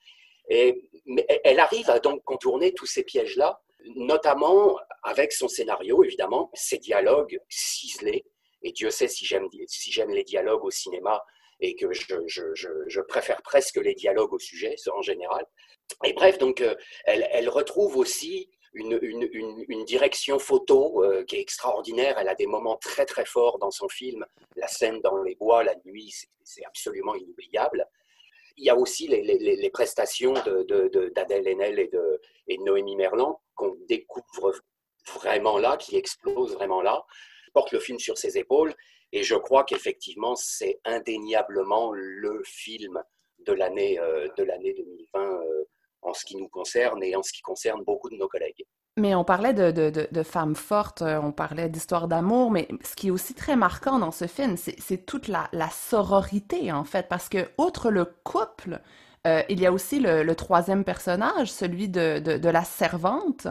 Et, 0.50 0.90
mais 1.06 1.26
elle 1.44 1.60
arrive 1.60 1.90
à 1.90 2.00
donc 2.00 2.24
contourner 2.24 2.74
tous 2.74 2.86
ces 2.86 3.04
pièges-là, 3.04 3.62
notamment 3.96 4.78
avec 5.04 5.32
son 5.32 5.48
scénario, 5.48 6.04
évidemment, 6.04 6.50
ses 6.54 6.78
dialogues 6.78 7.40
ciselés. 7.50 8.26
Et 8.62 8.72
Dieu 8.72 8.90
sait 8.90 9.08
si 9.08 9.26
j'aime 9.26 9.48
si 9.68 9.92
les 10.08 10.24
dialogues 10.24 10.64
au 10.64 10.72
cinéma 10.72 11.24
et 11.60 11.76
que 11.76 11.92
je, 11.94 12.16
je, 12.28 12.44
je, 12.88 13.02
préfère 13.02 13.42
presque 13.42 13.78
les 13.78 13.94
dialogues 13.94 14.34
au 14.34 14.40
sujet 14.40 14.76
en 14.94 15.02
général. 15.02 15.46
Et 16.04 16.14
bref, 16.14 16.38
donc, 16.38 16.62
euh, 16.62 16.76
elle, 17.06 17.28
elle 17.32 17.50
retrouve 17.50 17.98
aussi 17.98 18.50
une, 18.74 19.86
direction 19.86 20.40
photo 20.40 21.04
euh, 21.04 21.24
qui 21.26 21.36
est 21.36 21.42
extraordinaire. 21.42 22.18
Elle 22.18 22.30
a 22.30 22.36
des 22.36 22.48
moments 22.48 22.78
très 22.78 23.06
très 23.06 23.26
forts 23.26 23.60
dans 23.60 23.72
son 23.72 23.88
film. 23.90 24.26
La 24.56 24.68
scène 24.68 25.02
dans 25.02 25.22
les 25.22 25.36
bois, 25.36 25.64
la 25.64 25.76
nuit, 25.86 26.14
c'est 26.44 26.66
absolument 26.66 27.16
inoubliable. 27.16 27.88
Il 28.58 28.66
y 28.66 28.70
a 28.70 28.76
aussi 28.76 29.08
les, 29.08 29.70
prestations 29.72 30.34
d'Adèle 30.34 31.48
Haenel 31.48 31.80
et 31.80 31.88
de, 31.88 32.22
et 32.48 32.58
Noémie 32.60 32.96
Merlan 32.96 33.42
qu'on 33.56 33.76
découvre 33.88 34.54
vraiment 35.16 35.58
là, 35.58 35.78
qui 35.78 35.96
explosent 35.98 36.54
vraiment 36.54 36.82
là, 36.82 37.04
porte 37.54 37.72
le 37.72 37.80
film 37.80 38.00
sur 38.00 38.18
ses 38.18 38.38
épaules. 38.38 38.74
Et 39.12 39.24
je 39.24 39.36
crois 39.36 39.64
qu'effectivement, 39.64 40.36
c'est 40.36 40.80
indéniablement 40.86 41.92
le 41.94 42.42
film 42.44 43.04
de 43.40 43.54
l'année 43.54 44.00
euh, 44.00 44.28
de 44.38 44.44
l'année 44.44 44.74
2020 44.74 45.42
en 46.06 46.14
ce 46.14 46.26
qui 46.26 46.38
nous 46.38 46.50
concerne 46.50 47.04
et 47.04 47.16
en 47.16 47.24
ce 47.24 47.32
qui 47.34 47.42
concerne 47.42 47.84
beaucoup 47.84 48.10
de 48.10 48.16
nos 48.16 48.28
collègues. 48.28 48.66
Mais 48.96 49.16
on 49.16 49.24
parlait 49.24 49.54
de, 49.54 50.24
femmes 50.24 50.56
fortes, 50.56 51.02
euh, 51.02 51.20
on 51.20 51.32
parlait 51.32 51.68
d'histoire 51.68 52.08
d'amour, 52.08 52.52
mais 52.52 52.68
ce 52.84 52.96
qui 52.96 53.08
est 53.08 53.12
aussi 53.12 53.34
très 53.34 53.56
marquant 53.56 53.98
dans 53.98 54.12
ce 54.12 54.28
film, 54.28 54.56
c'est 54.56 55.06
toute 55.06 55.28
la, 55.28 55.50
la, 55.52 55.70
sororité, 55.70 56.72
en 56.72 56.84
fait, 56.84 57.08
parce 57.10 57.28
que, 57.28 57.50
outre 57.58 57.90
le 57.90 58.06
couple, 58.06 58.82
euh, 59.26 59.42
il 59.50 59.60
y 59.60 59.66
a 59.66 59.72
aussi 59.72 60.00
le, 60.00 60.32
troisième 60.36 60.84
personnage, 60.84 61.52
celui 61.52 61.90
de, 61.90 62.20
de, 62.20 62.50
la 62.50 62.64
servante. 62.64 63.48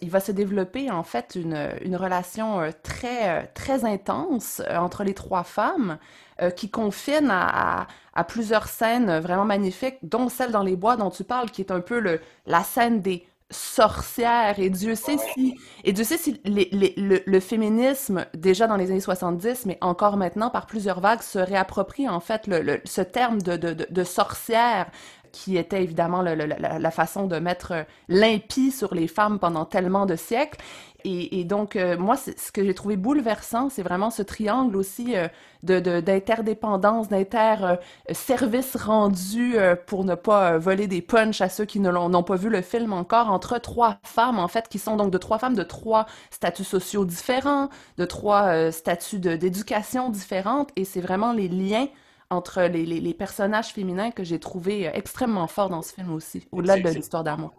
Il 0.00 0.10
va 0.10 0.20
se 0.20 0.30
développer, 0.30 0.92
en 0.92 1.02
fait, 1.02 1.34
une, 1.34 1.72
une 1.82 1.96
relation 1.96 2.60
euh, 2.60 2.70
très, 2.84 3.48
très 3.48 3.84
intense 3.84 4.62
entre 4.70 5.02
les 5.02 5.14
trois 5.14 5.42
femmes. 5.42 5.98
Euh, 6.40 6.50
qui 6.50 6.70
confine 6.70 7.30
à, 7.32 7.88
plusieurs 8.28 8.68
scènes 8.68 9.18
vraiment 9.18 9.44
magnifiques, 9.44 9.98
dont 10.02 10.28
celle 10.28 10.52
dans 10.52 10.62
les 10.62 10.76
bois 10.76 10.96
dont 10.96 11.10
tu 11.10 11.24
parles, 11.24 11.50
qui 11.50 11.62
est 11.62 11.72
un 11.72 11.80
peu 11.80 11.98
le, 11.98 12.20
la 12.46 12.62
scène 12.62 13.00
des 13.00 13.26
sorcières. 13.50 14.60
Et 14.60 14.70
Dieu 14.70 14.94
sait 14.94 15.18
si, 15.18 15.56
et 15.82 15.92
Dieu 15.92 16.04
sait 16.04 16.16
si 16.16 16.40
le, 16.44 17.40
féminisme, 17.40 18.24
déjà 18.34 18.68
dans 18.68 18.76
les 18.76 18.90
années 18.90 19.00
70, 19.00 19.66
mais 19.66 19.78
encore 19.80 20.16
maintenant 20.16 20.50
par 20.50 20.66
plusieurs 20.66 21.00
vagues, 21.00 21.22
se 21.22 21.40
réapproprie 21.40 22.08
en 22.08 22.20
fait 22.20 22.48
ce 22.84 23.00
terme 23.02 23.40
de 23.42 24.04
sorcière 24.04 24.90
qui 25.32 25.56
était 25.56 25.82
évidemment 25.82 26.22
la, 26.22 26.90
façon 26.90 27.26
de 27.26 27.38
mettre 27.38 27.86
l'impie 28.08 28.70
sur 28.70 28.94
les 28.94 29.08
femmes 29.08 29.38
pendant 29.38 29.64
tellement 29.64 30.06
de 30.06 30.16
siècles. 30.16 30.58
Et, 31.04 31.44
donc, 31.44 31.76
euh, 31.76 31.96
moi, 31.96 32.16
ce 32.16 32.50
que 32.50 32.64
j'ai 32.64 32.74
trouvé 32.74 32.96
bouleversant, 32.96 33.68
c'est 33.70 33.84
vraiment 33.84 34.10
ce 34.10 34.22
triangle 34.22 34.76
aussi 34.76 35.14
euh, 35.16 35.28
d'interdépendance, 35.62 37.08
d'inter-service 37.08 38.74
euh, 38.74 38.84
rendu 38.84 39.56
pour 39.86 40.04
ne 40.04 40.16
pas 40.16 40.58
voler 40.58 40.88
des 40.88 41.00
punchs 41.00 41.40
à 41.40 41.48
ceux 41.48 41.64
qui 41.66 41.78
n'ont 41.78 42.22
pas 42.24 42.34
vu 42.34 42.48
le 42.48 42.62
film 42.62 42.92
encore, 42.92 43.30
entre 43.30 43.58
trois 43.58 43.98
femmes, 44.02 44.40
en 44.40 44.48
fait, 44.48 44.68
qui 44.68 44.80
sont 44.80 44.96
donc 44.96 45.12
de 45.12 45.18
trois 45.18 45.38
femmes 45.38 45.54
de 45.54 45.62
trois 45.62 46.06
statuts 46.30 46.64
sociaux 46.64 47.04
différents, 47.04 47.68
de 47.96 48.04
trois 48.04 48.72
statuts 48.72 49.20
d'éducation 49.20 50.10
différentes, 50.10 50.70
et 50.74 50.84
c'est 50.84 51.00
vraiment 51.00 51.32
les 51.32 51.48
liens 51.48 51.86
entre 52.30 52.62
les, 52.62 52.84
les, 52.84 53.00
les 53.00 53.14
personnages 53.14 53.72
féminins 53.72 54.10
que 54.10 54.24
j'ai 54.24 54.38
trouvé 54.38 54.90
extrêmement 54.92 55.46
forts 55.46 55.70
dans 55.70 55.82
ce 55.82 55.94
film 55.94 56.12
aussi, 56.12 56.46
au-delà 56.52 56.78
de 56.78 56.88
l'histoire 56.88 57.24
d'amour. 57.24 57.52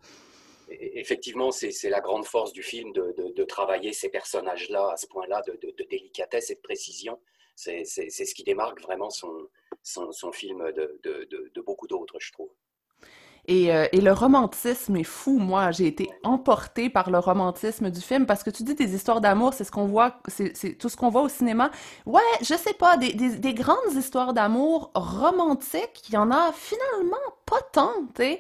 effectivement, 0.70 1.52
c'est 1.52 1.90
la 1.90 2.02
grande 2.02 2.26
force 2.26 2.54
du 2.54 2.64
film 2.64 2.94
de, 2.94 3.44
travailler 3.44 3.94
ces 3.94 4.10
personnages-là 4.10 4.92
à 4.94 4.98
ce 4.98 5.08
point-là 5.08 5.42
de, 5.48 5.86
délicatesse 5.90 6.52
et 6.52 6.56
de 6.56 6.62
précision. 6.62 7.20
C'est 7.56 7.84
ce 7.84 8.34
qui 8.36 8.44
démarque 8.44 8.82
vraiment 8.82 9.10
son, 9.10 9.50
son, 9.84 10.32
film 10.32 10.72
de, 10.72 11.62
beaucoup 11.62 11.88
d'autres, 11.88 12.20
je 12.20 12.32
trouve. 12.32 12.52
Euh, 13.50 13.88
et, 13.92 14.02
le 14.02 14.12
romantisme 14.12 14.96
est 14.96 15.04
fou. 15.04 15.40
Moi, 15.40 15.72
j'ai 15.72 15.88
été 15.88 16.10
emportée 16.24 16.90
par 16.90 17.10
le 17.10 17.18
romantisme 17.20 17.90
du 17.90 18.00
film 18.00 18.26
parce 18.26 18.44
que 18.44 18.50
tu 18.50 18.64
dis 18.64 18.76
des 18.76 18.94
histoires 18.94 19.22
d'amour, 19.22 19.54
c'est 19.54 19.64
ce 19.64 19.72
qu'on 19.72 19.88
voit, 19.88 20.20
c'est 20.28 20.78
tout 20.78 20.90
ce 20.90 20.96
qu'on 20.96 21.10
voit 21.10 21.24
au 21.24 21.30
cinéma. 21.30 21.72
Ouais, 22.06 22.22
je 22.42 22.54
sais 22.54 22.74
pas, 22.74 22.98
des, 22.98 23.14
des, 23.14 23.54
grandes 23.54 23.94
histoires 23.96 24.34
d'amour 24.34 24.92
romantiques, 24.94 26.04
il 26.10 26.14
y 26.14 26.18
en 26.18 26.32
a 26.32 26.52
finalement 26.54 27.18
pas 27.46 27.62
tant, 27.72 27.94
tu 28.16 28.38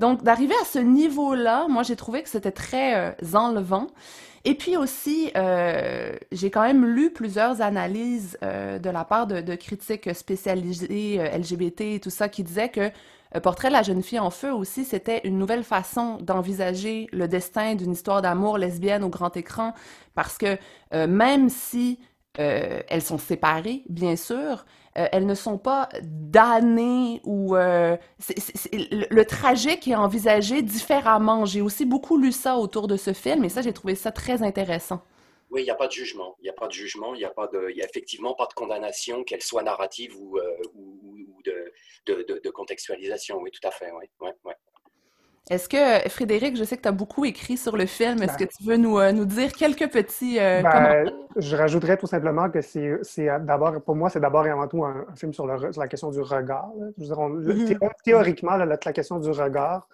Donc, 0.00 0.24
d'arriver 0.24 0.54
à 0.60 0.64
ce 0.64 0.80
niveau-là, 0.80 1.68
moi, 1.68 1.84
j'ai 1.84 1.96
trouvé 1.96 2.22
que 2.22 2.28
c'était 2.28 2.50
très 2.50 2.96
euh, 2.96 3.12
enlevant. 3.34 3.86
Et 4.44 4.54
puis 4.54 4.76
aussi, 4.76 5.30
euh, 5.36 6.16
j'ai 6.32 6.50
quand 6.50 6.62
même 6.62 6.84
lu 6.84 7.12
plusieurs 7.12 7.60
analyses 7.60 8.38
de 8.40 8.90
la 8.90 9.04
part 9.04 9.26
de, 9.26 9.40
de 9.40 9.54
critiques 9.56 10.14
spécialisées 10.14 11.18
LGBT 11.36 11.80
et 11.82 12.00
tout 12.00 12.10
ça 12.10 12.28
qui 12.28 12.44
disaient 12.44 12.70
que 12.70 12.80
euh, 12.80 12.90
Portrait 13.42 13.68
de 13.68 13.74
la 13.74 13.82
jeune 13.82 14.02
fille 14.02 14.18
en 14.18 14.30
feu 14.30 14.52
aussi, 14.52 14.84
c'était 14.84 15.20
une 15.24 15.38
nouvelle 15.38 15.64
façon 15.64 16.16
d'envisager 16.20 17.08
le 17.12 17.28
destin 17.28 17.74
d'une 17.74 17.92
histoire 17.92 18.22
d'amour 18.22 18.58
lesbienne 18.58 19.04
au 19.04 19.10
grand 19.10 19.36
écran, 19.36 19.74
parce 20.14 20.38
que 20.38 20.56
euh, 20.94 21.06
même 21.06 21.48
si 21.48 21.98
euh, 22.38 22.80
elles 22.88 23.02
sont 23.02 23.18
séparées, 23.18 23.82
bien 23.88 24.16
sûr, 24.16 24.64
elles 24.94 25.26
ne 25.26 25.34
sont 25.34 25.58
pas 25.58 25.88
damnées 26.02 27.20
ou 27.22 27.54
le, 27.54 27.98
tragique 29.22 29.86
est 29.86 29.94
envisagé 29.94 30.60
différemment. 30.60 31.44
J'ai 31.44 31.60
aussi 31.60 31.84
beaucoup 31.84 32.18
lu 32.18 32.32
ça 32.32 32.56
autour 32.56 32.88
de 32.88 32.96
ce 32.96 33.12
film 33.12 33.44
et 33.44 33.48
ça, 33.48 33.62
j'ai 33.62 33.72
trouvé 33.72 33.94
ça 33.94 34.10
très 34.10 34.42
intéressant. 34.42 35.00
Oui, 35.50 35.62
il 35.62 35.64
n'y 35.64 35.70
a 35.70 35.76
pas 35.76 35.86
de 35.86 35.92
jugement. 35.92 36.36
Il 36.40 36.44
n'y 36.44 36.50
a 36.50 36.54
pas 36.54 36.66
de 36.66 36.72
jugement. 36.72 37.14
Il 37.14 37.18
n'y 37.18 37.24
a 37.24 37.30
pas 37.30 37.46
de, 37.46 37.70
y 37.70 37.80
a 37.80 37.84
effectivement 37.84 38.34
pas 38.34 38.46
de 38.46 38.54
condamnation, 38.54 39.22
qu'elle 39.22 39.40
soit 39.40 39.62
narrative 39.62 40.16
ou 40.18 40.36
de, 42.06 42.40
de, 42.42 42.50
contextualisation. 42.50 43.38
Oui, 43.38 43.50
tout 43.50 43.66
à 43.66 43.70
fait. 43.70 43.90
Oui, 43.92 44.30
Est-ce 45.50 45.68
que, 45.68 46.08
Frédéric, 46.08 46.56
je 46.56 46.64
sais 46.64 46.76
que 46.76 46.82
tu 46.82 46.88
as 46.88 46.92
beaucoup 46.92 47.24
écrit 47.24 47.56
sur 47.56 47.76
le 47.76 47.86
film. 47.86 48.22
Est-ce 48.22 48.38
ben. 48.38 48.46
que 48.46 48.56
tu 48.56 48.64
veux 48.64 48.76
nous, 48.76 48.98
euh, 48.98 49.12
nous 49.12 49.24
dire 49.24 49.52
quelques 49.52 49.90
petits 49.90 50.38
euh, 50.38 50.62
ben, 50.62 51.10
Je 51.36 51.56
rajouterais 51.56 51.96
tout 51.96 52.06
simplement 52.06 52.50
que 52.50 52.60
c'est 52.60 53.28
d'abord, 53.40 53.82
pour 53.82 53.96
moi, 53.96 54.10
c'est 54.10 54.20
d'abord 54.20 54.46
et 54.46 54.50
avant 54.50 54.68
tout 54.68 54.84
un, 54.84 55.06
film 55.16 55.32
sur, 55.32 55.46
la 55.46 55.88
question 55.88 56.10
du 56.10 56.20
regard. 56.20 56.70
Théoriquement, 58.04 58.56
la, 58.56 58.76
question 58.76 59.18
du 59.18 59.30
regard, 59.30 59.88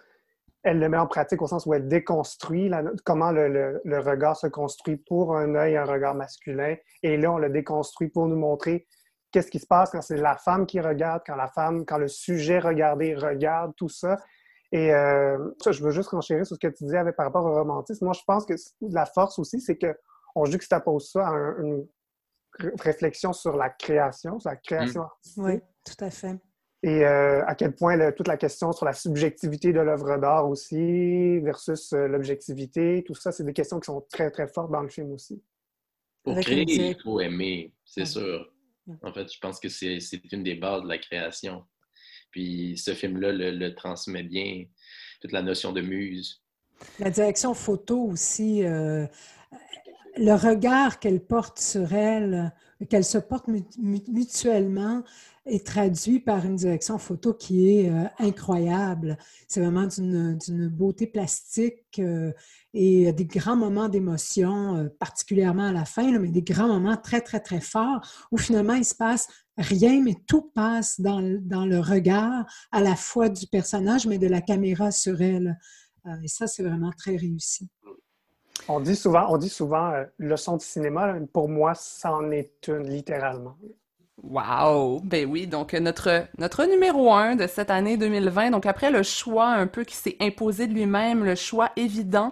elle 0.63 0.79
le 0.79 0.89
met 0.89 0.97
en 0.97 1.07
pratique 1.07 1.41
au 1.41 1.47
sens 1.47 1.65
où 1.65 1.73
elle 1.73 1.87
déconstruit 1.87 2.71
comment 3.03 3.31
le, 3.31 3.81
le, 3.83 3.99
regard 3.99 4.35
se 4.35 4.47
construit 4.47 4.97
pour 4.97 5.35
un 5.35 5.53
œil, 5.53 5.77
un 5.77 5.85
regard 5.85 6.15
masculin. 6.15 6.75
Et 7.03 7.17
là, 7.17 7.31
on 7.31 7.37
le 7.37 7.49
déconstruit 7.49 8.07
pour 8.07 8.27
nous 8.27 8.35
montrer 8.35 8.87
qu'est-ce 9.35 9.51
qui 9.51 9.59
se 9.59 9.67
passe 9.67 9.91
quand 9.91 10.01
c'est 10.01 10.15
la 10.15 10.37
femme 10.37 10.65
qui 10.65 10.79
regarde, 10.79 11.21
quand 11.27 11.35
la 11.35 11.49
femme, 11.49 11.85
quand 11.85 11.97
le 11.97 12.07
sujet 12.07 12.57
regardé 12.57 13.13
regarde, 13.15 13.73
tout 13.75 13.89
ça. 13.89 14.17
Et 14.71 14.93
euh, 14.93 15.49
ça, 15.61 15.73
je 15.73 15.83
veux 15.83 15.91
juste 15.91 16.07
renchérir 16.07 16.45
sur 16.45 16.55
ce 16.55 16.59
que 16.65 16.73
tu 16.73 16.85
disais 16.85 16.97
avec, 16.97 17.17
par 17.17 17.25
rapport 17.25 17.43
au 17.43 17.53
romantisme. 17.53 18.05
Moi, 18.05 18.13
je 18.13 18.23
pense 18.25 18.45
que 18.45 18.53
la 18.79 19.05
force 19.05 19.37
aussi, 19.37 19.59
c'est 19.59 19.77
qu'on 19.77 20.45
juxtapose 20.45 21.11
ça 21.11 21.27
à 21.27 21.33
une 21.33 21.85
réflexion 22.79 23.33
sur 23.33 23.57
la 23.57 23.69
création, 23.69 24.39
sur 24.39 24.49
la 24.49 24.55
création 24.55 25.01
mmh. 25.01 25.03
artistique. 25.03 25.43
Oui, 25.43 25.59
tout 25.83 26.05
à 26.05 26.09
fait. 26.09 26.39
Et 26.81 27.05
euh, 27.05 27.43
à 27.45 27.55
quel 27.55 27.75
point 27.75 28.11
toute 28.13 28.29
la 28.29 28.37
question 28.37 28.71
sur 28.71 28.85
la 28.85 28.93
subjectivité 28.93 29.73
de 29.73 29.81
l'œuvre 29.81 30.17
d'art 30.17 30.47
aussi 30.47 31.39
versus 31.39 31.91
euh, 31.91 32.07
l'objectivité, 32.07 33.03
tout 33.05 33.15
ça, 33.15 33.33
c'est 33.33 33.43
des 33.43 33.53
questions 33.53 33.81
qui 33.81 33.87
sont 33.87 34.05
très, 34.09 34.31
très 34.31 34.47
fortes 34.47 34.71
dans 34.71 34.81
le 34.81 34.89
film 34.89 35.11
aussi. 35.11 35.43
Pour 36.23 36.39
créer, 36.39 36.63
il 36.63 37.01
faut 37.03 37.19
aimer, 37.19 37.73
c'est 37.83 38.05
sûr. 38.05 38.49
En 39.01 39.13
fait, 39.13 39.31
je 39.31 39.39
pense 39.39 39.59
que 39.59 39.69
c'est 39.69 39.99
une 40.31 40.43
des 40.43 40.55
bases 40.55 40.83
de 40.83 40.87
la 40.87 40.97
création. 40.97 41.63
Puis 42.31 42.77
ce 42.77 42.93
film-là 42.93 43.31
le, 43.31 43.75
transmet 43.75 44.23
bien, 44.23 44.65
toute 45.21 45.31
la 45.31 45.41
notion 45.41 45.71
de 45.71 45.81
muse. 45.81 46.43
La 46.99 47.09
direction 47.09 47.53
photo 47.53 48.01
aussi, 48.03 48.63
euh, 48.63 49.07
le 50.17 50.33
regard 50.33 50.99
qu'elle 50.99 51.21
porte 51.21 51.59
sur 51.59 51.93
elle, 51.93 52.53
qu'elle 52.89 53.05
se 53.05 53.17
porte 53.17 53.45
mutuellement, 53.77 55.03
est 55.45 55.65
traduit 55.65 56.19
par 56.19 56.43
une 56.45 56.55
direction 56.55 56.97
photo 56.97 57.33
qui 57.33 57.69
est 57.69 57.89
euh, 57.89 58.05
incroyable. 58.17 59.17
C'est 59.47 59.61
vraiment 59.61 59.85
d'une 59.85 60.67
beauté 60.69 61.05
plastique 61.07 61.83
euh, 61.99 62.31
et 62.73 63.13
des 63.13 63.25
grands 63.25 63.55
moments 63.55 63.87
d'émotion, 63.87 64.77
euh, 64.77 64.89
particulièrement 64.99 65.67
à 65.67 65.71
la 65.71 65.85
fin, 65.85 66.17
mais 66.17 66.29
des 66.29 66.41
grands 66.41 66.67
moments 66.67 66.97
très, 66.97 67.21
très, 67.21 67.39
très 67.39 67.61
forts 67.61 68.01
où 68.31 68.37
finalement 68.37 68.73
il 68.73 68.85
se 68.85 68.95
passe 68.95 69.27
rien, 69.57 70.01
mais 70.01 70.15
tout 70.27 70.51
passe 70.53 70.99
dans, 70.99 71.21
dans 71.41 71.65
le 71.65 71.79
regard 71.79 72.45
à 72.71 72.81
la 72.81 72.95
fois 72.95 73.29
du 73.29 73.45
personnage, 73.47 74.07
mais 74.07 74.17
de 74.17 74.27
la 74.27 74.41
caméra 74.41 74.91
sur 74.91 75.21
elle. 75.21 75.57
et 76.23 76.27
ça, 76.27 76.47
c'est 76.47 76.63
vraiment 76.63 76.91
très 76.91 77.15
réussi. 77.15 77.69
On 78.67 78.79
dit 78.79 78.95
souvent, 78.95 79.93
leçon 80.17 80.57
de 80.57 80.61
cinéma. 80.61 81.15
Pour 81.33 81.49
moi, 81.49 81.73
c'en 81.75 82.31
est 82.31 82.67
une, 82.67 82.87
littéralement. 82.89 83.55
Wow! 84.23 85.01
Ben 85.03 85.29
oui, 85.29 85.45
donc 85.45 85.73
notre, 85.73 86.25
notre 86.39 86.65
numéro 86.65 87.13
un 87.13 87.35
de 87.35 87.47
cette 87.47 87.69
année 87.69 87.95
2020, 87.97 88.49
donc 88.51 88.65
après 88.65 88.89
le 88.89 89.03
choix 89.03 89.49
un 89.49 89.67
peu 89.67 89.83
qui 89.83 89.95
s'est 89.95 90.15
imposé 90.19 90.67
de 90.67 90.73
lui-même, 90.73 91.23
le 91.23 91.35
choix 91.35 91.69
évident, 91.75 92.31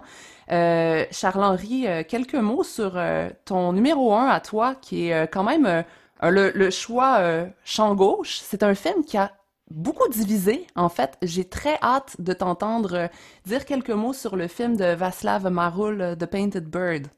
euh, 0.50 1.04
Charles-Henri, 1.10 1.86
euh, 1.86 2.02
quelques 2.06 2.34
mots 2.34 2.64
sur 2.64 2.96
euh, 2.96 3.30
ton 3.44 3.72
numéro 3.72 4.14
un 4.14 4.26
à 4.26 4.40
toi, 4.40 4.74
qui 4.74 5.10
est 5.10 5.28
quand 5.28 5.44
même 5.44 5.84
le, 6.22 6.50
le, 6.50 6.70
choix 6.70 7.20
champ 7.64 7.94
gauche. 7.94 8.40
C'est 8.42 8.62
un 8.62 8.74
film 8.74 9.04
qui 9.04 9.16
a 9.16 9.30
beaucoup 9.74 10.08
divisé, 10.08 10.66
en 10.76 10.88
fait. 10.88 11.18
J'ai 11.22 11.44
très 11.44 11.76
hâte 11.82 12.16
de 12.18 12.32
t'entendre 12.32 13.08
dire 13.44 13.64
quelques 13.64 13.90
mots 13.90 14.12
sur 14.12 14.36
le 14.36 14.48
film 14.48 14.76
de 14.76 14.94
Václav 14.94 15.50
Maroul, 15.50 16.16
The 16.18 16.26
Painted 16.26 16.68
Bird. 16.68 17.08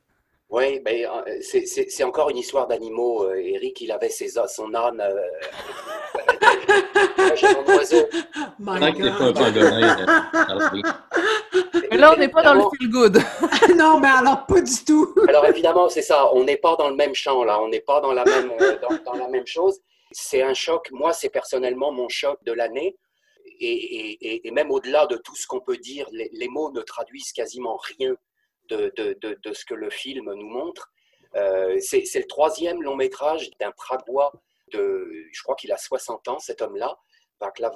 Oui, 0.49 0.78
ben, 0.78 0.95
euh, 1.27 1.39
c'est 1.41 2.05
encore 2.05 2.31
une 2.31 2.37
histoire 2.37 2.69
d'animaux. 2.69 3.24
Euh, 3.24 3.35
Eric, 3.35 3.81
il 3.81 3.91
avait 3.91 4.09
ses, 4.09 4.28
son 4.47 4.73
âne. 4.74 5.01
Euh, 5.01 5.20
j'ai 7.35 7.49
mon 7.53 7.65
oiseau. 7.74 8.07
Mais 11.91 11.97
là, 11.97 12.12
on 12.15 12.16
n'est 12.16 12.28
pas 12.28 12.43
dans 12.45 12.55
le 12.55 12.62
feel 12.78 12.89
good. 12.89 13.19
non, 13.77 13.99
mais 13.99 14.07
alors 14.09 14.47
pas 14.47 14.61
du 14.61 14.85
tout. 14.85 15.12
alors 15.28 15.47
évidemment, 15.47 15.89
c'est 15.89 16.03
ça. 16.03 16.33
On 16.33 16.45
n'est 16.45 16.59
pas 16.59 16.77
dans 16.77 16.91
le 16.91 16.97
même 16.97 17.15
champ 17.15 17.43
là. 17.43 17.61
On 17.61 17.69
n'est 17.69 17.81
pas 17.81 18.01
dans 18.01 18.12
la 18.12 18.24
même 18.24 18.53
dans, 19.05 19.15
la 19.15 19.28
même 19.28 19.47
chose. 19.47 19.81
C'est 20.18 20.40
un 20.40 20.55
choc. 20.55 20.90
Moi, 20.93 21.12
c'est 21.12 21.28
personnellement 21.28 21.93
mon 21.93 22.09
choc 22.09 22.43
de 22.44 22.52
l'année. 22.52 22.97
Et, 23.60 24.51
même 24.51 24.70
au-delà 24.70 25.06
de 25.06 25.18
tout 25.18 25.36
ce 25.36 25.47
qu'on 25.47 25.60
peut 25.60 25.76
dire, 25.76 26.09
les, 26.10 26.48
mots 26.48 26.72
ne 26.72 26.80
traduisent 26.80 27.32
quasiment 27.32 27.76
rien 27.76 28.16
de, 28.70 28.90
ce 29.52 29.64
que 29.66 29.74
le 29.74 29.90
film 29.90 30.32
nous 30.32 30.48
montre. 30.48 30.90
Euh, 31.34 31.76
c'est 31.80 32.02
le 32.14 32.26
troisième 32.26 32.82
long 32.82 32.97
métrage 32.97 33.51
d'un 33.60 33.72
Pragois 33.72 34.32
de, 34.72 35.06
je 35.30 35.43
crois 35.43 35.55
qu'il 35.55 35.70
a 35.70 35.76
60 35.76 36.28
ans, 36.28 36.38
cet 36.38 36.62
homme-là, 36.62 36.98
Vaclav 37.38 37.74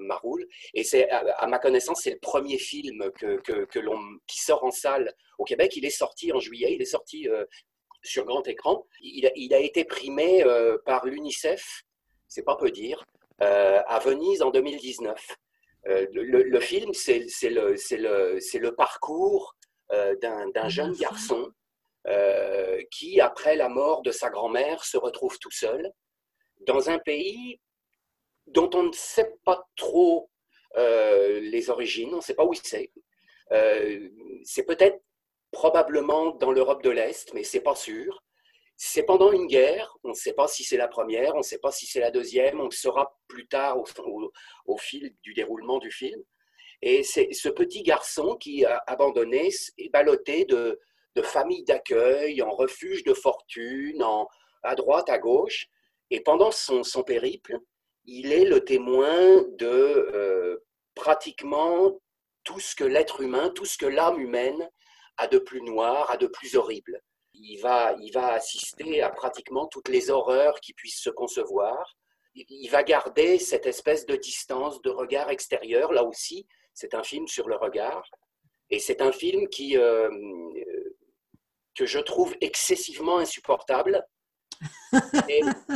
Maroul. 0.00 0.44
Et 0.74 0.82
c'est, 0.82 1.08
à, 1.08 1.46
ma 1.46 1.60
connaissance, 1.60 2.00
c'est 2.02 2.10
le 2.10 2.18
premier 2.18 2.58
film 2.58 3.12
que, 3.12 3.40
qui 4.26 4.40
sort 4.40 4.64
en 4.64 4.72
salle 4.72 5.14
au 5.38 5.44
Québec. 5.44 5.76
Il 5.76 5.84
est 5.84 5.90
sorti 5.90 6.32
en 6.32 6.40
juillet, 6.40 6.74
il 6.74 6.82
est 6.82 6.84
sorti 6.84 7.28
euh, 7.28 7.44
sur 8.06 8.24
grand 8.24 8.46
écran. 8.48 8.86
Il, 9.02 9.30
il 9.36 9.54
a 9.54 9.58
été 9.58 9.84
primé 9.84 10.42
euh, 10.44 10.78
par 10.84 11.04
l'UNICEF, 11.06 11.82
c'est 12.28 12.42
pas 12.44 12.56
peu 12.56 12.70
dire, 12.70 13.04
à 13.38 13.98
Venise 13.98 14.42
en 14.42 14.50
2019. 14.50 15.36
Le, 15.84 16.42
le, 16.42 16.60
film, 16.60 16.92
c'est, 16.94 17.26
le, 17.44 17.74
le, 17.74 18.58
le, 18.58 18.74
parcours 18.74 19.56
euh, 19.92 20.16
d'un 20.16 20.68
jeune 20.68 20.94
garçon 20.94 21.48
euh, 22.08 22.82
qui, 22.90 23.20
après 23.20 23.54
la 23.54 23.68
mort 23.68 24.02
de 24.02 24.10
sa 24.10 24.30
grand-mère, 24.30 24.84
se 24.84 24.96
retrouve 24.96 25.38
tout 25.38 25.52
seul 25.52 25.92
dans 26.66 26.90
un 26.90 26.98
pays 26.98 27.60
dont 28.48 28.68
on 28.74 28.82
ne 28.82 28.92
sait 28.92 29.36
pas 29.44 29.64
trop 29.76 30.28
euh, 30.76 31.38
les 31.38 31.70
origines, 31.70 32.12
on 32.14 32.16
ne 32.16 32.20
sait 32.20 32.34
pas 32.34 32.44
où 32.44 32.52
c'est. 32.54 32.90
c'est 34.42 34.64
peut-être 34.64 35.00
probablement 35.56 36.32
dans 36.32 36.52
l'Europe 36.52 36.82
de 36.82 36.90
l'Est, 36.90 37.32
mais 37.32 37.42
c'est 37.42 37.62
pas 37.62 37.74
sûr. 37.74 38.22
C'est 38.76 39.04
pendant 39.04 39.32
une 39.32 39.46
guerre, 39.46 39.96
on 40.04 40.10
ne 40.10 40.14
sait 40.14 40.34
pas 40.34 40.48
si 40.48 40.64
c'est 40.64 40.76
la 40.76 40.86
première, 40.86 41.34
on 41.34 41.38
ne 41.38 41.42
sait 41.42 41.60
pas 41.60 41.72
si 41.72 41.86
c'est 41.86 41.98
la 41.98 42.10
deuxième, 42.10 42.60
on 42.60 42.66
le 42.66 42.70
saura 42.70 43.18
plus 43.26 43.48
tard 43.48 43.78
au, 43.78 44.76
fil 44.76 45.14
du 45.22 45.32
déroulement 45.32 45.78
du 45.78 45.90
film. 45.90 46.22
Et 46.82 47.02
c'est 47.02 47.32
ce 47.32 47.48
petit 47.48 47.82
garçon 47.82 48.36
qui, 48.36 48.66
a 48.66 48.84
abandonné, 48.86 49.48
est 49.78 49.88
ballotté 49.88 50.44
de, 50.44 50.78
familles 51.22 51.64
d'accueil, 51.64 52.42
en 52.42 52.50
refuge 52.50 53.02
de 53.04 53.14
fortune, 53.14 54.02
en, 54.02 54.28
à 54.62 54.74
droite, 54.74 55.08
à 55.08 55.16
gauche. 55.16 55.68
Et 56.10 56.20
pendant 56.20 56.50
son, 56.50 56.82
son 56.82 57.02
périple, 57.02 57.58
il 58.04 58.30
est 58.30 58.44
le 58.44 58.62
témoin 58.62 59.42
de 59.52 59.66
euh, 59.66 60.62
pratiquement 60.94 61.98
tout 62.44 62.60
ce 62.60 62.76
que 62.76 62.84
l'être 62.84 63.22
humain, 63.22 63.48
tout 63.48 63.64
ce 63.64 63.78
que 63.78 63.86
l'âme 63.86 64.20
humaine 64.20 64.68
a 65.16 65.26
de 65.26 65.38
plus 65.38 65.62
noir, 65.62 66.10
a 66.10 66.16
de 66.16 66.26
plus 66.26 66.56
horrible. 66.56 67.00
Il 67.34 67.58
va, 67.58 67.94
il 68.00 68.10
va 68.12 68.32
assister 68.32 69.02
à 69.02 69.10
pratiquement 69.10 69.66
toutes 69.66 69.88
les 69.88 70.10
horreurs 70.10 70.60
qui 70.60 70.72
puissent 70.72 71.02
se 71.02 71.10
concevoir. 71.10 71.96
Il 72.34 72.68
va 72.68 72.82
garder 72.82 73.38
cette 73.38 73.66
espèce 73.66 74.06
de 74.06 74.16
distance, 74.16 74.80
de 74.82 74.90
regard 74.90 75.30
extérieur. 75.30 75.92
Là 75.92 76.04
aussi, 76.04 76.46
c'est 76.74 76.94
un 76.94 77.02
film 77.02 77.26
sur 77.26 77.48
le 77.48 77.56
regard. 77.56 78.08
Et 78.70 78.78
c'est 78.78 79.00
un 79.00 79.12
film 79.12 79.48
qui, 79.48 79.76
euh, 79.76 80.10
que 81.74 81.86
je 81.86 81.98
trouve 81.98 82.34
excessivement 82.40 83.18
insupportable. 83.18 84.04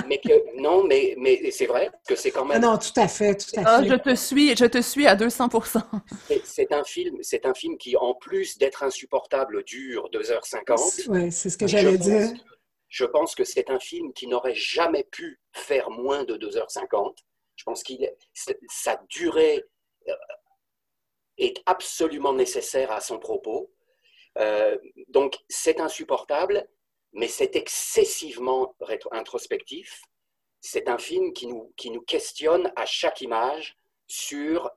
Mais 0.06 0.18
que, 0.18 0.60
non, 0.60 0.84
mais, 0.84 1.14
mais 1.18 1.50
c'est 1.50 1.66
vrai 1.66 1.90
que 2.08 2.14
c'est 2.16 2.30
quand 2.30 2.44
même. 2.44 2.62
Ah 2.62 2.66
non, 2.66 2.78
tout 2.78 2.98
à 2.98 3.08
fait, 3.08 3.34
tout 3.36 3.50
à 3.58 3.62
Ah, 3.66 3.82
fait. 3.82 3.88
je 3.88 3.94
te 3.94 4.14
suis, 4.14 4.56
je 4.56 4.64
te 4.64 4.80
suis 4.80 5.06
à 5.06 5.14
200%. 5.16 5.80
c'est- 6.28 6.42
C'est 6.44 6.72
un 6.72 6.84
film, 6.84 7.18
c'est 7.22 7.46
un 7.46 7.54
film 7.54 7.76
qui, 7.78 7.96
en 7.96 8.14
plus 8.14 8.58
d'être 8.58 8.82
insupportable, 8.82 9.64
dure 9.64 10.08
2h50. 10.10 11.08
Oui, 11.08 11.30
c'est 11.32 11.50
ce 11.50 11.58
que 11.58 11.66
j'allais 11.66 11.98
dire. 11.98 12.32
que- 12.32 12.38
Je 12.88 13.04
pense 13.04 13.36
que 13.36 13.44
c'est 13.44 13.70
un 13.70 13.78
film 13.78 14.12
qui 14.12 14.26
n'aurait 14.26 14.54
jamais 14.56 15.04
pu 15.04 15.40
faire 15.52 15.90
moins 15.90 16.24
de 16.24 16.36
2h50. 16.36 17.18
Je 17.56 17.62
pense 17.64 17.82
qu'il 17.84 18.02
est- 18.02 18.16
sa 18.68 19.00
durée 19.08 19.64
euh, 20.08 20.12
est 21.38 21.62
absolument 21.66 22.32
nécessaire 22.32 22.90
à 22.90 23.00
son 23.00 23.18
propos. 23.18 23.72
Euh, 24.38 24.76
donc, 25.08 25.36
c'est 25.48 25.78
insupportable, 25.80 26.66
mais 27.12 27.28
c'est 27.28 27.56
excessivement 27.56 28.74
introspectif. 29.10 30.02
C'est 30.60 30.88
un 30.88 30.98
film 30.98 31.32
qui 31.32 31.46
nous, 31.46 31.72
qui 31.76 31.90
nous 31.90 32.02
questionne 32.02 32.72
à 32.76 32.86
chaque 32.86 33.20
image 33.20 33.76
sur 34.06 34.70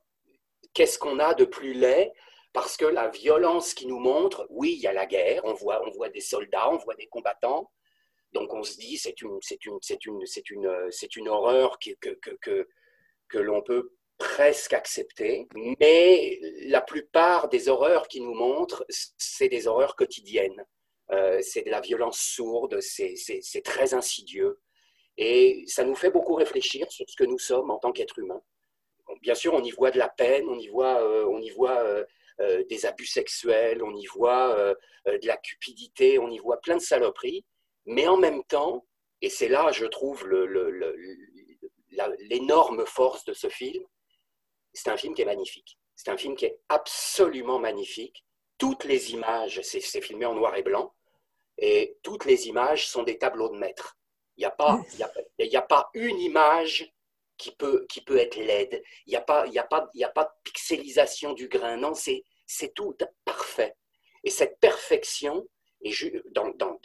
qu'est-ce 0.73 0.97
qu'on 0.97 1.19
a 1.19 1.33
de 1.33 1.45
plus 1.45 1.73
laid, 1.73 2.11
parce 2.53 2.77
que 2.77 2.85
la 2.85 3.09
violence 3.09 3.73
qui 3.73 3.87
nous 3.87 3.99
montre, 3.99 4.45
oui, 4.49 4.73
il 4.73 4.79
y 4.79 4.87
a 4.87 4.93
la 4.93 5.05
guerre, 5.05 5.41
on 5.43 5.53
voit, 5.53 5.85
on 5.85 5.91
voit 5.91 6.09
des 6.09 6.21
soldats, 6.21 6.71
on 6.71 6.77
voit 6.77 6.95
des 6.95 7.07
combattants, 7.07 7.71
donc 8.31 8.53
on 8.53 8.63
se 8.63 8.77
dit 8.77 8.97
c'est 8.97 9.21
une, 9.21 9.37
c'est 9.41 9.65
une, 9.65 9.77
c'est 9.81 10.05
une, 10.05 10.25
c'est 10.25 10.49
une, 10.49 10.87
c'est 10.89 11.15
une 11.15 11.29
horreur 11.29 11.77
que, 11.79 11.91
que, 11.99 12.31
que, 12.41 12.67
que 13.27 13.37
l'on 13.37 13.61
peut 13.61 13.93
presque 14.17 14.73
accepter, 14.73 15.47
mais 15.79 16.39
la 16.67 16.81
plupart 16.81 17.49
des 17.49 17.69
horreurs 17.69 18.07
qui 18.07 18.21
nous 18.21 18.33
montrent, 18.33 18.85
c'est 18.89 19.49
des 19.49 19.67
horreurs 19.67 19.95
quotidiennes. 19.95 20.65
Euh, 21.11 21.39
c'est 21.41 21.63
de 21.63 21.69
la 21.69 21.81
violence 21.81 22.19
sourde, 22.19 22.79
c'est 22.79 23.63
très 23.63 23.93
insidieux. 23.93 24.59
Et 25.17 25.63
ça 25.67 25.83
nous 25.83 25.95
fait 25.95 26.09
beaucoup 26.09 26.33
réfléchir 26.33 26.91
sur 26.91 27.05
ce 27.07 27.15
que 27.15 27.23
nous 27.23 27.37
sommes 27.37 27.69
en 27.69 27.77
tant 27.77 27.91
qu'êtres 27.91 28.19
humains. 28.19 28.41
Bien 29.21 29.35
sûr, 29.35 29.53
on 29.53 29.63
y 29.63 29.71
voit 29.71 29.91
de 29.91 29.99
la 29.99 30.09
peine, 30.09 30.47
on 30.47 30.57
y 30.57 30.67
voit, 30.67 31.01
euh, 31.01 32.05
euh, 32.39 32.63
des 32.69 32.85
abus 32.85 33.05
sexuels, 33.05 33.83
on 33.83 33.93
y 33.95 34.05
voit 34.07 34.75
de 35.05 35.27
la 35.27 35.37
cupidité, 35.37 36.17
on 36.17 36.31
y 36.31 36.39
voit 36.39 36.59
plein 36.61 36.77
de 36.77 36.81
saloperies, 36.81 37.45
mais 37.85 38.07
en 38.07 38.17
même 38.17 38.43
temps, 38.45 38.85
et 39.21 39.29
c'est 39.29 39.49
là, 39.49 39.71
je 39.71 39.85
trouve, 39.85 40.27
l'énorme 42.29 42.85
force 42.85 43.23
de 43.25 43.33
ce 43.33 43.49
film, 43.49 43.85
c'est 44.73 44.89
un 44.89 44.97
film 44.97 45.13
qui 45.13 45.21
est 45.21 45.25
magnifique. 45.25 45.77
C'est 45.95 46.09
un 46.09 46.17
film 46.17 46.35
qui 46.35 46.45
est 46.45 46.59
absolument 46.69 47.59
magnifique. 47.59 48.25
Toutes 48.63 48.85
les 48.85 49.11
images, 49.11 49.59
c'est 49.61 50.01
filmé 50.07 50.25
en 50.25 50.35
noir 50.35 50.55
et 50.55 50.63
blanc, 50.63 50.93
et 51.57 51.97
toutes 52.01 52.23
les 52.23 52.47
images 52.47 52.87
sont 52.87 53.03
des 53.03 53.17
tableaux 53.17 53.49
de 53.49 53.57
maître. 53.57 53.97
Il 54.37 54.41
n'y 54.41 54.45
a, 54.45 54.51
pas- 54.51 54.79
il 54.93 54.99
y 54.99 55.03
a, 55.03 55.11
il 55.39 55.47
y 55.47 55.57
a 55.57 55.61
pas 55.61 55.89
une 55.93 56.17
image 56.19 56.89
qui 57.37 57.51
peut, 57.61 57.85
qui 57.91 57.99
peut 58.07 58.17
être 58.17 58.37
laide. 58.37 58.81
Il 59.05 59.09
n'y 59.09 59.17
a, 59.17 59.21
pas- 59.21 59.45
il 59.47 59.53
y 59.53 59.59
a, 59.59 59.65
pas- 59.65 59.89
il 59.93 59.99
y 59.99 60.05
a 60.05 60.09
pas 60.09 60.23
de 60.23 60.31
pixelisation 60.45 61.33
du 61.33 61.49
grain. 61.49 61.75
Non, 61.75 61.93
c'est 61.93 62.23
c'est 62.45 62.73
tout 62.73 62.95
parfait. 63.25 63.75
Et 64.23 64.29
cette 64.29 64.57
perfection, 64.61 65.35
et 65.81 65.91
dans, 66.31 66.51
dans- 66.61 66.79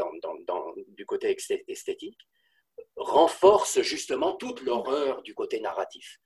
dans- 0.49 0.75
du 0.89 1.07
côté 1.07 1.37
esthétique, 1.69 2.21
renforce 2.97 3.81
justement 3.83 4.33
toute 4.35 4.63
l'horreur 4.63 5.23
du 5.23 5.33
côté 5.33 5.61
narratif. 5.61 6.19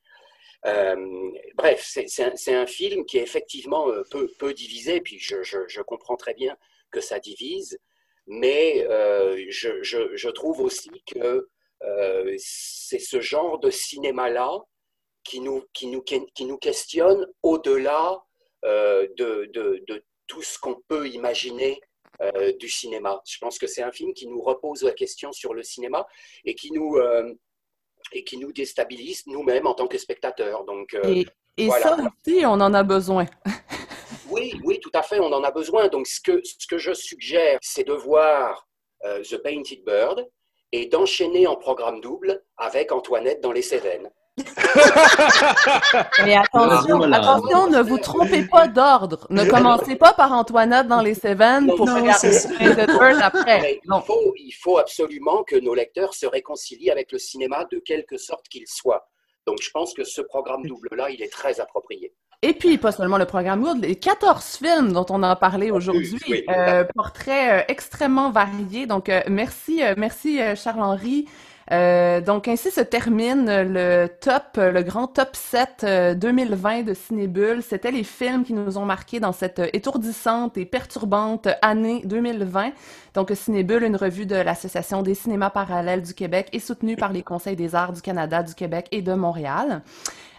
Euh, 0.66 1.30
bref, 1.56 1.84
c'est- 1.84 2.54
un, 2.54 2.66
film 2.66 3.04
qui 3.04 3.18
est 3.18 3.22
effectivement 3.22 3.88
euh, 3.88 4.04
peu, 4.38 4.54
divisé, 4.54 5.00
puis 5.00 5.18
je, 5.18 5.82
comprends 5.82 6.16
très 6.16 6.34
bien 6.34 6.56
que 6.90 7.00
ça 7.00 7.18
divise, 7.18 7.78
mais 8.26 8.86
euh, 8.88 9.44
je, 9.48 10.28
trouve 10.30 10.60
aussi 10.60 10.90
que 11.06 11.48
c'est 12.38 13.00
ce 13.00 13.20
genre 13.20 13.58
de 13.58 13.70
cinéma-là 13.70 14.60
qui 15.24 15.40
nous, 15.40 15.64
qui, 15.72 15.88
nous, 15.88 16.02
qui 16.02 16.44
nous 16.44 16.58
questionne 16.58 17.26
au-delà 17.42 18.22
de, 18.62 19.50
de- 19.52 20.04
tout 20.28 20.42
ce 20.42 20.58
qu'on 20.58 20.80
peut 20.88 21.08
imaginer 21.08 21.80
du 22.58 22.68
cinéma. 22.68 23.20
Je 23.26 23.38
pense 23.38 23.58
que 23.58 23.66
c'est 23.66 23.82
un 23.82 23.90
film 23.90 24.14
qui 24.14 24.28
nous 24.28 24.40
repose 24.40 24.82
la 24.84 24.92
question 24.92 25.32
sur 25.32 25.52
le 25.52 25.64
cinéma 25.64 26.06
et 26.44 26.54
qui 26.54 26.70
nous, 26.70 26.96
et 28.12 28.24
qui 28.24 28.36
nous 28.38 28.52
déstabilise 28.52 29.24
nous-mêmes 29.26 29.66
en 29.66 29.74
tant 29.74 29.86
que 29.86 29.98
spectateurs. 29.98 30.64
Donc, 30.64 30.94
euh, 30.94 31.02
Et, 31.04 31.26
et 31.56 31.66
voilà. 31.66 31.82
ça 31.84 31.96
aussi, 31.96 32.44
on 32.44 32.52
en 32.52 32.74
a 32.74 32.82
besoin. 32.82 33.26
oui, 34.30 34.54
oui, 34.64 34.80
tout 34.80 34.90
à 34.94 35.02
fait, 35.02 35.20
on 35.20 35.32
en 35.32 35.44
a 35.44 35.50
besoin. 35.50 35.88
Donc, 35.88 36.06
ce 36.06 36.20
que, 36.20 36.40
ce 36.44 36.66
que 36.66 36.78
je 36.78 36.92
suggère, 36.92 37.58
c'est 37.62 37.86
de 37.86 37.92
voir 37.92 38.66
euh, 39.04 39.22
The 39.22 39.36
Painted 39.42 39.84
Bird 39.84 40.28
et 40.72 40.86
d'enchaîner 40.86 41.46
en 41.46 41.56
programme 41.56 42.00
double 42.00 42.42
avec 42.56 42.92
Antoinette 42.92 43.40
dans 43.40 43.52
les 43.52 43.62
Cévennes. 43.62 44.10
Mais 46.24 46.36
attention, 46.36 46.96
Voilà. 46.98 47.18
attention, 47.18 47.68
ne 47.70 47.82
vous 47.82 47.98
trompez 47.98 48.44
pas 48.46 48.66
d'ordre. 48.68 49.26
Ne 49.30 49.44
commencez 49.44 49.96
pas 49.96 50.12
par 50.12 50.32
Antoinette 50.32 50.88
dans 50.88 51.02
les 51.02 51.14
Cévennes 51.14 51.66
pour 51.76 51.86
Non, 51.86 51.96
regarder 52.00 52.38
Bird 52.86 53.20
après. 53.22 53.80
Il, 53.84 54.02
faut, 54.06 54.34
il 54.38 54.52
faut 54.52 54.78
absolument 54.78 55.42
que 55.44 55.56
nos 55.56 55.74
lecteurs 55.74 56.14
se 56.14 56.26
réconcilient 56.26 56.90
avec 56.90 57.12
le 57.12 57.18
cinéma 57.18 57.66
de 57.70 57.78
quelque 57.78 58.16
sorte 58.16 58.48
qu'il 58.48 58.64
soit. 58.66 59.06
Donc, 59.46 59.58
je 59.60 59.70
pense 59.70 59.92
que 59.92 60.04
ce 60.04 60.20
programme 60.22 60.62
double-là, 60.64 61.10
il 61.10 61.20
est 61.22 61.32
très 61.32 61.60
approprié. 61.60 62.14
Et 62.44 62.54
puis, 62.54 62.78
pas 62.78 62.90
seulement 62.92 63.18
le 63.18 63.24
programme 63.26 63.62
Wood, 63.62 63.84
les 63.84 63.96
14 63.96 64.56
films 64.56 64.92
dont 64.92 65.06
on 65.10 65.22
a 65.22 65.36
parlé 65.36 65.70
aujourd'hui, 65.70 66.18
oui. 66.28 66.44
euh, 66.48 66.84
portraits 66.94 67.52
euh, 67.52 67.64
extrêmement 67.68 68.30
variés. 68.30 68.86
Donc, 68.86 69.08
euh, 69.08 69.20
merci, 69.28 69.82
euh, 69.82 69.94
merci 69.96 70.40
euh, 70.40 70.54
Charles-Henri. 70.56 71.26
Euh, 71.70 72.20
donc, 72.20 72.48
ainsi 72.48 72.70
se 72.70 72.80
termine 72.80 73.46
le 73.46 74.08
top, 74.20 74.58
euh, 74.58 74.72
le 74.72 74.82
grand 74.82 75.06
top 75.06 75.30
7 75.34 75.68
euh, 75.84 76.14
2020 76.14 76.82
de 76.82 76.94
Cinébule. 76.94 77.62
C'était 77.62 77.92
les 77.92 78.04
films 78.04 78.44
qui 78.44 78.52
nous 78.52 78.78
ont 78.78 78.84
marqués 78.84 79.20
dans 79.20 79.32
cette 79.32 79.60
euh, 79.60 79.68
étourdissante 79.72 80.58
et 80.58 80.66
perturbante 80.66 81.48
année 81.62 82.02
2020. 82.04 82.72
Donc, 83.14 83.30
Cinébule, 83.34 83.82
une 83.82 83.96
revue 83.96 84.26
de 84.26 84.36
l'Association 84.36 85.02
des 85.02 85.14
cinémas 85.14 85.50
parallèles 85.50 86.02
du 86.02 86.14
Québec 86.14 86.48
est 86.52 86.58
soutenue 86.58 86.96
par 86.96 87.12
les 87.12 87.22
Conseils 87.22 87.56
des 87.56 87.74
arts 87.74 87.92
du 87.92 88.00
Canada, 88.00 88.42
du 88.42 88.54
Québec 88.54 88.88
et 88.90 89.02
de 89.02 89.12
Montréal. 89.12 89.82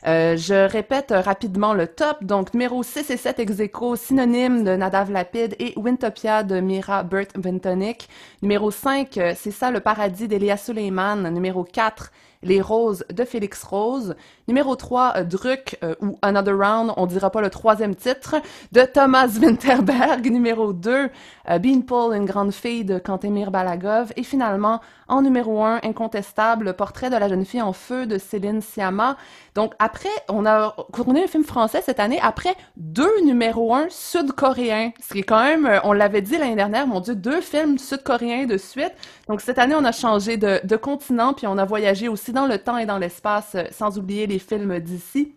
Euh, 0.05 0.35
je 0.35 0.67
répète 0.69 1.13
rapidement 1.15 1.73
le 1.73 1.87
top. 1.87 2.23
Donc, 2.23 2.53
numéro 2.53 2.83
6 2.83 3.09
et 3.09 3.17
7 3.17 3.39
ex 3.39 3.53
synonyme 3.95 4.63
de 4.63 4.75
Nadav 4.75 5.11
Lapide 5.11 5.55
et 5.59 5.73
Wintopia 5.77 6.43
de 6.43 6.59
Mira 6.59 7.03
Burt 7.03 7.37
Bentonic. 7.37 8.09
Numéro 8.41 8.71
5, 8.71 9.17
euh, 9.17 9.33
C'est 9.37 9.51
ça 9.51 9.71
le 9.71 9.79
paradis 9.79 10.27
d'Elia 10.27 10.57
Suleiman. 10.57 11.29
Numéro 11.31 11.63
4, 11.63 12.11
Les 12.41 12.59
Roses 12.59 13.05
de 13.13 13.23
Félix 13.23 13.63
Rose. 13.63 14.15
Numéro 14.47 14.75
3, 14.75 15.13
euh, 15.15 15.23
Druck 15.23 15.77
euh, 15.83 15.95
ou 16.01 16.17
Another 16.21 16.57
Round, 16.57 16.91
on 16.97 17.05
dira 17.05 17.29
pas 17.29 17.41
le 17.41 17.49
troisième 17.49 17.95
titre, 17.95 18.35
de 18.71 18.81
Thomas 18.81 19.27
Winterberg. 19.41 20.29
Numéro 20.29 20.73
2, 20.73 21.09
euh, 21.49 21.59
Beanpole, 21.59 22.15
une 22.15 22.25
grande 22.25 22.51
fille 22.51 22.83
de 22.83 22.99
Kantemir 22.99 23.51
Balagov. 23.51 24.11
Et 24.17 24.23
finalement, 24.23 24.81
en 25.07 25.21
numéro 25.21 25.63
1, 25.63 25.81
incontestable, 25.83 26.65
le 26.65 26.73
portrait 26.73 27.09
de 27.09 27.15
la 27.15 27.27
jeune 27.27 27.45
fille 27.45 27.61
en 27.61 27.73
feu 27.73 28.05
de 28.05 28.17
Céline 28.17 28.61
Sciamma. 28.61 29.17
Donc 29.55 29.73
après, 29.79 30.09
on 30.29 30.45
a 30.45 30.75
tourné 30.93 31.23
un 31.23 31.27
film 31.27 31.43
français 31.43 31.81
cette 31.85 31.99
année, 31.99 32.19
après 32.21 32.55
deux 32.77 33.21
numéros 33.23 33.75
1 33.75 33.87
sud-coréens, 33.89 34.91
ce 34.99 35.13
qui 35.13 35.19
est 35.19 35.23
quand 35.23 35.43
même, 35.43 35.65
euh, 35.65 35.79
on 35.83 35.93
l'avait 35.93 36.21
dit 36.21 36.37
l'année 36.37 36.55
dernière, 36.55 36.87
mon 36.87 36.99
Dieu, 36.99 37.15
deux 37.15 37.41
films 37.41 37.77
sud-coréens 37.77 38.45
de 38.45 38.57
suite. 38.57 38.93
Donc 39.27 39.41
cette 39.41 39.59
année, 39.59 39.75
on 39.75 39.85
a 39.85 39.91
changé 39.91 40.37
de, 40.37 40.75
continent, 40.75 41.33
puis 41.33 41.45
on 41.47 41.57
a 41.57 41.65
voyagé 41.65 42.07
aussi 42.07 42.33
dans 42.33 42.47
le 42.47 42.57
temps 42.57 42.77
et 42.77 42.85
dans 42.85 42.97
l'espace, 42.97 43.55
sans 43.71 43.97
oublier 43.99 44.25
les 44.25 44.32
films 44.39 44.79
d'ici. 44.79 45.35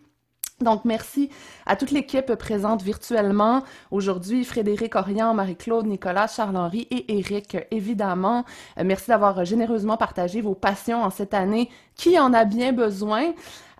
Donc, 0.59 0.85
merci 0.85 1.29
à 1.67 1.75
toute 1.75 1.91
l'équipe 1.91 2.33
présente 2.33 2.81
virtuellement. 2.81 3.63
Aujourd'hui, 3.91 4.43
Frédéric 4.43 4.95
Orion, 4.95 5.35
Marie-Claude, 5.35 5.85
Nicolas, 5.85 6.25
Charles-Henri 6.25 6.87
et 6.89 7.19
Éric, 7.19 7.57
évidemment. 7.69 8.43
Euh, 8.79 8.83
merci 8.83 9.09
d'avoir 9.09 9.45
généreusement 9.45 9.97
partagé 9.97 10.41
vos 10.41 10.55
passions 10.55 11.03
en 11.03 11.11
cette 11.11 11.35
année 11.35 11.69
qui 11.95 12.17
en 12.17 12.33
a 12.33 12.43
bien 12.43 12.73
besoin? 12.73 13.33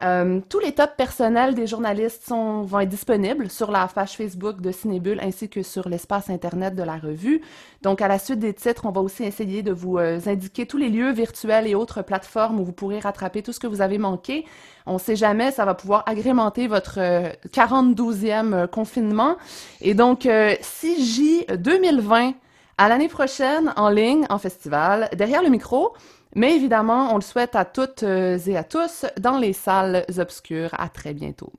Euh, 0.03 0.41
tous 0.47 0.59
les 0.59 0.73
tops 0.73 0.93
personnels 0.95 1.55
des 1.55 1.65
journalistes 1.65 2.27
sont, 2.27 2.61
vont 2.61 2.81
être 2.81 2.89
disponibles 2.89 3.49
sur 3.49 3.71
la 3.71 3.87
page 3.87 4.15
Facebook 4.15 4.61
de 4.61 4.71
Cinébule 4.71 5.19
ainsi 5.21 5.49
que 5.49 5.63
sur 5.63 5.89
l'espace 5.89 6.29
Internet 6.29 6.75
de 6.75 6.83
la 6.83 6.97
revue. 6.97 7.41
Donc, 7.81 8.01
à 8.01 8.07
la 8.07 8.19
suite 8.19 8.39
des 8.39 8.53
titres, 8.53 8.85
on 8.85 8.91
va 8.91 9.01
aussi 9.01 9.23
essayer 9.23 9.63
de 9.63 9.71
vous 9.71 9.97
euh, 9.97 10.19
indiquer 10.27 10.67
tous 10.67 10.77
les 10.77 10.89
lieux 10.89 11.11
virtuels 11.11 11.65
et 11.65 11.73
autres 11.73 12.03
plateformes 12.03 12.59
où 12.59 12.63
vous 12.63 12.73
pourrez 12.73 12.99
rattraper 12.99 13.41
tout 13.41 13.53
ce 13.53 13.59
que 13.59 13.67
vous 13.67 13.81
avez 13.81 13.97
manqué. 13.97 14.45
On 14.85 14.93
ne 14.93 14.99
sait 14.99 15.15
jamais, 15.15 15.51
ça 15.51 15.65
va 15.65 15.73
pouvoir 15.73 16.03
agrémenter 16.05 16.67
votre 16.67 16.99
42e 17.47 18.53
euh, 18.53 18.67
confinement. 18.67 19.37
Et 19.81 19.95
donc, 19.95 20.25
6J 20.25 21.55
2020 21.55 22.33
à 22.77 22.89
l'année 22.89 23.07
prochaine 23.07 23.73
en 23.75 23.89
ligne, 23.89 24.25
en 24.29 24.37
festival, 24.37 25.09
derrière 25.15 25.41
le 25.41 25.49
micro. 25.49 25.93
Mais 26.35 26.55
évidemment, 26.55 27.13
on 27.13 27.15
le 27.15 27.21
souhaite 27.21 27.55
à 27.55 27.65
toutes 27.65 28.03
euh, 28.03 28.37
et 28.45 28.57
à 28.57 28.63
tous 28.63 29.05
dans 29.19 29.37
les 29.37 29.53
salles 29.53 30.05
obscures. 30.17 30.71
À 30.77 30.89
très 30.89 31.13
bientôt. 31.13 31.51